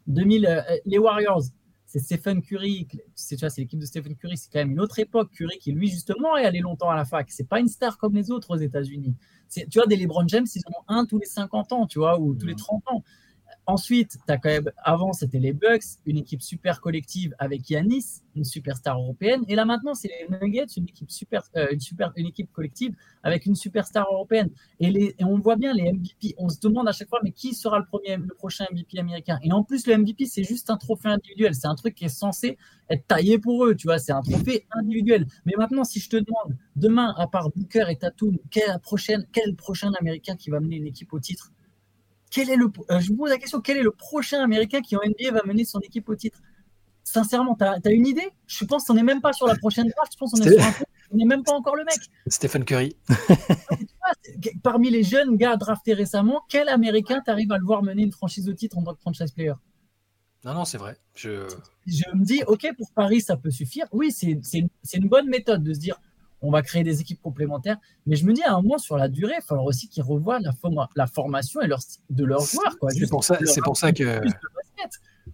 2000, 0.07 0.45
euh, 0.45 0.61
les 0.85 0.97
Warriors, 0.97 1.43
c'est 1.85 1.99
Stephen 1.99 2.41
Curry. 2.41 2.87
C'est 3.13 3.41
l'équipe 3.57 3.79
de 3.79 3.85
Stephen 3.85 4.15
Curry, 4.15 4.37
c'est 4.37 4.51
quand 4.51 4.59
même 4.59 4.71
une 4.71 4.79
autre 4.79 4.99
époque. 4.99 5.31
Curry 5.31 5.57
qui 5.59 5.71
lui 5.71 5.87
justement 5.87 6.35
est 6.35 6.45
allé 6.45 6.59
longtemps 6.59 6.89
à 6.89 6.95
la 6.95 7.05
fac. 7.05 7.29
C'est 7.31 7.47
pas 7.47 7.59
une 7.59 7.67
star 7.67 7.97
comme 7.97 8.15
les 8.15 8.31
autres 8.31 8.55
aux 8.55 8.59
États-Unis. 8.59 9.15
Tu 9.53 9.65
vois, 9.75 9.87
des 9.87 9.95
LeBron 9.95 10.27
James, 10.27 10.47
ils 10.53 10.61
en 10.67 10.79
ont 10.79 10.99
un 10.99 11.05
tous 11.05 11.19
les 11.19 11.25
50 11.25 11.71
ans, 11.71 11.87
tu 11.87 11.99
vois, 11.99 12.19
ou 12.19 12.35
tous 12.35 12.47
les 12.47 12.55
30 12.55 12.83
ans. 12.87 13.03
Ensuite, 13.67 14.17
as 14.27 14.37
quand 14.37 14.49
même, 14.49 14.71
avant, 14.83 15.11
c'était 15.11 15.39
les 15.39 15.51
Bucks, 15.51 15.97
une 16.05 16.17
équipe 16.17 16.43
super 16.43 16.81
collective 16.81 17.33
avec 17.39 17.67
Yanis, 17.67 18.21
une 18.35 18.43
superstar 18.43 18.99
européenne. 18.99 19.43
Et 19.47 19.55
là, 19.55 19.65
maintenant, 19.65 19.95
c'est 19.95 20.07
les 20.07 20.37
Nuggets, 20.37 20.67
une 20.77 20.83
équipe, 20.83 21.09
super, 21.09 21.41
euh, 21.55 21.67
une, 21.71 21.79
super, 21.79 22.11
une 22.15 22.27
équipe 22.27 22.51
collective 22.51 22.95
avec 23.23 23.47
une 23.47 23.55
superstar 23.55 24.05
européenne. 24.11 24.49
Et, 24.79 24.91
les, 24.91 25.15
et, 25.17 25.23
on 25.23 25.39
voit 25.39 25.55
bien 25.55 25.73
les 25.73 25.91
MVP. 25.91 26.35
On 26.37 26.49
se 26.49 26.59
demande 26.59 26.87
à 26.87 26.91
chaque 26.91 27.09
fois, 27.09 27.21
mais 27.23 27.31
qui 27.31 27.55
sera 27.55 27.79
le, 27.79 27.85
premier, 27.85 28.17
le 28.17 28.35
prochain 28.35 28.65
MVP 28.71 28.99
américain? 28.99 29.39
Et 29.41 29.51
en 29.51 29.63
plus, 29.63 29.87
le 29.87 29.97
MVP, 29.97 30.27
c'est 30.27 30.43
juste 30.43 30.69
un 30.69 30.77
trophée 30.77 31.09
individuel. 31.09 31.55
C'est 31.55 31.67
un 31.67 31.75
truc 31.75 31.95
qui 31.95 32.05
est 32.05 32.09
censé 32.09 32.57
être 32.89 33.07
taillé 33.07 33.39
pour 33.39 33.65
eux, 33.65 33.75
tu 33.75 33.87
vois. 33.87 33.97
C'est 33.97 34.11
un 34.11 34.21
trophée 34.21 34.67
individuel. 34.71 35.25
Mais 35.45 35.53
maintenant, 35.57 35.83
si 35.83 35.99
je 35.99 36.09
te 36.09 36.17
demande, 36.17 36.55
demain, 36.75 37.15
à 37.17 37.25
part 37.25 37.49
Booker 37.49 37.85
et 37.89 37.95
Tatum, 37.95 38.37
quel, 38.51 38.79
prochaine, 38.79 39.25
quel 39.31 39.55
prochain 39.55 39.91
américain 39.99 40.35
qui 40.35 40.51
va 40.51 40.59
mener 40.59 40.75
une 40.75 40.87
équipe 40.87 41.11
au 41.13 41.19
titre? 41.19 41.51
Quel 42.35 42.49
est 42.49 42.57
le, 42.57 42.69
euh, 42.91 42.99
je 42.99 43.07
vous 43.07 43.15
pose 43.15 43.29
la 43.29 43.37
question, 43.37 43.61
quel 43.61 43.77
est 43.77 43.83
le 43.83 43.91
prochain 43.91 44.43
Américain 44.43 44.81
qui 44.81 44.97
en 44.97 44.99
NBA 44.99 45.31
va 45.31 45.41
mener 45.45 45.63
son 45.63 45.79
équipe 45.79 46.09
au 46.09 46.15
titre? 46.15 46.41
Sincèrement, 47.05 47.55
tu 47.55 47.63
as, 47.63 47.91
une 47.91 48.05
idée? 48.05 48.29
Je 48.45 48.65
pense 48.65 48.83
qu'on 48.83 48.95
n'est 48.95 49.03
même 49.03 49.21
pas 49.21 49.31
sur 49.31 49.47
la 49.47 49.55
prochaine 49.55 49.87
draft, 49.87 50.11
je 50.11 50.17
pense 50.17 50.31
qu'on 50.33 50.41
est 50.41 50.51
sur 50.51 50.61
un 50.61 50.73
on 51.11 51.17
n'est 51.17 51.25
même 51.25 51.43
pas 51.43 51.53
encore 51.53 51.77
le 51.77 51.85
mec. 51.85 51.95
Stephen 52.27 52.65
Curry. 52.65 52.97
Parmi 54.63 54.89
les 54.89 55.03
jeunes 55.03 55.37
gars 55.37 55.55
draftés 55.55 55.93
récemment, 55.93 56.41
quel 56.49 56.67
Américain 56.67 57.21
t'arrive 57.25 57.53
à 57.53 57.57
le 57.57 57.63
voir 57.63 57.83
mener 57.83 58.03
une 58.03 58.11
franchise 58.11 58.49
au 58.49 58.53
titre 58.53 58.77
en 58.77 58.83
tant 58.83 58.95
que 58.95 58.99
franchise 58.99 59.31
player? 59.31 59.53
Non, 60.43 60.55
non, 60.55 60.65
c'est 60.65 60.77
vrai. 60.77 60.97
Je... 61.13 61.47
je 61.85 62.03
me 62.15 62.25
dis, 62.25 62.41
ok, 62.47 62.67
pour 62.75 62.91
Paris, 62.91 63.21
ça 63.21 63.37
peut 63.37 63.51
suffire. 63.51 63.85
Oui, 63.93 64.11
c'est 64.11 64.41
une 64.93 65.07
bonne 65.07 65.29
méthode 65.29 65.63
de 65.63 65.73
se 65.73 65.79
dire, 65.79 65.95
on 66.45 66.51
va 66.51 66.61
créer 66.61 66.83
des 66.83 67.01
équipes 67.01 67.21
complémentaires. 67.21 67.77
Mais 68.05 68.15
je 68.15 68.25
me 68.25 68.33
dis 68.33 68.43
à 68.43 68.53
un 68.53 68.61
moment, 68.61 68.77
sur 68.77 68.97
la 68.97 69.07
durée, 69.07 69.33
il 69.33 69.41
va 69.41 69.45
falloir 69.45 69.65
aussi 69.65 69.87
qu'ils 69.89 70.03
revoient 70.03 70.39
la, 70.39 70.51
la, 70.95 71.07
formation 71.07 71.61
et 71.61 71.67
leur, 71.67 71.79
de 72.09 72.25
leurs 72.25 72.45
joueurs. 72.45 72.75
C'est 72.89 73.09
pour 73.09 73.23
ça, 73.23 73.37
c'est 73.45 73.61
pour 73.61 73.77
ça 73.77 73.91
que. 73.91 74.21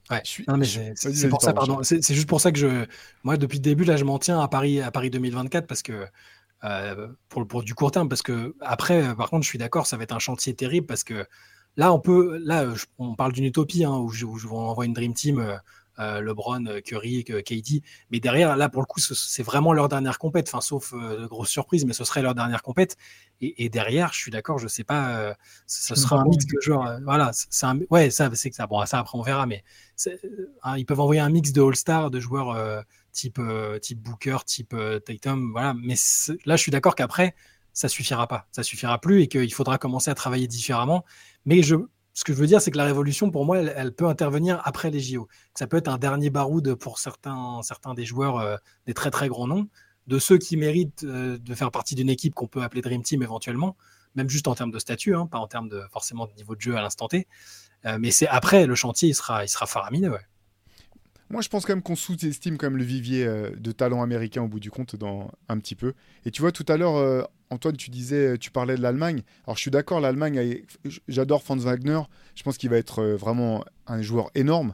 Ouais, 0.10 0.22
c'est 0.24 1.30
pour 1.30 1.42
ça, 1.42 1.54
pardon. 1.54 1.80
C'est 1.84 2.14
juste 2.14 2.28
pour 2.28 2.42
ça 2.42 2.52
que 2.52 2.60
je, 2.60 2.86
moi, 3.24 3.38
depuis 3.38 3.58
le 3.58 3.64
début, 3.64 3.84
là, 3.84 3.98
je 3.98 4.04
m'en 4.04 4.20
tiens 4.20 4.40
à 4.40 4.48
Paris, 4.48 4.82
à 4.82 4.92
Paris 4.92 5.10
2024 5.10 5.68
parce 5.68 5.82
que 5.82 6.06
euh, 6.64 7.08
pour, 7.30 7.48
pour 7.48 7.64
du 7.64 7.74
court 7.76 7.92
terme, 7.92 8.10
parce 8.10 8.22
que 8.22 8.56
après, 8.62 9.16
par 9.16 9.30
contre, 9.30 9.44
je 9.44 9.50
suis 9.50 9.58
d'accord, 9.58 9.88
ça 9.88 9.98
va 9.98 10.04
être 10.04 10.16
un 10.16 10.20
chantier 10.20 10.54
terrible 10.54 10.86
parce 10.86 11.04
que 11.04 11.26
là, 11.78 11.94
on 11.94 12.00
peut, 12.00 12.40
là, 12.44 12.66
on 12.98 13.16
parle 13.16 13.34
d'une 13.34 13.46
utopie 13.46 13.84
hein, 13.84 13.98
où, 13.98 14.10
je, 14.10 14.26
où 14.26 14.38
je 14.38 14.48
vous 14.48 14.58
envoie 14.58 14.86
une 14.86 14.94
dream 14.94 15.14
team. 15.14 15.40
Euh, 15.40 15.54
euh, 15.54 15.58
LeBron, 16.22 16.66
euh, 16.66 16.82
Curry, 16.82 17.24
KD. 17.24 17.84
Mais 18.10 18.20
derrière, 18.20 18.56
là, 18.56 18.70
pour 18.70 18.82
le 18.82 18.86
coup, 18.86 19.00
c'est 19.00 19.44
vraiment 19.44 19.74
leur 19.74 19.90
dernière 19.90 20.18
compète, 20.18 20.48
enfin, 20.48 20.62
sauf 20.62 20.94
euh, 20.94 21.22
de 21.22 21.28
grosses 21.28 21.50
surprises, 21.50 21.86
mais 21.86 21.94
ce 21.94 22.04
serait 22.04 22.22
leur 22.22 22.36
dernière 22.36 22.62
compète. 22.62 22.98
Et, 23.42 23.70
derrière, 23.70 24.14
je 24.14 24.20
suis 24.20 24.32
d'accord, 24.32 24.60
je 24.60 24.68
sais 24.68 24.84
pas, 24.84 25.36
ce 25.66 25.96
sera 25.96 26.22
un 26.22 26.26
mix 26.26 26.46
de 26.46 26.62
joueurs. 26.62 27.00
voilà, 27.04 27.32
c'est 27.34 27.66
un, 27.66 27.80
ouais, 27.90 28.12
ça, 28.12 28.30
c'est 28.36 28.52
que 28.52 28.56
ça. 28.56 28.68
Bon, 28.68 28.86
ça 28.86 29.00
après 29.00 29.18
on 29.18 29.24
verra, 29.24 29.48
mais 29.48 29.64
hein, 30.62 30.78
ils 30.78 30.86
peuvent 30.86 31.00
envoyer 31.00 31.22
un 31.22 31.30
mix 31.30 31.52
de 31.52 31.60
All-Star, 31.60 32.12
de 32.12 32.20
joueurs 32.20 32.84
type, 33.12 33.42
type 33.82 34.00
Booker, 34.00 34.38
type 34.46 34.76
Tatum, 35.04 35.54
voilà. 35.54 35.74
Mais 35.74 35.96
là, 36.46 36.56
je 36.56 36.62
suis 36.62 36.72
d'accord 36.72 36.94
qu'après, 36.94 37.34
ça 37.74 37.88
suffira 37.88 38.28
pas, 38.28 38.48
ça 38.52 38.62
suffira 38.62 39.00
plus 39.02 39.24
et 39.24 39.28
qu'il 39.28 39.54
faudra 39.54 39.80
commencer 39.80 40.12
à 40.12 40.16
travailler 40.16 40.48
différemment. 40.48 41.04
Mais 41.46 41.64
je, 41.64 41.76
ce 42.14 42.24
que 42.24 42.34
je 42.34 42.38
veux 42.38 42.48
dire, 42.48 42.62
c'est 42.62 42.72
que 42.72 42.78
la 42.78 42.86
révolution, 42.86 43.32
pour 43.32 43.46
moi, 43.46 43.60
elle, 43.60 43.94
peut 43.94 44.08
intervenir 44.08 44.62
après 44.66 44.92
les 44.92 45.00
JO. 45.00 45.28
Ça 45.54 45.68
peut 45.68 45.78
être 45.78 45.88
un 45.88 45.98
dernier 45.98 46.30
baroud 46.30 46.76
pour 46.76 47.00
certains, 47.00 47.62
certains 47.64 47.94
des 47.94 48.06
joueurs, 48.06 48.38
euh, 48.38 48.58
des 48.86 48.94
très 48.94 49.12
très 49.12 49.30
grands 49.30 49.48
noms, 49.48 49.68
de 50.08 50.20
ceux 50.20 50.38
qui 50.38 50.58
méritent 50.58 51.04
euh, 51.04 51.38
de 51.38 51.56
faire 51.56 51.72
partie 51.72 51.96
d'une 51.96 52.10
équipe 52.10 52.34
qu'on 52.34 52.48
peut 52.48 52.64
appeler 52.64 52.82
Dream 52.82 53.02
Team 53.02 53.24
éventuellement, 53.24 53.78
même 54.16 54.30
juste 54.30 54.48
en 54.48 54.56
termes 54.56 54.72
de 54.72 54.80
statut, 54.80 55.16
hein, 55.16 55.26
pas 55.26 55.38
en 55.38 55.48
termes 55.48 55.70
de 55.70 55.82
forcément 55.92 56.28
de 56.28 56.34
niveau 56.34 56.56
de 56.56 56.62
jeu 56.62 56.76
à 56.76 56.82
l'instant 56.82 57.08
T. 57.08 57.28
Euh, 57.86 57.98
mais 58.00 58.12
c'est 58.12 58.28
après 58.28 58.66
le 58.68 58.76
chantier, 58.76 59.10
il 59.10 59.16
sera, 59.16 59.46
il 59.46 59.50
sera 59.50 59.66
faramineux. 59.66 60.18
Moi, 61.30 61.42
je 61.42 61.48
pense 61.48 61.66
quand 61.66 61.74
même 61.74 61.82
qu'on 61.82 61.96
sous-estime 61.96 62.58
quand 62.58 62.68
même 62.68 62.78
le 62.78 62.84
vivier 62.84 63.26
de 63.26 63.72
talent 63.72 64.04
américain 64.04 64.42
au 64.42 64.50
bout 64.50 64.60
du 64.60 64.70
compte 64.70 64.98
dans 64.98 65.32
un 65.48 65.58
petit 65.60 65.76
peu. 65.76 65.94
Et 66.26 66.32
tu 66.32 66.42
vois, 66.42 66.52
tout 66.52 66.66
à 66.68 66.76
l'heure, 66.76 67.30
Antoine, 67.52 67.76
tu 67.76 67.90
disais, 67.90 68.38
tu 68.38 68.50
parlais 68.50 68.76
de 68.76 68.82
l'Allemagne. 68.82 69.24
Alors, 69.46 69.58
je 69.58 69.62
suis 69.62 69.72
d'accord, 69.72 70.00
l'Allemagne, 70.00 70.64
j'adore 71.10 71.44
Franz 71.44 71.66
Wagner. 71.66 72.00
Je 72.34 72.44
pense 72.44 72.58
qu'il 72.58 72.70
va 72.70 72.78
être 72.78 73.00
euh, 73.00 73.16
vraiment 73.18 73.64
un 73.88 74.02
joueur 74.02 74.32
énorme. 74.36 74.74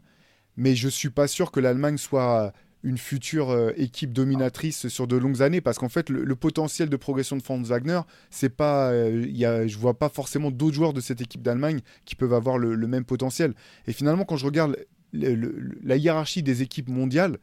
Mais 0.58 0.76
je 0.76 0.88
suis 0.88 1.10
pas 1.10 1.28
sûr 1.28 1.52
que 1.52 1.60
l'Allemagne 1.60 1.98
soit 1.98 2.54
une 2.84 3.00
future 3.00 3.50
euh, 3.50 3.72
équipe 3.78 4.14
dominatrice 4.14 4.88
sur 4.88 5.08
de 5.08 5.18
longues 5.18 5.42
années 5.42 5.62
parce 5.62 5.80
qu'en 5.80 5.90
fait 5.90 6.10
le, 6.10 6.36
potentiel 6.36 6.90
de 6.90 6.96
progression 6.96 7.36
de 7.36 7.42
Franz 7.42 7.68
Wagner 7.68 8.02
c'est 8.30 8.56
pas 8.56 8.92
euh, 8.92 9.26
y 9.28 9.46
a, 9.46 9.66
je 9.66 9.78
vois 9.78 9.98
pas 9.98 10.10
forcément 10.10 10.52
d'autres 10.52 10.76
joueurs 10.76 10.94
de 10.94 11.02
cette 11.02 11.20
équipe 11.20 11.42
d'Allemagne 11.42 11.80
qui 12.06 12.16
peuvent 12.16 12.34
avoir 12.34 12.60
le, 12.60 12.78
même 12.88 13.04
potentiel 13.04 13.56
et 13.88 13.94
finalement 13.94 14.26
quand 14.26 14.38
je 14.38 14.46
regarde 14.46 14.78
la 15.12 15.98
hiérarchie 15.98 16.44
des 16.44 16.62
équipes 16.62 16.90
mondiales 16.90 17.40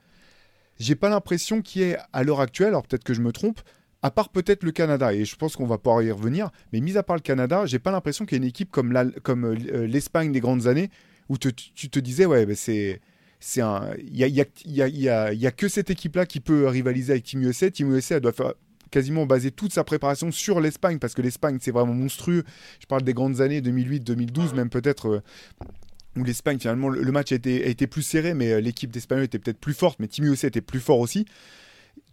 j'ai 0.78 0.94
pas 0.94 1.08
l'impression 1.08 1.62
qu'il 1.62 1.82
y 1.82 1.84
ait 1.86 1.98
à 2.12 2.22
l'heure 2.22 2.40
actuelle 2.40 2.68
alors 2.68 2.84
peut-être 2.84 3.04
que 3.04 3.14
je 3.14 3.20
me 3.20 3.32
trompe 3.32 3.60
à 4.04 4.10
part 4.10 4.28
peut-être 4.28 4.64
le 4.64 4.70
Canada, 4.70 5.14
et 5.14 5.24
je 5.24 5.34
pense 5.34 5.56
qu'on 5.56 5.64
va 5.64 5.78
pouvoir 5.78 6.02
y 6.02 6.10
revenir, 6.10 6.50
mais 6.74 6.80
mis 6.80 6.98
à 6.98 7.02
part 7.02 7.16
le 7.16 7.22
Canada, 7.22 7.64
j'ai 7.64 7.78
pas 7.78 7.90
l'impression 7.90 8.26
qu'il 8.26 8.36
y 8.36 8.38
ait 8.38 8.44
une 8.44 8.48
équipe 8.48 8.70
comme 8.70 8.94
euh, 8.94 9.86
l'Espagne 9.86 10.30
des 10.30 10.40
grandes 10.40 10.66
années 10.66 10.90
où 11.30 11.38
tu 11.38 11.54
te 11.54 11.98
disais, 11.98 12.26
ouais, 12.26 12.46
c'est. 12.54 13.00
Il 13.56 14.16
y 14.16 15.48
a, 15.48 15.50
que 15.52 15.68
cette 15.68 15.88
équipe-là 15.88 16.26
qui 16.26 16.40
peut 16.40 16.68
rivaliser 16.68 17.12
avec 17.12 17.24
Team 17.24 17.42
USA. 17.42 17.70
Team 17.70 17.94
USA, 17.94 18.16
elle 18.16 18.20
doit 18.20 18.32
faire 18.32 18.52
quasiment 18.90 19.24
baser 19.24 19.50
toute 19.50 19.72
sa 19.72 19.84
préparation 19.84 20.30
sur 20.30 20.60
l'Espagne 20.60 20.98
parce 20.98 21.14
que 21.14 21.22
l'Espagne, 21.22 21.56
c'est 21.62 21.70
vraiment 21.70 21.94
monstrueux. 21.94 22.44
Je 22.80 22.86
parle 22.86 23.04
des 23.04 23.14
grandes 23.14 23.40
années 23.40 23.62
2008, 23.62 24.00
2012, 24.00 24.52
même 24.52 24.68
peut-être. 24.68 25.08
Euh, 25.08 25.22
où 26.16 26.24
l'Espagne, 26.24 26.58
finalement, 26.58 26.90
le, 26.90 27.10
match 27.10 27.32
a 27.32 27.36
été, 27.36 27.86
plus 27.86 28.02
serré, 28.02 28.34
mais 28.34 28.52
euh, 28.52 28.60
l'équipe 28.60 28.90
d'Espagne 28.90 29.22
était 29.22 29.38
peut-être 29.38 29.58
plus 29.58 29.74
forte, 29.74 29.98
mais 29.98 30.08
Team 30.08 30.26
USA 30.26 30.46
était 30.48 30.60
plus 30.60 30.78
fort 30.78 31.00
aussi 31.00 31.24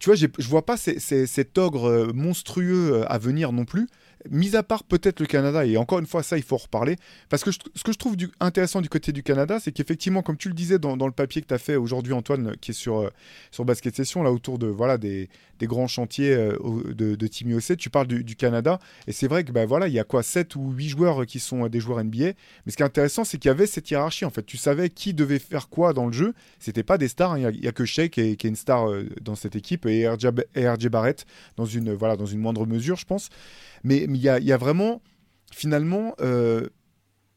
tu 0.01 0.09
vois, 0.09 0.15
je 0.15 0.47
vois 0.47 0.65
pas 0.65 0.77
cet 0.77 1.57
ogre 1.59 1.87
euh, 1.87 2.11
monstrueux 2.11 2.91
euh, 2.91 3.05
à 3.07 3.19
venir 3.19 3.51
non 3.51 3.65
plus. 3.65 3.87
Mis 4.29 4.55
à 4.55 4.63
part 4.63 4.83
peut-être 4.83 5.19
le 5.19 5.25
Canada, 5.25 5.65
et 5.65 5.77
encore 5.77 5.99
une 5.99 6.05
fois, 6.05 6.23
ça, 6.23 6.37
il 6.37 6.43
faut 6.43 6.55
en 6.55 6.59
reparler. 6.59 6.97
Parce 7.29 7.43
que 7.43 7.51
ce 7.51 7.83
que 7.83 7.91
je 7.91 7.97
trouve 7.97 8.15
intéressant 8.39 8.81
du 8.81 8.89
côté 8.89 9.11
du 9.11 9.23
Canada, 9.23 9.59
c'est 9.59 9.71
qu'effectivement, 9.71 10.21
comme 10.21 10.37
tu 10.37 10.47
le 10.47 10.53
disais 10.53 10.79
dans, 10.79 10.95
le 10.95 11.11
papier 11.11 11.41
que 11.41 11.47
tu 11.47 11.53
as 11.53 11.57
fait 11.57 11.75
aujourd'hui, 11.75 12.13
Antoine, 12.13 12.55
qui 12.61 12.71
est 12.71 12.73
sur, 12.75 12.99
euh, 12.99 13.09
sur 13.51 13.65
Basket 13.65 13.95
Session, 13.95 14.23
là, 14.23 14.31
autour 14.31 14.59
de, 14.59 14.67
voilà, 14.67 14.97
des, 14.97 15.29
des 15.59 15.67
grands 15.67 15.87
chantiers 15.87 16.33
euh, 16.33 16.57
de, 16.93 17.15
de 17.15 17.27
Team 17.27 17.49
USA, 17.49 17.75
tu 17.75 17.89
parles 17.89 18.07
du, 18.07 18.35
Canada, 18.35 18.79
et 19.07 19.11
c'est 19.11 19.27
vrai 19.27 19.43
que, 19.43 19.51
bah, 19.51 19.65
voilà, 19.65 19.87
il 19.87 19.93
y 19.93 19.99
a 19.99 20.03
quoi, 20.03 20.23
7 20.23 20.55
ou 20.55 20.71
8 20.71 20.89
joueurs 20.89 21.25
qui 21.25 21.39
sont 21.39 21.65
euh, 21.65 21.69
des 21.69 21.79
joueurs 21.79 22.03
NBA. 22.03 22.33
Mais 22.65 22.71
ce 22.71 22.77
qui 22.77 22.83
est 22.83 22.85
intéressant, 22.85 23.23
c'est 23.23 23.37
qu'il 23.37 23.49
y 23.49 23.51
avait 23.51 23.67
cette 23.67 23.89
hiérarchie, 23.89 24.25
en 24.25 24.29
fait. 24.29 24.43
Tu 24.45 24.57
savais 24.57 24.89
qui 24.89 25.13
devait 25.13 25.39
faire 25.39 25.69
quoi 25.69 25.93
dans 25.93 26.05
le 26.05 26.13
jeu. 26.13 26.33
C'était 26.59 26.83
pas 26.83 26.97
des 26.97 27.07
stars, 27.07 27.33
hein. 27.33 27.51
il 27.51 27.61
n'y 27.61 27.67
a, 27.67 27.71
que 27.71 27.85
Shake 27.85 28.11
qui 28.11 28.21
est, 28.21 28.43
une 28.43 28.55
star 28.55 28.87
dans 29.21 29.35
cette 29.35 29.55
équipe, 29.55 29.85
et 29.85 30.07
RJ, 30.07 30.87
Barrett 30.89 31.25
dans 31.57 31.65
une, 31.65 31.93
voilà, 31.93 32.17
dans 32.17 32.25
une 32.25 32.39
moindre 32.39 32.65
mesure, 32.65 32.97
je 32.97 33.05
pense. 33.05 33.29
Mais 33.83 34.03
il 34.03 34.15
y 34.17 34.29
a, 34.29 34.57
vraiment, 34.57 35.01
finalement, 35.51 36.15
euh, 36.21 36.67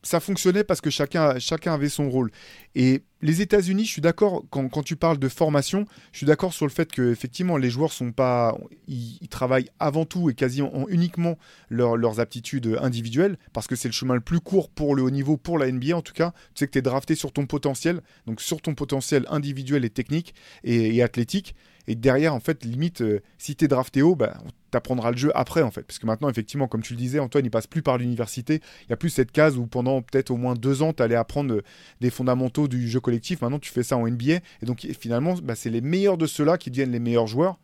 ça 0.05 0.21
fonctionnait 0.21 0.65
parce 0.65 0.81
que 0.81 0.91
chacun, 0.91 1.39
chacun 1.39 1.75
avait 1.75 1.89
son 1.89 2.11
rôle. 2.11 2.31
Et 2.75 3.03
les 3.23 3.41
États-Unis, 3.41 3.87
je 3.87 3.91
suis 3.91 4.03
d'accord, 4.03 4.45
quand, 4.51 4.69
quand, 4.69 4.83
tu 4.83 4.97
parles 4.97 5.19
de 5.19 5.29
formation, 5.29 5.87
je 6.13 6.19
suis 6.19 6.27
d'accord 6.27 6.53
sur 6.53 6.67
le 6.67 6.71
fait 6.71 6.93
que 6.93 7.11
effectivement 7.11 7.57
les 7.57 7.71
joueurs 7.71 7.93
sont 7.93 8.13
pas. 8.13 8.57
Ils, 8.87 9.29
travaillent 9.29 9.71
avant 9.81 10.05
tout 10.05 10.31
et 10.31 10.35
quasiment 10.35 10.87
uniquement 10.89 11.39
leurs 11.71 12.21
aptitudes 12.21 12.79
individuelles, 12.81 13.39
parce 13.53 13.67
que 13.67 13.75
c'est 13.75 13.89
le 13.89 13.93
chemin 13.93 14.15
le 14.15 14.21
plus 14.21 14.41
court 14.41 14.69
pour 14.69 14.95
le 14.95 15.03
haut 15.03 15.11
niveau, 15.11 15.37
pour 15.37 15.59
la 15.59 15.71
NBA 15.73 15.97
en 15.97 16.03
tout 16.03 16.13
cas. 16.13 16.33
Tu 16.55 16.61
sais 16.61 16.67
que 16.67 16.73
tu 16.73 16.79
es 16.79 16.83
drafté 16.83 17.15
sur 17.15 17.33
ton 17.33 17.47
potentiel, 17.47 18.03
donc 18.27 18.41
sur 18.41 18.61
ton 18.61 18.75
potentiel 18.75 19.25
individuel 19.31 19.85
et 19.85 19.91
technique 19.91 20.35
et, 20.63 20.95
et 20.95 21.03
athlétique. 21.03 21.55
Et 21.87 21.95
derrière, 21.95 22.35
en 22.35 22.41
fait, 22.41 22.65
limite, 22.65 23.03
euh, 23.03 23.21
si 23.39 23.57
tu 23.57 23.65
es 23.65 23.69
drafté 23.69 24.03
haut, 24.03 24.15
bah, 24.15 24.39
tu 24.71 24.77
apprendras 24.77 25.11
le 25.11 25.17
jeu 25.17 25.31
après, 25.35 25.63
en 25.63 25.71
fait. 25.71 25.83
Parce 25.83 25.99
que 25.99 26.07
maintenant, 26.07 26.29
effectivement, 26.29 26.67
comme 26.67 26.83
tu 26.83 26.95
le 26.95 26.99
disais, 26.99 27.19
Antoine, 27.19 27.45
il 27.45 27.51
passe 27.51 27.67
plus 27.67 27.83
par 27.83 27.99
l'université. 27.99 28.61
Il 28.83 28.87
n'y 28.89 28.95
a 28.95 28.97
plus 28.97 29.11
cette 29.11 29.33
case 29.33 29.59
où 29.59 29.67
pendant 29.67 30.01
peut-être 30.01 30.31
au 30.31 30.37
moins 30.37 30.55
deux 30.55 30.83
ans, 30.83 30.93
tu 30.93 31.03
allais 31.03 31.15
apprendre 31.15 31.55
euh, 31.55 31.63
des 32.01 32.11
fondamentaux 32.11 32.69
du 32.69 32.89
jeu 32.89 33.01
collectif. 33.01 33.43
Maintenant, 33.43 33.59
tu 33.59 33.71
fais 33.71 33.83
ça 33.83 33.97
en 33.97 34.09
NBA. 34.09 34.35
Et 34.63 34.67
donc, 34.67 34.87
finalement, 34.99 35.35
bah, 35.43 35.55
c'est 35.55 35.71
les 35.71 35.81
meilleurs 35.81 36.19
de 36.19 36.27
ceux-là 36.27 36.59
qui 36.59 36.71
deviennent 36.71 36.93
les 36.93 37.01
meilleurs 37.01 37.27
joueurs. 37.27 37.59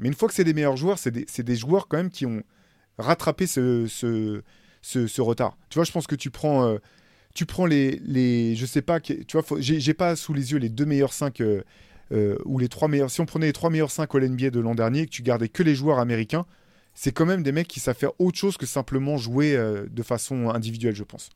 Mais 0.00 0.08
une 0.08 0.14
fois 0.14 0.28
que 0.28 0.34
c'est 0.34 0.44
des 0.44 0.54
meilleurs 0.54 0.76
joueurs, 0.76 0.98
c'est 0.98 1.10
des, 1.10 1.56
joueurs 1.56 1.86
quand 1.86 1.98
même 1.98 2.10
qui 2.10 2.26
ont 2.26 2.42
rattrapé 2.98 3.46
ce, 3.46 4.42
retard. 5.20 5.56
Tu 5.68 5.78
vois, 5.78 5.84
je 5.84 5.92
pense 5.92 6.06
que 6.06 6.16
tu 6.16 6.30
prends... 6.30 6.66
Euh, 6.66 6.78
tu 7.34 7.46
prends 7.46 7.66
les, 7.66 7.98
les, 8.04 8.54
je 8.56 8.66
sais 8.66 8.82
pas, 8.82 9.00
tu 9.00 9.24
vois, 9.32 9.42
j'ai 9.58 9.94
pas 9.94 10.16
sous 10.16 10.34
les 10.34 10.52
yeux 10.52 10.58
les 10.58 10.68
deux 10.68 10.84
meilleurs 10.84 11.12
5 11.14 11.40
euh, 11.40 11.62
ou 12.44 12.58
les 12.58 12.68
trois 12.68 12.88
meilleurs. 12.88 13.10
Si 13.10 13.20
on 13.20 13.26
prenait 13.26 13.46
les 13.46 13.52
trois 13.52 13.70
meilleurs 13.70 13.90
5 13.90 14.14
All 14.14 14.28
NBA 14.28 14.50
de 14.50 14.60
l'an 14.60 14.74
dernier 14.74 15.00
et 15.00 15.06
que 15.06 15.10
tu 15.10 15.22
gardais 15.22 15.48
que 15.48 15.62
les 15.62 15.74
joueurs 15.74 15.98
américains, 15.98 16.46
c'est 16.94 17.12
quand 17.12 17.26
même 17.26 17.42
des 17.42 17.52
mecs 17.52 17.68
qui 17.68 17.80
savent 17.80 17.96
faire 17.96 18.12
autre 18.18 18.38
chose 18.38 18.56
que 18.56 18.66
simplement 18.66 19.16
jouer 19.16 19.56
euh, 19.56 19.86
de 19.90 20.02
façon 20.02 20.50
individuelle, 20.50 20.94
je 20.94 21.04
pense. 21.04 21.30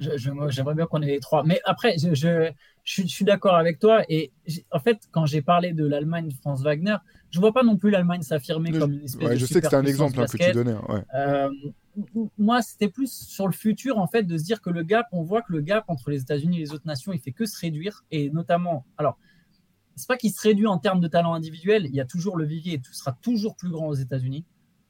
J'aimerais 0.00 0.74
bien 0.74 0.86
qu'on 0.86 1.02
ait 1.02 1.06
les 1.06 1.20
trois. 1.20 1.44
Mais 1.44 1.60
après, 1.64 1.96
je, 1.98 2.12
je, 2.12 2.50
je 2.84 3.02
suis 3.06 3.24
d'accord 3.24 3.54
avec 3.54 3.78
toi. 3.78 4.02
Et 4.08 4.32
en 4.72 4.80
fait, 4.80 4.98
quand 5.12 5.24
j'ai 5.24 5.40
parlé 5.40 5.72
de 5.72 5.86
l'Allemagne 5.86 6.28
de 6.28 6.34
Franz 6.34 6.62
Wagner, 6.62 6.96
je 7.30 7.38
vois 7.38 7.52
pas 7.52 7.62
non 7.62 7.76
plus 7.76 7.90
l'Allemagne 7.90 8.22
s'affirmer 8.22 8.72
comme 8.72 8.92
une 8.92 9.04
espèce 9.04 9.28
ouais, 9.28 9.34
de 9.34 9.38
Je 9.38 9.46
sais 9.46 9.60
que 9.60 9.68
c'est 9.68 9.76
un 9.76 9.84
exemple 9.84 10.20
hein, 10.20 10.26
que 10.26 10.36
tu 10.36 10.52
donnais. 10.52 10.74
Ouais. 10.88 11.02
Euh, 11.14 11.50
moi, 12.38 12.60
c'était 12.60 12.88
plus 12.88 13.12
sur 13.12 13.46
le 13.46 13.52
futur, 13.52 13.98
en 13.98 14.08
fait, 14.08 14.24
de 14.24 14.36
se 14.36 14.44
dire 14.44 14.60
que 14.60 14.70
le 14.70 14.82
gap, 14.82 15.06
on 15.12 15.22
voit 15.22 15.42
que 15.42 15.52
le 15.52 15.60
gap 15.60 15.84
entre 15.88 16.10
les 16.10 16.22
États-Unis 16.22 16.56
et 16.56 16.60
les 16.60 16.72
autres 16.72 16.86
nations, 16.86 17.12
il 17.12 17.20
fait 17.20 17.32
que 17.32 17.46
se 17.46 17.58
réduire. 17.58 18.04
Et 18.10 18.30
notamment, 18.30 18.84
alors, 18.96 19.16
c'est 19.98 20.08
pas 20.08 20.16
qu'il 20.16 20.32
se 20.32 20.40
réduit 20.40 20.66
en 20.66 20.78
termes 20.78 21.00
de 21.00 21.08
talent 21.08 21.34
individuel, 21.34 21.86
il 21.86 21.94
y 21.94 22.00
a 22.00 22.04
toujours 22.04 22.36
le 22.36 22.44
vivier 22.44 22.74
et 22.74 22.80
tout 22.80 22.92
sera 22.92 23.12
toujours 23.20 23.56
plus 23.56 23.70
grand 23.70 23.88
aux 23.88 23.94
États-Unis. 23.94 24.44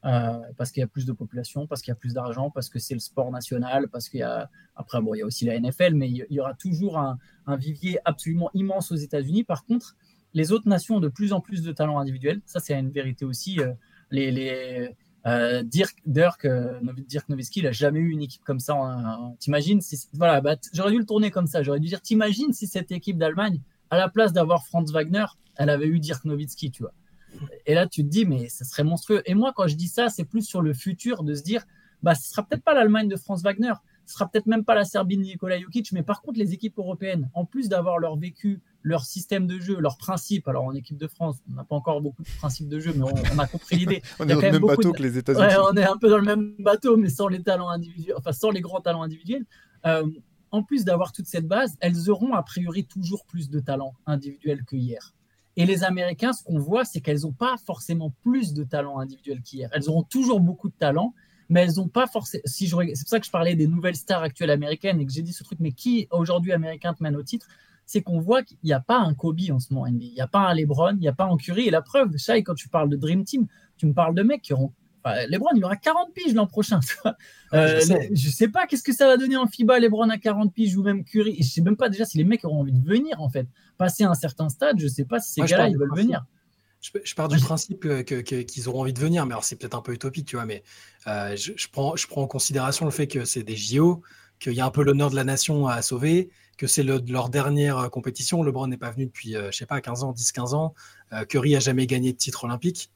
Euh, 0.04 0.38
parce 0.56 0.70
qu'il 0.70 0.80
y 0.80 0.84
a 0.84 0.86
plus 0.86 1.06
de 1.06 1.12
population, 1.12 1.66
parce 1.66 1.82
qu'il 1.82 1.90
y 1.90 1.92
a 1.92 1.96
plus 1.96 2.14
d'argent, 2.14 2.50
parce 2.50 2.68
que 2.68 2.78
c'est 2.78 2.94
le 2.94 3.00
sport 3.00 3.32
national, 3.32 3.88
parce 3.88 4.08
qu'il 4.08 4.20
y 4.20 4.22
a 4.22 4.48
après 4.76 5.02
bon 5.02 5.12
il 5.14 5.18
y 5.18 5.22
a 5.22 5.26
aussi 5.26 5.44
la 5.44 5.58
NFL, 5.58 5.94
mais 5.94 6.08
il 6.08 6.24
y 6.30 6.38
aura 6.38 6.54
toujours 6.54 6.98
un, 6.98 7.18
vivier 7.56 7.98
absolument 8.04 8.48
immense 8.54 8.92
aux 8.92 8.96
États-Unis. 8.96 9.42
Par 9.42 9.64
contre, 9.64 9.96
les 10.34 10.52
autres 10.52 10.68
nations 10.68 10.96
ont 10.96 11.00
de 11.00 11.08
plus 11.08 11.32
en 11.32 11.40
plus 11.40 11.62
de 11.62 11.72
talents 11.72 11.98
individuels. 11.98 12.40
Ça 12.46 12.60
c'est 12.60 12.78
une 12.78 12.90
vérité 12.90 13.24
aussi. 13.24 13.58
Euh, 13.60 13.72
euh, 15.26 15.62
Dirk, 15.64 15.96
Dirk, 16.06 16.44
euh, 16.44 16.78
Nowitzki, 17.28 17.58
il 17.60 17.66
a 17.66 17.72
jamais 17.72 17.98
eu 17.98 18.10
une 18.10 18.22
équipe 18.22 18.44
comme 18.44 18.60
ça. 18.60 18.76
T'imagines 19.40 19.80
si 19.80 20.08
voilà, 20.12 20.40
bah, 20.40 20.56
j'aurais 20.72 20.92
dû 20.92 20.98
le 20.98 21.06
tourner 21.06 21.32
comme 21.32 21.48
ça. 21.48 21.64
J'aurais 21.64 21.80
dû 21.80 21.88
dire, 21.88 22.00
t'imagines 22.00 22.52
si 22.52 22.68
cette 22.68 22.92
équipe 22.92 23.18
d'Allemagne, 23.18 23.60
à 23.90 23.96
la 23.98 24.08
place 24.08 24.32
d'avoir 24.32 24.64
Franz 24.64 24.92
Wagner, 24.92 25.26
elle 25.56 25.70
avait 25.70 25.86
eu 25.86 25.98
Dirk 25.98 26.24
Nowitzki, 26.24 26.70
tu 26.70 26.82
vois. 26.82 26.92
Et 27.66 27.74
là, 27.74 27.86
tu 27.86 28.02
te 28.02 28.08
dis, 28.08 28.24
mais 28.24 28.48
ça 28.48 28.64
serait 28.64 28.84
monstrueux. 28.84 29.22
Et 29.26 29.34
moi, 29.34 29.52
quand 29.54 29.66
je 29.66 29.76
dis 29.76 29.88
ça, 29.88 30.08
c'est 30.08 30.24
plus 30.24 30.42
sur 30.42 30.62
le 30.62 30.72
futur 30.72 31.22
de 31.22 31.34
se 31.34 31.42
dire, 31.42 31.64
bah, 32.02 32.14
ce 32.14 32.28
sera 32.28 32.42
peut-être 32.42 32.62
pas 32.62 32.74
l'Allemagne 32.74 33.08
de 33.08 33.16
Franz 33.16 33.42
Wagner, 33.42 33.72
ce 34.06 34.14
sera 34.14 34.28
peut-être 34.28 34.46
même 34.46 34.64
pas 34.64 34.74
la 34.74 34.84
Serbie 34.84 35.18
de 35.18 35.22
Nikola 35.22 35.60
Jokic, 35.60 35.92
mais 35.92 36.02
par 36.02 36.22
contre, 36.22 36.38
les 36.38 36.54
équipes 36.54 36.78
européennes, 36.78 37.28
en 37.34 37.44
plus 37.44 37.68
d'avoir 37.68 37.98
leur 37.98 38.16
vécu, 38.16 38.62
leur 38.82 39.04
système 39.04 39.46
de 39.46 39.58
jeu, 39.58 39.78
leurs 39.78 39.98
principes, 39.98 40.48
alors 40.48 40.64
en 40.64 40.74
équipe 40.74 40.96
de 40.96 41.06
France, 41.06 41.36
on 41.50 41.54
n'a 41.54 41.64
pas 41.64 41.76
encore 41.76 42.00
beaucoup 42.00 42.22
de 42.22 42.28
principes 42.38 42.68
de 42.68 42.80
jeu, 42.80 42.94
mais 42.96 43.02
on, 43.02 43.38
a 43.38 43.46
compris 43.46 43.76
l'idée. 43.76 44.00
on 44.18 44.24
est 44.24 44.32
dans 44.32 44.40
le 44.40 44.52
même 44.52 44.62
bateau 44.62 44.92
que 44.92 45.02
les 45.02 45.18
États-Unis. 45.18 45.44
Ouais, 45.44 45.56
on 45.70 45.76
est 45.76 45.84
un 45.84 45.98
peu 45.98 46.08
dans 46.08 46.16
le 46.16 46.24
même 46.24 46.54
bateau, 46.58 46.96
mais 46.96 47.10
sans 47.10 47.28
les 47.28 47.42
talents 47.42 47.68
individuels, 47.68 48.14
enfin 48.16 48.32
sans 48.32 48.50
les 48.50 48.62
grands 48.62 48.80
talents 48.80 49.02
individuels. 49.02 49.44
Euh, 49.84 50.06
en 50.50 50.62
plus 50.62 50.84
d'avoir 50.84 51.12
toute 51.12 51.26
cette 51.26 51.46
base, 51.46 51.76
elles 51.80 52.10
auront 52.10 52.34
a 52.34 52.42
priori 52.42 52.84
toujours 52.84 53.24
plus 53.26 53.50
de 53.50 53.60
talents 53.60 53.94
individuels 54.06 54.64
que 54.64 54.76
hier. 54.76 55.14
Et 55.56 55.66
les 55.66 55.82
Américains, 55.82 56.32
ce 56.32 56.44
qu'on 56.44 56.60
voit, 56.60 56.84
c'est 56.84 57.00
qu'elles 57.00 57.22
n'ont 57.22 57.32
pas 57.32 57.56
forcément 57.66 58.14
plus 58.22 58.54
de 58.54 58.62
talent 58.62 59.00
individuel 59.00 59.42
qu'hier. 59.42 59.68
Elles 59.72 59.88
auront 59.88 60.04
toujours 60.04 60.38
beaucoup 60.38 60.68
de 60.68 60.74
talent, 60.78 61.14
mais 61.48 61.62
elles 61.62 61.74
n'ont 61.78 61.88
pas 61.88 62.06
forcément. 62.06 62.42
Si 62.44 62.68
c'est 62.68 62.76
pour 62.76 63.08
ça 63.08 63.18
que 63.18 63.26
je 63.26 63.30
parlais 63.32 63.56
des 63.56 63.66
nouvelles 63.66 63.96
stars 63.96 64.22
actuelles 64.22 64.50
américaines 64.50 65.00
et 65.00 65.06
que 65.06 65.12
j'ai 65.12 65.22
dit 65.22 65.32
ce 65.32 65.42
truc, 65.42 65.58
mais 65.58 65.72
qui 65.72 66.06
aujourd'hui 66.12 66.52
américain 66.52 66.94
te 66.94 67.02
mène 67.02 67.16
au 67.16 67.24
titre 67.24 67.48
C'est 67.86 68.02
qu'on 68.02 68.20
voit 68.20 68.44
qu'il 68.44 68.58
n'y 68.62 68.72
a 68.72 68.78
pas 68.78 68.98
un 68.98 69.14
Kobe 69.14 69.40
en 69.50 69.58
ce 69.58 69.74
moment 69.74 69.88
NBA. 69.88 70.04
Il 70.04 70.14
n'y 70.14 70.20
a 70.20 70.28
pas 70.28 70.48
un 70.48 70.54
LeBron, 70.54 70.92
il 70.92 71.00
n'y 71.00 71.08
a 71.08 71.12
pas 71.12 71.24
un 71.24 71.36
Curry. 71.36 71.66
Et 71.66 71.70
la 71.70 71.82
preuve, 71.82 72.16
Shai, 72.18 72.44
quand 72.44 72.54
tu 72.54 72.68
parles 72.68 72.88
de 72.88 72.96
Dream 72.96 73.24
Team, 73.24 73.48
tu 73.78 73.86
me 73.86 73.94
parles 73.94 74.14
de 74.14 74.22
mecs 74.22 74.42
qui 74.42 74.52
auront 74.52 74.72
Lebron, 75.28 75.50
il 75.54 75.64
aura 75.64 75.76
40 75.76 76.12
piges 76.14 76.34
l'an 76.34 76.46
prochain. 76.46 76.80
Euh, 77.54 77.80
je, 78.12 78.28
sais. 78.28 78.48
pas 78.48 78.66
qu'est-ce 78.66 78.82
que 78.82 78.92
ça 78.92 79.06
va 79.06 79.16
donner 79.16 79.36
en 79.36 79.46
FIBA, 79.46 79.78
Lebron 79.78 80.10
à 80.10 80.18
40 80.18 80.52
piges 80.52 80.76
ou 80.76 80.82
même 80.82 81.02
Curry? 81.02 81.36
je 81.40 81.48
sais 81.48 81.62
même 81.62 81.78
pas 81.78 81.88
déjà 81.88 82.04
si 82.04 82.18
les 82.18 82.24
mecs 82.24 82.44
auront 82.44 82.60
envie 82.60 82.72
de 82.72 82.86
venir 82.86 83.18
en 83.22 83.30
fait. 83.30 83.46
Passer 83.78 84.04
à 84.04 84.10
un 84.10 84.14
certain 84.14 84.50
stade, 84.50 84.78
je 84.78 84.86
sais 84.86 85.06
pas 85.06 85.18
si 85.18 85.32
ces 85.32 85.40
gars-là 85.40 85.68
ils 85.68 85.78
veulent 85.78 85.94
venir. 85.94 86.26
Je, 86.80 87.14
pars 87.14 87.28
du 87.28 87.38
principe 87.38 88.04
qu'ils 88.04 88.68
auront 88.68 88.82
envie 88.82 88.92
de 88.92 89.00
venir, 89.00 89.24
mais 89.24 89.32
alors 89.32 89.44
c'est 89.44 89.56
peut-être 89.56 89.74
un 89.74 89.80
peu 89.80 89.94
utopique, 89.94 90.26
tu 90.26 90.36
vois, 90.36 90.44
mais 90.44 90.62
euh, 91.06 91.34
je, 91.36 91.68
prends, 91.72 91.96
je 91.96 92.06
prends 92.06 92.22
en 92.22 92.26
considération 92.26 92.84
le 92.84 92.90
fait 92.90 93.06
que 93.08 93.24
c'est 93.24 93.42
des 93.42 93.56
JO, 93.56 94.02
qu'il 94.38 94.52
y 94.52 94.60
a 94.60 94.66
un 94.66 94.70
peu 94.70 94.84
l'honneur 94.84 95.10
de 95.10 95.16
la 95.16 95.24
nation 95.24 95.66
à 95.66 95.80
sauver, 95.80 96.28
que 96.56 96.66
c'est 96.66 96.82
leur 96.82 97.30
dernière 97.30 97.78
euh, 97.78 97.88
compétition. 97.88 98.42
LeBron 98.42 98.66
n'est 98.66 98.76
pas 98.76 98.90
venu 98.90 99.06
depuis, 99.06 99.32
je 99.32 99.50
sais 99.56 99.66
pas, 99.66 99.80
15 99.80 100.04
ans, 100.04 100.12
10-15 100.12 100.54
ans. 100.54 100.74
Curry 101.28 101.56
a 101.56 101.60
jamais 101.60 101.86
gagné 101.86 102.12
de 102.12 102.18
titre 102.18 102.44
olympique. 102.44 102.92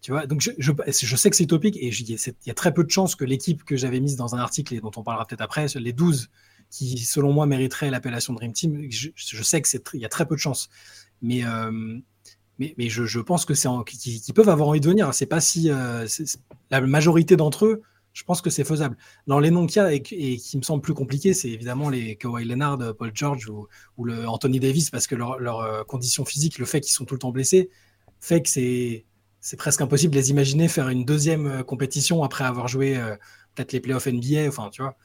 Tu 0.00 0.12
vois, 0.12 0.26
donc 0.26 0.40
je, 0.40 0.50
je, 0.56 0.72
je, 0.88 1.16
sais 1.16 1.28
que 1.28 1.36
c'est 1.36 1.44
utopique 1.44 1.76
et 1.76 1.88
il 1.88 2.36
y 2.46 2.50
a 2.50 2.54
très 2.54 2.72
peu 2.72 2.84
de 2.84 2.90
chances 2.90 3.14
que 3.14 3.24
l'équipe 3.24 3.64
que 3.64 3.76
j'avais 3.76 4.00
mise 4.00 4.16
dans 4.16 4.34
un 4.34 4.38
article 4.38 4.74
et 4.74 4.80
dont 4.80 4.90
on 4.96 5.02
parlera 5.02 5.26
peut-être 5.26 5.42
après, 5.42 5.66
les 5.74 5.92
12 5.92 6.30
qui, 6.70 6.98
selon 6.98 7.32
moi, 7.32 7.46
mériteraient 7.46 7.90
l'appellation 7.90 8.32
Dream 8.32 8.52
Team, 8.52 8.86
je, 8.90 9.10
je 9.14 9.42
sais 9.42 9.60
que 9.60 9.68
c'est 9.68 9.82
il 9.92 10.00
y 10.00 10.06
a 10.06 10.08
très 10.08 10.26
peu 10.26 10.36
de 10.36 10.40
chances. 10.40 10.70
Mais, 11.20 11.44
euh, 11.44 11.98
mais, 12.58 12.74
mais 12.78 12.88
je, 12.88 13.18
pense 13.20 13.44
qu'ils 13.44 14.34
peuvent 14.34 14.48
avoir 14.48 14.68
envie 14.68 14.80
de 14.80 14.88
venir. 14.88 15.12
C'est 15.12 15.26
pas 15.26 15.40
si 15.40 15.70
euh, 15.70 16.06
la 16.70 16.80
majorité 16.80 17.36
d'entre 17.36 17.66
eux, 17.66 17.82
je 18.12 18.24
pense 18.24 18.40
que 18.40 18.50
c'est 18.50 18.64
faisable. 18.64 18.96
Dans 19.26 19.38
les 19.38 19.50
noms 19.50 19.66
qu'il 19.66 19.82
y 19.82 19.84
a 19.84 19.92
et, 19.92 20.02
qui 20.02 20.56
me 20.56 20.62
semblent 20.62 20.82
plus 20.82 20.94
compliqués, 20.94 21.34
c'est 21.34 21.50
évidemment 21.50 21.90
les 21.90 22.16
Kawhi 22.16 22.44
Leonard, 22.44 22.78
Paul 22.96 23.10
George 23.14 23.48
ou, 23.48 24.04
le 24.04 24.26
Anthony 24.26 24.60
Davis 24.60 24.90
parce 24.90 25.06
que 25.06 25.14
leur, 25.14 25.38
leur 25.38 25.60
euh, 25.60 25.84
condition 25.84 26.24
physique, 26.24 26.58
le 26.58 26.64
fait 26.64 26.80
qu'ils 26.80 26.92
sont 26.92 27.04
tout 27.04 27.14
le 27.14 27.20
temps 27.20 27.32
blessés, 27.32 27.70
fait 28.18 28.42
que 28.42 28.48
c'est 28.48 29.04
c'est 29.40 29.56
presque 29.56 29.80
impossible 29.80 30.14
de 30.14 30.18
les 30.18 30.30
imaginer 30.30 30.68
faire 30.68 30.88
une 30.88 31.04
deuxième 31.04 31.46
euh, 31.46 31.62
compétition 31.62 32.22
après 32.22 32.44
avoir 32.44 32.68
joué 32.68 32.96
euh, 32.96 33.16
peut-être 33.54 33.72
les 33.72 33.80
playoffs 33.80 34.06
NBA, 34.06 34.46
enfin, 34.48 34.68
tu 34.70 34.82
vois. 34.82 34.96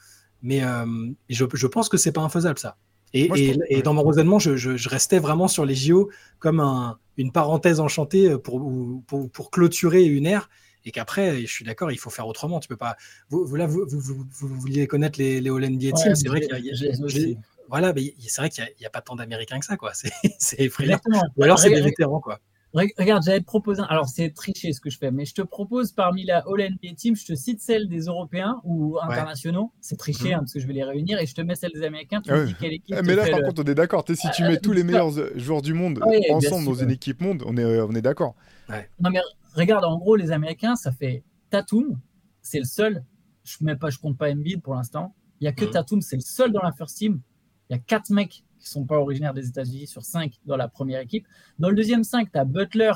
Mais 0.41 0.63
euh, 0.63 0.85
je, 1.29 1.45
je, 1.53 1.67
pense 1.67 1.89
que 1.89 1.97
c'est 1.97 2.11
pas 2.11 2.21
infaisable, 2.21 2.59
ça. 2.59 2.77
Et, 3.13 3.29
et, 3.69 3.81
dans 3.81 3.93
mon 3.93 4.03
raisonnement, 4.03 4.39
je, 4.39 4.57
je, 4.57 4.89
restais 4.89 5.19
vraiment 5.19 5.47
sur 5.47 5.65
les 5.65 5.73
JO 5.73 6.09
comme 6.39 6.59
un, 6.59 6.99
une 7.15 7.31
parenthèse 7.31 7.79
enchantée 7.79 8.37
pour, 8.37 8.61
pour, 9.07 9.31
pour 9.31 9.51
clôturer 9.51 10.03
une 10.03 10.25
ère 10.25 10.49
et 10.83 10.91
qu'après, 10.91 11.39
je 11.41 11.51
suis 11.51 11.63
d'accord, 11.63 11.91
il 11.91 11.97
faut 11.97 12.09
faire 12.09 12.27
autrement. 12.27 12.59
Tu 12.59 12.67
peux 12.67 12.75
pas. 12.75 12.97
Vous, 13.29 13.45
vous 13.45 13.55
là, 13.55 13.67
vous, 13.67 13.85
vous, 13.87 14.25
vous, 14.29 14.47
vouliez 14.59 14.85
connaître 14.85 15.17
les, 15.17 15.39
les 15.39 15.49
All 15.49 15.65
NBA 15.65 15.93
Teams. 15.93 16.15
c'est 16.15 16.27
vrai 16.27 16.41
qu'il 16.41 16.65
y 16.65 16.71
a. 16.71 17.37
Voilà, 17.69 17.93
mais 17.93 18.13
c'est 18.19 18.41
vrai 18.41 18.49
qu'il 18.49 18.63
n'y 18.79 18.85
a, 18.85 18.89
a, 18.89 18.91
pas 18.91 19.01
tant 19.01 19.15
d'Américains 19.15 19.59
que 19.59 19.65
ça, 19.65 19.77
quoi. 19.77 19.93
C'est 20.37 20.59
effrayant. 20.59 20.99
Ou 21.37 21.43
alors 21.43 21.57
c'est 21.57 21.69
des 21.71 21.81
vétérans, 21.81 22.19
quoi. 22.19 22.39
Regarde, 22.75 23.23
j'allais 23.23 23.39
te 23.39 23.45
proposer. 23.45 23.81
Alors, 23.87 24.07
c'est 24.09 24.31
tricher 24.31 24.73
ce 24.73 24.81
que 24.81 24.89
je 24.89 24.97
fais, 24.97 25.09
mais 25.09 25.25
je 25.25 25.33
te 25.33 25.41
propose 25.41 25.93
parmi 25.93 26.25
la 26.25 26.39
All 26.39 26.71
NBA 26.71 26.95
Team, 26.95 27.15
je 27.15 27.25
te 27.25 27.33
cite 27.33 27.61
celle 27.61 27.87
des 27.87 28.01
Européens 28.01 28.59
ou 28.65 28.97
internationaux. 29.01 29.71
C'est 29.79 29.95
tricher 29.95 30.29
mhm. 30.29 30.33
hein, 30.33 30.39
parce 30.39 30.53
que 30.53 30.59
je 30.59 30.67
vais 30.67 30.73
les 30.73 30.83
réunir 30.83 31.19
et 31.19 31.25
je 31.25 31.33
te 31.33 31.41
mets 31.41 31.55
celle 31.55 31.71
des 31.71 31.83
Américains. 31.83 32.21
Tu 32.21 32.31
ah 32.31 32.37
me 32.37 32.45
dis 32.47 32.55
quelle 32.59 32.73
équipe. 32.73 32.95
Ah, 32.97 33.01
mais 33.01 33.15
là, 33.15 33.29
par 33.29 33.41
contre, 33.41 33.63
on 33.63 33.69
est 33.69 33.75
d'accord. 33.75 34.03
Si 34.07 34.29
tu 34.31 34.43
mets 34.43 34.59
tous 34.59 34.73
les 34.73 34.83
meilleurs 34.83 35.11
joueurs 35.37 35.61
du 35.61 35.73
monde 35.73 36.01
ensemble 36.31 36.65
dans 36.65 36.75
une 36.75 36.91
équipe 36.91 37.21
monde, 37.21 37.43
on 37.45 37.55
est, 37.57 37.81
on 37.81 37.91
est 37.91 38.01
d'accord. 38.01 38.35
Non, 38.69 39.09
mais 39.09 39.19
regarde, 39.55 39.85
en 39.85 39.97
gros, 39.97 40.15
les 40.15 40.31
Américains, 40.31 40.75
ça 40.75 40.91
fait 40.91 41.23
Tatum, 41.49 41.99
c'est 42.41 42.59
le 42.59 42.65
seul. 42.65 43.03
Je 43.43 43.57
ne 43.61 43.73
compte 44.01 44.17
pas 44.17 44.31
Embiid 44.31 44.61
pour 44.61 44.75
l'instant. 44.75 45.13
Il 45.39 45.43
n'y 45.43 45.47
a 45.47 45.53
que 45.53 45.65
mhm. 45.65 45.71
Tatum, 45.71 46.01
c'est 46.01 46.15
le 46.15 46.21
seul 46.21 46.51
dans 46.51 46.61
la 46.61 46.71
first 46.71 46.97
team. 46.97 47.21
Il 47.69 47.73
y 47.73 47.75
a 47.75 47.79
quatre 47.79 48.09
mecs 48.09 48.43
qui 48.65 48.71
sont 48.71 48.83
pas 48.83 48.97
originaires 48.97 49.33
des 49.33 49.47
États-Unis 49.47 49.87
sur 49.87 50.03
5 50.03 50.33
dans 50.45 50.57
la 50.57 50.67
première 50.67 50.99
équipe. 50.99 51.27
Dans 51.59 51.69
le 51.69 51.75
deuxième 51.75 52.03
5, 52.03 52.31
tu 52.31 52.37
as 52.37 52.45
Butler. 52.45 52.91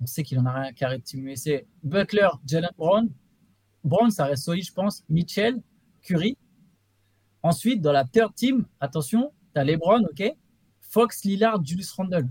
On 0.00 0.06
sait 0.06 0.22
qu'il 0.22 0.38
en 0.38 0.46
a 0.46 0.52
rien 0.52 0.72
carré 0.72 0.98
de 0.98 1.02
Team 1.02 1.26
USA. 1.26 1.58
Butler, 1.82 2.28
Jalen 2.46 2.70
Brown. 2.78 3.10
Brown, 3.82 4.10
ça 4.10 4.26
reste 4.26 4.44
solide, 4.44 4.64
je 4.64 4.72
pense. 4.72 5.02
Mitchell, 5.08 5.60
Curry. 6.02 6.38
Ensuite, 7.42 7.82
dans 7.82 7.92
la 7.92 8.04
third 8.04 8.34
team, 8.34 8.66
attention, 8.80 9.32
tu 9.52 9.60
as 9.60 9.64
LeBron, 9.64 10.04
OK 10.04 10.22
Fox, 10.80 11.24
Lillard, 11.24 11.64
Julius 11.64 11.90
Randle. 11.92 12.28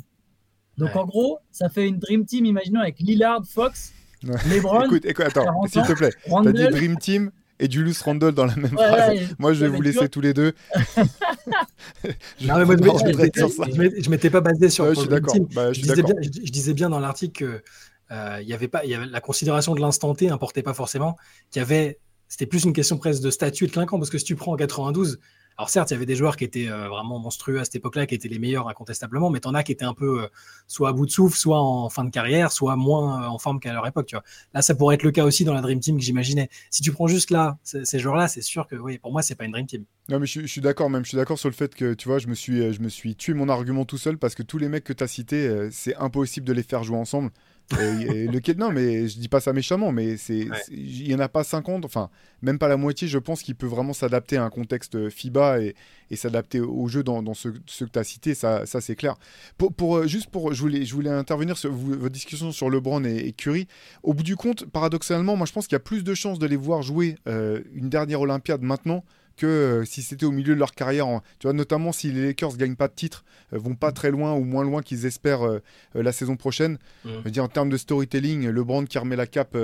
Donc 0.78 0.95
en 0.95 1.05
gros, 1.05 1.39
ça 1.51 1.70
fait 1.70 1.88
une 1.88 1.99
Dream 1.99 2.26
Team, 2.26 2.45
imaginons, 2.45 2.80
avec 2.80 2.99
Lillard, 2.99 3.45
Fox, 3.45 3.93
LeBron. 4.24 4.84
écoute, 4.86 5.05
écoute 5.05 5.26
attends, 5.26 5.64
s'il 5.68 5.84
te 5.84 5.93
plaît. 5.93 6.11
Tu 6.26 6.34
as 6.34 6.51
dit 6.51 6.68
Dream 6.70 6.97
Team, 6.97 7.32
et 7.60 7.70
Julius 7.70 8.01
Randle 8.01 8.34
dans 8.34 8.45
la 8.45 8.56
même 8.56 8.72
phrase. 8.72 9.20
moi, 9.39 9.54
je 9.54 9.66
vais 9.66 9.68
vous 9.70 9.82
laisser 9.82 10.10
tous 10.10 10.22
les 10.22 10.34
deux. 10.34 10.54
je, 10.76 12.47
non, 12.47 12.66
moi, 12.66 12.76
je 12.76 14.10
m'étais 14.10 14.30
pas 14.30 14.41
basé 14.41 14.70
sur. 14.70 14.86
Ouais, 14.86 14.95
je 14.95 14.99
suis 15.01 15.10
d'accord. 15.10 15.36
Bah, 15.54 15.72
je, 15.74 15.82
je, 15.82 16.51
disais 16.51 16.74
bien 16.74 16.89
dans 16.89 16.99
l'article 16.99 17.45
que 17.45 17.64
euh, 18.12 18.41
y 18.43 18.54
avait 18.54 18.68
pas, 18.68 18.86
y 18.86 18.93
avait, 18.93 19.06
la 19.06 19.22
considération 19.22 19.76
de 19.76 19.82
l'instant 19.82 20.14
T 20.14 20.30
importait 20.30 20.64
pas 20.64 20.74
forcément. 20.74 21.18
Qu'il 21.49 21.62
y 21.62 21.64
avait, 21.64 21.99
c'était 22.28 22.45
plus 22.45 22.64
une 22.64 22.74
question 22.74 22.97
presque 22.97 23.24
de 23.24 23.32
statut 23.32 23.66
et 23.66 23.68
de 23.68 23.72
clinquant 23.72 23.97
parce 23.97 24.10
que 24.10 24.18
si 24.18 24.26
tu 24.26 24.36
prends 24.36 24.54
en 24.54 24.58
92, 24.58 25.20
alors 25.58 25.70
certes, 25.70 25.91
il 25.91 25.93
y 25.93 25.97
avait 25.97 26.06
des 26.06 26.16
joueurs 26.16 26.36
qui 26.36 26.43
étaient 26.43 26.68
euh, 26.68 26.88
vraiment 26.88 27.20
monstrueux 27.20 27.60
à 27.60 27.66
cette 27.66 27.76
époque-là, 27.76 28.08
qui 28.08 28.16
étaient 28.16 28.28
les 28.28 28.39
meilleurs 28.39 28.68
incontestablement, 28.68 29.30
mais 29.30 29.39
t'en 29.39 29.54
as 29.54 29.64
qui 29.64 29.72
étaient 29.72 29.86
un 29.86 29.93
peu 29.93 30.24
euh, 30.24 30.28
soit 30.68 30.89
à 30.89 30.93
bout 30.93 31.06
de 31.06 31.12
souffle, 31.12 31.38
soit 31.38 31.62
en 31.62 31.89
fin 31.89 32.04
de 32.04 32.10
carrière, 32.10 32.51
soit 32.51 32.76
moins 32.76 33.24
euh, 33.24 33.28
en 33.28 33.38
forme 33.38 33.60
qu'à 33.60 33.74
leur 33.74 33.86
époque. 33.86 34.08
Tu 34.08 34.16
vois. 34.16 34.24
Là, 34.54 34.62
ça 34.62 34.74
pourrait 34.74 34.95
être 34.95 35.04
le 35.04 35.12
cas 35.12 35.24
aussi 35.24 35.45
dans 35.45 35.54
la 35.54 35.62
Dream 35.62 35.80
Team 35.80 35.97
que 35.97 36.04
j'imaginais. 36.04 36.49
Si 36.70 36.82
tu 36.82 36.91
prends 36.91 37.08
juste 37.08 37.30
là 37.30 37.58
ces 37.64 37.99
joueurs-là, 37.99 38.28
c'est 38.28 38.41
sûr 38.41 38.68
que 38.68 38.76
oui, 38.76 38.97
pour 38.97 39.12
moi, 39.12 39.22
c'est 39.22 39.36
pas 39.36 39.45
une 39.45 39.51
Dream 39.51 39.68
Team. 39.68 39.86
Non, 40.10 40.20
mais 40.20 40.26
je, 40.26 40.45
suis 40.45 40.62
d'accord, 40.62 40.89
même 40.89 41.04
je 41.04 41.10
suis 41.10 41.18
d'accord 41.18 41.39
sur 41.39 41.49
le 41.49 41.54
fait 41.56 41.76
que 41.76 41.93
tu 41.93 42.08
vois, 42.08 42.20
je 42.20 42.28
me 42.28 42.36
suis, 42.36 42.74
je 42.74 42.82
me 42.82 42.89
suis 42.89 43.16
tué 43.16 43.34
mon 43.34 43.47
argument 43.47 43.86
tout 43.86 43.97
seul 43.97 44.18
parce 44.18 44.36
que 44.36 44.43
tous 44.43 44.58
les 44.58 44.68
mecs 44.68 44.84
que 44.84 44.93
tu 44.93 45.04
as 45.04 45.08
cités, 45.08 45.70
c'est 45.72 45.95
impossible 45.95 46.45
de 46.45 46.54
les 46.54 46.64
faire 46.64 46.84
jouer 46.84 46.97
ensemble. 46.97 47.32
Et, 47.72 48.28
le 48.28 48.53
non, 48.57 48.72
mais 48.72 49.07
je 49.07 49.18
dis 49.18 49.30
pas 49.30 49.39
ça 49.39 49.53
méchamment, 49.53 49.91
mais 49.91 50.18
c'est, 50.18 50.47
il 50.70 51.07
y 51.07 51.16
en 51.16 51.20
a 51.20 51.30
pas 51.30 51.43
50, 51.43 51.86
enfin 51.86 52.09
même 52.41 52.59
pas 52.59 52.68
la 52.68 52.78
moitié. 52.78 53.07
Je 53.07 53.18
pense 53.18 53.41
qu'il 53.41 53.55
peut 53.55 53.68
vraiment 53.68 53.93
s'adapter 53.93 54.38
à 54.38 54.43
un 54.43 54.49
contexte 54.49 55.09
FIBA 55.09 55.61
et, 55.61 55.76
et 56.11 56.16
s'adapter 56.16 56.59
au 56.59 56.88
jeu 56.88 57.03
dans, 57.03 57.24
dans 57.24 57.34
ce, 57.34 57.49
ce, 57.66 57.86
que 57.86 57.89
tu 57.89 57.99
as 57.99 58.03
cité, 58.03 58.36
ça, 58.36 58.66
ça 58.66 58.82
c'est 58.82 58.95
clair. 58.95 59.16
Pour, 59.57 59.74
pour, 59.74 59.97
euh, 59.97 60.07
juste 60.07 60.30
pour, 60.30 60.53
je 60.53 60.61
voulais, 60.61 60.86
je 60.86 60.93
voulais 60.93 61.09
intervenir 61.09 61.57
sur 61.57 61.72
votre 61.72 62.09
discussion 62.09 62.51
sur 62.51 62.70
LeBron 62.70 63.03
et, 63.05 63.28
et, 63.28 63.34
Curry. 63.34 63.68
Au 64.03 64.14
bout 64.14 64.24
du 64.24 64.36
compte, 64.36 64.66
paradoxalement, 64.66 65.36
moi 65.36 65.47
je 65.47 65.53
pense 65.53 65.68
qu'il 65.68 65.76
y 65.76 65.78
a 65.78 65.80
plus 65.80 66.03
de 66.03 66.14
chances 66.14 66.39
de 66.39 66.45
les 66.45 66.57
voir 66.57 66.82
jouer 66.82 67.16
euh, 67.28 67.61
une 67.74 67.89
dernière 67.89 68.22
Olympiade 68.22 68.61
maintenant 68.61 69.03
que 69.36 69.46
euh, 69.46 69.86
si 69.86 70.02
c'était 70.02 70.26
au 70.26 70.32
milieu 70.32 70.54
de 70.54 70.60
leur 70.60 70.74
carrière. 70.74 71.08
tu 71.40 71.48
vois, 71.48 71.54
notamment 71.54 71.92
si 71.92 72.12
les 72.12 72.26
Lakers 72.28 72.58
gagnent 72.58 72.76
pas 72.76 72.88
de 72.88 72.94
titre, 72.94 73.24
euh, 73.54 73.58
vont 73.58 73.76
pas 73.76 73.92
très 73.92 74.12
loin 74.12 74.34
ou 74.34 74.44
moins 74.44 74.64
loin 74.64 74.82
qu'ils 74.82 75.06
espèrent 75.06 75.46
euh, 75.46 75.60
la 75.96 76.12
saison 76.12 76.36
prochaine. 76.36 76.78
Mm. 77.06 77.10
Je 77.10 77.24
veux 77.24 77.32
dire, 77.32 77.44
en 77.44 77.48
termes 77.48 77.70
de 77.70 77.78
storytelling, 77.78 78.48
LeBron 78.48 78.86
qui 78.86 78.98
remet 78.98 79.16
la 79.16 79.28
cape, 79.28 79.58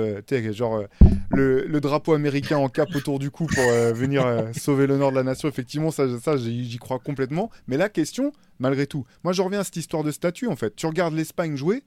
genre 0.52 0.84
le, 1.30 1.80
drapeau 1.80 2.12
américain 2.12 2.58
en 2.58 2.68
cape 2.68 2.94
autour 2.94 3.18
du 3.18 3.30
cou 3.30 3.46
pour 3.46 3.64
venir 3.94 4.48
sauver 4.54 4.86
l'honneur 4.86 5.10
de 5.10 5.16
la 5.16 5.22
nation, 5.22 5.48
effectivement, 5.48 5.90
ça, 5.90 6.06
ça 6.18 6.36
j'y 6.36 6.78
crois 6.78 6.98
complètement. 6.98 7.50
Mais 7.68 7.76
la 7.76 7.88
question, 7.88 8.32
malgré 8.58 8.86
tout, 8.86 9.06
moi 9.24 9.32
je 9.32 9.40
reviens 9.40 9.60
à 9.60 9.64
cette 9.64 9.76
histoire 9.76 10.04
de 10.04 10.10
statut 10.10 10.46
en 10.46 10.56
fait. 10.56 10.76
Tu 10.76 10.86
regardes 10.86 11.14
l'Espagne 11.14 11.56
jouer. 11.56 11.82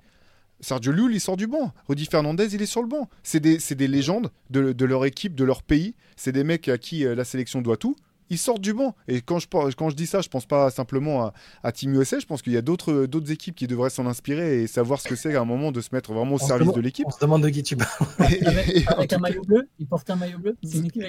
Sergio 0.64 0.92
Llull, 0.94 1.14
il 1.14 1.20
sort 1.20 1.38
du 1.38 1.46
banc. 1.46 1.72
Rudy 1.88 2.06
Fernandez, 2.06 2.56
il 2.56 2.62
est 2.62 2.68
sur 2.68 2.82
le 2.82 2.88
banc. 2.88 3.10
C'est 3.22 3.40
des, 3.40 3.58
des, 3.58 3.88
légendes 3.88 4.32
de, 4.50 4.86
leur 4.86 5.06
équipe, 5.06 5.36
de 5.36 5.44
leur 5.44 5.62
pays. 5.62 5.94
C'est 6.16 6.32
des 6.32 6.44
mecs 6.44 6.68
à 6.70 6.78
qui 6.78 7.06
euh, 7.06 7.16
la 7.16 7.26
sélection 7.26 7.62
doit 7.62 7.78
tout. 7.78 7.96
Ils 8.30 8.38
sortent 8.38 8.62
du 8.62 8.74
banc. 8.74 8.96
Et 9.10 9.22
quand 9.22 9.38
je, 9.38 9.48
quand 9.50 9.90
je 9.90 9.96
dis 9.96 10.08
ça, 10.08 10.22
je 10.22 10.30
pense 10.30 10.46
pas 10.46 10.72
simplement 10.72 11.26
à, 11.26 11.34
à 11.62 11.72
Team 11.74 11.94
USA. 11.94 12.18
Je 12.18 12.26
pense 12.26 12.42
qu'il 12.42 12.54
y 12.54 12.58
a 12.58 12.62
d'autres 12.62 13.32
équipes 13.32 13.54
qui 13.56 13.68
devraient 13.68 13.90
s'en 13.90 14.08
inspirer 14.08 14.64
et 14.64 14.68
savoir 14.68 15.02
ce 15.02 15.10
que 15.10 15.16
c'est 15.16 15.36
à 15.36 15.42
un 15.42 15.46
moment 15.46 15.72
de 15.74 15.82
se 15.82 15.90
mettre 15.92 16.14
vraiment 16.14 16.36
au 16.36 16.40
service 16.40 16.72
de 16.72 16.80
l'équipe. 16.80 17.06
On 17.08 17.12
se 17.12 17.20
demande 17.20 17.44
de 17.44 17.50
qui 17.50 17.62
tu 17.62 17.76
avec, 18.18 19.14
un 19.14 19.20
maillot 19.20 19.44
bleu 19.44 19.68
Il 19.78 19.86
porte 19.86 20.10
un 20.10 20.16
maillot 20.16 20.40
bleu 20.40 20.56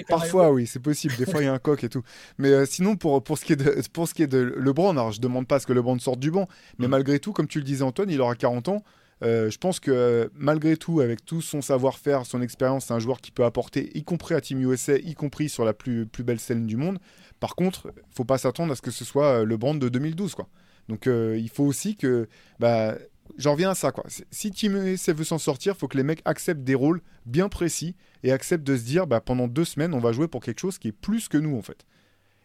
Parfois, 0.09 0.51
oui, 0.51 0.67
c'est 0.67 0.81
possible. 0.81 1.15
Des 1.15 1.25
fois, 1.25 1.41
il 1.41 1.45
y 1.45 1.47
a 1.47 1.53
un 1.53 1.59
coq 1.59 1.83
et 1.83 1.89
tout. 1.89 2.03
Mais 2.37 2.49
euh, 2.49 2.65
sinon, 2.65 2.97
pour, 2.97 3.23
pour, 3.23 3.37
ce 3.37 3.45
qui 3.45 3.53
est 3.53 3.55
de, 3.55 3.81
pour 3.93 4.07
ce 4.07 4.13
qui 4.13 4.21
est 4.21 4.27
de 4.27 4.53
LeBron, 4.57 4.91
alors 4.91 5.13
je 5.13 5.21
demande 5.21 5.47
pas 5.47 5.55
à 5.55 5.59
ce 5.59 5.65
que 5.65 5.73
LeBron 5.73 5.97
sorte 5.99 6.19
du 6.19 6.29
banc. 6.29 6.49
Mais 6.77 6.87
mm. 6.87 6.91
malgré 6.91 7.19
tout, 7.19 7.31
comme 7.31 7.47
tu 7.47 7.59
le 7.59 7.65
disais, 7.65 7.83
Antoine, 7.83 8.09
il 8.09 8.19
aura 8.19 8.35
40 8.35 8.67
ans. 8.67 8.83
Euh, 9.23 9.49
je 9.49 9.57
pense 9.57 9.79
que 9.79 10.29
malgré 10.33 10.77
tout, 10.77 10.99
avec 10.99 11.25
tout 11.25 11.41
son 11.41 11.61
savoir-faire, 11.61 12.25
son 12.25 12.41
expérience, 12.41 12.85
c'est 12.85 12.93
un 12.93 12.99
joueur 12.99 13.21
qui 13.21 13.31
peut 13.31 13.45
apporter, 13.45 13.95
y 13.97 14.03
compris 14.03 14.35
à 14.35 14.41
Team 14.41 14.61
USA, 14.61 14.97
y 14.97 15.13
compris 15.13 15.49
sur 15.49 15.65
la 15.65 15.73
plus, 15.73 16.07
belle 16.19 16.39
scène 16.39 16.65
du 16.65 16.77
monde. 16.77 16.99
Par 17.39 17.55
contre, 17.55 17.91
faut 18.09 18.25
pas 18.25 18.37
s'attendre 18.37 18.71
à 18.71 18.75
ce 18.75 18.81
que 18.81 18.91
ce 18.91 19.05
soit 19.05 19.41
euh, 19.41 19.45
le 19.45 19.57
brand 19.57 19.79
de 19.79 19.89
2012. 19.89 20.35
Quoi. 20.35 20.47
Donc 20.89 21.07
euh, 21.07 21.37
il 21.39 21.49
faut 21.49 21.63
aussi 21.63 21.95
que... 21.95 22.27
Bah, 22.59 22.95
J'en 23.37 23.53
reviens 23.53 23.71
à 23.71 23.75
ça. 23.75 23.91
Quoi. 23.91 24.03
Si 24.29 24.51
Team 24.51 24.75
USA 24.75 25.11
veut 25.11 25.23
s'en 25.23 25.39
sortir, 25.39 25.75
faut 25.75 25.87
que 25.87 25.97
les 25.97 26.03
mecs 26.03 26.21
acceptent 26.25 26.63
des 26.63 26.75
rôles 26.75 27.01
bien 27.25 27.49
précis 27.49 27.95
et 28.21 28.31
acceptent 28.31 28.63
de 28.63 28.77
se 28.77 28.83
dire 28.83 29.07
bah, 29.07 29.19
pendant 29.19 29.47
deux 29.47 29.65
semaines, 29.65 29.95
on 29.95 29.99
va 29.99 30.11
jouer 30.11 30.27
pour 30.27 30.43
quelque 30.43 30.59
chose 30.59 30.77
qui 30.77 30.89
est 30.89 30.91
plus 30.91 31.27
que 31.27 31.37
nous 31.39 31.57
en 31.57 31.63
fait. 31.63 31.85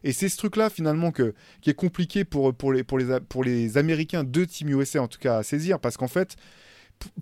Et 0.04 0.12
c'est 0.12 0.28
ce 0.28 0.36
truc-là, 0.36 0.70
finalement, 0.70 1.10
que, 1.10 1.34
qui 1.60 1.70
est 1.70 1.74
compliqué 1.74 2.24
pour, 2.24 2.54
pour, 2.54 2.72
les, 2.72 2.84
pour, 2.84 2.98
les, 2.98 3.20
pour 3.20 3.44
les 3.44 3.76
Américains 3.76 4.24
de 4.24 4.44
Team 4.44 4.68
USA, 4.70 5.02
en 5.02 5.08
tout 5.08 5.18
cas, 5.18 5.38
à 5.38 5.42
saisir. 5.42 5.78
Parce 5.78 5.96
qu'en 5.96 6.08
fait, 6.08 6.36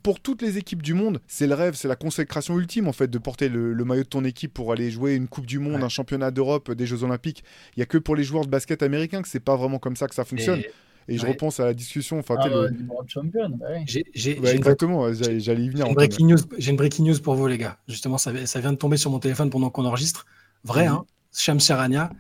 pour 0.03 0.21
toutes 0.21 0.43
les 0.43 0.59
équipes 0.59 0.83
du 0.83 0.95
monde, 0.95 1.21
c'est 1.27 1.47
le 1.47 1.55
rêve, 1.55 1.75
c'est 1.75 1.89
la 1.89 1.97
consécration 1.97 2.59
ultime 2.59 2.89
en 2.89 2.93
fait 2.93 3.09
de 3.09 3.19
porter 3.19 3.49
le, 3.49 3.75
maillot 3.85 4.03
de 4.03 4.09
ton 4.09 4.25
équipe 4.25 4.53
pour 4.53 4.73
aller 4.73 4.91
jouer 4.91 5.15
une 5.15 5.29
Coupe 5.29 5.47
du 5.47 5.59
Monde, 5.59 5.83
un 5.83 5.89
championnat 5.89 6.31
d'Europe, 6.31 6.73
des 6.73 6.87
Jeux 6.87 7.05
Olympiques. 7.05 7.45
Il 7.77 7.81
y 7.81 7.83
a 7.83 7.87
que 7.87 7.99
pour 7.99 8.17
les 8.17 8.25
joueurs 8.25 8.45
de 8.45 8.51
basket 8.51 8.83
américains 8.83 9.23
que 9.23 9.29
c'est 9.29 9.41
pas 9.41 9.57
vraiment 9.57 9.79
comme 9.79 9.97
ça 9.97 10.07
que 10.09 10.15
ça 10.15 10.25
fonctionne. 10.25 10.63
Et, 11.11 11.17
je 11.17 11.27
repense 11.27 11.59
à 11.59 11.65
la 11.65 11.73
discussion. 11.73 12.19
Enfin, 12.19 12.37
ah, 12.39 12.49
le... 12.49 12.71
champion. 13.07 13.49
Bah 13.49 14.53
exactement, 14.53 15.11
j'allais 15.13 15.63
y 15.65 15.71
venir. 15.71 15.87
J'ai 15.87 15.91
une, 15.91 15.95
breaking 15.95 16.27
news, 16.27 16.39
une 16.59 16.77
breaking 16.77 17.07
news 17.07 17.19
pour 17.21 17.35
vous 17.35 17.47
les 17.47 17.57
gars. 17.57 17.79
Justement, 17.89 18.19
ça, 18.19 18.31
ça, 18.45 18.61
vient 18.61 18.73
de 18.73 18.77
tomber 18.77 18.99
sur 18.99 19.11
mon 19.11 19.19
téléphone 19.19 19.49
pendant 19.49 19.71
qu'on 19.71 19.87
enregistre. 19.87 20.27
Vrai, 20.65 20.87
mhm. 20.87 20.95
hein 20.95 21.05
Shams 21.33 21.61
Charania, 21.61 22.11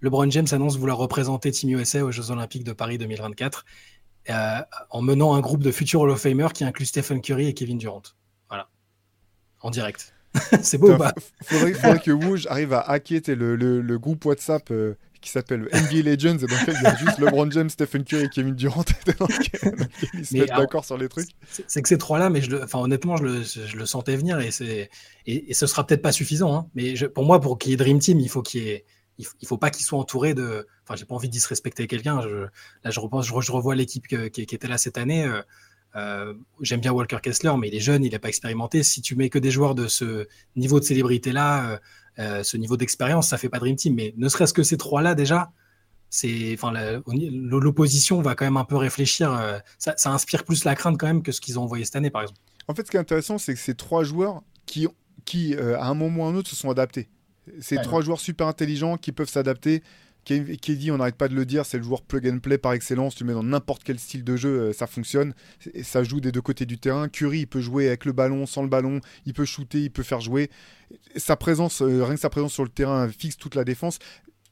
LeBron 0.00 0.30
James 0.30 0.46
annonce 0.52 0.76
vouloir 0.76 0.98
représenter 0.98 1.50
Team 1.50 1.70
USA 1.70 2.04
aux 2.04 2.12
Jeux 2.12 2.30
Olympiques 2.30 2.64
de 2.64 2.72
Paris 2.72 2.98
2024. 2.98 3.64
Euh, 4.30 4.58
en 4.90 5.00
menant 5.00 5.34
un 5.34 5.40
groupe 5.40 5.62
de 5.62 5.72
futurs 5.72 6.02
Hall 6.02 6.10
of 6.10 6.20
Famers 6.20 6.52
qui 6.52 6.62
inclut 6.62 6.84
Stephen 6.84 7.22
Curry 7.22 7.48
et 7.48 7.54
Kevin 7.54 7.78
Durant. 7.78 8.02
Voilà. 8.48 8.68
En 9.60 9.70
direct. 9.70 10.12
c'est 10.62 10.76
beau 10.76 10.92
ou 10.92 10.98
pas? 10.98 11.14
faudrait, 11.42 11.72
faudrait 11.72 11.98
que 11.98 12.10
Woj 12.10 12.46
arrive 12.48 12.74
à 12.74 12.80
hacker 12.80 13.22
le, 13.28 13.56
le, 13.56 13.98
groupe 13.98 14.26
WhatsApp 14.26 14.70
euh, 14.70 14.98
qui 15.22 15.30
s'appelle 15.30 15.62
NBA 15.72 16.02
Legends 16.02 16.36
et 16.36 16.46
dans 16.46 16.60
lequel 16.60 16.76
il 16.78 16.82
y 16.82 16.86
a 16.86 16.96
juste 16.96 17.18
LeBron 17.18 17.50
James, 17.50 17.70
Stephen 17.70 18.04
Curry 18.04 18.24
et 18.24 18.28
Kevin 18.28 18.54
Durant 18.54 18.84
ils 20.14 20.26
se 20.26 20.36
mettent 20.36 20.50
d'accord 20.50 20.84
sur 20.84 20.98
les 20.98 21.08
trucs. 21.08 21.30
C'est 21.66 21.80
que 21.80 21.88
ces 21.88 21.96
trois-là, 21.96 22.28
mais 22.28 22.42
je 22.42 22.50
le, 22.50 22.62
enfin, 22.62 22.80
honnêtement, 22.80 23.16
je 23.16 23.24
le, 23.24 23.42
je 23.42 23.76
le 23.76 23.86
sentais 23.86 24.16
venir 24.16 24.38
et, 24.40 24.50
et, 25.26 25.50
et 25.50 25.54
ce 25.54 25.66
sera 25.66 25.86
peut-être 25.86 26.02
pas 26.02 26.12
suffisant. 26.12 26.54
Hein, 26.54 26.68
mais 26.74 26.94
pour 27.08 27.24
moi, 27.24 27.40
pour 27.40 27.58
qu'il 27.58 27.70
y 27.70 27.74
ait 27.74 27.78
Dream 27.78 27.98
Team, 27.98 28.20
il 28.20 28.28
faut 28.28 28.42
qu'il 28.42 28.62
y 28.62 28.68
ait 28.68 28.84
il, 29.18 29.26
ne 29.42 29.46
faut 29.46 29.58
pas 29.58 29.70
qu'il 29.70 29.84
soit 29.84 29.98
entouré 29.98 30.34
de. 30.34 30.66
Enfin, 30.84 30.96
j'ai 30.96 31.04
pas 31.04 31.14
envie 31.14 31.28
de 31.28 31.32
disrespecter 31.32 31.86
quelqu'un. 31.86 32.20
là, 32.84 32.90
je 32.90 33.00
repense, 33.00 33.26
je, 33.26 33.52
revois 33.52 33.74
l'équipe 33.74 34.06
qui, 34.06 34.40
était 34.40 34.68
là 34.68 34.78
cette 34.78 34.96
année. 34.96 35.24
Euh, 35.24 35.42
euh, 35.96 36.34
j'aime 36.60 36.80
bien 36.80 36.92
Walker 36.92 37.18
Kessler, 37.20 37.52
mais 37.58 37.68
il 37.68 37.74
est 37.74 37.80
jeune, 37.80 38.04
il 38.04 38.12
n'a 38.12 38.18
pas 38.18 38.28
expérimenté. 38.28 38.82
Si 38.82 39.02
tu 39.02 39.16
mets 39.16 39.28
que 39.28 39.38
des 39.38 39.50
joueurs 39.50 39.74
de 39.74 39.88
ce 39.88 40.26
niveau 40.54 40.78
de 40.78 40.84
célébrité-là, 40.84 41.80
euh, 42.18 42.42
ce 42.42 42.56
niveau 42.56 42.76
d'expérience, 42.76 43.28
ça 43.28 43.38
fait 43.38 43.48
pas 43.48 43.58
Dream 43.58 43.74
Team. 43.74 43.94
Mais 43.94 44.14
ne 44.16 44.28
serait-ce 44.28 44.52
que 44.52 44.62
ces 44.62 44.76
trois-là, 44.76 45.16
déjà, 45.16 45.50
c'est, 46.10 46.54
enfin, 46.54 46.72
l'opposition 47.06 48.22
va 48.22 48.34
quand 48.36 48.44
même 48.44 48.56
un 48.56 48.64
peu 48.64 48.76
réfléchir. 48.76 49.60
Ça, 49.78 49.94
inspire 50.06 50.44
plus 50.44 50.64
la 50.64 50.76
crainte 50.76 50.96
quand 50.96 51.08
même 51.08 51.22
que 51.22 51.32
ce 51.32 51.40
qu'ils 51.40 51.58
ont 51.58 51.62
envoyé 51.64 51.84
cette 51.84 51.96
année, 51.96 52.10
par 52.10 52.22
exemple. 52.22 52.40
En 52.68 52.74
fait, 52.74 52.86
ce 52.86 52.90
qui 52.90 52.96
est 52.96 53.00
intéressant, 53.00 53.38
c'est 53.38 53.54
que 53.54 53.60
ces 53.60 53.74
trois 53.74 54.04
joueurs 54.04 54.42
qui, 54.66 54.86
qui 55.24 55.56
à 55.56 55.86
un 55.86 55.94
moment 55.94 56.24
ou 56.24 56.26
un 56.26 56.34
autre, 56.36 56.48
se 56.48 56.56
sont 56.56 56.70
adaptés. 56.70 57.08
C'est 57.60 57.82
trois 57.82 58.02
joueurs 58.02 58.20
super 58.20 58.46
intelligents 58.46 58.96
qui 58.96 59.12
peuvent 59.12 59.28
s'adapter. 59.28 59.82
dit, 60.24 60.90
on 60.90 60.98
n'arrête 60.98 61.16
pas 61.16 61.28
de 61.28 61.34
le 61.34 61.46
dire, 61.46 61.64
c'est 61.66 61.78
le 61.78 61.84
joueur 61.84 62.02
plug 62.02 62.28
and 62.28 62.38
play 62.40 62.58
par 62.58 62.72
excellence. 62.72 63.14
Tu 63.14 63.24
le 63.24 63.28
mets 63.28 63.34
dans 63.34 63.42
n'importe 63.42 63.82
quel 63.84 63.98
style 63.98 64.24
de 64.24 64.36
jeu, 64.36 64.60
euh, 64.60 64.72
ça 64.72 64.86
fonctionne. 64.86 65.34
Et 65.74 65.82
ça 65.82 66.02
joue 66.02 66.20
des 66.20 66.32
deux 66.32 66.42
côtés 66.42 66.66
du 66.66 66.78
terrain. 66.78 67.08
Curry, 67.08 67.40
il 67.40 67.46
peut 67.46 67.60
jouer 67.60 67.88
avec 67.88 68.04
le 68.04 68.12
ballon, 68.12 68.46
sans 68.46 68.62
le 68.62 68.68
ballon. 68.68 69.00
Il 69.26 69.34
peut 69.34 69.44
shooter, 69.44 69.82
il 69.82 69.90
peut 69.90 70.02
faire 70.02 70.20
jouer. 70.20 70.50
Sa 71.16 71.36
présence, 71.36 71.82
euh, 71.82 72.04
rien 72.04 72.14
que 72.14 72.20
sa 72.20 72.30
présence 72.30 72.52
sur 72.52 72.64
le 72.64 72.70
terrain 72.70 73.08
fixe 73.08 73.36
toute 73.36 73.54
la 73.54 73.64
défense. 73.64 73.98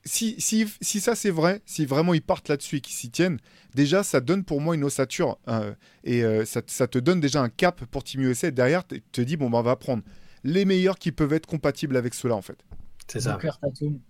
Si, 0.04 0.36
si, 0.38 0.66
si 0.80 1.00
ça 1.00 1.16
c'est 1.16 1.30
vrai, 1.30 1.62
si 1.66 1.84
vraiment 1.84 2.14
ils 2.14 2.22
partent 2.22 2.48
là-dessus 2.48 2.76
et 2.76 2.80
qu'ils 2.80 2.94
s'y 2.94 3.10
tiennent, 3.10 3.38
déjà 3.74 4.04
ça 4.04 4.20
donne 4.20 4.44
pour 4.44 4.60
moi 4.60 4.76
une 4.76 4.84
ossature 4.84 5.36
hein, 5.48 5.74
et 6.04 6.22
euh, 6.22 6.44
ça, 6.44 6.62
ça, 6.68 6.86
te 6.86 6.98
donne 6.98 7.18
déjà 7.18 7.42
un 7.42 7.48
cap 7.48 7.84
pour 7.86 8.04
Team 8.04 8.20
USA. 8.20 8.52
Derrière, 8.52 8.86
tu 8.86 9.02
te 9.02 9.20
dis, 9.20 9.36
bon, 9.36 9.50
bah, 9.50 9.58
on 9.58 9.62
va 9.62 9.74
prendre 9.74 10.04
les 10.46 10.64
meilleurs 10.64 10.98
qui 10.98 11.12
peuvent 11.12 11.32
être 11.32 11.46
compatibles 11.46 11.96
avec 11.96 12.14
cela 12.14 12.36
en 12.36 12.42
fait. 12.42 12.64
C'est 13.08 13.20
ça. 13.20 13.34
Booker 13.34 13.52
Tatum. 13.60 14.00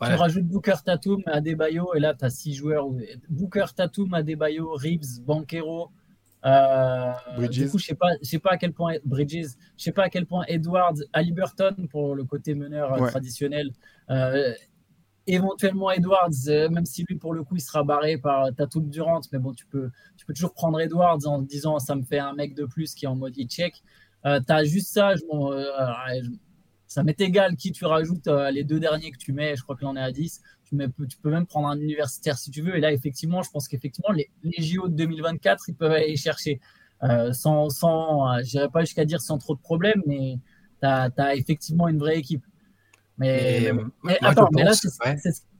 Tu 0.00 0.12
rajoutes 0.12 0.46
Booker 0.46 0.74
Tatum, 0.84 1.22
Adebayo, 1.26 1.94
et 1.94 2.00
là, 2.00 2.14
tu 2.14 2.24
as 2.24 2.30
six 2.30 2.54
joueurs. 2.54 2.86
Booker 3.28 3.66
Tatum, 3.74 4.14
Adebayo, 4.14 4.72
Reeves, 4.74 5.20
Banquero. 5.24 5.90
Euh, 6.44 7.12
Bridges. 7.36 7.64
Du 7.64 7.70
coup, 7.70 7.78
je 7.78 7.86
sais 7.86 7.94
pas, 7.94 8.10
sais 8.22 8.38
pas 8.38 8.50
à 8.52 8.58
quel 8.58 8.72
point 8.72 8.94
Bridges, 9.04 9.56
je 9.76 9.82
sais 9.82 9.92
pas 9.92 10.04
à 10.04 10.08
quel 10.08 10.24
point 10.24 10.44
Edwards, 10.46 10.94
Burton 11.32 11.88
pour 11.88 12.14
le 12.14 12.24
côté 12.24 12.54
meneur 12.54 12.92
euh, 12.92 13.08
traditionnel. 13.08 13.72
Euh, 14.10 14.54
éventuellement 15.26 15.90
Edwards, 15.90 16.30
même 16.46 16.86
si 16.86 17.04
lui 17.08 17.16
pour 17.16 17.34
le 17.34 17.42
coup 17.42 17.56
il 17.56 17.60
sera 17.60 17.82
barré 17.82 18.18
par 18.18 18.54
Tatum 18.54 18.88
Durant, 18.88 19.20
mais 19.32 19.38
bon, 19.38 19.52
tu 19.52 19.66
peux, 19.66 19.90
tu 20.16 20.24
peux 20.24 20.32
toujours 20.32 20.54
prendre 20.54 20.80
Edwards 20.80 21.26
en 21.26 21.42
disant 21.42 21.78
ça 21.80 21.96
me 21.96 22.02
fait 22.02 22.20
un 22.20 22.32
mec 22.34 22.54
de 22.54 22.64
plus 22.64 22.94
qui 22.94 23.04
est 23.04 23.08
en 23.08 23.16
mode 23.16 23.34
e-check. 23.36 23.82
tu 24.24 24.30
as 24.48 24.64
juste 24.64 24.92
ça, 24.92 25.16
je, 25.16 25.22
ça 26.88 27.02
m'est 27.02 27.20
égal 27.20 27.54
qui 27.54 27.70
tu 27.70 27.84
rajoutes 27.84 28.26
euh, 28.28 28.50
les 28.50 28.64
deux 28.64 28.80
derniers 28.80 29.10
que 29.10 29.18
tu 29.18 29.32
mets, 29.34 29.54
je 29.56 29.62
crois 29.62 29.76
que 29.76 29.84
l'on 29.84 29.94
est 29.94 30.00
à 30.00 30.10
10. 30.10 30.40
Tu, 30.64 30.74
mets, 30.74 30.88
tu 31.08 31.18
peux 31.18 31.30
même 31.30 31.46
prendre 31.46 31.68
un 31.68 31.78
universitaire 31.78 32.38
si 32.38 32.50
tu 32.50 32.62
veux. 32.62 32.76
Et 32.76 32.80
là, 32.80 32.92
effectivement, 32.92 33.42
je 33.42 33.50
pense 33.50 33.68
qu'effectivement, 33.68 34.10
les, 34.12 34.30
les, 34.42 34.62
JO 34.62 34.88
de 34.88 34.94
2024, 34.94 35.68
ils 35.68 35.74
peuvent 35.74 35.92
aller 35.92 36.16
chercher 36.16 36.60
euh, 37.04 37.32
sans, 37.34 37.68
sans 37.68 38.32
euh, 38.32 38.42
je 38.42 38.56
n'irai 38.56 38.70
pas 38.70 38.80
jusqu'à 38.80 39.04
dire 39.04 39.20
sans 39.20 39.36
trop 39.36 39.54
de 39.54 39.60
problèmes, 39.60 40.02
mais 40.06 40.38
tu 40.80 40.88
as, 40.88 41.36
effectivement 41.36 41.88
une 41.88 41.98
vraie 41.98 42.18
équipe. 42.18 42.44
Mais, 43.18 43.70
attends, 44.22 44.48
mais 44.52 44.64
là, 44.64 44.72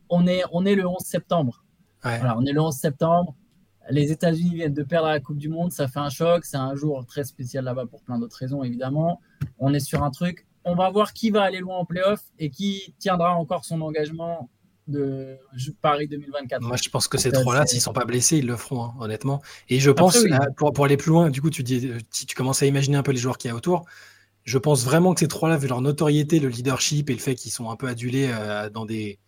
on, 0.09 0.27
est, 0.27 0.43
on 0.53 0.65
est 0.65 0.75
le 0.75 0.87
11 0.87 0.97
septembre. 1.03 1.63
Voilà, 2.03 2.39
on 2.39 2.47
est 2.47 2.53
le 2.53 2.61
11 2.61 2.75
septembre. 2.75 3.35
Les 3.91 4.13
États-Unis 4.13 4.55
viennent 4.55 4.75
de 4.75 4.83
perdre 4.83 5.09
la 5.09 5.21
Coupe 5.21 5.39
du 5.39 5.49
Monde, 5.49 5.73
ça 5.73 5.89
fait 5.89 5.99
un 5.99 6.11
choc. 6.11 6.47
C'est 6.47 6.57
un 6.57 6.75
jour 6.75 7.05
très 7.05 7.25
spécial 7.25 7.65
là-bas 7.65 7.87
pour 7.87 8.03
plein 8.03 8.19
d'autres 8.19 8.37
raisons, 8.37 8.63
évidemment. 8.63 9.21
On 9.59 9.75
est 9.75 9.81
sur 9.81 10.03
un 10.03 10.11
truc 10.11 10.48
on 10.65 10.75
va 10.75 10.91
voir 10.91 11.13
qui 11.13 11.31
va 11.31 11.43
aller 11.43 11.59
loin 11.59 11.79
en 11.79 11.85
playoff 11.85 12.21
et 12.39 12.51
qui 12.51 12.95
tiendra 12.99 13.35
encore 13.35 13.65
son 13.65 13.81
engagement 13.81 14.49
de 14.89 15.39
Paris 15.83 16.09
2024. 16.09 16.63
Moi, 16.63 16.77
je 16.83 16.89
pense 16.89 17.09
que 17.09 17.19
ces 17.19 17.31
trois-là, 17.31 17.67
s'ils 17.67 17.79
ne 17.79 17.83
sont 17.83 17.93
pas 17.93 18.05
blessés, 18.05 18.39
ils 18.39 18.47
le 18.47 18.57
feront, 18.57 18.85
hein, 18.85 18.95
honnêtement. 18.99 19.43
Et 19.69 19.79
je 19.79 19.91
pense, 19.91 20.19
pour, 20.57 20.85
aller 20.85 20.97
plus 20.97 21.11
loin, 21.11 21.31
du 21.31 21.41
coup, 21.41 21.51
tu, 21.51 21.63
dis, 21.63 21.93
si 22.11 22.27
tu 22.27 22.35
commences 22.35 22.63
à 22.63 22.67
imaginer 22.67 22.97
un 22.97 23.03
peu 23.03 23.13
les 23.13 23.19
joueurs 23.19 23.39
qu'il 23.39 23.51
y 23.51 23.53
a 23.53 23.55
autour, 23.55 23.85
je 24.45 24.59
pense 24.59 24.85
vraiment 24.85 25.13
que 25.13 25.21
ces 25.21 25.29
trois-là, 25.29 25.59
vu 25.59 25.69
leur 25.69 25.83
notoriété, 25.83 26.41
le 26.41 26.49
leadership 26.49 27.11
et 27.11 27.13
le 27.13 27.19
fait 27.19 27.35
qu'ils 27.35 27.53
sont 27.53 27.71
un 27.71 27.77
peu 27.77 27.87
adulés 27.87 28.31
euh, 28.33 28.71
dans, 28.71 28.87
des, 28.87 29.19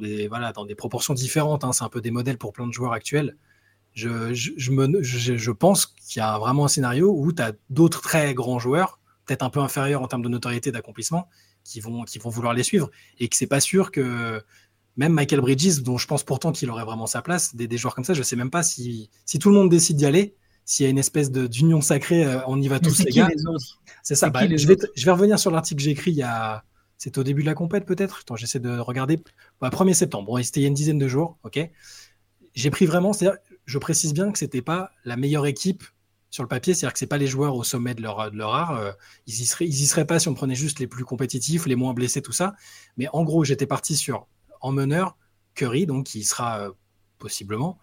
des, 0.00 0.28
voilà, 0.28 0.52
dans 0.52 0.66
des 0.66 0.74
proportions 0.74 1.14
différentes, 1.14 1.64
hein, 1.64 1.72
c'est 1.72 1.84
un 1.84 1.88
peu 1.88 2.02
des 2.02 2.10
modèles 2.10 2.38
pour 2.38 2.52
plein 2.52 2.66
de 2.66 2.72
joueurs 2.72 2.92
actuels. 2.92 3.36
Je, 3.94 4.32
je, 4.32 4.70
me, 4.70 5.02
je 5.02 5.50
pense 5.50 5.86
qu'il 5.86 6.20
y 6.20 6.22
a 6.22 6.38
vraiment 6.38 6.64
un 6.64 6.68
scénario 6.68 7.14
où 7.14 7.30
tu 7.32 7.42
as 7.42 7.52
d'autres 7.68 8.00
très 8.00 8.32
grands 8.32 8.58
joueurs 8.58 8.98
peut-être 9.26 9.42
un 9.42 9.50
peu 9.50 9.60
inférieurs 9.60 10.02
en 10.02 10.08
termes 10.08 10.22
de 10.22 10.28
notoriété 10.28 10.72
d'accomplissement 10.72 11.28
qui 11.64 11.80
vont, 11.80 12.04
qui 12.04 12.18
vont 12.18 12.30
vouloir 12.30 12.54
les 12.54 12.62
suivre 12.62 12.90
et 13.18 13.28
que 13.28 13.36
c'est 13.36 13.46
pas 13.46 13.60
sûr 13.60 13.90
que 13.90 14.42
même 14.96 15.12
Michael 15.12 15.40
Bridges, 15.40 15.82
dont 15.82 15.96
je 15.96 16.06
pense 16.06 16.22
pourtant 16.22 16.52
qu'il 16.52 16.70
aurait 16.70 16.84
vraiment 16.84 17.06
sa 17.06 17.22
place, 17.22 17.54
des, 17.54 17.78
joueurs 17.78 17.94
comme 17.94 18.04
ça, 18.04 18.14
je 18.14 18.22
sais 18.22 18.36
même 18.36 18.50
pas 18.50 18.62
si, 18.62 19.10
si 19.24 19.38
tout 19.38 19.48
le 19.48 19.54
monde 19.54 19.70
décide 19.70 19.96
d'y 19.96 20.06
aller, 20.06 20.36
s'il 20.64 20.84
y 20.84 20.86
a 20.86 20.90
une 20.90 20.98
espèce 20.98 21.30
d'union 21.30 21.80
sacrée, 21.80 22.24
euh, 22.24 22.40
on 22.46 22.60
y 22.60 22.68
va 22.68 22.78
tous 22.78 22.98
les 23.04 23.10
gars. 23.10 23.28
C'est 24.02 24.14
ça. 24.14 24.30
Bah, 24.30 24.46
je, 24.46 24.66
vais, 24.66 24.76
je 24.94 25.04
vais 25.04 25.10
revenir 25.10 25.38
sur 25.38 25.50
l'article 25.50 25.78
que 25.78 25.82
j'ai 25.82 25.90
écrit 25.90 26.12
il 26.12 26.16
y 26.16 26.22
a 26.22 26.64
C'était 26.98 27.18
au 27.18 27.24
début 27.24 27.42
de 27.42 27.46
la 27.46 27.54
compète 27.54 27.84
peut-être? 27.86 28.20
Attends, 28.20 28.36
j'essaie 28.36 28.60
de 28.60 28.78
regarder. 28.78 29.20
1er 29.60 29.94
septembre, 29.94 30.26
bon, 30.26 30.42
c'était 30.42 30.60
il 30.60 30.62
y 30.64 30.66
a 30.66 30.68
une 30.68 30.74
dizaine 30.74 30.98
de 30.98 31.08
jours, 31.08 31.38
ok? 31.42 31.70
J'ai 32.54 32.70
pris 32.70 32.84
vraiment, 32.84 33.12
c'est-à-dire, 33.12 33.38
je 33.64 33.78
précise 33.78 34.12
bien 34.12 34.30
que 34.30 34.38
c'était 34.38 34.62
pas 34.62 34.90
la 35.04 35.16
meilleure 35.16 35.46
équipe 35.46 35.84
sur 36.32 36.42
le 36.42 36.48
papier, 36.48 36.72
c'est-à-dire 36.72 36.94
que 36.94 36.98
c'est 36.98 37.06
pas 37.06 37.18
les 37.18 37.26
joueurs 37.26 37.54
au 37.54 37.62
sommet 37.62 37.94
de 37.94 38.00
leur, 38.00 38.30
de 38.30 38.36
leur 38.36 38.54
art. 38.54 38.72
Euh, 38.72 38.90
ils, 39.26 39.42
y 39.42 39.44
seraient, 39.44 39.66
ils 39.66 39.82
y 39.82 39.86
seraient 39.86 40.06
pas 40.06 40.18
si 40.18 40.28
on 40.28 40.34
prenait 40.34 40.54
juste 40.54 40.78
les 40.78 40.86
plus 40.86 41.04
compétitifs, 41.04 41.66
les 41.66 41.76
moins 41.76 41.92
blessés, 41.92 42.22
tout 42.22 42.32
ça. 42.32 42.54
Mais 42.96 43.06
en 43.12 43.22
gros, 43.22 43.44
j'étais 43.44 43.66
parti 43.66 43.96
sur 43.96 44.26
en 44.62 44.72
meneur 44.72 45.18
Curry, 45.54 45.84
donc 45.84 46.06
qui 46.06 46.24
sera 46.24 46.60
euh, 46.60 46.70
possiblement. 47.18 47.78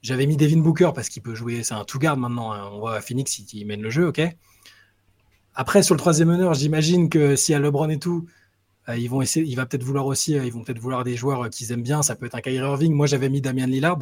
J'avais 0.00 0.26
mis 0.26 0.36
Devin 0.36 0.58
Booker 0.58 0.92
parce 0.94 1.08
qu'il 1.08 1.22
peut 1.22 1.34
jouer, 1.34 1.64
c'est 1.64 1.74
un 1.74 1.84
tout 1.84 1.98
garde 1.98 2.20
maintenant. 2.20 2.52
Hein. 2.52 2.70
On 2.72 2.78
voit 2.78 2.94
à 2.94 3.00
Phoenix 3.00 3.36
il 3.52 3.66
mène 3.66 3.82
le 3.82 3.90
jeu, 3.90 4.06
ok. 4.06 4.20
Après, 5.54 5.82
sur 5.82 5.96
le 5.96 5.98
troisième 5.98 6.28
meneur, 6.28 6.54
j'imagine 6.54 7.08
que 7.08 7.34
s'il 7.34 7.54
y 7.54 7.56
a 7.56 7.58
LeBron 7.58 7.88
et 7.88 7.98
tout, 7.98 8.26
euh, 8.88 8.96
ils 8.96 9.10
vont 9.10 9.22
essayer, 9.22 9.44
il 9.44 9.56
va 9.56 9.66
peut-être 9.66 9.82
vouloir 9.82 10.06
aussi, 10.06 10.34
ils 10.34 10.52
vont 10.52 10.62
peut-être 10.62 10.78
vouloir 10.78 11.02
des 11.02 11.16
joueurs 11.16 11.50
qu'ils 11.50 11.72
aiment 11.72 11.82
bien. 11.82 12.02
Ça 12.02 12.14
peut 12.14 12.26
être 12.26 12.36
un 12.36 12.40
Kyrie 12.42 12.58
Irving. 12.58 12.94
Moi, 12.94 13.08
j'avais 13.08 13.28
mis 13.28 13.40
Damian 13.40 13.66
Lillard. 13.66 13.98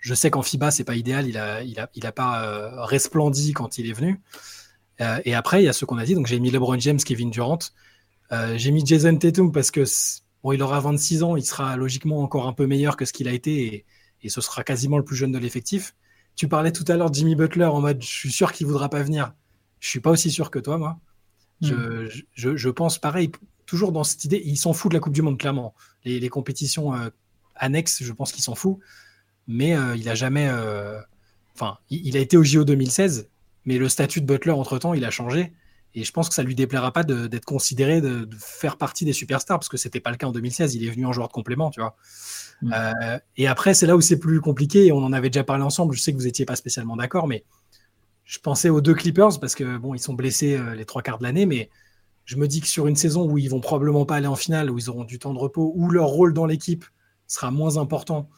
Je 0.00 0.14
sais 0.14 0.30
qu'en 0.30 0.42
FIBA, 0.42 0.70
c'est 0.70 0.84
pas 0.84 0.96
idéal. 0.96 1.28
Il 1.28 1.38
a, 1.38 1.62
il 1.62 1.78
a, 1.78 1.90
il 1.94 2.06
a 2.06 2.12
pas 2.12 2.84
resplendi 2.84 3.52
quand 3.52 3.78
il 3.78 3.88
est 3.88 3.92
venu. 3.92 4.20
et 5.24 5.34
après, 5.34 5.62
il 5.62 5.66
y 5.66 5.68
a 5.68 5.72
ce 5.72 5.84
qu'on 5.84 5.98
a 5.98 6.04
dit. 6.04 6.14
Donc, 6.14 6.26
j'ai 6.26 6.40
mis 6.40 6.50
LeBron 6.50 6.78
James, 6.78 6.98
Kevin 6.98 7.30
Durant. 7.30 7.58
j'ai 8.56 8.70
mis 8.70 8.84
Jason 8.84 9.16
Tatum 9.16 9.52
parce 9.52 9.70
que 9.70 9.84
bon, 10.42 10.52
il 10.52 10.62
aura 10.62 10.80
26 10.80 11.22
ans. 11.22 11.36
Il 11.36 11.44
sera 11.44 11.76
logiquement 11.76 12.22
encore 12.22 12.46
un 12.46 12.52
peu 12.52 12.66
meilleur 12.66 12.96
que 12.96 13.04
ce 13.04 13.12
qu'il 13.12 13.28
a 13.28 13.32
été 13.32 13.74
et, 13.74 13.84
et, 14.22 14.28
ce 14.30 14.40
sera 14.40 14.64
quasiment 14.64 14.96
le 14.96 15.04
plus 15.04 15.16
jeune 15.16 15.32
de 15.32 15.38
l'effectif. 15.38 15.94
Tu 16.36 16.48
parlais 16.48 16.72
tout 16.72 16.84
à 16.88 16.96
l'heure 16.96 17.10
de 17.10 17.14
Jimmy 17.14 17.34
Butler 17.34 17.66
en 17.66 17.80
mode, 17.80 18.02
je 18.02 18.08
suis 18.08 18.32
sûr 18.32 18.52
qu'il 18.52 18.66
voudra 18.66 18.88
pas 18.88 19.02
venir. 19.02 19.34
Je 19.80 19.88
suis 19.88 20.00
pas 20.00 20.10
aussi 20.10 20.30
sûr 20.30 20.50
que 20.50 20.58
toi, 20.58 20.78
moi. 20.78 20.98
Je, 21.60 21.74
hmm. 21.74 22.08
je, 22.32 22.56
je, 22.56 22.68
pense 22.70 22.98
pareil, 22.98 23.30
toujours 23.66 23.92
dans 23.92 24.04
cette 24.04 24.24
idée. 24.24 24.40
Il 24.44 24.56
s'en 24.56 24.72
fout 24.72 24.90
de 24.90 24.96
la 24.96 25.00
Coupe 25.00 25.12
du 25.12 25.22
Monde, 25.22 25.38
clairement. 25.38 25.74
Les, 26.04 26.20
les 26.20 26.28
compétitions 26.28 26.94
euh, 26.94 27.10
annexes, 27.54 28.02
je 28.02 28.12
pense 28.12 28.32
qu'il 28.32 28.42
s'en 28.42 28.54
fout. 28.54 28.78
Mais 29.46 29.76
euh, 29.76 29.96
il 29.96 30.08
a 30.08 30.14
jamais. 30.14 30.48
Euh, 30.48 31.00
enfin, 31.54 31.78
il, 31.90 32.16
a 32.16 32.20
été 32.20 32.36
au 32.36 32.44
JO 32.44 32.64
2016, 32.64 33.28
mais 33.64 33.78
le 33.78 33.88
statut 33.88 34.20
de 34.20 34.26
Butler, 34.26 34.52
entre-temps, 34.52 34.94
il 34.94 35.04
a 35.04 35.10
changé. 35.10 35.52
Et 35.94 36.04
je 36.04 36.12
pense 36.12 36.28
que 36.28 36.34
ça 36.34 36.44
lui 36.44 36.54
déplaira 36.54 36.92
pas 36.92 37.02
d'être 37.02 37.44
considéré, 37.44 38.00
de, 38.00 38.24
de, 38.24 38.36
faire 38.38 38.76
partie 38.76 39.04
des 39.04 39.12
superstars, 39.12 39.58
parce 39.58 39.68
que 39.68 39.76
c'était 39.76 39.98
pas 39.98 40.12
le 40.12 40.16
cas 40.16 40.28
en 40.28 40.32
2016. 40.32 40.76
Il 40.76 40.86
est 40.86 40.90
venu 40.90 41.04
en 41.04 41.12
joueur 41.12 41.26
de 41.26 41.32
complément, 41.32 41.70
tu 41.70 41.80
vois. 41.80 41.96
Hmm. 42.62 42.72
et 43.38 43.46
après, 43.46 43.72
c'est 43.72 43.86
là 43.86 43.96
où 43.96 44.02
c'est 44.02 44.18
plus 44.18 44.40
compliqué. 44.40 44.86
Et 44.86 44.92
on 44.92 44.98
en 44.98 45.12
avait 45.12 45.30
déjà 45.30 45.42
parlé 45.42 45.64
ensemble. 45.64 45.96
Je 45.96 46.00
sais 46.00 46.12
que 46.12 46.16
vous 46.16 46.26
étiez 46.28 46.44
pas 46.44 46.56
spécialement 46.56 46.96
d'accord, 46.96 47.26
mais 47.26 47.44
je 48.30 48.38
pensais 48.38 48.68
aux 48.68 48.80
deux 48.80 48.94
Clippers 48.94 49.40
parce 49.40 49.56
que 49.56 49.76
bon, 49.76 49.92
ils 49.92 49.98
sont 49.98 50.14
blessés 50.14 50.56
euh, 50.56 50.76
les 50.76 50.84
trois 50.84 51.02
quarts 51.02 51.18
de 51.18 51.24
l'année, 51.24 51.46
mais 51.46 51.68
je 52.26 52.36
me 52.36 52.46
dis 52.46 52.60
que 52.60 52.68
sur 52.68 52.86
une 52.86 52.94
saison 52.94 53.28
où 53.28 53.38
ils 53.38 53.50
vont 53.50 53.58
probablement 53.58 54.06
pas 54.06 54.14
aller 54.14 54.28
en 54.28 54.36
finale, 54.36 54.70
où 54.70 54.78
ils 54.78 54.88
auront 54.88 55.02
du 55.02 55.18
temps 55.18 55.34
de 55.34 55.38
repos, 55.38 55.72
où 55.74 55.90
leur 55.90 56.06
rôle 56.06 56.32
dans 56.32 56.46
l'équipe 56.46 56.84
sera 57.26 57.50
moins 57.50 57.76
important. 57.76 58.30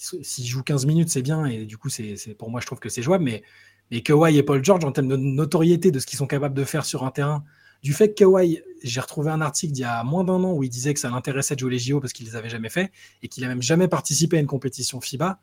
S'ils 0.00 0.46
jouent 0.46 0.62
15 0.62 0.86
minutes, 0.86 1.10
c'est 1.10 1.20
bien, 1.20 1.44
et 1.44 1.66
du 1.66 1.76
coup, 1.76 1.90
c'est 1.90 2.16
pour 2.38 2.50
moi, 2.50 2.60
je 2.60 2.66
trouve 2.66 2.78
que 2.78 2.88
c'est 2.88 3.02
jouable. 3.02 3.24
Mais, 3.24 3.42
mais 3.90 4.00
Kawhi 4.00 4.38
et 4.38 4.42
Paul 4.42 4.64
George, 4.64 4.84
en 4.84 4.92
termes 4.92 5.08
de 5.08 5.16
notoriété 5.16 5.90
de 5.90 5.98
ce 5.98 6.06
qu'ils 6.06 6.16
sont 6.18 6.26
capables 6.26 6.54
de 6.54 6.64
faire 6.64 6.86
sur 6.86 7.04
un 7.04 7.10
terrain, 7.10 7.44
du 7.82 7.92
fait 7.92 8.08
que 8.08 8.24
Kawhi, 8.24 8.62
j'ai 8.82 9.00
retrouvé 9.00 9.30
un 9.30 9.40
article 9.42 9.72
d'il 9.72 9.82
y 9.82 9.84
a 9.84 10.02
moins 10.04 10.24
d'un 10.24 10.42
an 10.42 10.52
où 10.52 10.62
il 10.62 10.70
disait 10.70 10.94
que 10.94 11.00
ça 11.00 11.10
l'intéressait 11.10 11.54
de 11.54 11.60
jouer 11.60 11.72
les 11.72 11.78
JO 11.78 12.00
parce 12.00 12.12
qu'il 12.12 12.26
les 12.26 12.36
avait 12.36 12.48
jamais 12.48 12.70
fait 12.70 12.92
et 13.22 13.28
qu'il 13.28 13.44
a 13.44 13.48
même 13.48 13.62
jamais 13.62 13.88
participé 13.88 14.38
à 14.38 14.40
une 14.40 14.46
compétition 14.46 15.00
FIBA. 15.00 15.38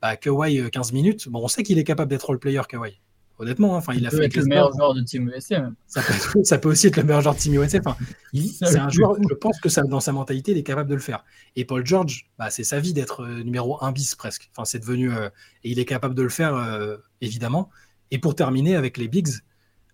Bah, 0.00 0.16
Kawhi, 0.16 0.70
15 0.70 0.92
minutes, 0.92 1.28
bon, 1.28 1.42
on 1.42 1.48
sait 1.48 1.64
qu'il 1.64 1.78
est 1.78 1.84
capable 1.84 2.10
d'être 2.10 2.24
role-player, 2.24 2.62
Kawhi 2.68 3.00
honnêtement. 3.38 3.74
Hein. 3.74 3.78
Enfin, 3.78 3.94
il, 3.94 4.06
a 4.06 4.10
fait 4.10 4.24
être 4.24 4.36
le 4.36 4.44
meilleur 4.44 4.72
joueur 4.72 4.94
de 4.94 5.02
Team 5.02 5.28
USA. 5.28 5.70
Ça, 5.86 6.02
peut, 6.02 6.44
ça, 6.44 6.58
peut, 6.58 6.68
aussi 6.68 6.88
être 6.88 6.96
le 6.96 7.04
meilleur 7.04 7.22
joueur 7.22 7.34
de 7.34 7.40
Team 7.40 7.54
USA. 7.54 7.78
Enfin, 7.78 7.96
c'est 8.32 8.78
un 8.78 8.88
joueur, 8.88 9.16
je 9.28 9.34
pense 9.34 9.60
que 9.60 9.68
ça, 9.68 9.82
dans 9.82 10.00
sa 10.00 10.12
mentalité, 10.12 10.52
il 10.52 10.58
est 10.58 10.62
capable 10.62 10.90
de 10.90 10.94
le 10.94 11.00
faire. 11.00 11.24
Et 11.56 11.64
Paul 11.64 11.84
George, 11.86 12.28
bah, 12.38 12.50
c'est 12.50 12.64
sa 12.64 12.80
vie 12.80 12.92
d'être 12.92 13.22
euh, 13.22 13.42
numéro 13.42 13.82
1 13.82 13.92
bis 13.92 14.14
presque. 14.14 14.50
Enfin, 14.54 14.64
c'est 14.64 14.80
devenu. 14.80 15.12
Euh, 15.12 15.28
et 15.64 15.70
il 15.70 15.78
est 15.78 15.84
capable 15.84 16.14
de 16.14 16.22
le 16.22 16.28
faire, 16.28 16.54
euh, 16.54 16.96
évidemment. 17.20 17.70
Et 18.10 18.18
pour 18.18 18.34
terminer 18.34 18.76
avec 18.76 18.96
les 18.96 19.08
Bigs, 19.08 19.40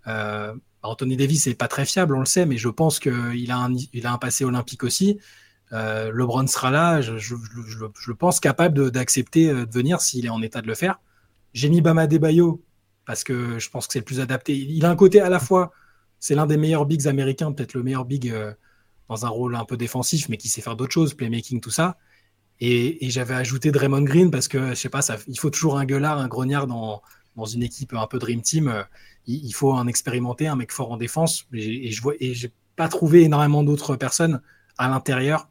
bah, 0.07 0.55
Anthony 0.83 1.17
Davis 1.17 1.47
n'est 1.47 1.55
pas 1.55 1.69
très 1.69 1.87
fiable, 1.87 2.15
on 2.15 2.21
le 2.21 2.27
sait, 2.27 2.45
mais 2.45 2.59
je 2.59 2.69
pense 2.69 3.01
qu'il 3.01 3.51
a, 3.51 3.57
un, 3.57 3.75
il 3.95 4.07
a 4.07 4.13
un 4.13 4.19
passé 4.19 4.45
olympique 4.45 4.85
aussi. 4.85 5.19
LeBron 5.73 6.47
sera 6.47 6.71
là, 6.71 7.01
je, 7.01 7.17
je, 7.17 7.35
je, 7.67 7.85
je 7.99 8.13
pense 8.13 8.39
capable 8.39 8.93
d'accepter 8.93 9.49
de, 9.49 9.65
de, 9.65 9.73
venir 9.73 10.01
s'il 10.01 10.27
est 10.27 10.29
en 10.29 10.41
état 10.43 10.61
de 10.61 10.69
le 10.69 10.75
faire. 10.75 11.01
J'ai 11.55 11.69
mis 11.69 11.81
Bama 11.81 12.07
Debayo 12.07 12.63
parce 13.07 13.25
que 13.25 13.59
je 13.59 13.71
pense 13.71 13.87
que 13.87 13.93
c'est 13.93 13.99
le 14.01 14.05
plus 14.05 14.21
adapté. 14.21 14.57
Il 14.57 14.85
a 14.85 14.91
un 14.91 14.97
côté 14.97 15.21
à 15.21 15.29
la 15.29 15.39
fois, 15.39 15.73
c'est 16.21 16.35
l'un 16.35 16.47
des 16.47 16.57
meilleurs 16.57 16.87
bigs 16.87 17.07
américains, 17.07 17.53
peut-être 17.53 17.75
le 17.75 17.83
meilleur 17.83 18.05
big 18.05 18.31
euh, 18.31 18.53
dans 19.09 19.27
un 19.27 19.29
rôle 19.29 19.57
un 19.57 19.65
peu 19.65 19.77
défensif, 19.77 20.29
mais 20.29 20.37
qui 20.37 20.49
sait 20.49 20.61
faire 20.61 20.77
d'autres 20.77 20.93
choses, 20.93 21.15
playmaking, 21.15 21.61
tout 21.61 21.71
ça. 21.71 21.99
Et, 22.61 23.11
j'avais 23.11 23.35
ajouté 23.35 23.73
Draymond 23.73 24.03
Green 24.03 24.31
parce 24.31 24.49
que, 24.49 24.71
je 24.71 24.75
sais 24.75 24.89
pas, 24.89 25.01
il 25.29 25.39
faut 25.39 25.51
toujours 25.51 25.77
un 25.79 25.85
gueulard, 25.85 26.19
un 26.19 26.29
grognard 26.29 26.67
dans, 26.67 27.03
dans 27.37 27.45
une 27.45 27.63
équipe 27.63 27.93
un 27.95 28.07
peu 28.07 28.19
Dream 28.19 28.43
Team. 28.43 28.69
Euh, 28.69 28.83
il, 29.27 29.53
faut 29.53 29.73
un 29.73 29.87
expérimenté, 29.87 30.47
un 30.47 30.57
mec 30.57 30.73
fort 30.73 30.93
en 30.93 30.97
défense. 30.97 31.47
Et, 31.53 31.91
je 31.91 32.03
vois, 32.03 32.15
pas 32.77 32.89
trouvé 32.89 33.23
énormément 33.23 33.63
d'autres 33.63 33.97
personnes 33.97 34.41
à 34.79 34.89
l'intérieur. 34.89 35.49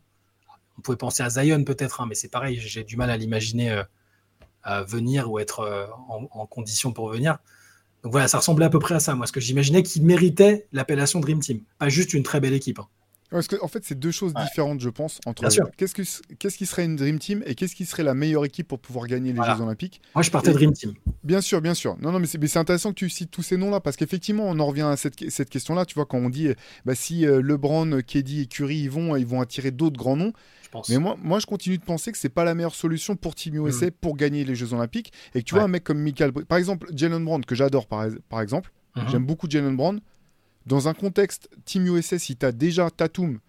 On 0.77 0.81
pouvait 0.81 0.97
penser 0.97 1.23
à 1.23 1.29
Zion 1.29 1.63
peut-être, 1.63 2.01
hein, 2.01 2.05
mais 2.07 2.15
c'est 2.15 2.29
pareil, 2.29 2.59
j'ai 2.59 2.83
du 2.83 2.97
mal 2.97 3.09
à 3.09 3.17
l'imaginer. 3.17 3.71
Euh, 3.71 3.83
venir 4.83 5.31
ou 5.31 5.39
être 5.39 5.61
euh, 5.61 5.85
en, 6.09 6.45
condition 6.45 6.91
pour 6.91 7.09
venir. 7.09 7.37
Donc 8.03 8.11
voilà, 8.11 8.27
ça 8.27 8.37
ressemblait 8.37 8.65
à 8.65 8.69
peu 8.69 8.79
près 8.79 8.95
à 8.95 8.99
ça, 8.99 9.15
moi, 9.15 9.27
ce 9.27 9.31
que 9.31 9.39
j'imaginais 9.39 9.83
qu'il 9.83 10.03
méritait 10.03 10.67
l'appellation 10.73 11.19
Dream 11.19 11.39
Team, 11.39 11.61
pas 11.79 11.89
juste 11.89 12.13
une 12.13 12.23
très 12.23 12.39
belle 12.39 12.53
équipe. 12.53 12.79
Hein. 12.79 12.87
Parce 13.29 13.47
que, 13.47 13.55
en 13.63 13.67
fait, 13.67 13.83
c'est 13.83 13.97
deux 13.97 14.11
choses 14.11 14.33
différentes, 14.35 14.79
je 14.79 14.89
pense, 14.89 15.19
entre 15.25 15.41
qu'est-ce, 15.75 15.93
que, 15.95 16.03
qu'est-ce 16.35 16.55
qui 16.55 16.67
serait 16.67 16.85
une 16.85 16.95
Dream 16.95 17.17
Team 17.17 17.41
et 17.47 17.55
qu'est-ce 17.55 17.73
qui 17.73 17.87
serait 17.87 18.03
la 18.03 18.13
meilleure 18.13 18.45
équipe 18.45 18.67
pour 18.67 18.77
pouvoir 18.77 19.07
gagner 19.07 19.33
les 19.33 19.41
Jeux 19.41 19.61
Olympiques? 19.61 20.01
Moi, 20.13 20.21
je 20.21 20.29
partais 20.29 20.53
Dream 20.53 20.71
Team. 20.71 20.93
Bien 21.23 21.41
sûr, 21.41 21.59
bien 21.59 21.73
sûr. 21.73 21.97
Non, 21.99 22.11
non, 22.11 22.19
mais 22.19 22.27
c'est, 22.27 22.37
mais 22.37 22.47
c'est 22.47 22.59
intéressant 22.59 22.89
que 22.89 22.99
tu 22.99 23.09
cites 23.09 23.31
tous 23.31 23.41
ces 23.41 23.57
noms-là 23.57 23.79
parce 23.79 23.95
qu'effectivement, 23.95 24.43
on 24.47 24.59
en 24.59 24.67
revient 24.67 24.83
à 24.83 24.97
cette, 24.97 25.31
cette 25.31 25.49
question-là. 25.49 25.85
Tu 25.85 25.95
vois, 25.95 26.05
quand 26.05 26.19
on 26.19 26.29
dit 26.29 26.49
bah, 26.85 26.93
si 26.93 27.25
euh, 27.25 27.41
LeBron, 27.41 28.01
Keddy 28.05 28.41
et 28.41 28.45
Curry 28.45 28.77
ils 28.77 28.91
vont, 28.91 29.15
ils 29.15 29.25
vont 29.25 29.41
attirer 29.41 29.71
d'autres 29.71 29.97
grands 29.97 30.17
noms. 30.17 30.33
Mais 30.89 30.97
moi, 30.97 31.17
moi, 31.21 31.39
je 31.39 31.45
continue 31.45 31.77
de 31.77 31.83
penser 31.83 32.11
que 32.11 32.17
c'est 32.17 32.29
pas 32.29 32.43
la 32.43 32.55
meilleure 32.55 32.75
solution 32.75 33.15
pour 33.15 33.35
Team 33.35 33.55
USA 33.55 33.87
mm. 33.87 33.91
pour 33.91 34.15
gagner 34.15 34.43
les 34.43 34.55
Jeux 34.55 34.73
Olympiques. 34.73 35.13
Et 35.35 35.39
que 35.39 35.45
tu 35.45 35.55
vois, 35.55 35.63
un 35.63 35.67
mec 35.67 35.83
comme 35.83 35.99
Michael, 35.99 36.31
par 36.31 36.57
exemple, 36.57 36.87
Jalen 36.93 37.23
Brown, 37.23 37.43
que 37.45 37.55
j'adore 37.55 37.87
par, 37.87 38.07
par 38.29 38.41
exemple, 38.41 38.71
mm-hmm. 38.95 39.09
j'aime 39.09 39.25
beaucoup 39.25 39.49
Jalen 39.49 39.75
Brown. 39.75 39.99
Dans 40.65 40.87
un 40.87 40.93
contexte 40.93 41.49
Team 41.65 41.85
USA, 41.87 42.17
si 42.17 42.35
tu 42.35 42.45
as 42.45 42.51
déjà 42.51 42.89
Tatum, 42.89 43.39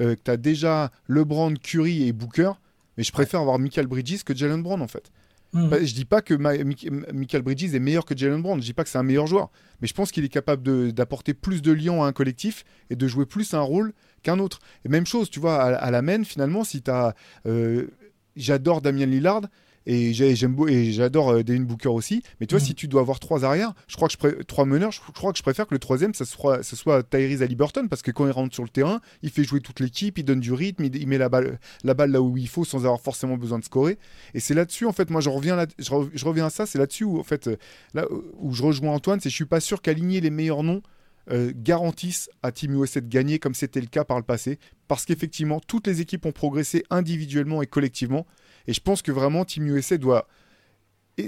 euh, 0.00 0.14
que 0.14 0.20
tu 0.24 0.30
as 0.30 0.36
déjà 0.36 0.90
LeBron, 1.06 1.54
Curry 1.54 2.08
et 2.08 2.12
Booker, 2.12 2.52
mais 2.96 3.04
je 3.04 3.12
préfère 3.12 3.40
avoir 3.40 3.58
Michael 3.58 3.86
Bridges 3.86 4.22
que 4.24 4.34
Jalen 4.34 4.62
Brown 4.62 4.80
en 4.80 4.88
fait. 4.88 5.10
Mm. 5.52 5.68
Bah, 5.68 5.84
je 5.84 5.92
dis 5.94 6.04
pas 6.04 6.22
que 6.22 6.34
Michael 6.34 7.42
Bridges 7.42 7.74
est 7.74 7.78
meilleur 7.78 8.04
que 8.04 8.16
Jalen 8.16 8.40
Brown, 8.40 8.60
je 8.60 8.66
dis 8.66 8.72
pas 8.72 8.84
que 8.84 8.90
c'est 8.90 8.98
un 8.98 9.02
meilleur 9.02 9.26
joueur, 9.26 9.50
mais 9.80 9.88
je 9.88 9.94
pense 9.94 10.10
qu'il 10.10 10.24
est 10.24 10.30
capable 10.30 10.92
d'apporter 10.92 11.34
plus 11.34 11.60
de 11.60 11.72
liens 11.72 12.02
à 12.02 12.06
un 12.06 12.12
collectif 12.12 12.64
et 12.90 12.96
de 12.96 13.06
jouer 13.06 13.26
plus 13.26 13.52
un 13.52 13.60
rôle 13.60 13.92
qu'un 14.22 14.38
autre. 14.38 14.60
Et 14.84 14.88
même 14.88 15.06
chose, 15.06 15.28
tu 15.28 15.40
vois, 15.40 15.62
à, 15.62 15.90
la 15.90 16.02
main, 16.02 16.24
finalement, 16.24 16.64
si 16.64 16.82
tu 16.82 16.90
as. 16.90 17.14
Euh, 17.46 17.88
j'adore 18.36 18.80
Damien 18.80 19.06
Lillard. 19.06 19.42
Et 19.86 20.12
j'aime 20.12 20.56
et 20.68 20.92
j'adore 20.92 21.30
euh, 21.30 21.42
Devin 21.42 21.62
Booker 21.62 21.88
aussi. 21.88 22.22
Mais 22.40 22.46
tu 22.46 22.54
vois, 22.54 22.62
mm. 22.62 22.66
si 22.66 22.74
tu 22.74 22.88
dois 22.88 23.00
avoir 23.00 23.20
trois 23.20 23.44
arrières, 23.44 23.72
je 23.88 23.96
crois 23.96 24.08
que 24.08 24.14
je 24.14 24.42
trois 24.42 24.64
meneurs, 24.64 24.92
je, 24.92 25.00
crois 25.00 25.32
que 25.32 25.38
je 25.38 25.42
préfère 25.42 25.66
que 25.66 25.74
le 25.74 25.78
troisième, 25.78 26.14
ça 26.14 26.24
soit, 26.24 26.62
ça 26.62 26.76
soit 26.76 27.02
Tyrese 27.02 27.42
Halliburton 27.42 27.88
parce 27.88 28.02
que 28.02 28.10
quand 28.10 28.26
il 28.26 28.32
rentre 28.32 28.54
sur 28.54 28.62
le 28.62 28.68
terrain, 28.68 29.00
il 29.22 29.30
fait 29.30 29.44
jouer 29.44 29.60
toute 29.60 29.80
l'équipe, 29.80 30.18
il 30.18 30.24
donne 30.24 30.40
du 30.40 30.52
rythme, 30.52 30.84
il, 30.84 31.08
met 31.08 31.18
la 31.18 31.28
balle, 31.28 31.58
la 31.84 31.94
balle 31.94 32.12
là 32.12 32.22
où 32.22 32.36
il 32.36 32.48
faut 32.48 32.64
sans 32.64 32.78
avoir 32.78 33.00
forcément 33.00 33.36
besoin 33.36 33.58
de 33.58 33.64
scorer. 33.64 33.98
Et 34.34 34.40
c'est 34.40 34.54
là-dessus, 34.54 34.86
en 34.86 34.92
fait, 34.92 35.10
moi, 35.10 35.20
je 35.20 35.30
reviens, 35.30 35.56
là, 35.56 35.66
je, 35.78 36.24
reviens 36.24 36.46
à 36.46 36.50
ça. 36.50 36.66
C'est 36.66 36.78
là-dessus 36.78 37.04
où, 37.04 37.18
en 37.18 37.24
fait, 37.24 37.50
là 37.94 38.06
où 38.38 38.52
je 38.52 38.62
rejoins 38.62 38.92
Antoine, 38.92 39.20
c'est 39.20 39.28
que 39.28 39.30
je 39.30 39.36
suis 39.36 39.44
pas 39.44 39.60
sûr 39.60 39.82
qu'aligner 39.82 40.20
les 40.20 40.30
meilleurs 40.30 40.62
noms 40.62 40.82
euh, 41.30 41.52
garantissent 41.54 42.28
à 42.42 42.50
Team 42.50 42.82
USA 42.82 43.00
de 43.00 43.06
gagner 43.06 43.38
comme 43.38 43.54
c'était 43.54 43.80
le 43.80 43.86
cas 43.86 44.04
par 44.04 44.16
le 44.16 44.24
passé. 44.24 44.58
Parce 44.88 45.04
qu'effectivement, 45.04 45.60
toutes 45.60 45.86
les 45.86 46.00
équipes 46.00 46.26
ont 46.26 46.32
progressé 46.32 46.84
individuellement 46.90 47.62
et 47.62 47.66
collectivement. 47.66 48.26
Et 48.66 48.72
je 48.72 48.80
pense 48.80 49.02
que 49.02 49.12
vraiment, 49.12 49.44
Team 49.44 49.66
USA 49.66 49.98
doit 49.98 50.26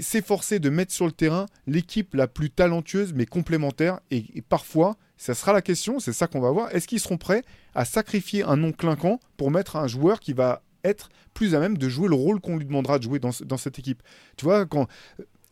s'efforcer 0.01 0.59
de 0.59 0.69
mettre 0.69 0.91
sur 0.91 1.05
le 1.05 1.11
terrain 1.11 1.45
l'équipe 1.67 2.13
la 2.15 2.27
plus 2.27 2.49
talentueuse 2.49 3.13
mais 3.13 3.25
complémentaire. 3.25 3.99
Et, 4.11 4.41
parfois, 4.47 4.97
ça 5.17 5.33
sera 5.33 5.53
la 5.53 5.61
question, 5.61 5.99
c'est 5.99 6.13
ça 6.13 6.27
qu'on 6.27 6.41
va 6.41 6.51
voir. 6.51 6.73
Est-ce 6.75 6.87
qu'ils 6.87 6.99
seront 6.99 7.17
prêts 7.17 7.43
à 7.73 7.85
sacrifier 7.85 8.43
un 8.43 8.57
nom 8.57 8.71
clinquant 8.71 9.19
pour 9.37 9.51
mettre 9.51 9.75
un 9.75 9.87
joueur 9.87 10.19
qui 10.19 10.33
va 10.33 10.61
être 10.83 11.09
plus 11.33 11.55
à 11.55 11.59
même 11.59 11.77
de 11.77 11.89
jouer 11.89 12.07
le 12.07 12.15
rôle 12.15 12.39
qu'on 12.39 12.57
lui 12.57 12.65
demandera 12.65 12.99
de 12.99 13.03
jouer 13.03 13.19
dans, 13.19 13.31
dans 13.43 13.57
cette 13.57 13.79
équipe? 13.79 14.01
Tu 14.37 14.45
vois, 14.45 14.65
quand 14.65 14.87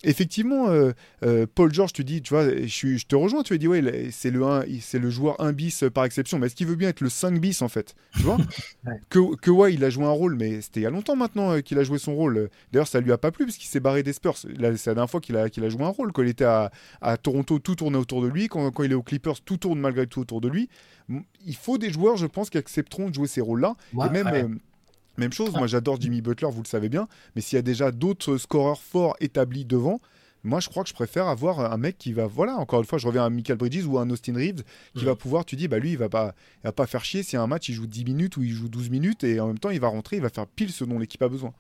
effectivement, 0.04 0.70
euh, 0.70 0.92
euh, 1.24 1.46
Paul 1.54 1.74
George, 1.74 1.94
tu 1.94 2.04
dis, 2.04 2.22
tu 2.22 2.34
vois, 2.34 2.48
je, 2.66 2.98
je 2.98 3.06
te 3.06 3.16
rejoins, 3.16 3.44
tu 3.44 3.58
dis, 3.58 3.68
ouais, 3.68 4.10
c'est 4.12 4.32
le, 4.32 4.44
1 4.44 4.64
c'est 4.82 5.00
le 5.00 5.10
joueur 5.10 5.40
1 5.42 5.54
bis 5.54 5.84
par 5.94 6.06
exception, 6.06 6.40
mais 6.40 6.48
est-ce 6.48 6.56
qu'il 6.56 6.68
veut 6.68 6.76
bien 6.76 6.90
être 6.90 7.02
le 7.02 7.10
5 7.10 7.40
bis 7.40 7.62
en 7.62 7.68
fait? 7.70 7.96
Tu 8.16 8.24
vois? 8.24 8.38
Ouais. 8.86 9.00
que, 9.10 9.36
que 9.38 9.50
ouais, 9.50 9.74
il 9.74 9.84
a 9.86 9.90
joué 9.90 10.04
un 10.04 10.10
rôle, 10.10 10.36
mais 10.36 10.60
c'était 10.60 10.82
il 10.82 10.84
y 10.84 10.86
a 10.86 10.90
longtemps 10.90 11.16
maintenant 11.16 11.52
euh, 11.54 11.62
qu'il 11.62 11.80
a 11.80 11.84
joué 11.86 11.98
son 12.00 12.16
rôle. 12.16 12.50
D'ailleurs, 12.74 12.88
ça 12.88 13.00
lui 13.00 13.14
a 13.14 13.18
pas 13.18 13.32
plu 13.32 13.46
parce 13.46 13.56
qu'il 13.58 13.70
s'est 13.70 13.80
barré 13.80 14.04
des 14.04 14.12
Spurs. 14.12 14.36
Là, 14.58 14.76
C'est 14.76 14.90
la 14.90 14.96
dernière 14.96 15.10
fois 15.10 15.22
qu'il 15.22 15.38
a, 15.38 15.50
qu'il 15.50 15.64
a 15.64 15.70
joué 15.70 15.84
un 15.84 15.88
rôle. 15.90 16.12
Quand 16.12 16.22
il 16.22 16.28
était 16.28 16.44
à, 16.44 16.70
à 17.02 17.16
Toronto, 17.16 17.60
tout 17.60 17.76
tournait 17.76 17.98
autour 17.98 18.22
de 18.22 18.28
lui. 18.28 18.50
Quand, 18.50 18.70
quand 18.72 18.84
il 18.84 18.92
est 18.92 18.96
aux 18.96 19.04
Clippers, 19.04 19.40
tout 19.40 19.56
tourne 19.56 19.80
malgré 19.80 20.06
tout 20.06 20.20
autour 20.20 20.42
de 20.42 20.50
lui. 20.50 20.68
Il 21.46 21.56
faut 21.56 21.78
des 21.78 21.92
joueurs, 21.92 22.18
je 22.18 22.26
pense, 22.28 22.50
qui 22.50 22.58
accepteront 22.58 23.10
de 23.10 23.14
jouer 23.14 23.28
ces 23.28 23.40
rôles-là. 23.42 23.76
Ouais, 23.94 24.08
Et 24.08 24.10
même, 24.10 24.26
ouais. 24.28 24.44
euh, 24.44 24.48
même 25.18 25.34
chose, 25.34 25.54
moi 25.54 25.68
j'adore 25.68 26.00
Jimmy 26.02 26.22
Butler, 26.22 26.48
vous 26.52 26.62
le 26.64 26.68
savez 26.68 26.90
bien, 26.90 27.08
mais 27.36 27.42
s'il 27.42 27.56
y 27.56 27.60
a 27.60 27.62
déjà 27.64 27.92
d'autres 27.92 28.38
scoreurs 28.38 28.82
forts 28.82 29.16
établis 29.20 29.66
devant, 29.66 30.00
moi 30.44 30.60
je 30.60 30.70
crois 30.70 30.84
que 30.84 30.90
je 30.90 30.94
préfère 30.94 31.28
avoir 31.28 31.60
un 31.72 31.78
mec 31.78 31.98
qui 31.98 32.14
va, 32.14 32.26
voilà, 32.28 32.56
encore 32.58 32.80
une 32.80 32.86
fois, 32.86 32.98
je 32.98 33.08
reviens 33.08 33.24
à 33.26 33.30
Michael 33.30 33.58
Bridges 33.58 33.86
ou 33.86 33.98
à 33.98 34.02
un 34.02 34.10
Austin 34.10 34.34
Reeves, 34.36 34.64
qui 34.94 35.02
Mhm. 35.02 35.06
va 35.06 35.16
pouvoir, 35.16 35.46
tu 35.46 35.56
dis, 35.56 35.68
bah 35.68 35.80
lui 35.80 35.92
il 35.92 35.98
va 35.98 36.10
pas, 36.10 36.34
il 36.64 36.68
va 36.68 36.72
pas 36.72 36.88
faire 36.88 37.06
chier 37.06 37.24
si 37.24 37.38
un 37.38 37.48
match 37.48 37.70
il 37.70 37.74
joue 37.76 37.88
10 37.88 38.04
minutes 38.06 38.38
ou 38.38 38.44
il 38.44 38.52
joue 38.52 38.70
12 38.70 38.90
minutes 38.90 39.24
et 39.24 39.40
en 39.40 39.48
même 39.48 39.60
temps 39.60 39.70
il 39.70 39.80
va 39.80 39.88
rentrer, 39.88 40.18
il 40.18 40.22
va 40.22 40.30
faire 40.30 40.48
pile 40.48 40.72
ce 40.72 40.84
dont 40.84 41.00
l'équipe 41.00 41.22
a 41.22 41.30
besoin. 41.30 41.54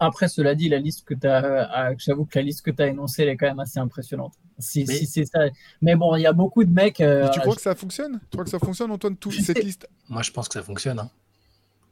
Après, 0.00 0.26
cela 0.26 0.56
dit, 0.56 0.68
la 0.68 0.78
liste 0.80 1.04
que 1.04 1.14
tu 1.14 1.28
as, 1.28 1.94
j'avoue 1.98 2.24
que 2.24 2.36
la 2.36 2.42
liste 2.42 2.62
que 2.62 2.72
tu 2.72 2.82
as 2.82 2.88
énoncée, 2.88 3.22
elle 3.22 3.28
est 3.28 3.36
quand 3.36 3.46
même 3.46 3.60
assez 3.60 3.78
impressionnante. 3.78 4.32
Si, 4.58 4.84
Mais- 4.88 4.94
si 4.96 5.06
c'est 5.06 5.24
ça. 5.26 5.44
Mais 5.80 5.94
bon, 5.94 6.16
il 6.16 6.22
y 6.22 6.26
a 6.26 6.32
beaucoup 6.32 6.64
de 6.64 6.72
mecs. 6.72 7.00
euh, 7.00 7.22
Mais 7.26 7.30
tu 7.30 7.38
crois 7.38 7.52
je- 7.52 7.58
que 7.58 7.62
ça 7.62 7.74
fonctionne? 7.76 8.18
Tu 8.28 8.36
crois 8.36 8.42
que 8.42 8.50
ça 8.50 8.58
fonctionne 8.58 8.90
Antoine, 8.90 9.16
tout, 9.16 9.30
cette 9.30 9.62
liste? 9.62 9.86
Moi, 10.08 10.22
je 10.22 10.32
pense 10.32 10.48
que 10.48 10.54
ça 10.54 10.62
fonctionne. 10.64 10.98
hein. 10.98 11.08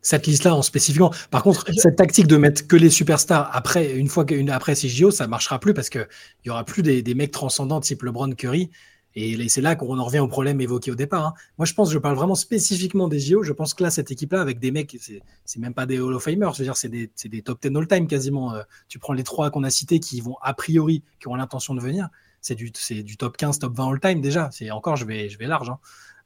Cette 0.05 0.26
liste-là 0.28 0.55
en 0.55 0.62
spécifiquement. 0.62 1.12
Par 1.32 1.42
contre, 1.42 1.64
cette 1.76 1.96
tactique 1.96 2.26
de 2.28 2.36
mettre 2.36 2.66
que 2.68 2.76
les 2.76 2.90
superstars 2.90 3.50
après, 3.52 3.96
une 3.96 4.07
fois 4.09 4.24
qu'une 4.24 4.50
après 4.50 4.74
ces 4.76 4.88
JO, 4.88 5.11
ça 5.11 5.26
marchera 5.26 5.59
plus 5.59 5.74
parce 5.74 5.88
que 5.88 6.07
il 6.44 6.48
y 6.48 6.50
aura 6.50 6.62
plus 6.64 6.82
des, 6.82 7.02
des 7.02 7.14
mecs 7.14 7.32
transcendants 7.32 7.80
type 7.80 8.02
LeBron, 8.02 8.30
Curry. 8.34 8.70
Et 9.16 9.48
c'est 9.48 9.61
là 9.61 9.76
qu'on 9.76 9.98
en 9.98 10.05
revient 10.05 10.18
au 10.18 10.26
problème 10.26 10.61
évoqué 10.61 10.90
au 10.90 10.96
départ. 10.96 11.24
hein. 11.26 11.34
Moi, 11.57 11.66
je 11.66 11.72
pense, 11.74 11.90
je 11.92 11.98
parle 11.98 12.16
vraiment 12.16 12.34
spécifiquement 12.34 13.07
des 13.09 13.20
JO. 13.20 13.44
Je 13.44 13.52
pense 13.52 13.72
que 13.72 13.82
là, 13.84 13.90
cette 13.90 14.11
équipe-là, 14.11 14.40
avec 14.40 14.59
des 14.59 14.72
mecs, 14.72 14.96
c'est 15.00 15.22
c'est 15.44 15.61
même 15.61 15.72
pas 15.72 15.86
des 15.86 16.00
Hall 16.00 16.14
of 16.14 16.22
Famers. 16.24 16.50
Je 16.52 16.59
veux 16.59 16.64
dire, 16.64 16.76
c'est 16.76 16.88
des, 16.88 17.42
top 17.42 17.62
10 17.62 17.76
all-time 17.76 18.07
quasiment. 18.09 18.55
Euh, 18.55 18.62
tu 18.88 18.98
prends 18.98 19.12
les 19.12 19.22
trois 19.22 19.50
qu'on 19.50 19.62
a 19.62 19.70
cités 19.70 20.00
qui 20.00 20.20
vont 20.20 20.36
a 20.42 20.52
priori, 20.52 21.02
qui 21.20 21.28
ont 21.28 21.36
l'intention 21.36 21.74
de 21.74 21.80
venir. 21.80 22.09
C'est 22.40 22.57
du, 22.57 22.72
c'est 22.74 23.02
du 23.05 23.16
top 23.16 23.36
15, 23.36 23.61
top 23.61 23.74
20 23.76 23.92
all-time 23.92 24.20
déjà. 24.20 24.50
C'est 24.52 24.70
encore, 24.72 24.96
je 24.96 25.05
vais, 25.07 25.28
je 25.28 25.38
vais 25.38 25.46
large. 25.46 25.70
hein. 25.70 25.78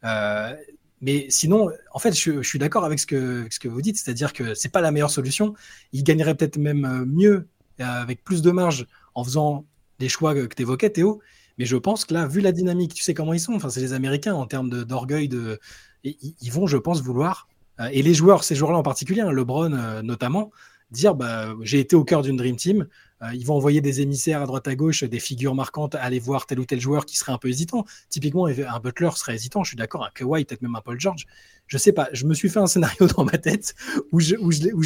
Euh, 0.04 0.56
mais 1.00 1.26
sinon, 1.30 1.70
en 1.92 1.98
fait, 1.98 2.12
je, 2.12 2.42
suis 2.42 2.58
d'accord 2.58 2.84
avec 2.84 2.98
ce 2.98 3.06
que, 3.06 3.68
vous 3.68 3.82
dites, 3.82 3.96
c'est-à-dire 3.96 4.32
que 4.32 4.54
c'est 4.54 4.70
pas 4.70 4.80
la 4.80 4.90
meilleure 4.90 5.10
solution. 5.10 5.54
Il 5.92 6.02
gagnerait 6.02 6.34
peut-être 6.34 6.58
même 6.58 6.84
euh, 6.84 7.04
mieux, 7.06 7.48
euh, 7.80 7.84
avec 7.84 8.24
plus 8.24 8.42
de 8.42 8.50
marge, 8.50 8.86
en 9.14 9.24
faisant 9.24 9.64
les 10.00 10.08
choix 10.08 10.34
que 10.34 10.54
tu 10.54 10.62
évoquais, 10.62 10.90
Théo. 10.90 11.20
Mais 11.58 11.64
je 11.64 11.76
pense 11.76 12.04
que 12.04 12.14
là, 12.14 12.26
vu 12.26 12.40
la 12.40 12.52
dynamique, 12.52 12.94
tu 12.94 13.02
sais 13.02 13.14
comment 13.14 13.32
ils 13.32 13.40
sont. 13.40 13.54
Enfin, 13.54 13.68
c'est 13.70 13.80
les 13.80 13.92
Américains 13.92 14.34
en 14.34 14.46
termes 14.46 14.70
d'orgueil. 14.70 15.28
De, 15.28 15.60
ils 16.04 16.52
vont, 16.52 16.66
je 16.66 16.76
pense, 16.76 17.02
vouloir. 17.02 17.48
euh, 17.80 17.88
et 17.92 18.02
les 18.02 18.14
joueurs, 18.14 18.44
ces 18.44 18.54
joueurs-là 18.54 18.78
en 18.78 18.82
particulier, 18.82 19.20
hein, 19.20 19.30
LeBron 19.30 20.02
notamment, 20.02 20.50
dire 20.90 21.14
bah, 21.14 21.54
j'ai 21.62 21.80
été 21.80 21.96
au 21.96 22.04
cœur 22.04 22.22
d'une 22.22 22.36
Dream 22.36 22.56
Team. 22.56 22.86
Euh, 23.22 23.34
ils 23.34 23.44
vont 23.44 23.54
envoyer 23.54 23.80
des 23.80 24.00
émissaires 24.00 24.42
à 24.42 24.46
droite 24.46 24.68
à 24.68 24.76
gauche, 24.76 25.04
des 25.04 25.18
figures 25.18 25.54
marquantes, 25.54 25.94
aller 25.94 26.18
voir 26.18 26.46
tel 26.46 26.60
ou 26.60 26.64
tel 26.64 26.80
joueur 26.80 27.04
qui 27.04 27.16
serait 27.16 27.32
un 27.32 27.38
peu 27.38 27.48
hésitant. 27.48 27.84
Typiquement, 28.08 28.46
un 28.46 28.80
Butler 28.80 29.10
serait 29.16 29.34
hésitant, 29.34 29.64
je 29.64 29.70
suis 29.70 29.76
d'accord, 29.76 30.04
un 30.04 30.10
Kawhi, 30.14 30.44
peut-être 30.44 30.62
même 30.62 30.76
un 30.76 30.80
Paul 30.80 31.00
George. 31.00 31.26
Je 31.66 31.78
sais 31.78 31.92
pas, 31.92 32.08
je 32.12 32.26
me 32.26 32.34
suis 32.34 32.48
fait 32.48 32.60
un 32.60 32.66
scénario 32.66 33.06
dans 33.16 33.24
ma 33.24 33.38
tête 33.38 33.74
où 34.12 34.20
je, 34.20 34.34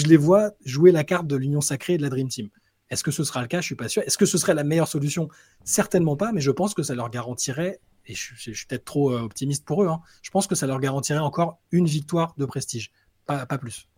les, 0.09 0.16
vois 0.16 0.53
jouer 0.64 0.93
la 0.93 1.05
carte 1.05 1.26
de 1.26 1.37
l'union 1.37 1.61
sacrée 1.61 1.95
et 1.95 1.99
de 1.99 2.03
la 2.03 2.11
Dream 2.11 2.28
Team. 2.28 2.49
Est-ce 2.91 3.05
que 3.05 3.11
ce 3.11 3.24
sera 3.24 3.41
le 3.41 3.49
cas? 3.49 3.61
Je 3.61 3.66
suis 3.66 3.74
pas 3.74 3.89
sûr. 3.89 4.03
Est-ce 4.03 4.18
que 4.18 4.26
ce 4.26 4.39
serait 4.39 4.55
la 4.55 4.64
meilleure 4.64 4.89
solution? 4.89 5.28
Certainement 5.64 6.16
pas, 6.16 6.33
mais 6.33 6.41
je 6.41 6.51
pense 6.51 6.74
que 6.74 6.83
ça 6.83 6.95
leur 6.95 7.11
garantirait, 7.11 7.80
et 8.07 8.14
je, 8.14 8.35
suis 8.35 8.66
peut-être 8.66 8.85
trop 8.85 9.12
euh, 9.12 9.20
optimiste 9.20 9.64
pour 9.64 9.83
eux, 9.83 9.89
hein, 9.89 10.01
je 10.22 10.30
pense 10.30 10.47
que 10.47 10.55
ça 10.55 10.66
leur 10.66 10.80
garantirait 10.80 11.20
encore 11.20 11.61
une 11.70 11.87
victoire 11.87 12.35
de 12.37 12.45
prestige, 12.45 12.91
pas 13.26 13.47
plus. 13.47 13.89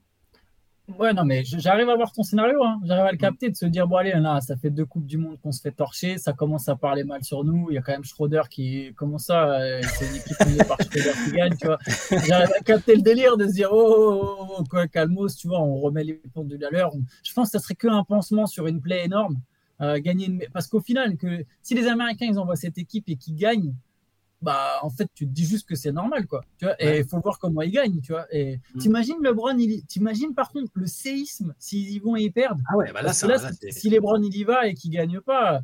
Ouais, 0.98 1.14
non, 1.14 1.24
mais 1.24 1.44
j'arrive 1.44 1.88
à 1.88 1.96
voir 1.96 2.12
ton 2.12 2.22
scénario. 2.22 2.62
hein. 2.62 2.78
J'arrive 2.84 3.04
à 3.04 3.08
Mm. 3.08 3.12
le 3.12 3.16
capter, 3.16 3.50
de 3.50 3.56
se 3.56 3.64
dire, 3.64 3.88
bon, 3.88 3.96
allez, 3.96 4.12
là, 4.12 4.40
ça 4.42 4.54
fait 4.56 4.68
deux 4.70 4.84
Coupes 4.84 5.06
du 5.06 5.16
Monde 5.16 5.38
qu'on 5.42 5.50
se 5.50 5.62
fait 5.62 5.70
torcher. 5.72 6.18
Ça 6.18 6.34
commence 6.34 6.68
à 6.68 6.76
parler 6.76 7.04
mal 7.04 7.24
sur 7.24 7.42
nous. 7.42 7.68
Il 7.70 7.74
y 7.74 7.78
a 7.78 7.82
quand 7.82 7.92
même 7.92 8.04
Schroeder 8.04 8.42
qui. 8.50 8.92
Comment 8.94 9.16
ça 9.16 9.60
euh, 9.60 9.80
C'est 9.82 10.06
une 10.06 10.16
équipe 10.16 10.38
menée 10.46 10.58
par 10.68 10.76
Schroeder 10.82 11.12
qui 11.24 11.32
gagne, 11.32 11.56
tu 11.56 11.66
vois. 11.66 11.78
J'arrive 12.26 12.50
à 12.58 12.62
capter 12.62 12.96
le 12.96 13.02
délire 13.02 13.38
de 13.38 13.46
se 13.46 13.52
dire, 13.52 13.70
oh, 13.72 13.94
oh, 13.96 14.36
oh, 14.40 14.54
oh, 14.58 14.64
quoi, 14.68 14.86
calmos, 14.86 15.34
tu 15.36 15.48
vois, 15.48 15.60
on 15.60 15.76
remet 15.80 16.04
les 16.04 16.20
pendules 16.34 16.62
à 16.64 16.68
l'heure. 16.70 16.92
Je 17.24 17.32
pense 17.32 17.48
que 17.50 17.58
ça 17.58 17.62
serait 17.64 17.76
qu'un 17.76 18.04
pansement 18.04 18.46
sur 18.46 18.66
une 18.66 18.80
plaie 18.82 19.04
énorme. 19.06 19.36
Euh, 19.80 19.98
gagner 20.00 20.26
une... 20.26 20.42
Parce 20.52 20.66
qu'au 20.68 20.80
final, 20.80 21.16
que 21.16 21.44
si 21.62 21.74
les 21.74 21.86
Américains, 21.88 22.26
ils 22.30 22.38
envoient 22.38 22.56
cette 22.56 22.76
équipe 22.78 23.08
et 23.08 23.16
qu'ils 23.16 23.34
gagnent, 23.36 23.74
bah, 24.44 24.78
en 24.82 24.90
fait, 24.90 25.08
tu 25.14 25.26
te 25.26 25.32
dis 25.32 25.44
juste 25.46 25.66
que 25.68 25.74
c'est 25.74 25.90
normal, 25.92 26.26
quoi. 26.26 26.44
Tu 26.58 26.66
vois, 26.66 26.80
et 26.82 26.98
il 26.98 27.04
faut 27.08 27.18
voir 27.20 27.38
comment 27.38 27.62
ils 27.62 27.70
gagnent, 27.72 28.00
tu 28.00 28.12
vois. 28.12 28.26
Et 28.30 28.60
Mm. 28.74 28.78
t'imagines 28.78 29.16
LeBron, 29.22 29.56
il... 29.58 29.84
t'imagines 29.86 30.34
par 30.34 30.50
contre 30.52 30.70
le 30.74 30.86
séisme 30.86 31.54
s'ils 31.58 31.90
y 31.90 31.98
vont 31.98 32.16
et 32.16 32.22
ils 32.24 32.32
perdent? 32.32 32.60
Ah 32.68 32.76
ouais, 32.76 32.92
bah 32.92 33.02
là, 33.02 33.12
ça, 33.12 33.26
là, 33.26 33.36
là, 33.38 33.50
si- 33.70 33.90
LeBron 33.90 34.22
il 34.22 34.36
y 34.36 34.44
va 34.44 34.68
et 34.68 34.74
qu'il 34.74 34.90
gagne 34.92 35.20
pas, 35.20 35.60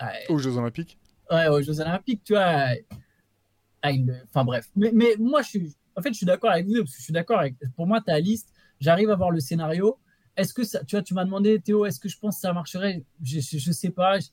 ouais, 0.00 0.24
aux 0.28 0.38
Jeux 0.38 0.56
Olympiques 0.56 0.98
ouais, 1.30 1.48
aux 1.48 1.62
Jeux 1.62 1.80
Olympiques, 1.80 2.22
tu 2.24 2.34
vois. 2.34 2.68
ah, 3.82 3.90
il- 3.90 4.22
Enfin 4.28 4.44
bref. 4.44 4.68
Mais, 4.76 4.90
mais 4.92 5.16
moi, 5.18 5.42
je 5.42 5.48
suis, 5.48 5.76
en 5.96 6.02
fait, 6.02 6.10
je 6.10 6.16
suis 6.18 6.26
d'accord 6.26 6.50
avec 6.50 6.66
vous, 6.66 6.74
parce 6.78 6.92
que 6.92 6.98
je 6.98 7.04
suis 7.04 7.12
d'accord 7.12 7.38
avec. 7.38 7.54
Pour 7.76 7.86
moi, 7.86 8.00
ta 8.00 8.18
liste, 8.18 8.52
j'arrive 8.80 9.10
à 9.10 9.16
voir 9.16 9.30
le 9.30 9.40
scénario. 9.40 9.98
Est-ce 10.36 10.52
que 10.52 10.64
ça, 10.64 10.82
tu 10.84 10.96
vois, 10.96 11.02
tu 11.02 11.14
m'as 11.14 11.24
demandé, 11.24 11.60
Théo, 11.60 11.86
est-ce 11.86 12.00
que 12.00 12.08
je 12.08 12.18
pense 12.18 12.36
que 12.36 12.40
ça 12.40 12.52
marcherait? 12.52 13.04
Je, 13.22 13.40
je, 13.40 13.58
je 13.58 13.72
sais 13.72 13.90
pas. 13.90 14.18
Je- 14.18 14.26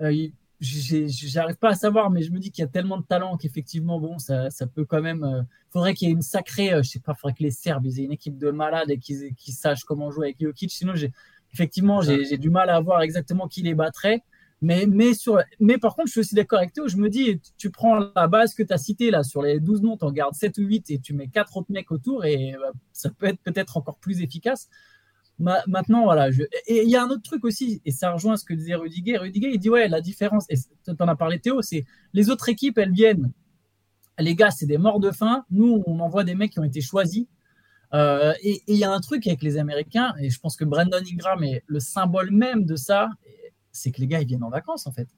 euh, 0.00 0.28
j'arrive 0.62 1.56
pas 1.56 1.70
à 1.70 1.74
savoir, 1.74 2.10
mais 2.10 2.22
je 2.22 2.30
me 2.30 2.38
dis 2.38 2.50
qu'il 2.50 2.62
y 2.62 2.64
a 2.64 2.70
tellement 2.70 2.96
de 2.98 3.04
talent 3.04 3.36
qu'effectivement, 3.36 3.98
bon, 3.98 4.18
ça, 4.18 4.48
ça 4.50 4.66
peut 4.66 4.84
quand 4.84 5.02
même. 5.02 5.24
euh, 5.24 5.42
faudrait 5.70 5.94
qu'il 5.94 6.08
y 6.08 6.10
ait 6.10 6.14
une 6.14 6.22
sacrée, 6.22 6.72
euh, 6.72 6.82
je 6.82 6.90
sais 6.90 7.00
pas, 7.00 7.14
faudrait 7.14 7.34
que 7.34 7.42
les 7.42 7.50
Serbes 7.50 7.86
ils 7.86 8.00
aient 8.00 8.04
une 8.04 8.12
équipe 8.12 8.38
de 8.38 8.50
malades 8.50 8.90
et 8.90 8.98
qu'ils 8.98 9.34
sachent 9.54 9.84
comment 9.84 10.10
jouer 10.10 10.28
avec 10.28 10.40
Jokic. 10.40 10.70
Sinon, 10.70 10.94
effectivement, 11.52 12.00
j'ai 12.00 12.38
du 12.38 12.50
mal 12.50 12.70
à 12.70 12.80
voir 12.80 13.02
exactement 13.02 13.48
qui 13.48 13.62
les 13.62 13.74
battrait. 13.74 14.22
Mais, 14.64 14.86
mais, 14.86 15.12
sur, 15.12 15.40
mais 15.58 15.76
par 15.76 15.96
contre, 15.96 16.06
je 16.06 16.12
suis 16.12 16.20
aussi 16.20 16.34
d'accord 16.36 16.60
avec 16.60 16.72
Théo. 16.72 16.86
Je 16.86 16.96
me 16.96 17.08
dis, 17.08 17.40
tu, 17.40 17.50
tu 17.58 17.70
prends 17.70 17.98
la 18.14 18.28
base 18.28 18.54
que 18.54 18.62
tu 18.62 18.72
as 18.72 18.78
citée 18.78 19.10
là, 19.10 19.24
sur 19.24 19.42
les 19.42 19.58
12 19.58 19.82
noms, 19.82 19.96
tu 19.96 20.04
en 20.04 20.12
gardes 20.12 20.34
7 20.34 20.56
ou 20.58 20.62
8 20.62 20.90
et 20.90 20.98
tu 21.00 21.14
mets 21.14 21.26
4 21.26 21.56
autres 21.56 21.72
mecs 21.72 21.90
autour 21.90 22.24
et 22.24 22.54
euh, 22.54 22.58
ça 22.92 23.10
peut 23.10 23.26
être 23.26 23.40
peut-être 23.40 23.76
encore 23.76 23.98
plus 23.98 24.22
efficace. 24.22 24.68
Ma- 25.38 25.62
maintenant, 25.66 26.04
voilà. 26.04 26.30
Et 26.66 26.82
il 26.84 26.90
y 26.90 26.96
a 26.96 27.02
un 27.02 27.08
autre 27.08 27.22
truc 27.22 27.44
aussi, 27.44 27.80
et 27.84 27.90
ça 27.90 28.12
rejoint 28.12 28.36
ce 28.36 28.44
que 28.44 28.54
disait 28.54 28.74
Rudiger. 28.74 29.18
Rudiger, 29.18 29.50
il 29.52 29.58
dit, 29.58 29.70
ouais, 29.70 29.88
la 29.88 30.00
différence, 30.00 30.46
et 30.48 30.56
tu 30.56 30.92
en 30.98 31.08
as 31.08 31.16
parlé 31.16 31.40
Théo, 31.40 31.62
c'est 31.62 31.84
les 32.12 32.30
autres 32.30 32.48
équipes, 32.48 32.78
elles 32.78 32.92
viennent. 32.92 33.32
Les 34.18 34.34
gars, 34.34 34.50
c'est 34.50 34.66
des 34.66 34.78
morts 34.78 35.00
de 35.00 35.10
faim. 35.10 35.44
Nous, 35.50 35.82
on 35.86 35.98
envoie 36.00 36.22
des 36.22 36.34
mecs 36.34 36.52
qui 36.52 36.60
ont 36.60 36.64
été 36.64 36.80
choisis. 36.80 37.26
Euh, 37.94 38.32
et 38.42 38.62
il 38.68 38.76
y 38.76 38.84
a 38.84 38.92
un 38.92 39.00
truc 39.00 39.26
avec 39.26 39.42
les 39.42 39.58
Américains, 39.58 40.14
et 40.20 40.30
je 40.30 40.38
pense 40.38 40.56
que 40.56 40.64
Brandon 40.64 41.00
Ingram 41.10 41.42
est 41.44 41.62
le 41.66 41.80
symbole 41.80 42.30
même 42.30 42.64
de 42.64 42.76
ça, 42.76 43.10
c'est 43.72 43.90
que 43.90 44.00
les 44.00 44.06
gars, 44.06 44.20
ils 44.20 44.26
viennent 44.26 44.44
en 44.44 44.50
vacances, 44.50 44.86
en 44.86 44.92
fait. 44.92 45.08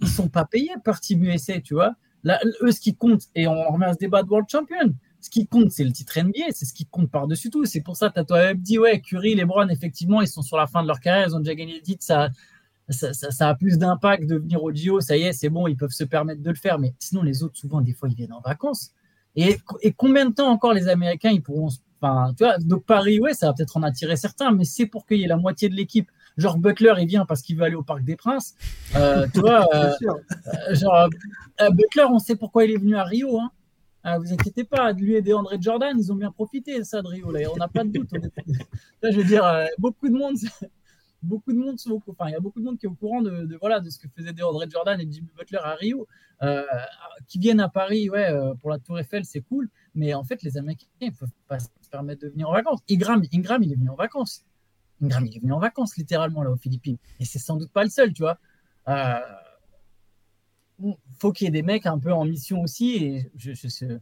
Ils 0.00 0.08
sont 0.08 0.28
pas 0.28 0.44
payés 0.44 0.74
par 0.84 1.00
Team 1.00 1.24
USA, 1.24 1.60
tu 1.60 1.74
vois. 1.74 1.94
Là, 2.24 2.40
eux, 2.62 2.72
ce 2.72 2.80
qui 2.80 2.96
compte, 2.96 3.22
et 3.34 3.46
on 3.46 3.70
remet 3.70 3.86
à 3.86 3.92
ce 3.92 3.98
débat 3.98 4.22
de 4.22 4.28
World 4.28 4.48
Champion, 4.50 4.94
ce 5.28 5.40
qui 5.40 5.46
compte, 5.46 5.70
c'est 5.70 5.84
le 5.84 5.92
titre 5.92 6.18
NBA, 6.18 6.52
c'est 6.52 6.64
ce 6.64 6.72
qui 6.72 6.86
compte 6.86 7.10
par-dessus 7.10 7.50
tout. 7.50 7.64
C'est 7.66 7.80
pour 7.82 7.96
ça 7.96 8.08
que 8.08 8.14
tu 8.14 8.20
as 8.20 8.24
toi-même 8.24 8.56
dit, 8.58 8.78
ouais, 8.78 9.00
Curry, 9.00 9.34
LeBron, 9.34 9.68
effectivement, 9.68 10.22
ils 10.22 10.28
sont 10.28 10.42
sur 10.42 10.56
la 10.56 10.66
fin 10.66 10.82
de 10.82 10.88
leur 10.88 11.00
carrière, 11.00 11.28
ils 11.28 11.34
ont 11.36 11.40
déjà 11.40 11.54
gagné 11.54 11.74
le 11.74 11.82
titre, 11.82 12.02
ça, 12.04 12.30
ça, 12.88 13.12
ça, 13.12 13.30
ça 13.30 13.48
a 13.50 13.54
plus 13.54 13.76
d'impact 13.78 14.26
de 14.26 14.36
venir 14.36 14.62
au 14.62 14.72
JO, 14.74 15.00
ça 15.00 15.16
y 15.16 15.22
est, 15.22 15.32
c'est 15.32 15.50
bon, 15.50 15.66
ils 15.66 15.76
peuvent 15.76 15.90
se 15.90 16.04
permettre 16.04 16.42
de 16.42 16.48
le 16.50 16.56
faire, 16.56 16.78
mais 16.78 16.94
sinon, 16.98 17.22
les 17.22 17.42
autres, 17.42 17.56
souvent, 17.58 17.80
des 17.82 17.92
fois, 17.92 18.08
ils 18.08 18.14
viennent 18.14 18.32
en 18.32 18.40
vacances. 18.40 18.92
Et, 19.36 19.58
et 19.82 19.92
combien 19.92 20.26
de 20.26 20.34
temps 20.34 20.48
encore 20.48 20.72
les 20.72 20.88
Américains, 20.88 21.30
ils 21.30 21.42
pourront. 21.42 21.68
se- 21.68 21.78
Enfin, 22.00 22.32
tu 22.38 22.44
vois, 22.44 22.58
donc 22.58 22.84
Paris, 22.84 23.18
ouais, 23.18 23.34
ça 23.34 23.48
va 23.48 23.54
peut-être 23.54 23.76
en 23.76 23.82
attirer 23.82 24.14
certains, 24.14 24.52
mais 24.52 24.64
c'est 24.64 24.86
pour 24.86 25.04
qu'il 25.04 25.18
y 25.18 25.24
ait 25.24 25.26
la 25.26 25.36
moitié 25.36 25.68
de 25.68 25.74
l'équipe. 25.74 26.08
Genre 26.36 26.56
Butler, 26.56 26.94
il 27.00 27.08
vient 27.08 27.26
parce 27.26 27.42
qu'il 27.42 27.56
veut 27.56 27.64
aller 27.64 27.74
au 27.74 27.82
Parc 27.82 28.04
des 28.04 28.14
Princes. 28.14 28.54
Euh, 28.94 29.26
tu 29.34 29.40
vois, 29.40 29.66
euh, 29.74 29.90
euh, 30.70 30.74
genre, 30.76 31.08
euh, 31.60 31.70
Butler, 31.70 32.04
on 32.08 32.20
sait 32.20 32.36
pourquoi 32.36 32.64
il 32.66 32.70
est 32.70 32.76
venu 32.76 32.94
à 32.94 33.02
Rio. 33.02 33.40
Hein. 33.40 33.50
Ah, 34.10 34.18
vous 34.18 34.32
inquiétez 34.32 34.64
pas, 34.64 34.92
lui 34.92 35.14
et 35.14 35.22
DeAndre 35.22 35.60
Jordan, 35.60 35.94
ils 35.98 36.10
ont 36.10 36.16
bien 36.16 36.30
profité 36.32 36.82
ça 36.84 37.02
de 37.02 37.08
Rio. 37.08 37.28
On 37.52 37.56
n'a 37.56 37.68
pas 37.68 37.84
de 37.84 37.90
doute. 37.90 38.10
Là, 39.02 39.10
je 39.10 39.16
veux 39.18 39.24
dire, 39.24 39.44
euh, 39.44 39.66
beaucoup 39.78 40.08
de 40.08 40.14
monde, 40.14 40.36
beaucoup 41.22 41.52
de 41.52 41.58
monde 41.58 41.78
sont 41.78 41.90
au 41.90 42.00
cou- 42.00 42.12
enfin, 42.12 42.28
il 42.30 42.32
y 42.32 42.36
a 42.36 42.40
beaucoup 42.40 42.60
de 42.60 42.64
monde 42.64 42.78
qui 42.78 42.86
est 42.86 42.88
au 42.88 42.94
courant 42.94 43.20
de, 43.20 43.56
voilà, 43.60 43.80
de 43.80 43.90
ce 43.90 43.98
que 43.98 44.08
faisait 44.16 44.32
DeAndre 44.32 44.64
Jordan 44.70 44.98
et 45.00 45.06
Jimmy 45.10 45.28
Butler 45.36 45.58
à 45.62 45.74
Rio. 45.74 46.06
Euh, 46.40 46.62
qui 47.26 47.38
viennent 47.40 47.58
à 47.58 47.68
Paris, 47.68 48.08
ouais, 48.08 48.30
euh, 48.30 48.54
pour 48.54 48.70
la 48.70 48.78
Tour 48.78 48.98
Eiffel, 48.98 49.24
c'est 49.24 49.40
cool. 49.40 49.68
Mais 49.96 50.14
en 50.14 50.22
fait, 50.22 50.42
les 50.44 50.56
Américains, 50.56 50.86
ils 51.00 51.12
peuvent 51.12 51.28
pas 51.48 51.58
se 51.58 51.66
permettre 51.90 52.22
de 52.22 52.28
venir 52.28 52.48
en 52.48 52.52
vacances. 52.52 52.78
Ingram, 52.88 53.22
Ingram, 53.34 53.62
il 53.64 53.72
est 53.72 53.76
venu 53.76 53.90
en 53.90 53.96
vacances. 53.96 54.44
Ingram, 55.02 55.26
il 55.26 55.36
est 55.36 55.40
venu 55.40 55.52
en 55.52 55.58
vacances, 55.58 55.96
littéralement, 55.96 56.42
là, 56.44 56.50
aux 56.50 56.56
Philippines. 56.56 56.96
Et 57.18 57.24
c'est 57.24 57.40
sans 57.40 57.56
doute 57.56 57.72
pas 57.72 57.82
le 57.82 57.90
seul, 57.90 58.12
tu 58.12 58.22
vois. 58.22 58.38
Faut 61.20 61.32
qu'il 61.32 61.46
y 61.46 61.48
ait 61.48 61.52
des 61.52 61.62
mecs 61.62 61.86
un 61.86 61.98
peu 61.98 62.12
en 62.12 62.24
mission 62.24 62.62
aussi. 62.62 62.96
Et 62.96 63.30
je, 63.36 63.52
je, 63.52 63.68
je- 63.68 63.98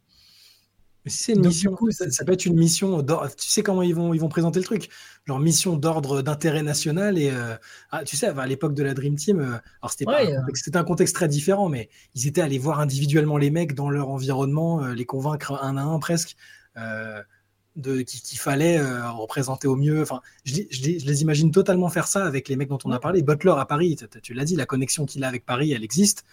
c'est 1.09 1.35
une 1.35 1.47
mission, 1.47 1.77
ça, 1.91 2.25
peut 2.25 2.33
être 2.33 2.47
une 2.47 2.57
mission. 2.57 3.03
Tu 3.03 3.49
sais 3.49 3.63
comment 3.63 3.83
ils 3.83 3.95
vont, 3.95 4.13
ils 4.13 4.21
vont 4.21 4.29
présenter 4.29 4.59
le 4.59 4.65
truc 4.65 4.89
Leur 5.27 5.39
mission 5.39 5.77
d'ordre 5.77 6.21
d'intérêt 6.23 6.63
national. 6.63 7.17
Et 7.19 7.31
euh, 7.31 7.55
ah, 7.91 8.03
tu 8.05 8.17
sais, 8.17 8.27
à 8.27 8.47
l'époque 8.47 8.75
de 8.75 8.83
la 8.83 8.93
Dream 8.93 9.15
Team, 9.15 9.39
euh, 9.39 9.57
alors 9.83 9.93
c'était 10.55 10.77
un 10.77 10.85
contexte 10.85 11.15
très 11.15 11.29
différent, 11.29 11.69
mais 11.69 11.89
ils 12.15 12.27
étaient 12.27 12.41
allés 12.41 12.59
voir 12.59 12.81
individuellement 12.81 13.37
les 13.39 13.51
mecs 13.51 13.75
dans 13.75 13.89
leur 13.89 14.09
environnement, 14.09 14.83
euh, 14.83 14.95
les 14.95 15.07
convaincre 15.07 15.53
un 15.63 15.77
à 15.77 15.83
un 15.83 15.99
presque. 15.99 16.37
de 17.77 18.01
qu'il 18.01 18.39
fallait 18.39 18.81
représenter 18.81 19.69
au 19.69 19.77
mieux. 19.77 20.03
Enfin, 20.03 20.23
je, 20.45 20.63
les 20.71 21.23
imagine 21.23 21.51
totalement 21.53 21.89
faire 21.89 22.07
ça 22.09 22.25
avec 22.25 22.49
les 22.49 22.57
mecs 22.57 22.69
dont 22.69 22.79
on 22.85 22.91
a 22.91 22.99
parlé. 22.99 23.23
Butler 23.23 23.55
à 23.57 23.67
Paris, 23.67 23.97
tu 24.23 24.35
l'as 24.35 24.45
dit, 24.45 24.57
la 24.57 24.67
connexion 24.67 25.07
qu'il 25.07 25.23
a 25.25 25.29
avec 25.29 25.45
Paris, 25.45 25.73
elle 25.73 25.85
existe 25.85 26.25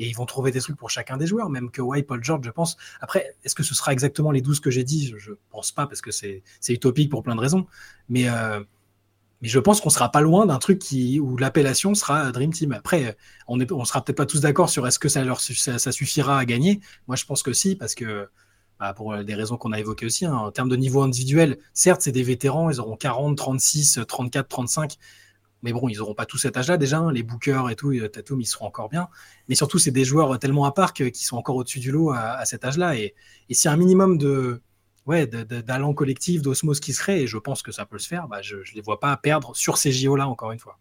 et 0.00 0.08
ils 0.08 0.16
vont 0.16 0.24
trouver 0.24 0.50
des 0.50 0.60
trucs 0.60 0.76
pour 0.76 0.88
chacun 0.88 1.18
des 1.18 1.26
joueurs, 1.26 1.50
même 1.50 1.70
que 1.70 1.82
White, 1.82 2.06
Paul 2.06 2.24
George, 2.24 2.40
je 2.42 2.50
pense. 2.50 2.78
Après, 3.02 3.36
est-ce 3.44 3.54
que 3.54 3.62
ce 3.62 3.74
sera 3.74 3.92
exactement 3.92 4.30
les 4.30 4.40
12 4.40 4.58
que 4.60 4.70
j'ai 4.70 4.82
dit? 4.82 5.12
Je 5.18 5.32
pense 5.50 5.72
pas, 5.72 5.86
parce 5.86 6.00
que 6.00 6.10
c'est 6.10 6.42
utopique 6.68 7.10
pour 7.10 7.22
plein 7.22 7.34
de 7.34 7.40
raisons. 7.40 7.66
Mais, 8.08 8.30
euh, 8.30 8.60
mais 9.42 9.48
je 9.48 9.58
pense 9.58 9.82
qu'on 9.82 9.90
sera 9.90 10.10
pas 10.10 10.22
loin 10.22 10.46
d'un 10.46 10.58
truc 10.58 10.82
où 11.20 11.36
l'appellation 11.36 11.94
sera 11.94 12.32
Dream 12.32 12.50
Team. 12.50 12.72
Après, 12.72 13.14
on 13.46 13.58
ne 13.58 13.84
sera 13.84 14.02
peut-être 14.02 14.16
pas 14.16 14.24
tous 14.24 14.40
d'accord 14.40 14.70
sur 14.70 14.86
est-ce 14.86 14.98
que 14.98 15.10
ça, 15.10 15.22
leur, 15.22 15.38
ça, 15.42 15.92
suffira 15.92 16.38
à 16.38 16.46
gagner. 16.46 16.80
Moi, 17.06 17.16
je 17.16 17.26
pense 17.26 17.42
que 17.42 17.52
si, 17.52 17.76
parce 17.76 17.94
que 17.94 18.30
bah, 18.78 18.94
pour 18.94 19.14
des 19.22 19.34
raisons 19.34 19.58
qu'on 19.58 19.72
a 19.72 19.80
évoquées 19.80 20.06
aussi, 20.06 20.24
hein, 20.24 20.34
en 20.34 20.50
termes 20.50 20.70
de 20.70 20.76
niveau 20.76 21.02
individuel, 21.02 21.58
certes, 21.74 22.00
c'est 22.00 22.12
des 22.12 22.22
vétérans, 22.22 22.70
ils 22.70 22.80
auront 22.80 22.96
40, 22.96 23.36
36, 23.36 24.00
34, 24.08 24.48
35. 24.48 24.96
Mais 25.62 25.72
bon, 25.72 25.88
ils 25.88 25.98
n'auront 25.98 26.14
pas 26.14 26.26
tout 26.26 26.38
cet 26.38 26.56
âge-là 26.56 26.76
déjà. 26.76 26.98
Hein, 26.98 27.12
les 27.12 27.22
bookers 27.22 27.70
et 27.70 27.76
tout, 27.76 27.92
Tatum, 28.08 28.40
ils 28.40 28.46
seront 28.46 28.66
encore 28.66 28.88
bien. 28.88 29.08
Mais 29.48 29.54
surtout, 29.54 29.78
c'est 29.78 29.90
des 29.90 30.04
joueurs 30.04 30.38
tellement 30.38 30.64
à 30.64 30.72
part 30.72 30.92
qui 30.94 31.24
sont 31.24 31.36
encore 31.36 31.56
au-dessus 31.56 31.80
du 31.80 31.90
lot 31.90 32.12
à, 32.12 32.44
cet 32.44 32.64
âge-là. 32.64 32.96
Et, 32.96 33.14
et 33.48 33.54
s'il 33.54 33.68
y 33.68 33.70
a 33.70 33.72
un 33.72 33.76
minimum 33.76 34.18
de 34.18 34.62
ouais, 35.06 35.26
d'allant 35.26 35.92
collectif, 35.94 36.42
d'osmose 36.42 36.80
qui 36.80 36.92
serait, 36.92 37.22
et 37.22 37.26
je 37.26 37.38
pense 37.38 37.62
que 37.62 37.72
ça 37.72 37.84
peut 37.84 37.98
se 37.98 38.08
faire, 38.08 38.28
bah, 38.28 38.42
je 38.42 38.56
ne 38.56 38.74
les 38.74 38.80
vois 38.80 39.00
pas 39.00 39.16
perdre 39.16 39.54
sur 39.56 39.76
ces 39.76 39.92
JO-là, 39.92 40.28
encore 40.28 40.52
une 40.52 40.58
fois. 40.58 40.78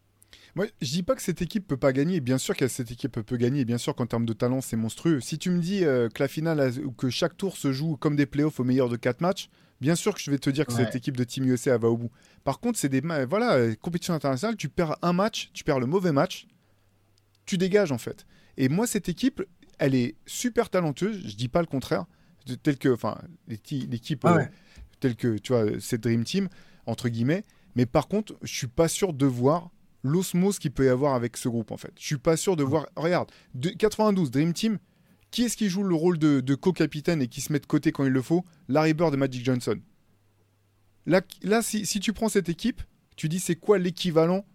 Moi, 0.56 0.66
je 0.82 0.90
dis 0.90 1.04
pas 1.04 1.16
que 1.16 1.22
cette 1.22 1.42
équipe 1.42 1.68
peut 1.68 1.78
pas 1.78 1.94
gagner. 1.94 2.22
Bien 2.22 2.38
sûr 2.38 2.56
que 2.56 2.68
cette 2.68 2.92
équipe 2.92 3.22
peut 3.22 3.38
gagner. 3.38 3.66
Bien 3.66 3.78
sûr 3.78 3.96
qu'en 3.96 4.08
termes 4.08 4.26
de 4.26 4.34
talent, 4.34 4.62
c'est 4.62 4.76
monstrueux. 4.76 5.20
Si 5.20 5.38
tu 5.38 5.52
me 5.52 5.60
dis 5.60 5.86
euh, 5.86 6.10
que 6.10 6.22
la 6.22 6.28
finale, 6.28 6.74
que 6.98 7.10
chaque 7.10 7.38
tour 7.38 7.56
se 7.56 7.72
joue 7.72 7.98
comme 7.98 8.16
des 8.16 8.26
playoffs 8.26 8.60
au 8.60 8.64
meilleur 8.64 8.90
de 8.90 8.96
4 8.96 9.22
matchs, 9.22 9.50
Bien 9.82 9.96
sûr 9.96 10.14
que 10.14 10.20
je 10.20 10.30
vais 10.30 10.40
te 10.40 10.50
dire 10.50 10.66
que 10.66 10.74
cette 10.74 10.96
équipe 10.96 11.16
de 11.16 11.24
Team 11.24 11.46
USA 11.46 11.78
va 11.78 11.88
au 11.88 11.98
bout. 11.98 12.12
Par 12.44 12.60
contre, 12.60 12.78
c'est 12.78 12.90
des 12.90 13.02
voilà, 13.02 13.76
compétition 13.78 14.14
internationale, 14.14 14.58
tu 14.58 14.68
perds 14.68 14.98
un 15.02 15.14
match, 15.14 15.52
tu 15.54 15.64
perds 15.64 15.80
le 15.80 15.86
mauvais 15.86 16.12
match, 16.12 16.48
tu 17.46 17.58
dégages 17.58 17.92
en 17.92 17.98
fait. 17.98 18.26
Et 18.58 18.68
moi, 18.68 18.88
cette 18.88 19.08
équipe, 19.08 19.42
elle 19.78 19.96
est 19.96 20.16
super 20.26 20.70
talentueuse, 20.70 21.26
je 21.26 21.36
dis 21.36 21.48
pas 21.48 21.62
le 21.62 21.68
contraire, 21.68 22.06
tel 22.62 22.78
que, 22.78 22.90
enfin, 22.90 23.18
l'équipe 23.48 24.26
ah 24.26 24.38
euh, 24.38 24.46
telle 25.00 25.16
que, 25.16 25.38
tu 25.38 25.54
vois, 25.54 25.80
cette 25.80 26.02
Dream 26.02 26.24
Team, 26.24 26.50
entre 26.86 27.10
guillemets. 27.10 27.44
Mais 27.76 27.86
par 27.86 28.08
contre, 28.08 28.36
je 28.42 28.54
suis 28.54 28.68
pas 28.68 28.88
sûr 28.88 29.14
de 29.14 29.26
voir 29.26 29.70
l'osmose 30.04 30.60
qu'il 30.60 30.72
peut 30.72 30.86
y 30.86 30.90
avoir 30.90 31.14
avec 31.14 31.38
ce 31.38 31.50
groupe 31.50 31.72
en 31.72 31.78
fait. 31.78 31.92
Je 31.98 32.06
suis 32.06 32.18
pas 32.18 32.38
sûr 32.38 32.56
de 32.56 32.64
voir. 32.64 32.88
Regarde, 32.96 33.32
de 33.54 33.70
92 33.70 34.32
Dream 34.32 34.54
Team, 34.54 34.80
qui 35.32 35.44
est-ce 35.44 35.58
qui 35.58 35.70
joue 35.70 35.84
le 35.84 35.96
rôle 35.96 36.18
de, 36.18 36.56
co-capitaine 36.56 37.22
et 37.22 37.28
qui 37.28 37.42
se 37.42 37.54
met 37.54 37.60
de 37.60 37.66
côté 37.66 37.92
quand 37.92 38.06
il 38.06 38.12
le 38.12 38.22
faut? 38.22 38.44
Larry 38.68 38.94
Bird 38.94 39.14
et 39.14 39.18
Magic 39.18 39.44
Johnson. 39.44 39.80
Là, 41.06 41.22
là 41.44 41.62
si, 41.62 41.86
tu 42.00 42.14
prends 42.14 42.30
cette 42.30 42.50
équipe, 42.50 42.82
tu 43.16 43.30
dis 43.30 43.40
c'est 43.40 43.56
quoi 43.56 43.78
l'équivalent 43.78 44.46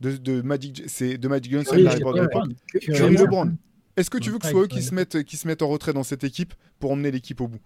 de, 0.00 0.40
Magic, 0.42 0.82
de 1.00 1.28
Magic 1.28 1.52
Johnson 1.52 1.74
et 1.74 1.82
Larry 1.82 2.00
Bird? 2.00 2.54
Curry 2.80 3.16
LeBron. 3.16 3.56
Est-ce 3.96 4.10
que 4.10 4.18
tu 4.18 4.30
veux 4.30 4.38
que 4.38 4.46
ce 4.46 4.52
soit 4.52 4.62
eux 4.62 4.68
qui 4.68 4.82
se, 4.82 4.94
mettent, 4.94 5.24
qui 5.24 5.36
se 5.36 5.46
mettent 5.46 5.62
en 5.62 5.68
retrait 5.68 5.92
dans 5.92 6.04
cette 6.04 6.24
équipe 6.24 6.54
pour 6.78 6.92
emmener 6.92 7.10
l'équipe 7.10 7.40
au 7.40 7.48
bout? 7.48 7.60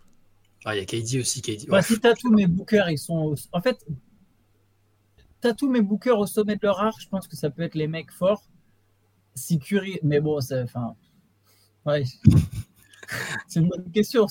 Ah, 0.65 0.75
Il 0.75 0.79
y 0.79 0.83
a 0.83 0.87
KD 0.87 1.21
aussi. 1.21 1.43
KD. 1.43 1.67
Bah, 1.69 1.83
si 1.83 2.01
Tatum 2.01 2.39
et 2.39 2.47
Booker, 2.47 2.85
ils 2.89 2.99
sont. 2.99 3.35
En 3.53 3.61
fait, 3.61 3.85
Tatum 5.41 5.77
et 5.77 5.83
Booker 5.83 6.13
au 6.13 6.27
sommet 6.27 6.57
de 6.57 6.61
leur 6.63 6.81
art, 6.81 6.99
je 6.99 7.09
pense 7.09 7.29
que 7.29 7.37
ça 7.37 7.51
peut 7.51 7.63
être 7.63 7.75
les 7.75 7.87
mecs 7.87 8.11
forts. 8.11 8.49
Si 9.35 9.59
Curry. 9.59 9.99
Mais 10.03 10.21
bon, 10.21 10.39
enfin 10.39 10.97
Ouais. 11.87 12.05
c'est 13.49 13.61
une 13.61 13.68
bonne 13.68 13.91
question. 13.93 14.26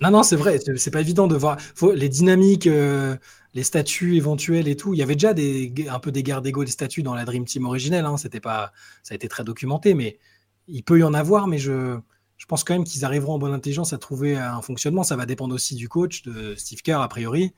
non, 0.00 0.10
non, 0.10 0.22
c'est 0.22 0.36
vrai. 0.36 0.58
C'est 0.76 0.90
pas 0.90 1.00
évident 1.00 1.26
de 1.26 1.36
voir 1.36 1.60
Faut, 1.74 1.92
les 1.92 2.08
dynamiques, 2.08 2.66
euh, 2.66 3.16
les 3.54 3.62
statuts 3.62 4.16
éventuels 4.16 4.68
et 4.68 4.76
tout. 4.76 4.94
Il 4.94 4.98
y 4.98 5.02
avait 5.02 5.14
déjà 5.14 5.34
des, 5.34 5.72
un 5.88 5.98
peu 5.98 6.12
des 6.12 6.22
guerres 6.22 6.42
d'ego 6.42 6.64
des 6.64 6.70
statuts 6.70 7.02
dans 7.02 7.14
la 7.14 7.24
Dream 7.24 7.44
Team 7.44 7.66
originelle. 7.66 8.04
Hein. 8.04 8.16
C'était 8.16 8.40
pas, 8.40 8.72
ça 9.02 9.12
a 9.12 9.16
été 9.16 9.28
très 9.28 9.44
documenté, 9.44 9.94
mais 9.94 10.18
il 10.68 10.82
peut 10.82 10.98
y 10.98 11.04
en 11.04 11.14
avoir. 11.14 11.46
Mais 11.46 11.58
je, 11.58 11.98
je 12.36 12.46
pense 12.46 12.64
quand 12.64 12.74
même 12.74 12.84
qu'ils 12.84 13.04
arriveront 13.04 13.34
en 13.34 13.38
bonne 13.38 13.52
intelligence 13.52 13.92
à 13.92 13.98
trouver 13.98 14.36
un 14.36 14.62
fonctionnement. 14.62 15.02
Ça 15.02 15.16
va 15.16 15.26
dépendre 15.26 15.54
aussi 15.54 15.74
du 15.74 15.88
coach, 15.88 16.22
de 16.22 16.54
Steve 16.54 16.82
Kerr, 16.82 17.00
a 17.00 17.08
priori. 17.08 17.52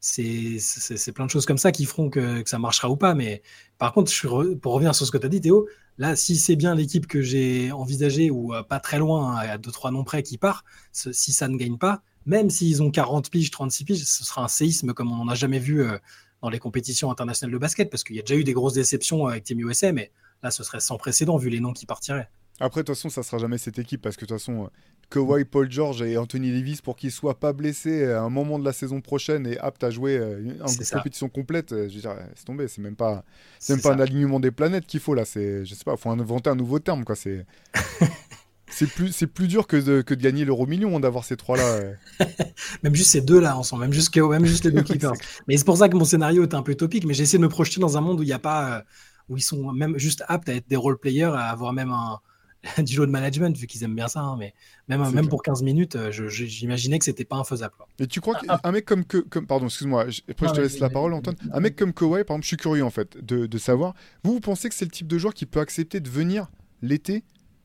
C'est 0.00 1.12
plein 1.14 1.26
de 1.26 1.30
choses 1.30 1.46
comme 1.46 1.58
ça 1.58 1.72
qui 1.72 1.84
feront 1.84 2.10
que, 2.10 2.42
ça 2.46 2.58
marchera 2.58 2.90
ou 2.90 2.96
pas. 2.96 3.14
Mais 3.14 3.42
par 3.78 3.92
contre, 3.92 4.12
pour 4.60 4.74
revenir 4.74 4.94
sur 4.94 5.06
ce 5.06 5.10
que 5.10 5.18
tu 5.18 5.26
as 5.26 5.28
dit, 5.28 5.40
Théo, 5.40 5.66
là, 5.98 6.16
si 6.16 6.36
c'est 6.36 6.56
bien 6.56 6.74
l'équipe 6.74 7.06
que 7.06 7.20
j'ai 7.20 7.72
envisagée 7.72 8.30
ou 8.30 8.54
euh, 8.54 8.62
pas 8.62 8.80
très 8.80 8.98
loin, 8.98 9.36
hein, 9.36 9.48
à 9.48 9.58
2-3 9.58 9.92
noms 9.92 10.04
près 10.04 10.22
qui 10.22 10.38
part, 10.38 10.64
si 10.92 11.32
ça 11.32 11.48
ne 11.48 11.56
gagne 11.56 11.76
pas, 11.76 12.02
même 12.24 12.50
s'ils 12.50 12.82
ont 12.82 12.90
40 12.90 13.30
piges, 13.30 13.50
36 13.50 13.84
piges, 13.84 14.04
ce 14.04 14.24
sera 14.24 14.44
un 14.44 14.48
séisme 14.48 14.92
comme 14.94 15.12
on 15.12 15.16
n'en 15.16 15.28
a 15.28 15.34
jamais 15.34 15.58
vu 15.58 15.82
euh, 15.82 15.98
dans 16.42 16.50
les 16.50 16.58
compétitions 16.58 17.10
internationales 17.10 17.52
de 17.52 17.58
basket, 17.58 17.90
parce 17.90 18.04
qu'il 18.04 18.16
y 18.16 18.20
a 18.20 18.22
déjà 18.22 18.38
eu 18.38 18.44
des 18.44 18.52
grosses 18.52 18.74
déceptions 18.74 19.26
avec 19.26 19.44
Team 19.44 19.60
USA, 19.60 19.92
mais 19.92 20.12
là, 20.42 20.50
ce 20.50 20.62
serait 20.62 20.80
sans 20.80 20.96
précédent 20.96 21.36
vu 21.36 21.50
les 21.50 21.60
noms 21.60 21.72
qui 21.72 21.86
partiraient. 21.86 22.28
Après, 22.60 22.80
de 22.80 22.86
toute 22.86 22.96
façon, 22.96 23.08
ça 23.08 23.22
sera 23.22 23.38
jamais 23.38 23.58
cette 23.58 23.78
équipe 23.78 24.02
parce 24.02 24.16
que 24.16 24.22
de 24.22 24.28
toute 24.28 24.38
façon, 24.38 24.64
euh, 24.64 24.68
Kawhi, 25.10 25.44
Paul 25.44 25.70
George 25.70 26.02
et 26.02 26.18
Anthony 26.18 26.52
Davis, 26.52 26.80
pour 26.80 26.96
qu'ils 26.96 27.12
soient 27.12 27.38
pas 27.38 27.52
blessés 27.52 28.04
à 28.06 28.22
un 28.22 28.30
moment 28.30 28.58
de 28.58 28.64
la 28.64 28.72
saison 28.72 29.00
prochaine 29.00 29.46
et 29.46 29.58
aptes 29.58 29.84
à 29.84 29.90
jouer 29.90 30.18
euh, 30.18 30.54
en 30.60 30.96
compétition 30.96 31.28
complète, 31.28 31.72
euh, 31.72 31.88
je 31.88 31.94
veux 31.94 32.00
dire, 32.00 32.16
c'est 32.34 32.44
tombé. 32.44 32.66
C'est 32.66 32.82
même 32.82 32.96
pas, 32.96 33.24
c'est 33.60 33.74
même 33.74 33.82
pas 33.82 33.92
un 33.92 34.00
alignement 34.00 34.40
des 34.40 34.50
planètes 34.50 34.86
qu'il 34.86 35.00
faut 35.00 35.14
là. 35.14 35.24
C'est, 35.24 35.64
je 35.64 35.74
sais 35.74 35.84
pas, 35.84 35.96
faut 35.96 36.10
inventer 36.10 36.50
un 36.50 36.56
nouveau 36.56 36.80
terme 36.80 37.04
quoi. 37.04 37.14
C'est, 37.14 37.46
c'est 38.70 38.88
plus, 38.88 39.12
c'est 39.12 39.28
plus 39.28 39.46
dur 39.46 39.68
que 39.68 39.76
de, 39.76 40.02
que 40.02 40.14
de 40.14 40.20
gagner 40.20 40.44
l'euro 40.44 40.66
million 40.66 40.96
hein, 40.96 41.00
d'avoir 41.00 41.24
ces 41.24 41.36
trois 41.36 41.56
là. 41.56 41.92
même 42.82 42.94
juste 42.94 43.10
ces 43.10 43.20
deux 43.20 43.38
là 43.38 43.56
ensemble, 43.56 43.82
même 43.82 43.92
juste, 43.92 44.14
même 44.16 44.46
juste 44.46 44.64
les 44.64 44.72
deux 44.72 44.82
keepers. 44.82 45.12
mais 45.46 45.56
c'est 45.56 45.64
pour 45.64 45.76
ça 45.76 45.88
que 45.88 45.96
mon 45.96 46.04
scénario 46.04 46.42
est 46.42 46.54
un 46.54 46.62
peu 46.62 46.72
utopique. 46.72 47.06
Mais 47.06 47.14
j'ai 47.14 47.22
essayé 47.22 47.38
de 47.38 47.44
me 47.44 47.48
projeter 47.48 47.80
dans 47.80 47.96
un 47.96 48.00
monde 48.00 48.18
où 48.18 48.24
il 48.24 48.26
n'y 48.26 48.32
a 48.32 48.40
pas, 48.40 48.82
où 49.28 49.36
ils 49.36 49.42
sont 49.42 49.72
même 49.72 49.96
juste 49.96 50.24
aptes 50.26 50.48
à 50.48 50.54
être 50.54 50.68
des 50.68 50.76
role 50.76 50.98
players, 50.98 51.32
à 51.34 51.50
avoir 51.50 51.72
même 51.72 51.92
un 51.92 52.18
du 52.78 52.96
lot 52.96 53.06
de 53.06 53.10
management, 53.10 53.56
vu 53.56 53.66
qu'ils 53.66 53.84
aiment 53.84 53.94
bien 53.94 54.08
ça. 54.08 54.20
Hein, 54.20 54.36
mais 54.38 54.54
même, 54.88 55.08
même 55.12 55.28
pour 55.28 55.42
15 55.42 55.62
minutes, 55.62 55.96
euh, 55.96 56.10
j'imaginais 56.10 56.98
que 56.98 57.04
c'était 57.04 57.24
pas 57.24 57.36
infaisable. 57.36 57.74
Et 57.98 58.06
tu 58.06 58.20
crois 58.20 58.38
ah, 58.48 58.58
qu'un 58.62 58.72
mec 58.72 58.84
comme, 58.84 59.04
que, 59.04 59.18
comme. 59.18 59.46
Pardon, 59.46 59.66
excuse-moi, 59.66 60.06
après 60.28 60.48
je 60.48 60.52
te 60.52 60.60
laisse 60.60 60.78
la 60.80 60.90
parole, 60.90 61.14
Antoine. 61.14 61.36
Un 61.52 61.60
mec 61.60 61.76
comme 61.76 61.92
Kawhi, 61.92 62.24
par 62.24 62.34
exemple, 62.34 62.42
je 62.42 62.48
suis 62.48 62.56
curieux 62.56 62.84
en 62.84 62.90
fait 62.90 63.24
de, 63.24 63.46
de 63.46 63.58
savoir. 63.58 63.94
Vous, 64.24 64.34
vous 64.34 64.40
pensez 64.40 64.68
que 64.68 64.74
c'est 64.74 64.84
le 64.84 64.90
type 64.90 65.06
de 65.06 65.18
joueur 65.18 65.34
qui 65.34 65.46
peut 65.46 65.60
accepter 65.60 66.00
de 66.00 66.08
venir 66.08 66.48
l'été 66.82 67.24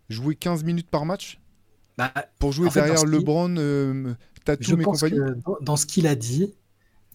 jouer 0.09 0.35
15 0.35 0.63
minutes 0.63 0.89
par 0.89 1.05
match? 1.05 1.39
Bah, 1.97 2.11
Pour 2.39 2.51
jouer 2.51 2.69
derrière 2.69 3.05
LeBron, 3.05 3.55
euh, 3.57 4.13
Tatum 4.45 4.81
et 4.81 4.83
compagnie? 4.83 5.19
dans 5.61 5.75
ce 5.75 5.85
qu'il 5.85 6.07
a 6.07 6.15
dit, 6.15 6.53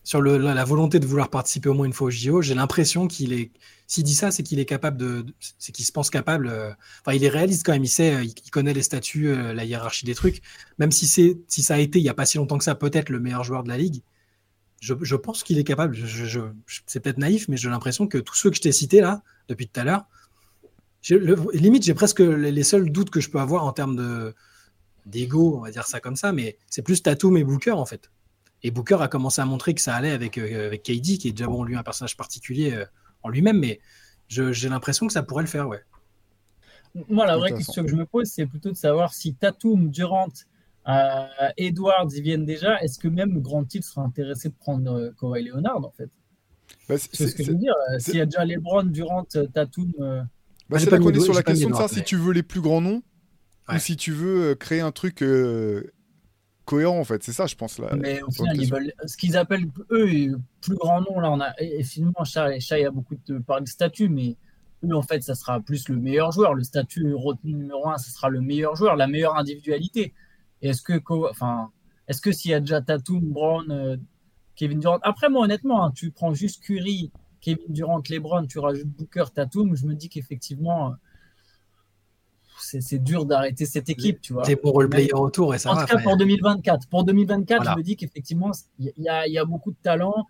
sur 0.08 0.22
la, 0.22 0.64
volonté 0.64 1.00
de 1.00 1.06
vouloir 1.06 1.28
participer 1.28 1.68
au 1.68 1.74
moins 1.74 1.84
une 1.84 1.92
fois 1.92 2.06
au 2.06 2.10
JO, 2.10 2.40
j'ai 2.40 2.54
l'impression 2.54 3.08
qu'il 3.08 3.34
est. 3.34 3.50
S'il 3.86 4.04
dit 4.04 4.14
ça, 4.14 4.30
c'est 4.30 4.42
qu'il 4.42 4.58
est 4.58 4.64
capable 4.64 4.96
de. 4.96 5.26
C'est 5.58 5.70
qu'il 5.70 5.84
se 5.84 5.92
pense 5.92 6.08
capable. 6.08 6.48
Euh, 6.48 6.70
enfin, 7.02 7.14
il 7.14 7.22
est 7.24 7.28
réaliste 7.28 7.62
quand 7.66 7.72
même. 7.72 7.84
Il 7.84 7.90
sait, 7.90 8.24
il, 8.24 8.50
connaît 8.50 8.72
les 8.72 8.80
statuts, 8.80 9.28
euh, 9.28 9.52
la 9.52 9.66
hiérarchie 9.66 10.06
des 10.06 10.14
trucs. 10.14 10.40
Même 10.78 10.92
si 10.92 11.06
ça 11.46 11.74
a 11.74 11.78
été 11.78 11.98
il 11.98 12.04
y 12.06 12.08
a 12.08 12.14
pas 12.14 12.24
si 12.24 12.38
longtemps 12.38 12.56
que 12.56 12.64
ça, 12.64 12.74
peut-être 12.74 13.10
le 13.10 13.20
meilleur 13.20 13.44
joueur 13.44 13.64
de 13.64 13.68
la 13.68 13.76
ligue. 13.76 14.00
Je, 14.80 15.14
pense 15.14 15.42
qu'il 15.42 15.58
est 15.58 15.64
capable. 15.64 15.94
C'est 16.86 17.00
peut-être 17.00 17.18
naïf, 17.18 17.46
mais 17.48 17.58
j'ai 17.58 17.68
l'impression 17.68 18.06
que 18.06 18.16
tous 18.16 18.34
ceux 18.34 18.48
que 18.48 18.56
je 18.56 18.62
t'ai 18.62 18.72
cités 18.72 19.02
là 19.02 19.22
depuis 19.48 19.68
tout 19.68 19.78
à 19.78 19.84
l'heure, 19.84 20.06
limite, 21.52 21.82
j'ai 21.82 21.94
presque 21.94 22.20
les, 22.20 22.62
seuls 22.62 22.90
doutes 22.90 23.10
que 23.10 23.20
je 23.20 23.28
peux 23.28 23.40
avoir 23.40 23.66
en 23.66 23.72
termes 23.72 23.96
de 23.96 24.34
d'ego, 25.04 25.58
on 25.58 25.60
va 25.60 25.70
dire 25.70 25.86
ça 25.86 26.00
comme 26.00 26.16
ça, 26.16 26.32
mais 26.32 26.56
c'est 26.70 26.82
plus 26.82 27.02
Tatum 27.02 27.36
et 27.36 27.44
Booker 27.44 27.72
en 27.72 27.84
fait. 27.84 28.10
Et 28.62 28.70
Booker 28.70 28.98
a 29.00 29.08
commencé 29.08 29.40
à 29.40 29.44
montrer 29.44 29.74
que 29.74 29.80
ça 29.80 29.94
allait 29.94 30.10
avec, 30.10 30.36
euh, 30.36 30.66
avec 30.66 30.82
KD, 30.82 31.18
qui 31.18 31.28
est 31.28 31.32
déjà 31.32 31.46
bon, 31.46 31.62
lui, 31.62 31.76
un 31.76 31.82
personnage 31.82 32.16
particulier 32.16 32.72
euh, 32.74 32.84
en 33.22 33.28
lui-même, 33.28 33.58
mais 33.58 33.80
j'ai 34.28 34.68
l'impression 34.68 35.06
que 35.06 35.12
ça 35.12 35.22
pourrait 35.22 35.44
le 35.44 35.48
faire, 35.48 35.68
ouais. 35.68 35.82
Moi, 37.08 37.26
la 37.26 37.36
vraie 37.36 37.52
question 37.52 37.84
que 37.84 37.90
je 37.90 37.96
me 37.96 38.06
pose, 38.06 38.26
c'est 38.26 38.46
plutôt 38.46 38.70
de 38.70 38.76
savoir 38.76 39.14
si 39.14 39.34
Tatum, 39.34 39.90
Durant, 39.90 40.28
euh, 40.88 41.26
Edwards, 41.56 42.08
ils 42.14 42.22
viennent 42.22 42.46
déjà. 42.46 42.80
Est-ce 42.80 42.98
que 42.98 43.08
même 43.08 43.40
Grand 43.40 43.64
Tilt 43.64 43.84
sera 43.84 44.02
intéressé 44.02 44.48
de 44.48 44.54
prendre 44.54 44.90
euh, 44.90 45.10
Kawhi 45.18 45.44
Leonard, 45.44 45.84
en 45.84 45.90
fait? 45.90 46.08
Bah, 46.88 46.96
C'est 46.98 47.28
ce 47.28 47.34
que 47.34 47.44
je 47.44 47.52
veux 47.52 47.58
dire. 47.58 47.74
S'il 47.98 48.16
y 48.16 48.20
a 48.20 48.26
déjà 48.26 48.44
LeBron, 48.44 48.84
Durant, 48.84 49.24
Tatum. 49.24 49.92
Bah, 50.68 50.78
c'est 50.78 51.20
sur 51.20 51.34
la 51.34 51.42
question 51.42 51.70
de 51.70 51.74
ça, 51.74 51.88
si 51.88 52.02
tu 52.02 52.16
veux 52.16 52.32
les 52.32 52.42
plus 52.42 52.60
grands 52.60 52.80
noms, 52.80 53.02
ou 53.72 53.78
si 53.78 53.96
tu 53.96 54.12
veux 54.12 54.54
créer 54.54 54.80
un 54.80 54.92
truc 54.92 55.22
cohérent 56.68 57.00
en 57.00 57.04
fait. 57.04 57.22
C'est 57.22 57.32
ça, 57.32 57.46
je 57.46 57.54
pense. 57.54 57.78
Là, 57.78 57.96
mais 57.96 58.22
au 58.22 58.30
final, 58.30 58.60
ils 58.60 58.70
veulent, 58.70 58.92
ce 59.06 59.16
qu'ils 59.16 59.36
appellent 59.38 59.68
eux, 59.90 60.38
plus 60.60 60.76
grand 60.76 61.00
nom, 61.00 61.18
là, 61.18 61.30
on 61.30 61.40
a, 61.40 61.54
et 61.58 61.82
finalement, 61.82 62.24
Chat, 62.24 62.60
Chat, 62.60 62.78
il 62.78 62.82
y 62.82 62.86
a 62.86 62.90
beaucoup 62.90 63.16
de 63.26 63.38
parler 63.38 63.64
de 63.64 63.68
statut, 63.68 64.10
mais 64.10 64.36
eux, 64.84 64.94
en 64.94 65.02
fait, 65.02 65.22
ça 65.22 65.34
sera 65.34 65.60
plus 65.60 65.88
le 65.88 65.96
meilleur 65.96 66.30
joueur. 66.30 66.52
Le 66.52 66.62
statut 66.62 67.14
retenu 67.14 67.54
numéro 67.54 67.88
un, 67.88 67.96
ça 67.96 68.10
sera 68.10 68.28
le 68.28 68.42
meilleur 68.42 68.76
joueur, 68.76 68.96
la 68.96 69.06
meilleure 69.06 69.36
individualité. 69.36 70.12
est-ce 70.60 70.82
que, 70.82 71.00
enfin, 71.30 71.70
Est-ce 72.06 72.20
que 72.20 72.32
s'il 72.32 72.50
y 72.50 72.54
a 72.54 72.60
déjà 72.60 72.82
Tatum, 72.82 73.20
Brown, 73.20 73.70
euh, 73.70 73.96
Kevin 74.54 74.80
Durant. 74.80 74.98
Après, 75.02 75.30
moi, 75.30 75.44
honnêtement, 75.44 75.84
hein, 75.84 75.92
tu 75.94 76.10
prends 76.10 76.34
juste 76.34 76.62
Curry, 76.62 77.10
Kevin 77.40 77.64
Durant, 77.70 78.02
LeBron, 78.10 78.46
tu 78.46 78.58
rajoutes 78.58 78.88
Booker, 78.88 79.24
Tatum, 79.32 79.74
je 79.74 79.86
me 79.86 79.94
dis 79.94 80.08
qu'effectivement, 80.10 80.94
c'est 82.60 83.02
dur 83.02 83.24
d'arrêter 83.24 83.66
cette 83.66 83.88
équipe, 83.88 84.20
tu 84.20 84.32
vois. 84.32 84.44
C'est 84.44 84.56
pour 84.56 84.80
le 84.82 84.88
player 84.88 85.12
autour 85.12 85.54
et 85.54 85.58
ça 85.58 85.72
En 85.72 85.76
tout 85.76 85.86
cas, 85.86 85.98
pour 85.98 86.16
2024. 86.16 86.88
Pour 86.88 87.04
2024, 87.04 87.64
je 87.72 87.76
me 87.76 87.82
dis 87.82 87.96
qu'effectivement, 87.96 88.50
il 88.78 88.92
y, 88.96 89.30
y, 89.30 89.38
a 89.38 89.44
beaucoup 89.44 89.70
de 89.70 89.78
talent. 89.82 90.26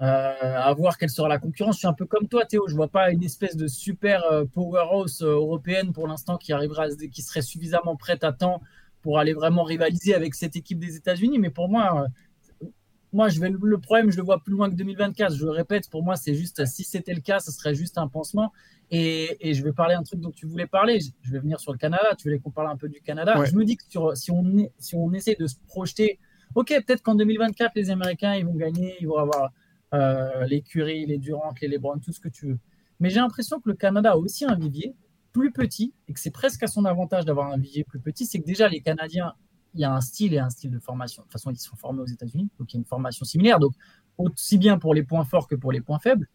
Euh, 0.00 0.32
à 0.40 0.72
voir 0.74 0.96
quelle 0.96 1.10
sera 1.10 1.26
la 1.26 1.38
concurrence. 1.38 1.76
Je 1.76 1.78
suis 1.80 1.88
un 1.88 1.92
peu 1.92 2.06
comme 2.06 2.28
toi, 2.28 2.44
Théo. 2.44 2.68
Je 2.68 2.74
vois 2.76 2.88
pas 2.88 3.10
une 3.10 3.24
espèce 3.24 3.56
de 3.56 3.66
super 3.66 4.24
euh, 4.30 4.44
powerhouse 4.44 5.22
euh, 5.22 5.32
européenne 5.32 5.92
pour 5.92 6.06
l'instant 6.06 6.36
qui 6.36 6.52
arrivera, 6.52 6.86
qui 6.88 7.20
serait 7.20 7.42
suffisamment 7.42 7.96
prête 7.96 8.22
à 8.22 8.32
temps 8.32 8.62
pour 9.02 9.18
aller 9.18 9.32
vraiment 9.32 9.64
rivaliser 9.64 10.14
avec 10.14 10.36
cette 10.36 10.54
équipe 10.54 10.78
des 10.78 10.94
États-Unis. 10.94 11.40
Mais 11.40 11.50
pour 11.50 11.68
moi, 11.68 12.06
moi, 13.12 13.28
je 13.28 13.40
vais, 13.40 13.50
le 13.50 13.78
problème, 13.78 14.12
je 14.12 14.18
le 14.18 14.22
vois 14.22 14.38
plus 14.38 14.52
loin 14.52 14.70
que 14.70 14.76
2024. 14.76 15.34
Je 15.34 15.44
le 15.44 15.50
répète, 15.50 15.90
pour 15.90 16.04
moi, 16.04 16.14
c'est 16.14 16.34
juste, 16.34 16.64
si 16.66 16.84
c'était 16.84 17.14
le 17.14 17.20
cas, 17.20 17.40
ce 17.40 17.50
serait 17.50 17.74
juste 17.74 17.98
un 17.98 18.06
pansement. 18.06 18.52
Et, 18.90 19.48
et, 19.48 19.54
je 19.54 19.62
vais 19.62 19.72
parler 19.72 19.94
un 19.94 20.02
truc 20.02 20.20
dont 20.20 20.30
tu 20.30 20.46
voulais 20.46 20.66
parler. 20.66 20.98
Je 21.22 21.32
vais 21.32 21.38
venir 21.38 21.60
sur 21.60 21.72
le 21.72 21.78
Canada. 21.78 22.14
Tu 22.16 22.28
voulais 22.28 22.38
qu'on 22.38 22.50
parle 22.50 22.70
un 22.70 22.76
peu 22.76 22.88
du 22.88 23.00
Canada. 23.00 23.44
Je 23.44 23.54
me 23.54 23.64
dis 23.64 23.76
que 23.76 23.84
sur, 23.88 24.16
si, 24.16 24.30
on, 24.30 24.70
si 24.78 24.94
on 24.94 25.12
essaie 25.12 25.36
de 25.38 25.46
se 25.46 25.56
projeter, 25.66 26.18
ok, 26.54 26.68
peut-être 26.86 27.02
qu'en 27.02 27.14
2024, 27.14 27.72
les 27.76 27.90
Américains, 27.90 28.34
ils 28.34 28.46
vont 28.46 28.54
gagner, 28.54 28.96
ils 29.00 29.06
vont 29.06 29.18
avoir 29.18 29.50
euh, 29.94 30.46
les 30.46 30.62
Curry, 30.62 31.06
les 31.06 31.18
Durant, 31.18 31.52
les 31.60 31.68
LeBron, 31.68 31.98
tout 31.98 32.12
ce 32.12 32.20
que 32.20 32.28
tu 32.28 32.46
veux. 32.46 32.58
Mais 33.00 33.10
j'ai 33.10 33.20
l'impression 33.20 33.60
que 33.60 33.68
le 33.68 33.74
Canada 33.74 34.12
a 34.12 34.16
aussi 34.16 34.44
un 34.44 34.54
vivier 34.54 34.94
plus 35.32 35.52
petit 35.52 35.92
et 36.08 36.14
que 36.14 36.20
c'est 36.20 36.30
presque 36.30 36.62
à 36.62 36.66
son 36.66 36.84
avantage 36.84 37.24
d'avoir 37.24 37.52
un 37.52 37.58
vivier 37.58 37.84
plus 37.84 38.00
petit. 38.00 38.24
C'est 38.24 38.40
que 38.40 38.46
déjà, 38.46 38.68
les 38.68 38.80
Canadiens 38.80 39.34
il 39.74 39.80
y 39.80 39.84
a 39.84 39.92
un 39.92 40.00
style 40.00 40.34
et 40.34 40.38
un 40.38 40.50
style 40.50 40.70
de 40.70 40.78
formation. 40.78 41.22
De 41.22 41.26
toute 41.26 41.32
façon, 41.32 41.50
ils 41.50 41.58
sont 41.58 41.76
formés 41.76 42.02
aux 42.02 42.06
États-Unis, 42.06 42.48
donc 42.58 42.72
il 42.72 42.76
y 42.76 42.78
a 42.78 42.80
une 42.80 42.86
formation 42.86 43.24
similaire. 43.24 43.58
Donc, 43.58 43.74
aussi 44.16 44.58
bien 44.58 44.78
pour 44.78 44.94
les 44.94 45.02
points 45.02 45.24
forts 45.24 45.46
que 45.46 45.54
pour 45.54 45.72
les 45.72 45.80
points 45.80 46.00
faibles. 46.00 46.28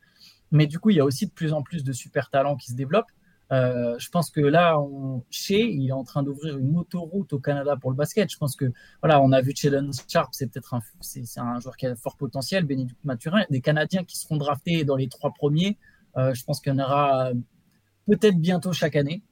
Mais 0.54 0.68
du 0.68 0.80
coup, 0.80 0.92
il 0.92 0.96
y 0.96 1.00
a 1.02 1.06
aussi 1.06 1.28
de 1.28 1.32
plus 1.32 1.52
en 1.52 1.62
plus 1.62 1.84
de 1.84 1.92
super 1.92 2.30
talents 2.30 2.56
qui 2.56 2.72
se 2.72 2.76
développent. 2.76 3.12
Euh, 3.52 3.96
je 4.00 4.10
pense 4.10 4.30
que 4.30 4.40
là, 4.40 4.80
on, 4.80 5.24
chez, 5.30 5.70
il 5.70 5.90
est 5.90 5.92
en 5.92 6.06
train 6.06 6.24
d'ouvrir 6.24 6.58
une 6.58 6.78
autoroute 6.78 7.34
au 7.34 7.40
Canada 7.40 7.76
pour 7.76 7.92
le 7.92 7.98
basket. 7.98 8.32
Je 8.32 8.38
pense 8.38 8.56
que 8.56 8.72
voilà, 9.02 9.22
on 9.22 9.32
a 9.32 9.42
vu 9.42 9.52
Sheldon 9.54 9.92
Sharp, 10.08 10.30
c'est 10.32 10.48
peut-être 10.48 10.74
un, 10.74 10.82
c'est, 11.02 11.26
un 11.38 11.60
joueur 11.60 11.76
qui 11.76 11.86
a 11.86 11.96
fort 11.96 12.16
potentiel. 12.16 12.64
Bénédicte 12.64 13.04
Mathurin, 13.04 13.44
des 13.50 13.60
Canadiens 13.60 14.06
qui 14.06 14.18
seront 14.18 14.38
draftés 14.38 14.86
dans 14.86 14.96
les 14.96 15.10
trois 15.10 15.34
premiers. 15.34 15.78
Euh, 16.16 16.34
je 16.34 16.44
pense 16.46 16.62
qu'il 16.62 16.72
y 16.72 16.76
en 16.76 16.80
aura 16.80 17.32
peut-être 18.08 18.38
bientôt 18.38 18.72
chaque 18.72 18.96
année 18.96 19.24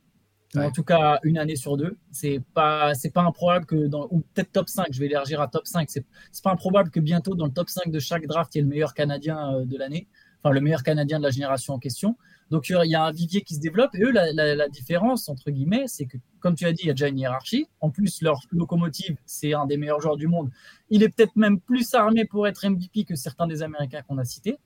en 0.59 0.71
tout 0.71 0.83
cas 0.83 1.19
une 1.23 1.37
année 1.37 1.55
sur 1.55 1.77
deux. 1.77 1.97
C'est 2.11 2.41
pas 2.53 2.93
c'est 2.93 3.11
pas 3.11 3.21
improbable 3.21 3.65
que 3.65 3.87
dans 3.87 4.07
ou 4.11 4.21
peut-être 4.33 4.51
top 4.51 4.69
5, 4.69 4.87
je 4.91 4.99
vais 4.99 5.05
élargir 5.05 5.41
à 5.41 5.47
top 5.47 5.65
5. 5.67 5.89
C'est 5.89 6.05
c'est 6.31 6.43
pas 6.43 6.51
improbable 6.51 6.89
que 6.89 6.99
bientôt 6.99 7.35
dans 7.35 7.45
le 7.45 7.51
top 7.51 7.69
5 7.69 7.91
de 7.91 7.99
chaque 7.99 8.25
draft, 8.27 8.53
il 8.55 8.59
y 8.59 8.61
ait 8.61 8.63
le 8.63 8.69
meilleur 8.69 8.93
Canadien 8.93 9.55
euh, 9.55 9.65
de 9.65 9.77
l'année, 9.77 10.07
enfin 10.43 10.53
le 10.53 10.61
meilleur 10.61 10.83
Canadien 10.83 11.19
de 11.19 11.23
la 11.23 11.29
génération 11.29 11.73
en 11.73 11.79
question. 11.79 12.17
Donc 12.49 12.69
il 12.69 12.77
y 12.85 12.95
a 12.95 13.03
un 13.03 13.11
vivier 13.11 13.41
qui 13.41 13.55
se 13.55 13.59
développe 13.59 13.95
et 13.95 14.03
eux 14.03 14.11
la, 14.11 14.69
différence 14.69 15.29
entre 15.29 15.51
guillemets, 15.51 15.85
c'est 15.87 16.05
que 16.05 16.17
comme 16.39 16.55
tu 16.55 16.65
as 16.65 16.73
dit, 16.73 16.83
il 16.83 16.87
y 16.87 16.89
a 16.89 16.93
déjà 16.93 17.07
une 17.07 17.19
hiérarchie. 17.19 17.67
En 17.79 17.89
plus 17.89 18.21
leur 18.21 18.41
locomotive, 18.51 19.15
c'est 19.25 19.53
un 19.53 19.65
des 19.65 19.77
meilleurs 19.77 20.01
joueurs 20.01 20.17
du 20.17 20.27
monde. 20.27 20.49
Il 20.89 21.03
est 21.03 21.09
peut-être 21.09 21.35
même 21.35 21.59
plus 21.59 21.93
armé 21.93 22.25
pour 22.25 22.47
être 22.47 22.67
MVP 22.67 23.05
que 23.05 23.15
certains 23.15 23.47
des 23.47 23.63
Américains 23.63 24.01
qu'on 24.01 24.17
a 24.17 24.25
cités. 24.25 24.57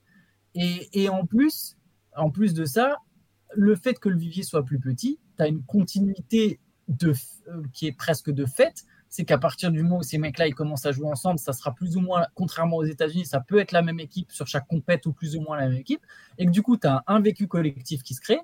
Et, 0.54 1.08
en 1.10 1.26
plus 1.26 1.76
en 2.16 2.30
plus 2.30 2.54
de 2.54 2.64
ça, 2.64 2.96
le 3.54 3.76
fait 3.76 3.98
que 3.98 4.08
le 4.08 4.16
vivier 4.16 4.42
soit 4.42 4.64
plus 4.64 4.80
petit, 4.80 5.20
tu 5.36 5.42
as 5.42 5.48
une 5.48 5.62
continuité 5.62 6.60
euh, 7.02 7.12
qui 7.74 7.86
est 7.86 7.92
presque 7.92 8.30
de 8.30 8.46
fait. 8.46 8.84
C'est 9.08 9.24
qu'à 9.24 9.38
partir 9.38 9.70
du 9.70 9.82
moment 9.82 9.98
où 9.98 10.02
ces 10.02 10.18
mecs-là 10.18 10.48
ils 10.48 10.54
commencent 10.54 10.86
à 10.86 10.92
jouer 10.92 11.06
ensemble, 11.06 11.38
ça 11.38 11.52
sera 11.52 11.74
plus 11.74 11.96
ou 11.96 12.00
moins, 12.00 12.26
contrairement 12.34 12.76
aux 12.76 12.84
États-Unis, 12.84 13.24
ça 13.24 13.40
peut 13.40 13.58
être 13.58 13.72
la 13.72 13.82
même 13.82 14.00
équipe 14.00 14.32
sur 14.32 14.46
chaque 14.46 14.66
compète 14.66 15.06
ou 15.06 15.12
plus 15.12 15.36
ou 15.36 15.40
moins 15.40 15.56
la 15.56 15.68
même 15.68 15.78
équipe. 15.78 16.00
Et 16.38 16.46
que 16.46 16.50
du 16.50 16.62
coup, 16.62 16.76
tu 16.76 16.86
as 16.86 17.02
un, 17.06 17.20
vécu 17.20 17.46
collectif 17.46 18.02
qui 18.02 18.14
se 18.14 18.20
crée, 18.20 18.40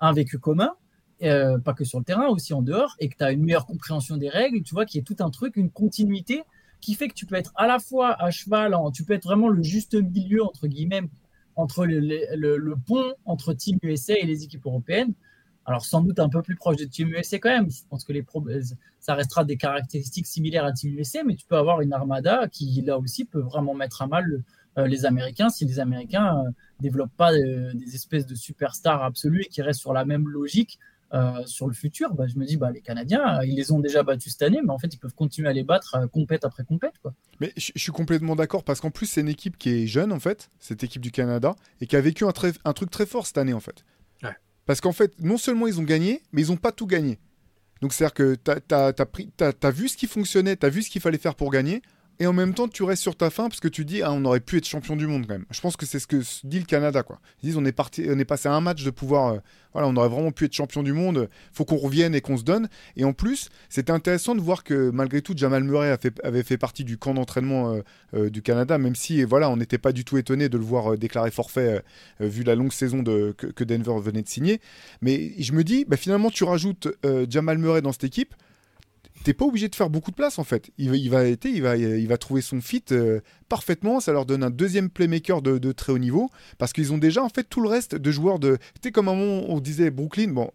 un 0.00 0.12
vécu 0.12 0.38
commun, 0.38 0.74
euh, 1.22 1.58
pas 1.58 1.74
que 1.74 1.84
sur 1.84 1.98
le 1.98 2.04
terrain, 2.04 2.28
aussi 2.28 2.54
en 2.54 2.62
dehors, 2.62 2.96
et 2.98 3.08
que 3.08 3.16
tu 3.16 3.24
as 3.24 3.32
une 3.32 3.44
meilleure 3.44 3.66
compréhension 3.66 4.16
des 4.16 4.28
règles, 4.28 4.62
tu 4.62 4.74
vois, 4.74 4.84
qui 4.84 4.98
est 4.98 5.02
tout 5.02 5.16
un 5.20 5.30
truc, 5.30 5.56
une 5.56 5.70
continuité 5.70 6.42
qui 6.80 6.94
fait 6.94 7.08
que 7.08 7.14
tu 7.14 7.26
peux 7.26 7.36
être 7.36 7.52
à 7.56 7.66
la 7.66 7.78
fois 7.78 8.20
à 8.22 8.30
cheval, 8.30 8.76
tu 8.92 9.04
peux 9.04 9.14
être 9.14 9.24
vraiment 9.24 9.48
le 9.48 9.62
juste 9.62 9.94
milieu, 9.94 10.44
entre 10.44 10.66
guillemets, 10.66 11.02
entre 11.56 11.86
le, 11.86 11.98
le 12.56 12.76
pont 12.76 13.14
entre 13.24 13.54
Team 13.54 13.78
USA 13.82 14.14
et 14.14 14.26
les 14.26 14.44
équipes 14.44 14.66
européennes. 14.66 15.14
Alors 15.66 15.84
sans 15.84 16.00
doute 16.00 16.20
un 16.20 16.28
peu 16.28 16.42
plus 16.42 16.54
proche 16.54 16.76
de 16.76 16.84
Team 16.84 17.08
USA 17.08 17.38
quand 17.38 17.50
même. 17.50 17.70
Je 17.70 17.82
pense 17.90 18.04
que 18.04 18.12
les 18.12 18.24
ça 19.00 19.14
restera 19.14 19.44
des 19.44 19.56
caractéristiques 19.56 20.26
similaires 20.26 20.64
à 20.64 20.72
Team 20.72 20.96
USA, 20.96 21.24
mais 21.24 21.34
tu 21.34 21.44
peux 21.46 21.56
avoir 21.56 21.80
une 21.80 21.92
armada 21.92 22.48
qui 22.48 22.80
là 22.82 22.98
aussi 22.98 23.24
peut 23.24 23.40
vraiment 23.40 23.74
mettre 23.74 24.02
à 24.02 24.06
mal 24.06 24.42
euh, 24.78 24.86
les 24.86 25.06
Américains 25.06 25.48
si 25.48 25.64
les 25.64 25.80
Américains 25.80 26.42
ne 26.42 26.48
euh, 26.48 26.52
développent 26.80 27.16
pas 27.16 27.32
euh, 27.32 27.72
des 27.74 27.94
espèces 27.94 28.26
de 28.26 28.34
superstars 28.34 29.02
absolues 29.02 29.42
et 29.42 29.48
qui 29.48 29.62
restent 29.62 29.80
sur 29.80 29.92
la 29.92 30.04
même 30.04 30.28
logique 30.28 30.78
sur 31.46 31.66
le 31.66 31.72
futur. 31.72 32.12
Bah, 32.12 32.26
je 32.26 32.38
me 32.38 32.44
dis, 32.44 32.58
bah, 32.58 32.70
les 32.70 32.82
Canadiens, 32.82 33.40
ils 33.42 33.54
les 33.54 33.72
ont 33.72 33.78
déjà 33.78 34.02
battus 34.02 34.32
cette 34.32 34.42
année, 34.42 34.60
mais 34.62 34.70
en 34.70 34.78
fait, 34.78 34.92
ils 34.92 34.98
peuvent 34.98 35.14
continuer 35.14 35.48
à 35.48 35.52
les 35.54 35.62
battre 35.62 36.06
compète 36.12 36.44
après 36.44 36.62
compète. 36.62 36.98
Quoi. 37.00 37.14
Mais 37.40 37.54
je, 37.56 37.72
suis 37.74 37.92
complètement 37.92 38.36
d'accord 38.36 38.64
parce 38.64 38.82
qu'en 38.82 38.90
plus, 38.90 39.06
c'est 39.06 39.22
une 39.22 39.28
équipe 39.28 39.56
qui 39.56 39.70
est 39.70 39.86
jeune, 39.86 40.12
en 40.12 40.20
fait, 40.20 40.50
cette 40.58 40.84
équipe 40.84 41.00
du 41.00 41.10
Canada, 41.10 41.56
et 41.80 41.86
qui 41.86 41.96
a 41.96 42.02
vécu 42.02 42.24
un 42.26 42.32
truc 42.72 42.90
très 42.90 43.06
fort 43.06 43.26
cette 43.26 43.38
année, 43.38 43.54
en 43.54 43.60
fait. 43.60 43.82
Parce 44.66 44.80
qu'en 44.80 44.92
fait, 44.92 45.14
non 45.20 45.38
seulement 45.38 45.66
ils 45.66 45.80
ont 45.80 45.84
gagné, 45.84 46.22
mais 46.32 46.42
ils 46.42 46.48
n'ont 46.48 46.56
pas 46.56 46.72
tout 46.72 46.86
gagné. 46.86 47.18
Donc 47.80 47.92
c'est-à-dire 47.92 48.14
que 48.14 48.34
tu 48.34 48.74
as, 48.74 49.70
vu 49.70 49.88
ce 49.88 49.96
qui 49.96 50.06
fonctionnait, 50.06 50.56
tu 50.56 50.66
as 50.66 50.68
vu 50.68 50.82
ce 50.82 50.90
qu'il 50.90 51.00
fallait 51.00 51.18
faire 51.18 51.34
pour 51.34 51.50
gagner, 51.50 51.82
et 52.18 52.26
en 52.26 52.32
même 52.32 52.54
temps 52.54 52.68
tu 52.68 52.82
restes 52.82 53.02
sur 53.02 53.16
ta 53.16 53.30
fin 53.30 53.48
parce 53.48 53.60
que 53.60 53.68
tu 53.68 53.84
dis 53.84 54.02
ah, 54.02 54.12
on 54.12 54.24
aurait 54.24 54.40
pu 54.40 54.58
être 54.58 54.66
champion 54.66 54.96
du 54.96 55.06
monde 55.06 55.26
quand 55.26 55.34
même. 55.34 55.46
Je 55.50 55.60
pense 55.60 55.76
que 55.76 55.86
c'est 55.86 55.98
ce 55.98 56.06
que 56.06 56.22
dit 56.44 56.58
le 56.58 56.64
Canada 56.64 57.02
quoi. 57.02 57.20
Ils 57.42 57.46
disent 57.46 57.56
on 57.56 57.64
est 57.64 57.72
parti 57.72 58.06
on 58.08 58.18
est 58.18 58.24
passé 58.24 58.48
à 58.48 58.52
un 58.52 58.60
match 58.60 58.84
de 58.84 58.90
pouvoir 58.90 59.34
euh, 59.34 59.38
voilà, 59.72 59.88
on 59.88 59.96
aurait 59.96 60.08
vraiment 60.08 60.32
pu 60.32 60.46
être 60.46 60.54
champion 60.54 60.82
du 60.82 60.94
monde, 60.94 61.28
faut 61.52 61.66
qu'on 61.66 61.76
revienne 61.76 62.14
et 62.14 62.20
qu'on 62.20 62.38
se 62.38 62.44
donne 62.44 62.68
et 62.96 63.04
en 63.04 63.12
plus, 63.12 63.50
c'était 63.68 63.92
intéressant 63.92 64.34
de 64.34 64.40
voir 64.40 64.64
que 64.64 64.90
malgré 64.90 65.20
tout 65.20 65.34
Jamal 65.36 65.64
Murray 65.64 65.96
avait 66.24 66.42
fait 66.42 66.56
partie 66.56 66.84
du 66.84 66.96
camp 66.96 67.14
d'entraînement 67.14 67.74
euh, 67.74 67.80
euh, 68.14 68.30
du 68.30 68.40
Canada 68.40 68.78
même 68.78 68.94
si 68.94 69.22
voilà, 69.24 69.50
on 69.50 69.56
n'était 69.56 69.78
pas 69.78 69.92
du 69.92 70.04
tout 70.04 70.16
étonné 70.16 70.48
de 70.48 70.56
le 70.56 70.64
voir 70.64 70.96
déclarer 70.96 71.30
forfait 71.30 71.82
vu 72.20 72.42
la 72.42 72.54
longue 72.54 72.72
saison 72.72 73.02
que, 73.04 73.64
Denver 73.64 74.00
venait 74.00 74.22
de 74.22 74.28
signer, 74.28 74.60
mais 75.02 75.32
je 75.38 75.52
me 75.52 75.64
dis 75.64 75.84
bah, 75.84 75.96
finalement 75.96 76.30
tu 76.30 76.44
rajoutes 76.44 76.88
Jamal 77.28 77.58
Murray 77.58 77.82
dans 77.82 77.92
cette 77.92 78.04
équipe 78.04 78.34
t'es 79.24 79.34
pas 79.34 79.44
obligé 79.44 79.68
de 79.68 79.74
faire 79.74 79.90
beaucoup 79.90 80.10
de 80.10 80.16
place 80.16 80.38
en 80.38 80.44
fait. 80.44 80.70
Il, 80.78 80.90
va, 80.90 80.96
il 81.26 81.62
va, 81.62 81.76
il 81.76 82.08
va 82.08 82.18
trouver 82.18 82.42
son 82.42 82.60
fit 82.60 82.84
euh, 82.92 83.20
parfaitement. 83.48 84.00
Ça 84.00 84.12
leur 84.12 84.26
donne 84.26 84.42
un 84.42 84.50
deuxième 84.50 84.90
playmaker 84.90 85.42
de, 85.42 85.72
très 85.72 85.92
haut 85.92 85.98
niveau 85.98 86.30
parce 86.58 86.72
qu'ils 86.72 86.92
ont 86.92 86.98
déjà 86.98 87.22
en 87.22 87.28
fait 87.28 87.44
tout 87.44 87.60
le 87.60 87.68
reste 87.68 87.94
de 87.94 88.10
joueurs 88.10 88.38
de. 88.38 88.56
Tu 88.56 88.80
sais, 88.84 88.92
comme 88.92 89.06
moment 89.06 89.44
on 89.48 89.60
disait 89.60 89.90
Brooklyn, 89.90 90.28
bon. 90.28 90.50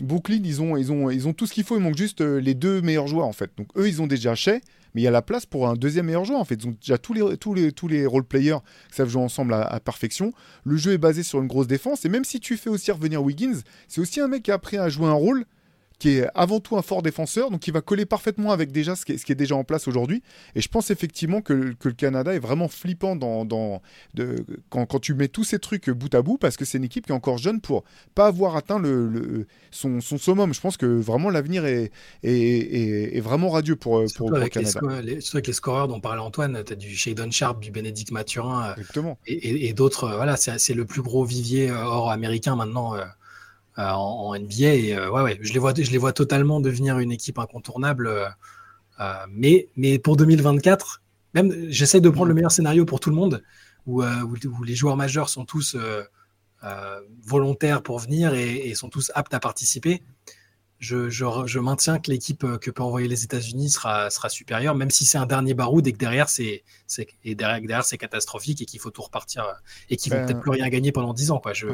Brooklyn, 0.00 0.40
ils 0.44 0.62
ont, 0.62 0.76
ils, 0.76 0.92
ont, 0.92 1.10
ils 1.10 1.26
ont 1.26 1.32
tout 1.32 1.46
ce 1.46 1.52
qu'il 1.52 1.64
faut, 1.64 1.76
il 1.76 1.82
manque 1.82 1.96
juste 1.96 2.20
euh, 2.20 2.40
les 2.40 2.54
deux 2.54 2.80
meilleurs 2.80 3.08
joueurs 3.08 3.26
en 3.26 3.32
fait. 3.32 3.50
Donc 3.56 3.66
eux, 3.76 3.88
ils 3.88 4.00
ont 4.00 4.06
déjà 4.06 4.36
Shea, 4.36 4.60
mais 4.94 5.00
il 5.00 5.04
y 5.04 5.08
a 5.08 5.10
la 5.10 5.22
place 5.22 5.44
pour 5.44 5.68
un 5.68 5.74
deuxième 5.74 6.06
meilleur 6.06 6.24
joueur 6.24 6.38
en 6.38 6.44
fait. 6.44 6.54
Ils 6.54 6.68
ont 6.68 6.76
déjà 6.80 6.98
tous 6.98 7.14
les, 7.14 7.36
tous 7.36 7.52
les, 7.52 7.72
tous 7.72 7.88
les 7.88 8.06
role 8.06 8.22
players 8.22 8.58
qui 8.90 8.96
savent 8.96 9.08
jouer 9.08 9.22
ensemble 9.22 9.54
à, 9.54 9.62
à, 9.62 9.80
perfection. 9.80 10.32
Le 10.62 10.76
jeu 10.76 10.92
est 10.92 10.98
basé 10.98 11.24
sur 11.24 11.40
une 11.40 11.48
grosse 11.48 11.66
défense 11.66 12.04
et 12.04 12.08
même 12.08 12.24
si 12.24 12.38
tu 12.38 12.56
fais 12.56 12.70
aussi 12.70 12.92
revenir 12.92 13.24
Wiggins, 13.24 13.60
c'est 13.88 14.00
aussi 14.00 14.20
un 14.20 14.28
mec 14.28 14.44
qui 14.44 14.52
a 14.52 14.54
appris 14.54 14.76
à 14.76 14.88
jouer 14.88 15.06
un 15.06 15.14
rôle 15.14 15.44
qui 15.98 16.10
est 16.18 16.26
avant 16.34 16.60
tout 16.60 16.76
un 16.76 16.82
fort 16.82 17.02
défenseur, 17.02 17.50
donc 17.50 17.60
qui 17.60 17.70
va 17.70 17.80
coller 17.80 18.06
parfaitement 18.06 18.52
avec 18.52 18.70
déjà 18.70 18.94
ce 18.94 19.04
qui 19.04 19.12
est, 19.12 19.34
déjà 19.34 19.56
en 19.56 19.64
place 19.64 19.88
aujourd'hui. 19.88 20.22
Et 20.54 20.60
je 20.60 20.68
pense 20.68 20.90
effectivement 20.90 21.40
que, 21.40 21.52
le 21.52 21.92
Canada 21.92 22.34
est 22.34 22.38
vraiment 22.38 22.68
flippant 22.68 23.16
dans, 23.16 23.44
de, 24.14 24.36
quand, 24.68 25.00
tu 25.00 25.14
mets 25.14 25.28
tous 25.28 25.44
ces 25.44 25.58
trucs 25.58 25.90
bout 25.90 26.14
à 26.14 26.22
bout, 26.22 26.38
parce 26.38 26.56
que 26.56 26.64
c'est 26.64 26.78
une 26.78 26.84
équipe 26.84 27.06
qui 27.06 27.12
est 27.12 27.14
encore 27.14 27.38
jeune 27.38 27.60
pour 27.60 27.84
pas 28.14 28.26
avoir 28.26 28.56
atteint 28.56 28.78
le, 28.78 29.46
son, 29.70 30.00
summum. 30.00 30.54
Je 30.54 30.60
pense 30.60 30.76
que 30.76 30.86
vraiment 30.86 31.30
l'avenir 31.30 31.64
est, 31.64 31.90
est, 32.22 33.20
vraiment 33.20 33.50
radieux 33.50 33.76
pour, 33.76 34.04
pour, 34.16 34.30
le 34.30 34.48
Canada. 34.48 34.80
Les, 35.02 35.20
surtout 35.20 35.36
avec 35.38 35.46
les 35.46 35.52
scoreurs 35.52 35.88
dont 35.88 36.00
parlait 36.00 36.20
Antoine, 36.20 36.62
tu 36.64 36.72
as 36.72 36.76
du 36.76 36.94
Shadon 36.96 37.30
Sharp, 37.30 37.60
du 37.60 37.70
Bénédicte 37.70 38.12
Mathurin 38.12 38.74
euh, 38.96 39.14
et, 39.26 39.72
d'autres. 39.72 40.04
Euh, 40.04 40.16
voilà, 40.16 40.36
c'est 40.36 40.74
le 40.74 40.84
plus 40.84 41.02
gros 41.02 41.24
vivier 41.24 41.70
euh, 41.70 41.84
hors 41.84 42.10
américain 42.10 42.56
maintenant. 42.56 42.94
Euh, 43.78 43.90
en, 43.90 44.36
NBA. 44.36 44.74
Et 44.74 44.94
euh, 44.94 45.10
ouais, 45.10 45.22
ouais, 45.22 45.38
je 45.40 45.52
les 45.52 45.58
vois, 45.60 45.72
je 45.72 45.90
les 45.90 45.98
vois 45.98 46.12
totalement 46.12 46.60
devenir 46.60 46.98
une 46.98 47.12
équipe 47.12 47.38
incontournable. 47.38 48.08
Euh, 48.08 49.24
mais, 49.30 49.68
mais 49.76 50.00
pour 50.00 50.16
2024, 50.16 51.00
même 51.34 51.54
j'essaie 51.68 52.00
de 52.00 52.08
prendre 52.08 52.26
le 52.26 52.34
meilleur 52.34 52.50
scénario 52.50 52.84
pour 52.84 52.98
tout 52.98 53.10
le 53.10 53.16
monde, 53.16 53.44
où, 53.86 54.02
où, 54.02 54.62
les 54.64 54.74
joueurs 54.74 54.96
majeurs 54.96 55.28
sont 55.28 55.44
tous 55.44 55.76
volontaires 57.24 57.82
pour 57.82 58.00
venir 58.00 58.34
et, 58.34 58.74
sont 58.74 58.88
tous 58.88 59.12
aptes 59.14 59.34
à 59.34 59.38
participer. 59.38 60.02
Je, 60.80 61.08
je, 61.08 61.58
maintiens 61.58 61.98
que 61.98 62.10
l'équipe 62.10 62.44
que 62.58 62.70
peut 62.70 62.82
envoyer 62.82 63.08
les 63.08 63.24
États-Unis 63.24 63.70
sera, 63.70 64.10
sera 64.10 64.28
supérieure, 64.28 64.74
même 64.74 64.90
si 64.90 65.04
c'est 65.04 65.18
un 65.18 65.26
dernier 65.26 65.54
baroud 65.54 65.86
et 65.86 65.92
que 65.92 65.98
derrière 65.98 66.28
c'est 66.28 66.64
derrière, 67.24 67.60
derrière 67.60 67.84
c'est 67.84 67.98
catastrophique 67.98 68.62
et 68.62 68.64
qu'il 68.64 68.80
faut 68.80 68.90
tout 68.90 69.02
repartir 69.02 69.44
et 69.90 69.96
qu'ils 69.96 70.12
vont 70.12 70.20
ben, 70.20 70.26
peut-être 70.26 70.40
plus 70.40 70.50
rien 70.50 70.68
gagner 70.68 70.90
pendant 70.90 71.14
10 71.14 71.30
ans. 71.30 71.38
Quoi. 71.38 71.52
Je, 71.52 71.68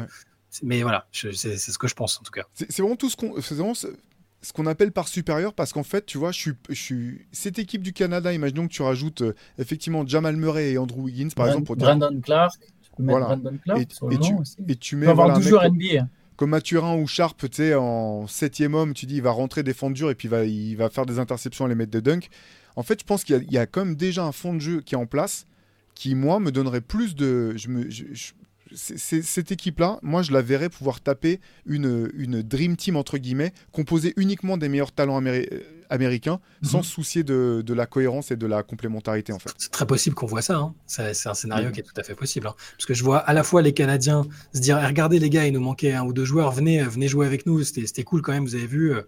mais 0.63 0.81
voilà, 0.83 1.07
c'est 1.11 1.31
ce 1.57 1.77
que 1.77 1.87
je 1.87 1.95
pense 1.95 2.19
en 2.19 2.23
tout 2.23 2.31
cas. 2.31 2.43
C'est 2.53 2.79
vraiment 2.79 2.95
tout 2.95 3.09
ce 3.09 3.15
qu'on. 3.15 3.33
ce 3.41 4.53
qu'on 4.53 4.65
appelle 4.67 4.91
par 4.91 5.07
supérieur 5.07 5.53
parce 5.53 5.73
qu'en 5.73 5.81
fait, 5.83 6.05
tu 6.05 6.17
vois, 6.19 6.31
je 6.31 6.39
suis, 6.39 6.51
je 6.69 6.75
suis 6.75 7.25
cette 7.31 7.57
équipe 7.57 7.81
du 7.81 7.93
Canada. 7.93 8.31
Imaginons 8.31 8.67
que 8.67 8.73
tu 8.73 8.83
rajoutes 8.83 9.21
euh, 9.21 9.33
effectivement 9.57 10.05
Jamal 10.05 10.35
Murray 10.37 10.73
et 10.73 10.77
Andrew 10.77 11.01
Wiggins, 11.01 11.29
par 11.35 11.47
exemple, 11.47 11.65
pour 11.65 11.75
dire- 11.77 11.87
Brandon 11.97 12.21
Clark. 12.21 12.53
Tu 12.59 12.91
peux 12.95 13.03
mettre 13.03 13.19
Voilà. 13.19 13.35
Brandon 13.35 13.57
Clark 13.63 13.81
et, 13.81 13.87
sur 13.93 14.07
le 14.07 14.13
et 14.15 14.19
tu, 14.19 14.33
aussi. 14.35 14.55
et 14.67 14.75
tu 14.75 14.95
mets 14.97 15.07
avoir 15.07 15.27
voilà, 15.27 15.33
un 15.33 15.37
12 15.39 15.45
mec 15.45 15.49
joueurs 15.49 15.63
comme, 15.63 15.75
NBA. 15.77 16.07
comme 16.35 16.49
Mathurin 16.51 16.95
ou 16.97 17.07
Sharp, 17.07 17.39
tu 17.39 17.47
sais, 17.55 17.73
en 17.73 18.27
septième 18.27 18.75
homme, 18.75 18.93
tu 18.93 19.07
dis 19.07 19.15
il 19.15 19.21
va 19.23 19.31
rentrer 19.31 19.63
défendre 19.63 19.95
dur 19.95 20.11
et 20.11 20.15
puis 20.15 20.27
il 20.27 20.31
va, 20.31 20.43
il 20.45 20.75
va 20.75 20.89
faire 20.91 21.07
des 21.07 21.17
interceptions 21.17 21.65
et 21.65 21.69
les 21.69 21.75
mettre 21.75 21.91
des 21.91 22.01
dunks. 22.01 22.29
En 22.75 22.83
fait, 22.83 22.99
je 22.99 23.05
pense 23.05 23.23
qu'il 23.23 23.35
y, 23.35 23.39
a- 23.39 23.41
il 23.41 23.51
y 23.51 23.57
a 23.57 23.65
quand 23.65 23.83
même 23.83 23.95
déjà 23.95 24.23
un 24.23 24.31
fond 24.31 24.53
de 24.53 24.59
jeu 24.59 24.81
qui 24.81 24.93
est 24.93 24.97
en 24.97 25.07
place 25.07 25.47
qui, 25.95 26.13
moi, 26.13 26.39
me 26.39 26.51
donnerait 26.51 26.81
plus 26.81 27.15
de. 27.15 27.53
Je 27.57 27.69
me, 27.69 27.89
je- 27.89 28.03
je- 28.13 28.13
c'est- 28.13 28.13
c'est- 28.13 28.35
cette 28.75 29.51
équipe-là, 29.51 29.99
moi, 30.03 30.21
je 30.21 30.31
la 30.31 30.41
verrais 30.41 30.69
pouvoir 30.69 31.01
taper 31.01 31.39
une, 31.65 32.09
une 32.15 32.41
Dream 32.41 32.75
Team, 32.75 32.95
entre 32.97 33.17
guillemets, 33.17 33.53
composée 33.71 34.13
uniquement 34.17 34.57
des 34.57 34.69
meilleurs 34.69 34.91
talents 34.91 35.19
améri- 35.19 35.47
euh, 35.51 35.59
américains, 35.89 36.39
sans 36.63 36.79
Mhm. 36.79 36.83
se 36.83 36.89
soucier 36.91 37.23
de, 37.23 37.63
de 37.65 37.73
la 37.73 37.85
cohérence 37.85 38.31
et 38.31 38.35
de 38.35 38.45
la 38.47 38.63
complémentarité, 38.63 39.31
en 39.33 39.39
fait. 39.39 39.51
C'est 39.57 39.71
très 39.71 39.85
possible 39.85 40.15
qu'on 40.15 40.25
voit 40.25 40.41
ça. 40.41 40.57
hein. 40.57 40.73
C'est 40.87 41.27
un 41.27 41.33
scénario 41.33 41.67
Mhm. 41.67 41.71
qui 41.73 41.79
est 41.79 41.83
tout 41.83 41.93
à 41.97 42.03
fait 42.03 42.15
possible. 42.15 42.47
hein. 42.47 42.55
Parce 42.77 42.85
que 42.85 42.93
je 42.93 43.03
vois 43.03 43.19
à 43.19 43.33
la 43.33 43.43
fois 43.43 43.61
les 43.61 43.73
Canadiens 43.73 44.25
se 44.53 44.59
dire 44.59 44.79
Eh, 44.81 44.85
regardez 44.85 45.19
les 45.19 45.29
gars, 45.29 45.45
il 45.47 45.53
nous 45.53 45.61
manquait 45.61 45.93
un 45.93 46.03
ou 46.03 46.11
deux 46.13 46.25
joueurs, 46.25 46.51
venez, 46.51 46.81
euh, 46.81 46.87
venez 46.89 47.07
jouer 47.07 47.25
avec 47.25 47.45
nous, 47.45 47.63
c'était 47.63 47.85
c'était 47.87 48.03
cool 48.03 48.21
quand 48.21 48.31
même, 48.33 48.45
vous 48.45 48.55
avez 48.55 48.67
vu. 48.67 48.93
euh. 48.93 49.01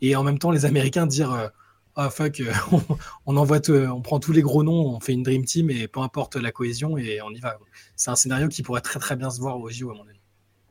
Et 0.00 0.16
en 0.16 0.24
même 0.24 0.38
temps, 0.38 0.50
les 0.50 0.64
Américains 0.64 1.06
dire 1.06 1.32
ah 1.96 2.10
fuck, 2.10 2.40
euh, 2.40 2.52
on, 2.72 2.82
on 3.26 3.36
envoie, 3.36 3.60
tout- 3.60 3.72
on 3.72 4.00
prend 4.02 4.18
tous 4.20 4.32
les 4.32 4.42
gros 4.42 4.62
noms, 4.62 4.94
on 4.96 5.00
fait 5.00 5.12
une 5.12 5.22
dream 5.22 5.44
team 5.44 5.70
et 5.70 5.88
peu 5.88 6.00
importe 6.00 6.36
la 6.36 6.50
cohésion 6.52 6.96
et 6.96 7.20
on 7.22 7.30
y 7.30 7.40
va. 7.40 7.58
C'est 7.96 8.10
un 8.10 8.16
scénario 8.16 8.48
qui 8.48 8.62
pourrait 8.62 8.80
très 8.80 8.98
très 9.00 9.16
bien 9.16 9.30
se 9.30 9.40
voir 9.40 9.58
au 9.58 9.68
JO 9.70 9.90
à 9.90 9.94
mon 9.94 10.02
avis. 10.08 10.18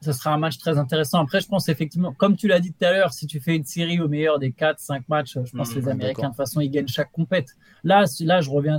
ce 0.01 0.11
sera 0.13 0.33
un 0.33 0.37
match 0.37 0.57
très 0.57 0.77
intéressant. 0.77 1.19
Après, 1.21 1.41
je 1.41 1.47
pense 1.47 1.69
effectivement, 1.69 2.11
comme 2.13 2.35
tu 2.35 2.47
l'as 2.47 2.59
dit 2.59 2.73
tout 2.73 2.83
à 2.85 2.91
l'heure, 2.91 3.13
si 3.13 3.27
tu 3.27 3.39
fais 3.39 3.55
une 3.55 3.65
série 3.65 3.99
au 4.01 4.07
meilleur 4.07 4.39
des 4.39 4.49
4-5 4.51 5.03
matchs, 5.09 5.37
je 5.45 5.55
pense 5.55 5.69
que 5.73 5.79
les 5.79 5.85
ouais, 5.85 5.91
Américains, 5.91 6.23
de 6.23 6.27
toute 6.29 6.37
façon, 6.37 6.59
ils 6.59 6.69
gagnent 6.71 6.87
chaque 6.87 7.11
compète. 7.11 7.49
Là, 7.83 8.05
là 8.21 8.41
je 8.41 8.49
reviens. 8.49 8.77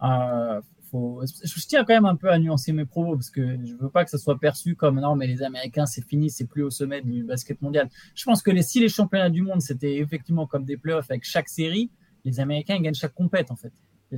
à- 0.00 0.60
Je 0.92 1.66
tiens 1.66 1.84
quand 1.84 1.94
même 1.94 2.04
un 2.04 2.16
peu 2.16 2.30
à 2.30 2.38
nuancer 2.38 2.72
mes 2.72 2.84
propos 2.84 3.14
parce 3.14 3.30
que 3.30 3.56
je 3.64 3.74
veux 3.76 3.88
pas 3.88 4.04
que 4.04 4.10
ça 4.10 4.18
soit 4.18 4.38
perçu 4.38 4.76
comme 4.76 5.00
non, 5.00 5.16
mais 5.16 5.26
les 5.26 5.42
Américains, 5.42 5.86
c'est 5.86 6.06
fini, 6.06 6.28
c'est 6.28 6.44
plus 6.46 6.62
au 6.62 6.70
sommet 6.70 7.00
du 7.00 7.24
basket 7.24 7.62
mondial. 7.62 7.88
Je 8.14 8.24
pense 8.24 8.42
que 8.42 8.50
les, 8.50 8.62
si 8.62 8.78
les 8.78 8.90
championnats 8.90 9.30
du 9.30 9.40
monde, 9.40 9.62
c'était 9.62 9.96
effectivement 9.96 10.46
comme 10.46 10.66
des 10.66 10.76
playoffs 10.76 11.10
avec 11.10 11.24
chaque 11.24 11.48
série, 11.48 11.90
les 12.26 12.40
Américains 12.40 12.78
gagnent 12.78 12.92
chaque 12.94 13.14
compète 13.14 13.50
en 13.50 13.56
fait. 13.56 13.72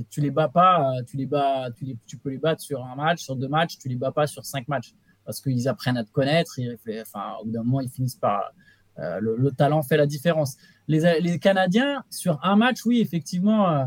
Tu 0.09 0.19
les 0.19 0.31
bats 0.31 0.49
pas, 0.49 0.91
euh, 0.91 1.03
tu 1.07 1.15
les 1.15 1.25
bats, 1.25 1.69
tu, 1.77 1.85
les, 1.85 1.97
tu 2.05 2.17
peux 2.17 2.29
les 2.29 2.37
battre 2.37 2.61
sur 2.61 2.83
un 2.85 2.95
match, 2.95 3.21
sur 3.23 3.37
deux 3.37 3.47
matchs, 3.47 3.77
tu 3.77 3.87
les 3.87 3.95
bats 3.95 4.11
pas 4.11 4.27
sur 4.27 4.43
cinq 4.43 4.67
matchs 4.67 4.93
parce 5.23 5.39
qu'ils 5.39 5.69
apprennent 5.69 5.97
à 5.97 6.03
te 6.03 6.11
connaître. 6.11 6.59
Ils 6.59 6.77
enfin, 7.01 7.35
au 7.41 7.45
bout 7.45 7.51
d'un 7.51 7.63
moment, 7.63 7.79
ils 7.79 7.89
finissent 7.89 8.17
par 8.17 8.51
euh, 8.99 9.19
le, 9.21 9.37
le 9.37 9.51
talent 9.51 9.81
fait 9.81 9.95
la 9.95 10.07
différence. 10.07 10.57
Les, 10.89 11.21
les 11.21 11.39
Canadiens 11.39 12.03
sur 12.09 12.37
un 12.43 12.57
match, 12.57 12.85
oui, 12.85 12.99
effectivement. 12.99 13.69
euh, 13.69 13.85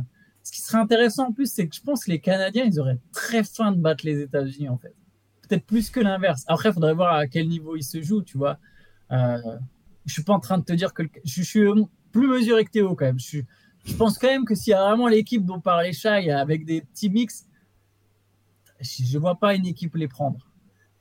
ce 0.48 0.52
qui 0.52 0.62
serait 0.62 0.78
intéressant 0.78 1.28
en 1.28 1.32
plus, 1.32 1.52
c'est 1.52 1.68
que 1.68 1.76
je 1.76 1.82
pense 1.82 2.06
que 2.06 2.10
les 2.10 2.20
Canadiens, 2.20 2.64
ils 2.64 2.80
auraient 2.80 2.98
très 3.12 3.44
faim 3.44 3.70
de 3.70 3.76
battre 3.82 4.06
les 4.06 4.22
États-Unis 4.22 4.70
en 4.70 4.78
fait. 4.78 4.94
Peut-être 5.42 5.66
plus 5.66 5.90
que 5.90 6.00
l'inverse. 6.00 6.44
Après, 6.46 6.70
il 6.70 6.72
faudrait 6.72 6.94
voir 6.94 7.16
à 7.16 7.26
quel 7.26 7.48
niveau 7.48 7.76
ils 7.76 7.82
se 7.82 8.00
jouent, 8.00 8.22
tu 8.22 8.38
vois. 8.38 8.58
Euh, 9.12 9.58
je 10.06 10.12
suis 10.14 10.22
pas 10.22 10.32
en 10.32 10.40
train 10.40 10.56
de 10.56 10.64
te 10.64 10.72
dire 10.72 10.94
que 10.94 11.02
je, 11.22 11.42
suis 11.42 11.66
plus 12.12 12.28
mesuré 12.28 12.64
que 12.64 12.70
Théo 12.70 12.94
quand 12.94 13.04
même. 13.04 13.18
Je, 13.18 13.42
pense 13.98 14.16
quand 14.16 14.28
même 14.28 14.46
que 14.46 14.54
s'il 14.54 14.70
y 14.70 14.74
a 14.74 14.82
vraiment 14.82 15.06
l'équipe 15.06 15.44
dont 15.44 15.60
parlait 15.60 15.92
Chai 15.92 16.30
avec 16.30 16.64
des 16.64 16.80
petits 16.80 17.10
mix, 17.10 17.46
je 18.80 19.18
vois 19.18 19.38
pas 19.38 19.54
une 19.54 19.66
équipe 19.66 19.96
les 19.96 20.08
prendre. 20.08 20.50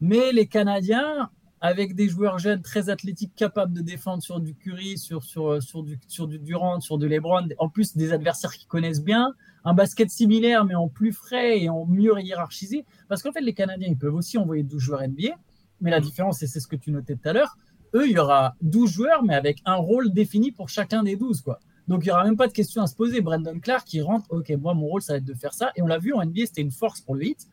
Mais 0.02 0.34
les 0.34 0.48
Canadiens, 0.48 1.30
avec 1.62 1.95
des 1.95 2.08
joueurs 2.08 2.38
jeunes 2.39 2.62
très 2.62 2.89
athlétiques, 2.89 3.34
capables 3.36 3.74
de 3.74 3.82
défendre 3.82 4.22
sur 4.22 4.39
du 4.39 4.53
Curry, 4.53 4.97
sur, 4.97 5.24
sur, 5.24 5.62
sur, 5.62 5.84
du, 5.84 5.99
sur 6.08 6.28
du 6.28 6.39
Durant, 6.39 6.80
sur 6.80 6.97
de 6.97 7.08
LeBron, 7.08 7.47
en 7.58 7.70
plus 7.70 7.97
des 7.97 8.14
adversaires 8.14 8.53
qui 8.53 8.68
connaissent 8.68 9.03
bien, 9.03 9.34
un 9.64 9.74
basket 9.74 10.10
similaire 10.10 10.66
mais 10.66 10.76
en 10.76 10.88
plus 10.88 11.12
frais 11.12 11.60
et 11.62 11.70
en 11.70 11.86
mieux 11.86 12.14
hiérarchisé. 12.20 12.86
Parce 13.10 13.24
qu'en 13.24 13.32
fait, 13.32 13.41
les 13.41 13.53
Canadiens, 13.53 13.88
ils 13.89 13.97
peuvent 13.97 14.16
aussi 14.16 14.38
envoyer 14.38 14.64
12 14.64 14.82
joueurs 14.82 15.01
NBA, 15.08 15.36
mais 15.82 15.91
la 15.91 15.99
différence, 15.99 16.41
et 16.43 16.47
c'est 16.47 16.60
ce 16.60 16.68
que 16.68 16.76
tu 16.76 16.91
notais 16.91 17.16
tout 17.16 17.30
à 17.30 17.34
l'heure, 17.34 17.58
eux, 17.95 18.08
il 18.08 18.14
y 18.14 18.20
aura 18.20 18.55
12 18.62 18.91
joueurs, 18.91 19.24
mais 19.24 19.34
avec 19.34 19.62
un 19.66 19.76
rôle 19.76 20.12
défini 20.12 20.51
pour 20.51 20.70
chacun 20.70 21.03
des 21.03 21.16
12, 21.16 21.41
quoi. 21.41 21.60
Donc, 21.88 22.03
il 22.03 22.08
n'y 22.08 22.12
aura 22.12 22.26
même 22.26 22.36
pas 22.36 22.47
de 22.47 22.53
question 22.53 22.82
à 22.82 22.88
se 22.88 22.95
poser. 22.95 23.22
Brandon 23.22 23.58
Clark 23.60 23.88
qui 23.88 24.01
rentre, 24.01 24.26
OK, 24.30 24.49
moi, 24.60 24.74
mon 24.74 24.88
rôle, 24.88 25.01
ça 25.01 25.14
va 25.14 25.18
être 25.18 25.26
de 25.26 25.34
faire 25.34 25.53
ça. 25.53 25.72
Et 25.78 25.82
on 25.82 25.88
l'a 25.88 25.99
vu 25.99 26.14
en 26.14 26.24
NBA, 26.24 26.47
c'était 26.47 26.62
une 26.62 26.72
force 26.72 26.99
pour 26.99 27.16
le 27.16 27.28
hit. 27.28 27.47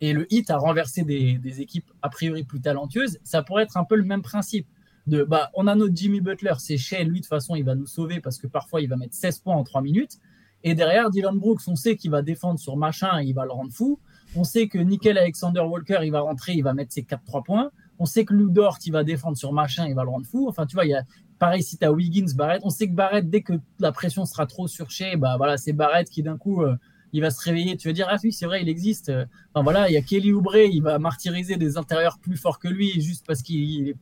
Et 0.00 0.12
le 0.12 0.32
hit 0.32 0.50
a 0.50 0.58
renversé 0.58 1.02
des, 1.02 1.60
équipes 1.60 1.90
a 2.02 2.08
priori 2.08 2.44
plus 2.44 2.60
talentueuses. 2.60 3.18
Ça 3.24 3.42
pourrait 3.42 3.62
être 3.62 3.76
un 3.76 3.84
peu 3.84 3.96
le 3.96 4.04
même 4.04 4.22
principe. 4.22 4.66
De, 5.06 5.22
bah, 5.22 5.50
on 5.54 5.66
a 5.66 5.74
notre 5.74 5.94
Jimmy 5.94 6.20
Butler, 6.20 6.54
c'est 6.58 6.78
chez 6.78 7.04
lui, 7.04 7.20
de 7.20 7.24
toute 7.24 7.28
façon, 7.28 7.54
il 7.54 7.64
va 7.64 7.74
nous 7.74 7.86
sauver 7.86 8.20
parce 8.20 8.38
que 8.38 8.46
parfois, 8.46 8.80
il 8.80 8.88
va 8.88 8.96
mettre 8.96 9.14
16 9.14 9.40
points 9.40 9.54
en 9.54 9.62
3 9.62 9.82
minutes. 9.82 10.18
Et 10.62 10.74
derrière, 10.74 11.10
Dylan 11.10 11.38
Brooks, 11.38 11.60
on 11.66 11.76
sait 11.76 11.96
qu'il 11.96 12.10
va 12.10 12.22
défendre 12.22 12.58
sur 12.58 12.76
machin, 12.76 13.20
il 13.20 13.34
va 13.34 13.44
le 13.44 13.52
rendre 13.52 13.70
fou. 13.70 14.00
On 14.34 14.44
sait 14.44 14.66
que 14.66 14.78
Nickel 14.78 15.18
Alexander 15.18 15.60
Walker, 15.60 15.98
il 16.02 16.10
va 16.10 16.20
rentrer, 16.20 16.54
il 16.54 16.62
va 16.62 16.72
mettre 16.72 16.92
ses 16.92 17.02
4-3 17.02 17.44
points. 17.44 17.70
On 17.98 18.06
sait 18.06 18.24
que 18.24 18.32
Lou 18.32 18.48
Dort, 18.48 18.78
il 18.84 18.92
va 18.92 19.04
défendre 19.04 19.36
sur 19.36 19.52
machin, 19.52 19.86
il 19.86 19.94
va 19.94 20.04
le 20.04 20.10
rendre 20.10 20.26
fou. 20.26 20.48
Enfin, 20.48 20.64
tu 20.64 20.74
vois, 20.74 20.86
il 20.86 20.90
y 20.90 20.94
a, 20.94 21.04
pareil, 21.38 21.62
si 21.62 21.76
tu 21.76 21.84
as 21.84 21.92
Wiggins, 21.92 22.34
Barrett, 22.34 22.62
on 22.64 22.70
sait 22.70 22.88
que 22.88 22.94
Barrett, 22.94 23.28
dès 23.28 23.42
que 23.42 23.52
la 23.78 23.92
pression 23.92 24.24
sera 24.24 24.46
trop 24.46 24.66
surchée, 24.66 25.16
bah 25.16 25.36
voilà, 25.36 25.58
c'est 25.58 25.74
Barrett 25.74 26.08
qui 26.08 26.22
d'un 26.22 26.38
coup, 26.38 26.62
euh, 26.62 26.76
il 27.14 27.22
va 27.22 27.30
se 27.30 27.40
réveiller. 27.42 27.76
Tu 27.78 27.88
vas 27.88 27.94
dire, 27.94 28.06
ah 28.10 28.16
oui, 28.22 28.32
c'est 28.32 28.44
vrai, 28.44 28.60
il 28.60 28.68
existe. 28.68 29.10
Enfin 29.54 29.62
voilà, 29.62 29.88
il 29.88 29.94
y 29.94 29.96
a 29.96 30.02
Kelly 30.02 30.32
Oubre, 30.32 30.56
il 30.56 30.82
va 30.82 30.98
martyriser 30.98 31.56
des 31.56 31.78
intérieurs 31.78 32.18
plus 32.18 32.36
forts 32.36 32.58
que 32.58 32.68
lui, 32.68 33.00
juste 33.00 33.24
parce 33.26 33.40
qu'il 33.42 33.88
est 33.88 33.96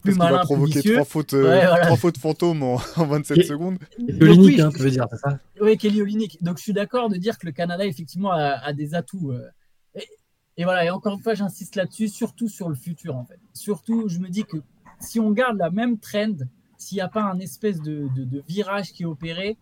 plus 0.00 0.16
Parce 0.16 0.18
malin, 0.18 0.30
va 0.32 0.38
plus 0.40 0.46
provoquer 0.46 0.72
vicieux. 0.80 0.92
trois 0.94 1.04
fautes, 1.04 1.34
euh, 1.34 1.42
Ouais, 1.42 1.66
voilà. 1.66 1.84
trois 1.86 1.96
fautes 1.96 2.18
fantômes 2.18 2.62
en, 2.62 2.74
en 2.96 3.06
27 3.06 3.38
Et- 3.38 3.42
secondes. 3.44 3.78
Olinik, 4.20 4.38
oui, 4.46 4.60
hein, 4.60 4.70
tu 4.74 4.78
veux 4.82 4.90
dire, 4.90 5.06
c'est 5.10 5.18
ça? 5.18 5.38
Oui, 5.60 5.76
Kelly 5.76 6.00
Olynyk. 6.02 6.42
Donc 6.42 6.56
je 6.58 6.62
suis 6.62 6.72
d'accord 6.72 7.08
de 7.08 7.16
dire 7.16 7.38
que 7.38 7.46
le 7.46 7.52
Canada 7.52 7.84
effectivement 7.84 8.32
a, 8.32 8.58
a 8.64 8.72
des 8.72 8.94
atouts. 8.94 9.30
euh, 9.32 9.46
et, 9.94 10.06
et 10.56 10.64
voilà, 10.64 10.84
et 10.84 10.90
encore 10.90 11.14
une 11.14 11.22
fois, 11.22 11.34
j'insiste 11.34 11.76
là-dessus, 11.76 12.08
surtout 12.08 12.48
sur 12.48 12.68
le 12.68 12.74
futur 12.74 13.16
en 13.16 13.24
fait. 13.24 13.38
Surtout, 13.54 14.08
je 14.08 14.18
me 14.18 14.28
dis 14.28 14.44
que 14.44 14.56
si 15.00 15.18
on 15.20 15.30
garde 15.30 15.56
la 15.58 15.70
même 15.70 15.98
trend, 15.98 16.34
s'il 16.78 16.96
n'y 16.96 17.02
a 17.02 17.08
pas 17.08 17.22
un 17.22 17.38
espèce 17.38 17.80
de, 17.80 18.08
de- 18.16 18.24
de 18.24 18.42
virage 18.48 18.92
qui 18.92 19.04
est 19.04 19.06
opéré, 19.06 19.56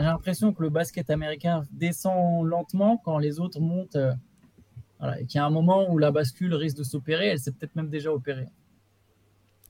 j'ai 0.00 0.06
l'impression 0.06 0.52
que 0.52 0.62
le 0.62 0.70
basket 0.70 1.10
américain 1.10 1.62
descend 1.72 2.46
lentement 2.46 3.00
quand 3.04 3.18
les 3.18 3.40
autres 3.40 3.60
montent. 3.60 3.96
euh, 3.96 4.12
et 5.20 5.26
qu'il 5.26 5.38
y 5.38 5.40
a 5.40 5.44
un 5.44 5.50
moment 5.50 5.90
où 5.90 5.98
la 5.98 6.10
bascule 6.10 6.54
risque 6.54 6.78
de 6.78 6.82
s'opérer, 6.82 7.26
elle 7.26 7.38
s'est 7.38 7.52
peut-être 7.52 7.76
même 7.76 7.90
déjà 7.90 8.12
opérée. 8.12 8.48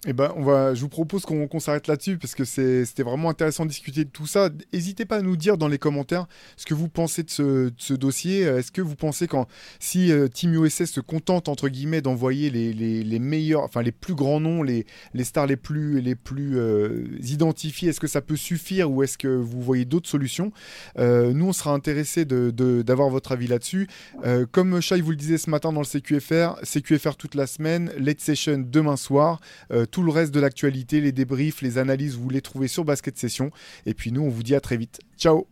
Eh 0.09 0.13
ben, 0.13 0.33
on 0.37 0.45
va, 0.45 0.73
je 0.73 0.81
vous 0.83 0.89
propose 0.89 1.25
qu'on 1.25 1.59
s'arrête 1.59 1.89
là-dessus 1.89 2.17
parce 2.17 2.37
que 2.37 2.45
c'était 2.45 3.03
vraiment 3.03 3.29
intéressant 3.29 3.65
de 3.65 3.71
discuter 3.71 4.05
de 4.05 4.09
tout 4.11 4.27
ça. 4.27 4.51
N'hésitez 4.73 5.05
pas 5.05 5.17
à 5.17 5.21
nous 5.21 5.37
dire 5.37 5.59
dans 5.59 5.67
les 5.67 5.79
commentaires 5.79 6.27
ce 6.57 6.65
que 6.65 6.75
vous 6.75 6.89
pensez 6.89 7.25
de 7.25 7.31
ce, 7.31 7.93
dossier. 7.95 8.43
Est-ce 8.43 8.71
que 8.71 8.81
vous 8.83 8.95
pensez 8.95 9.27
quand 9.27 9.49
si 9.81 10.13
euh, 10.13 10.29
Team 10.29 10.55
USA 10.55 10.87
se 10.87 11.01
contente 11.01 11.49
entre 11.49 11.69
guillemets 11.69 12.03
d'envoyer 12.03 12.51
les, 12.51 12.73
les- 12.73 13.03
les 13.03 13.19
meilleurs, 13.19 13.63
enfin 13.65 13.83
les 13.83 13.91
plus 13.91 14.15
grands 14.15 14.39
noms, 14.39 14.63
les, 14.63 14.87
les 15.13 15.25
stars 15.25 15.47
les 15.49 15.57
plus 15.57 16.01
les 16.01 16.15
plus 16.15 16.57
euh, 16.57 17.05
identifiés, 17.29 17.89
est-ce 17.89 17.99
que 17.99 18.07
ça 18.07 18.21
peut 18.21 18.37
suffire 18.37 18.89
ou 18.89 19.03
est-ce 19.03 19.19
que 19.19 19.27
vous 19.27 19.61
voyez 19.61 19.87
d'autres 19.87 20.09
solutions? 20.09 20.53
Euh, 21.01 21.33
Nous, 21.33 21.47
on 21.49 21.53
sera 21.53 21.73
intéressé 21.73 22.25
d'avoir 22.25 23.09
votre 23.09 23.33
avis 23.33 23.49
là-dessus. 23.49 23.89
Euh, 24.25 24.47
comme 24.49 24.81
Shai 24.81 25.01
vous 25.01 25.11
le 25.11 25.17
disait 25.17 25.39
ce 25.39 25.51
matin 25.51 25.73
dans 25.73 25.81
le 25.81 25.87
CQFR, 25.87 26.61
CQFR 26.63 27.17
toute 27.17 27.35
la 27.35 27.49
semaine, 27.49 27.91
late 27.99 28.21
session 28.21 28.59
demain 28.65 28.97
soir. 28.97 29.41
Euh, 29.73 29.85
tout 29.97 30.03
le 30.03 30.12
reste 30.12 30.34
de 30.34 30.40
l'actualité, 30.40 31.01
les 31.01 31.11
débriefs, 31.11 31.62
les 31.62 31.78
analyses, 31.78 32.18
vous 32.18 32.28
les 32.28 32.42
trouvez 32.42 32.68
sur 32.68 32.84
Basket 32.84 33.16
Session. 33.16 33.51
Et 33.86 33.94
puis 33.94 34.12
nous, 34.12 34.20
on 34.20 34.28
vous 34.28 34.42
dit 34.42 34.55
à 34.55 34.61
très 34.61 34.76
vite. 34.76 35.01
Ciao 35.16 35.47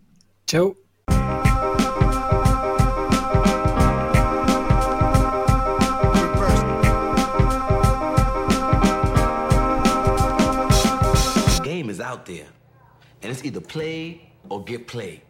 Ciao 0.47 0.75
game 11.65 11.89
is 11.89 12.03
out 12.03 12.27
there, 12.27 12.45
and 13.23 13.31
it's 13.31 13.43
either 13.47 13.63
play 13.63 14.21
or 14.51 14.63
get 14.67 14.87
played. 14.87 15.23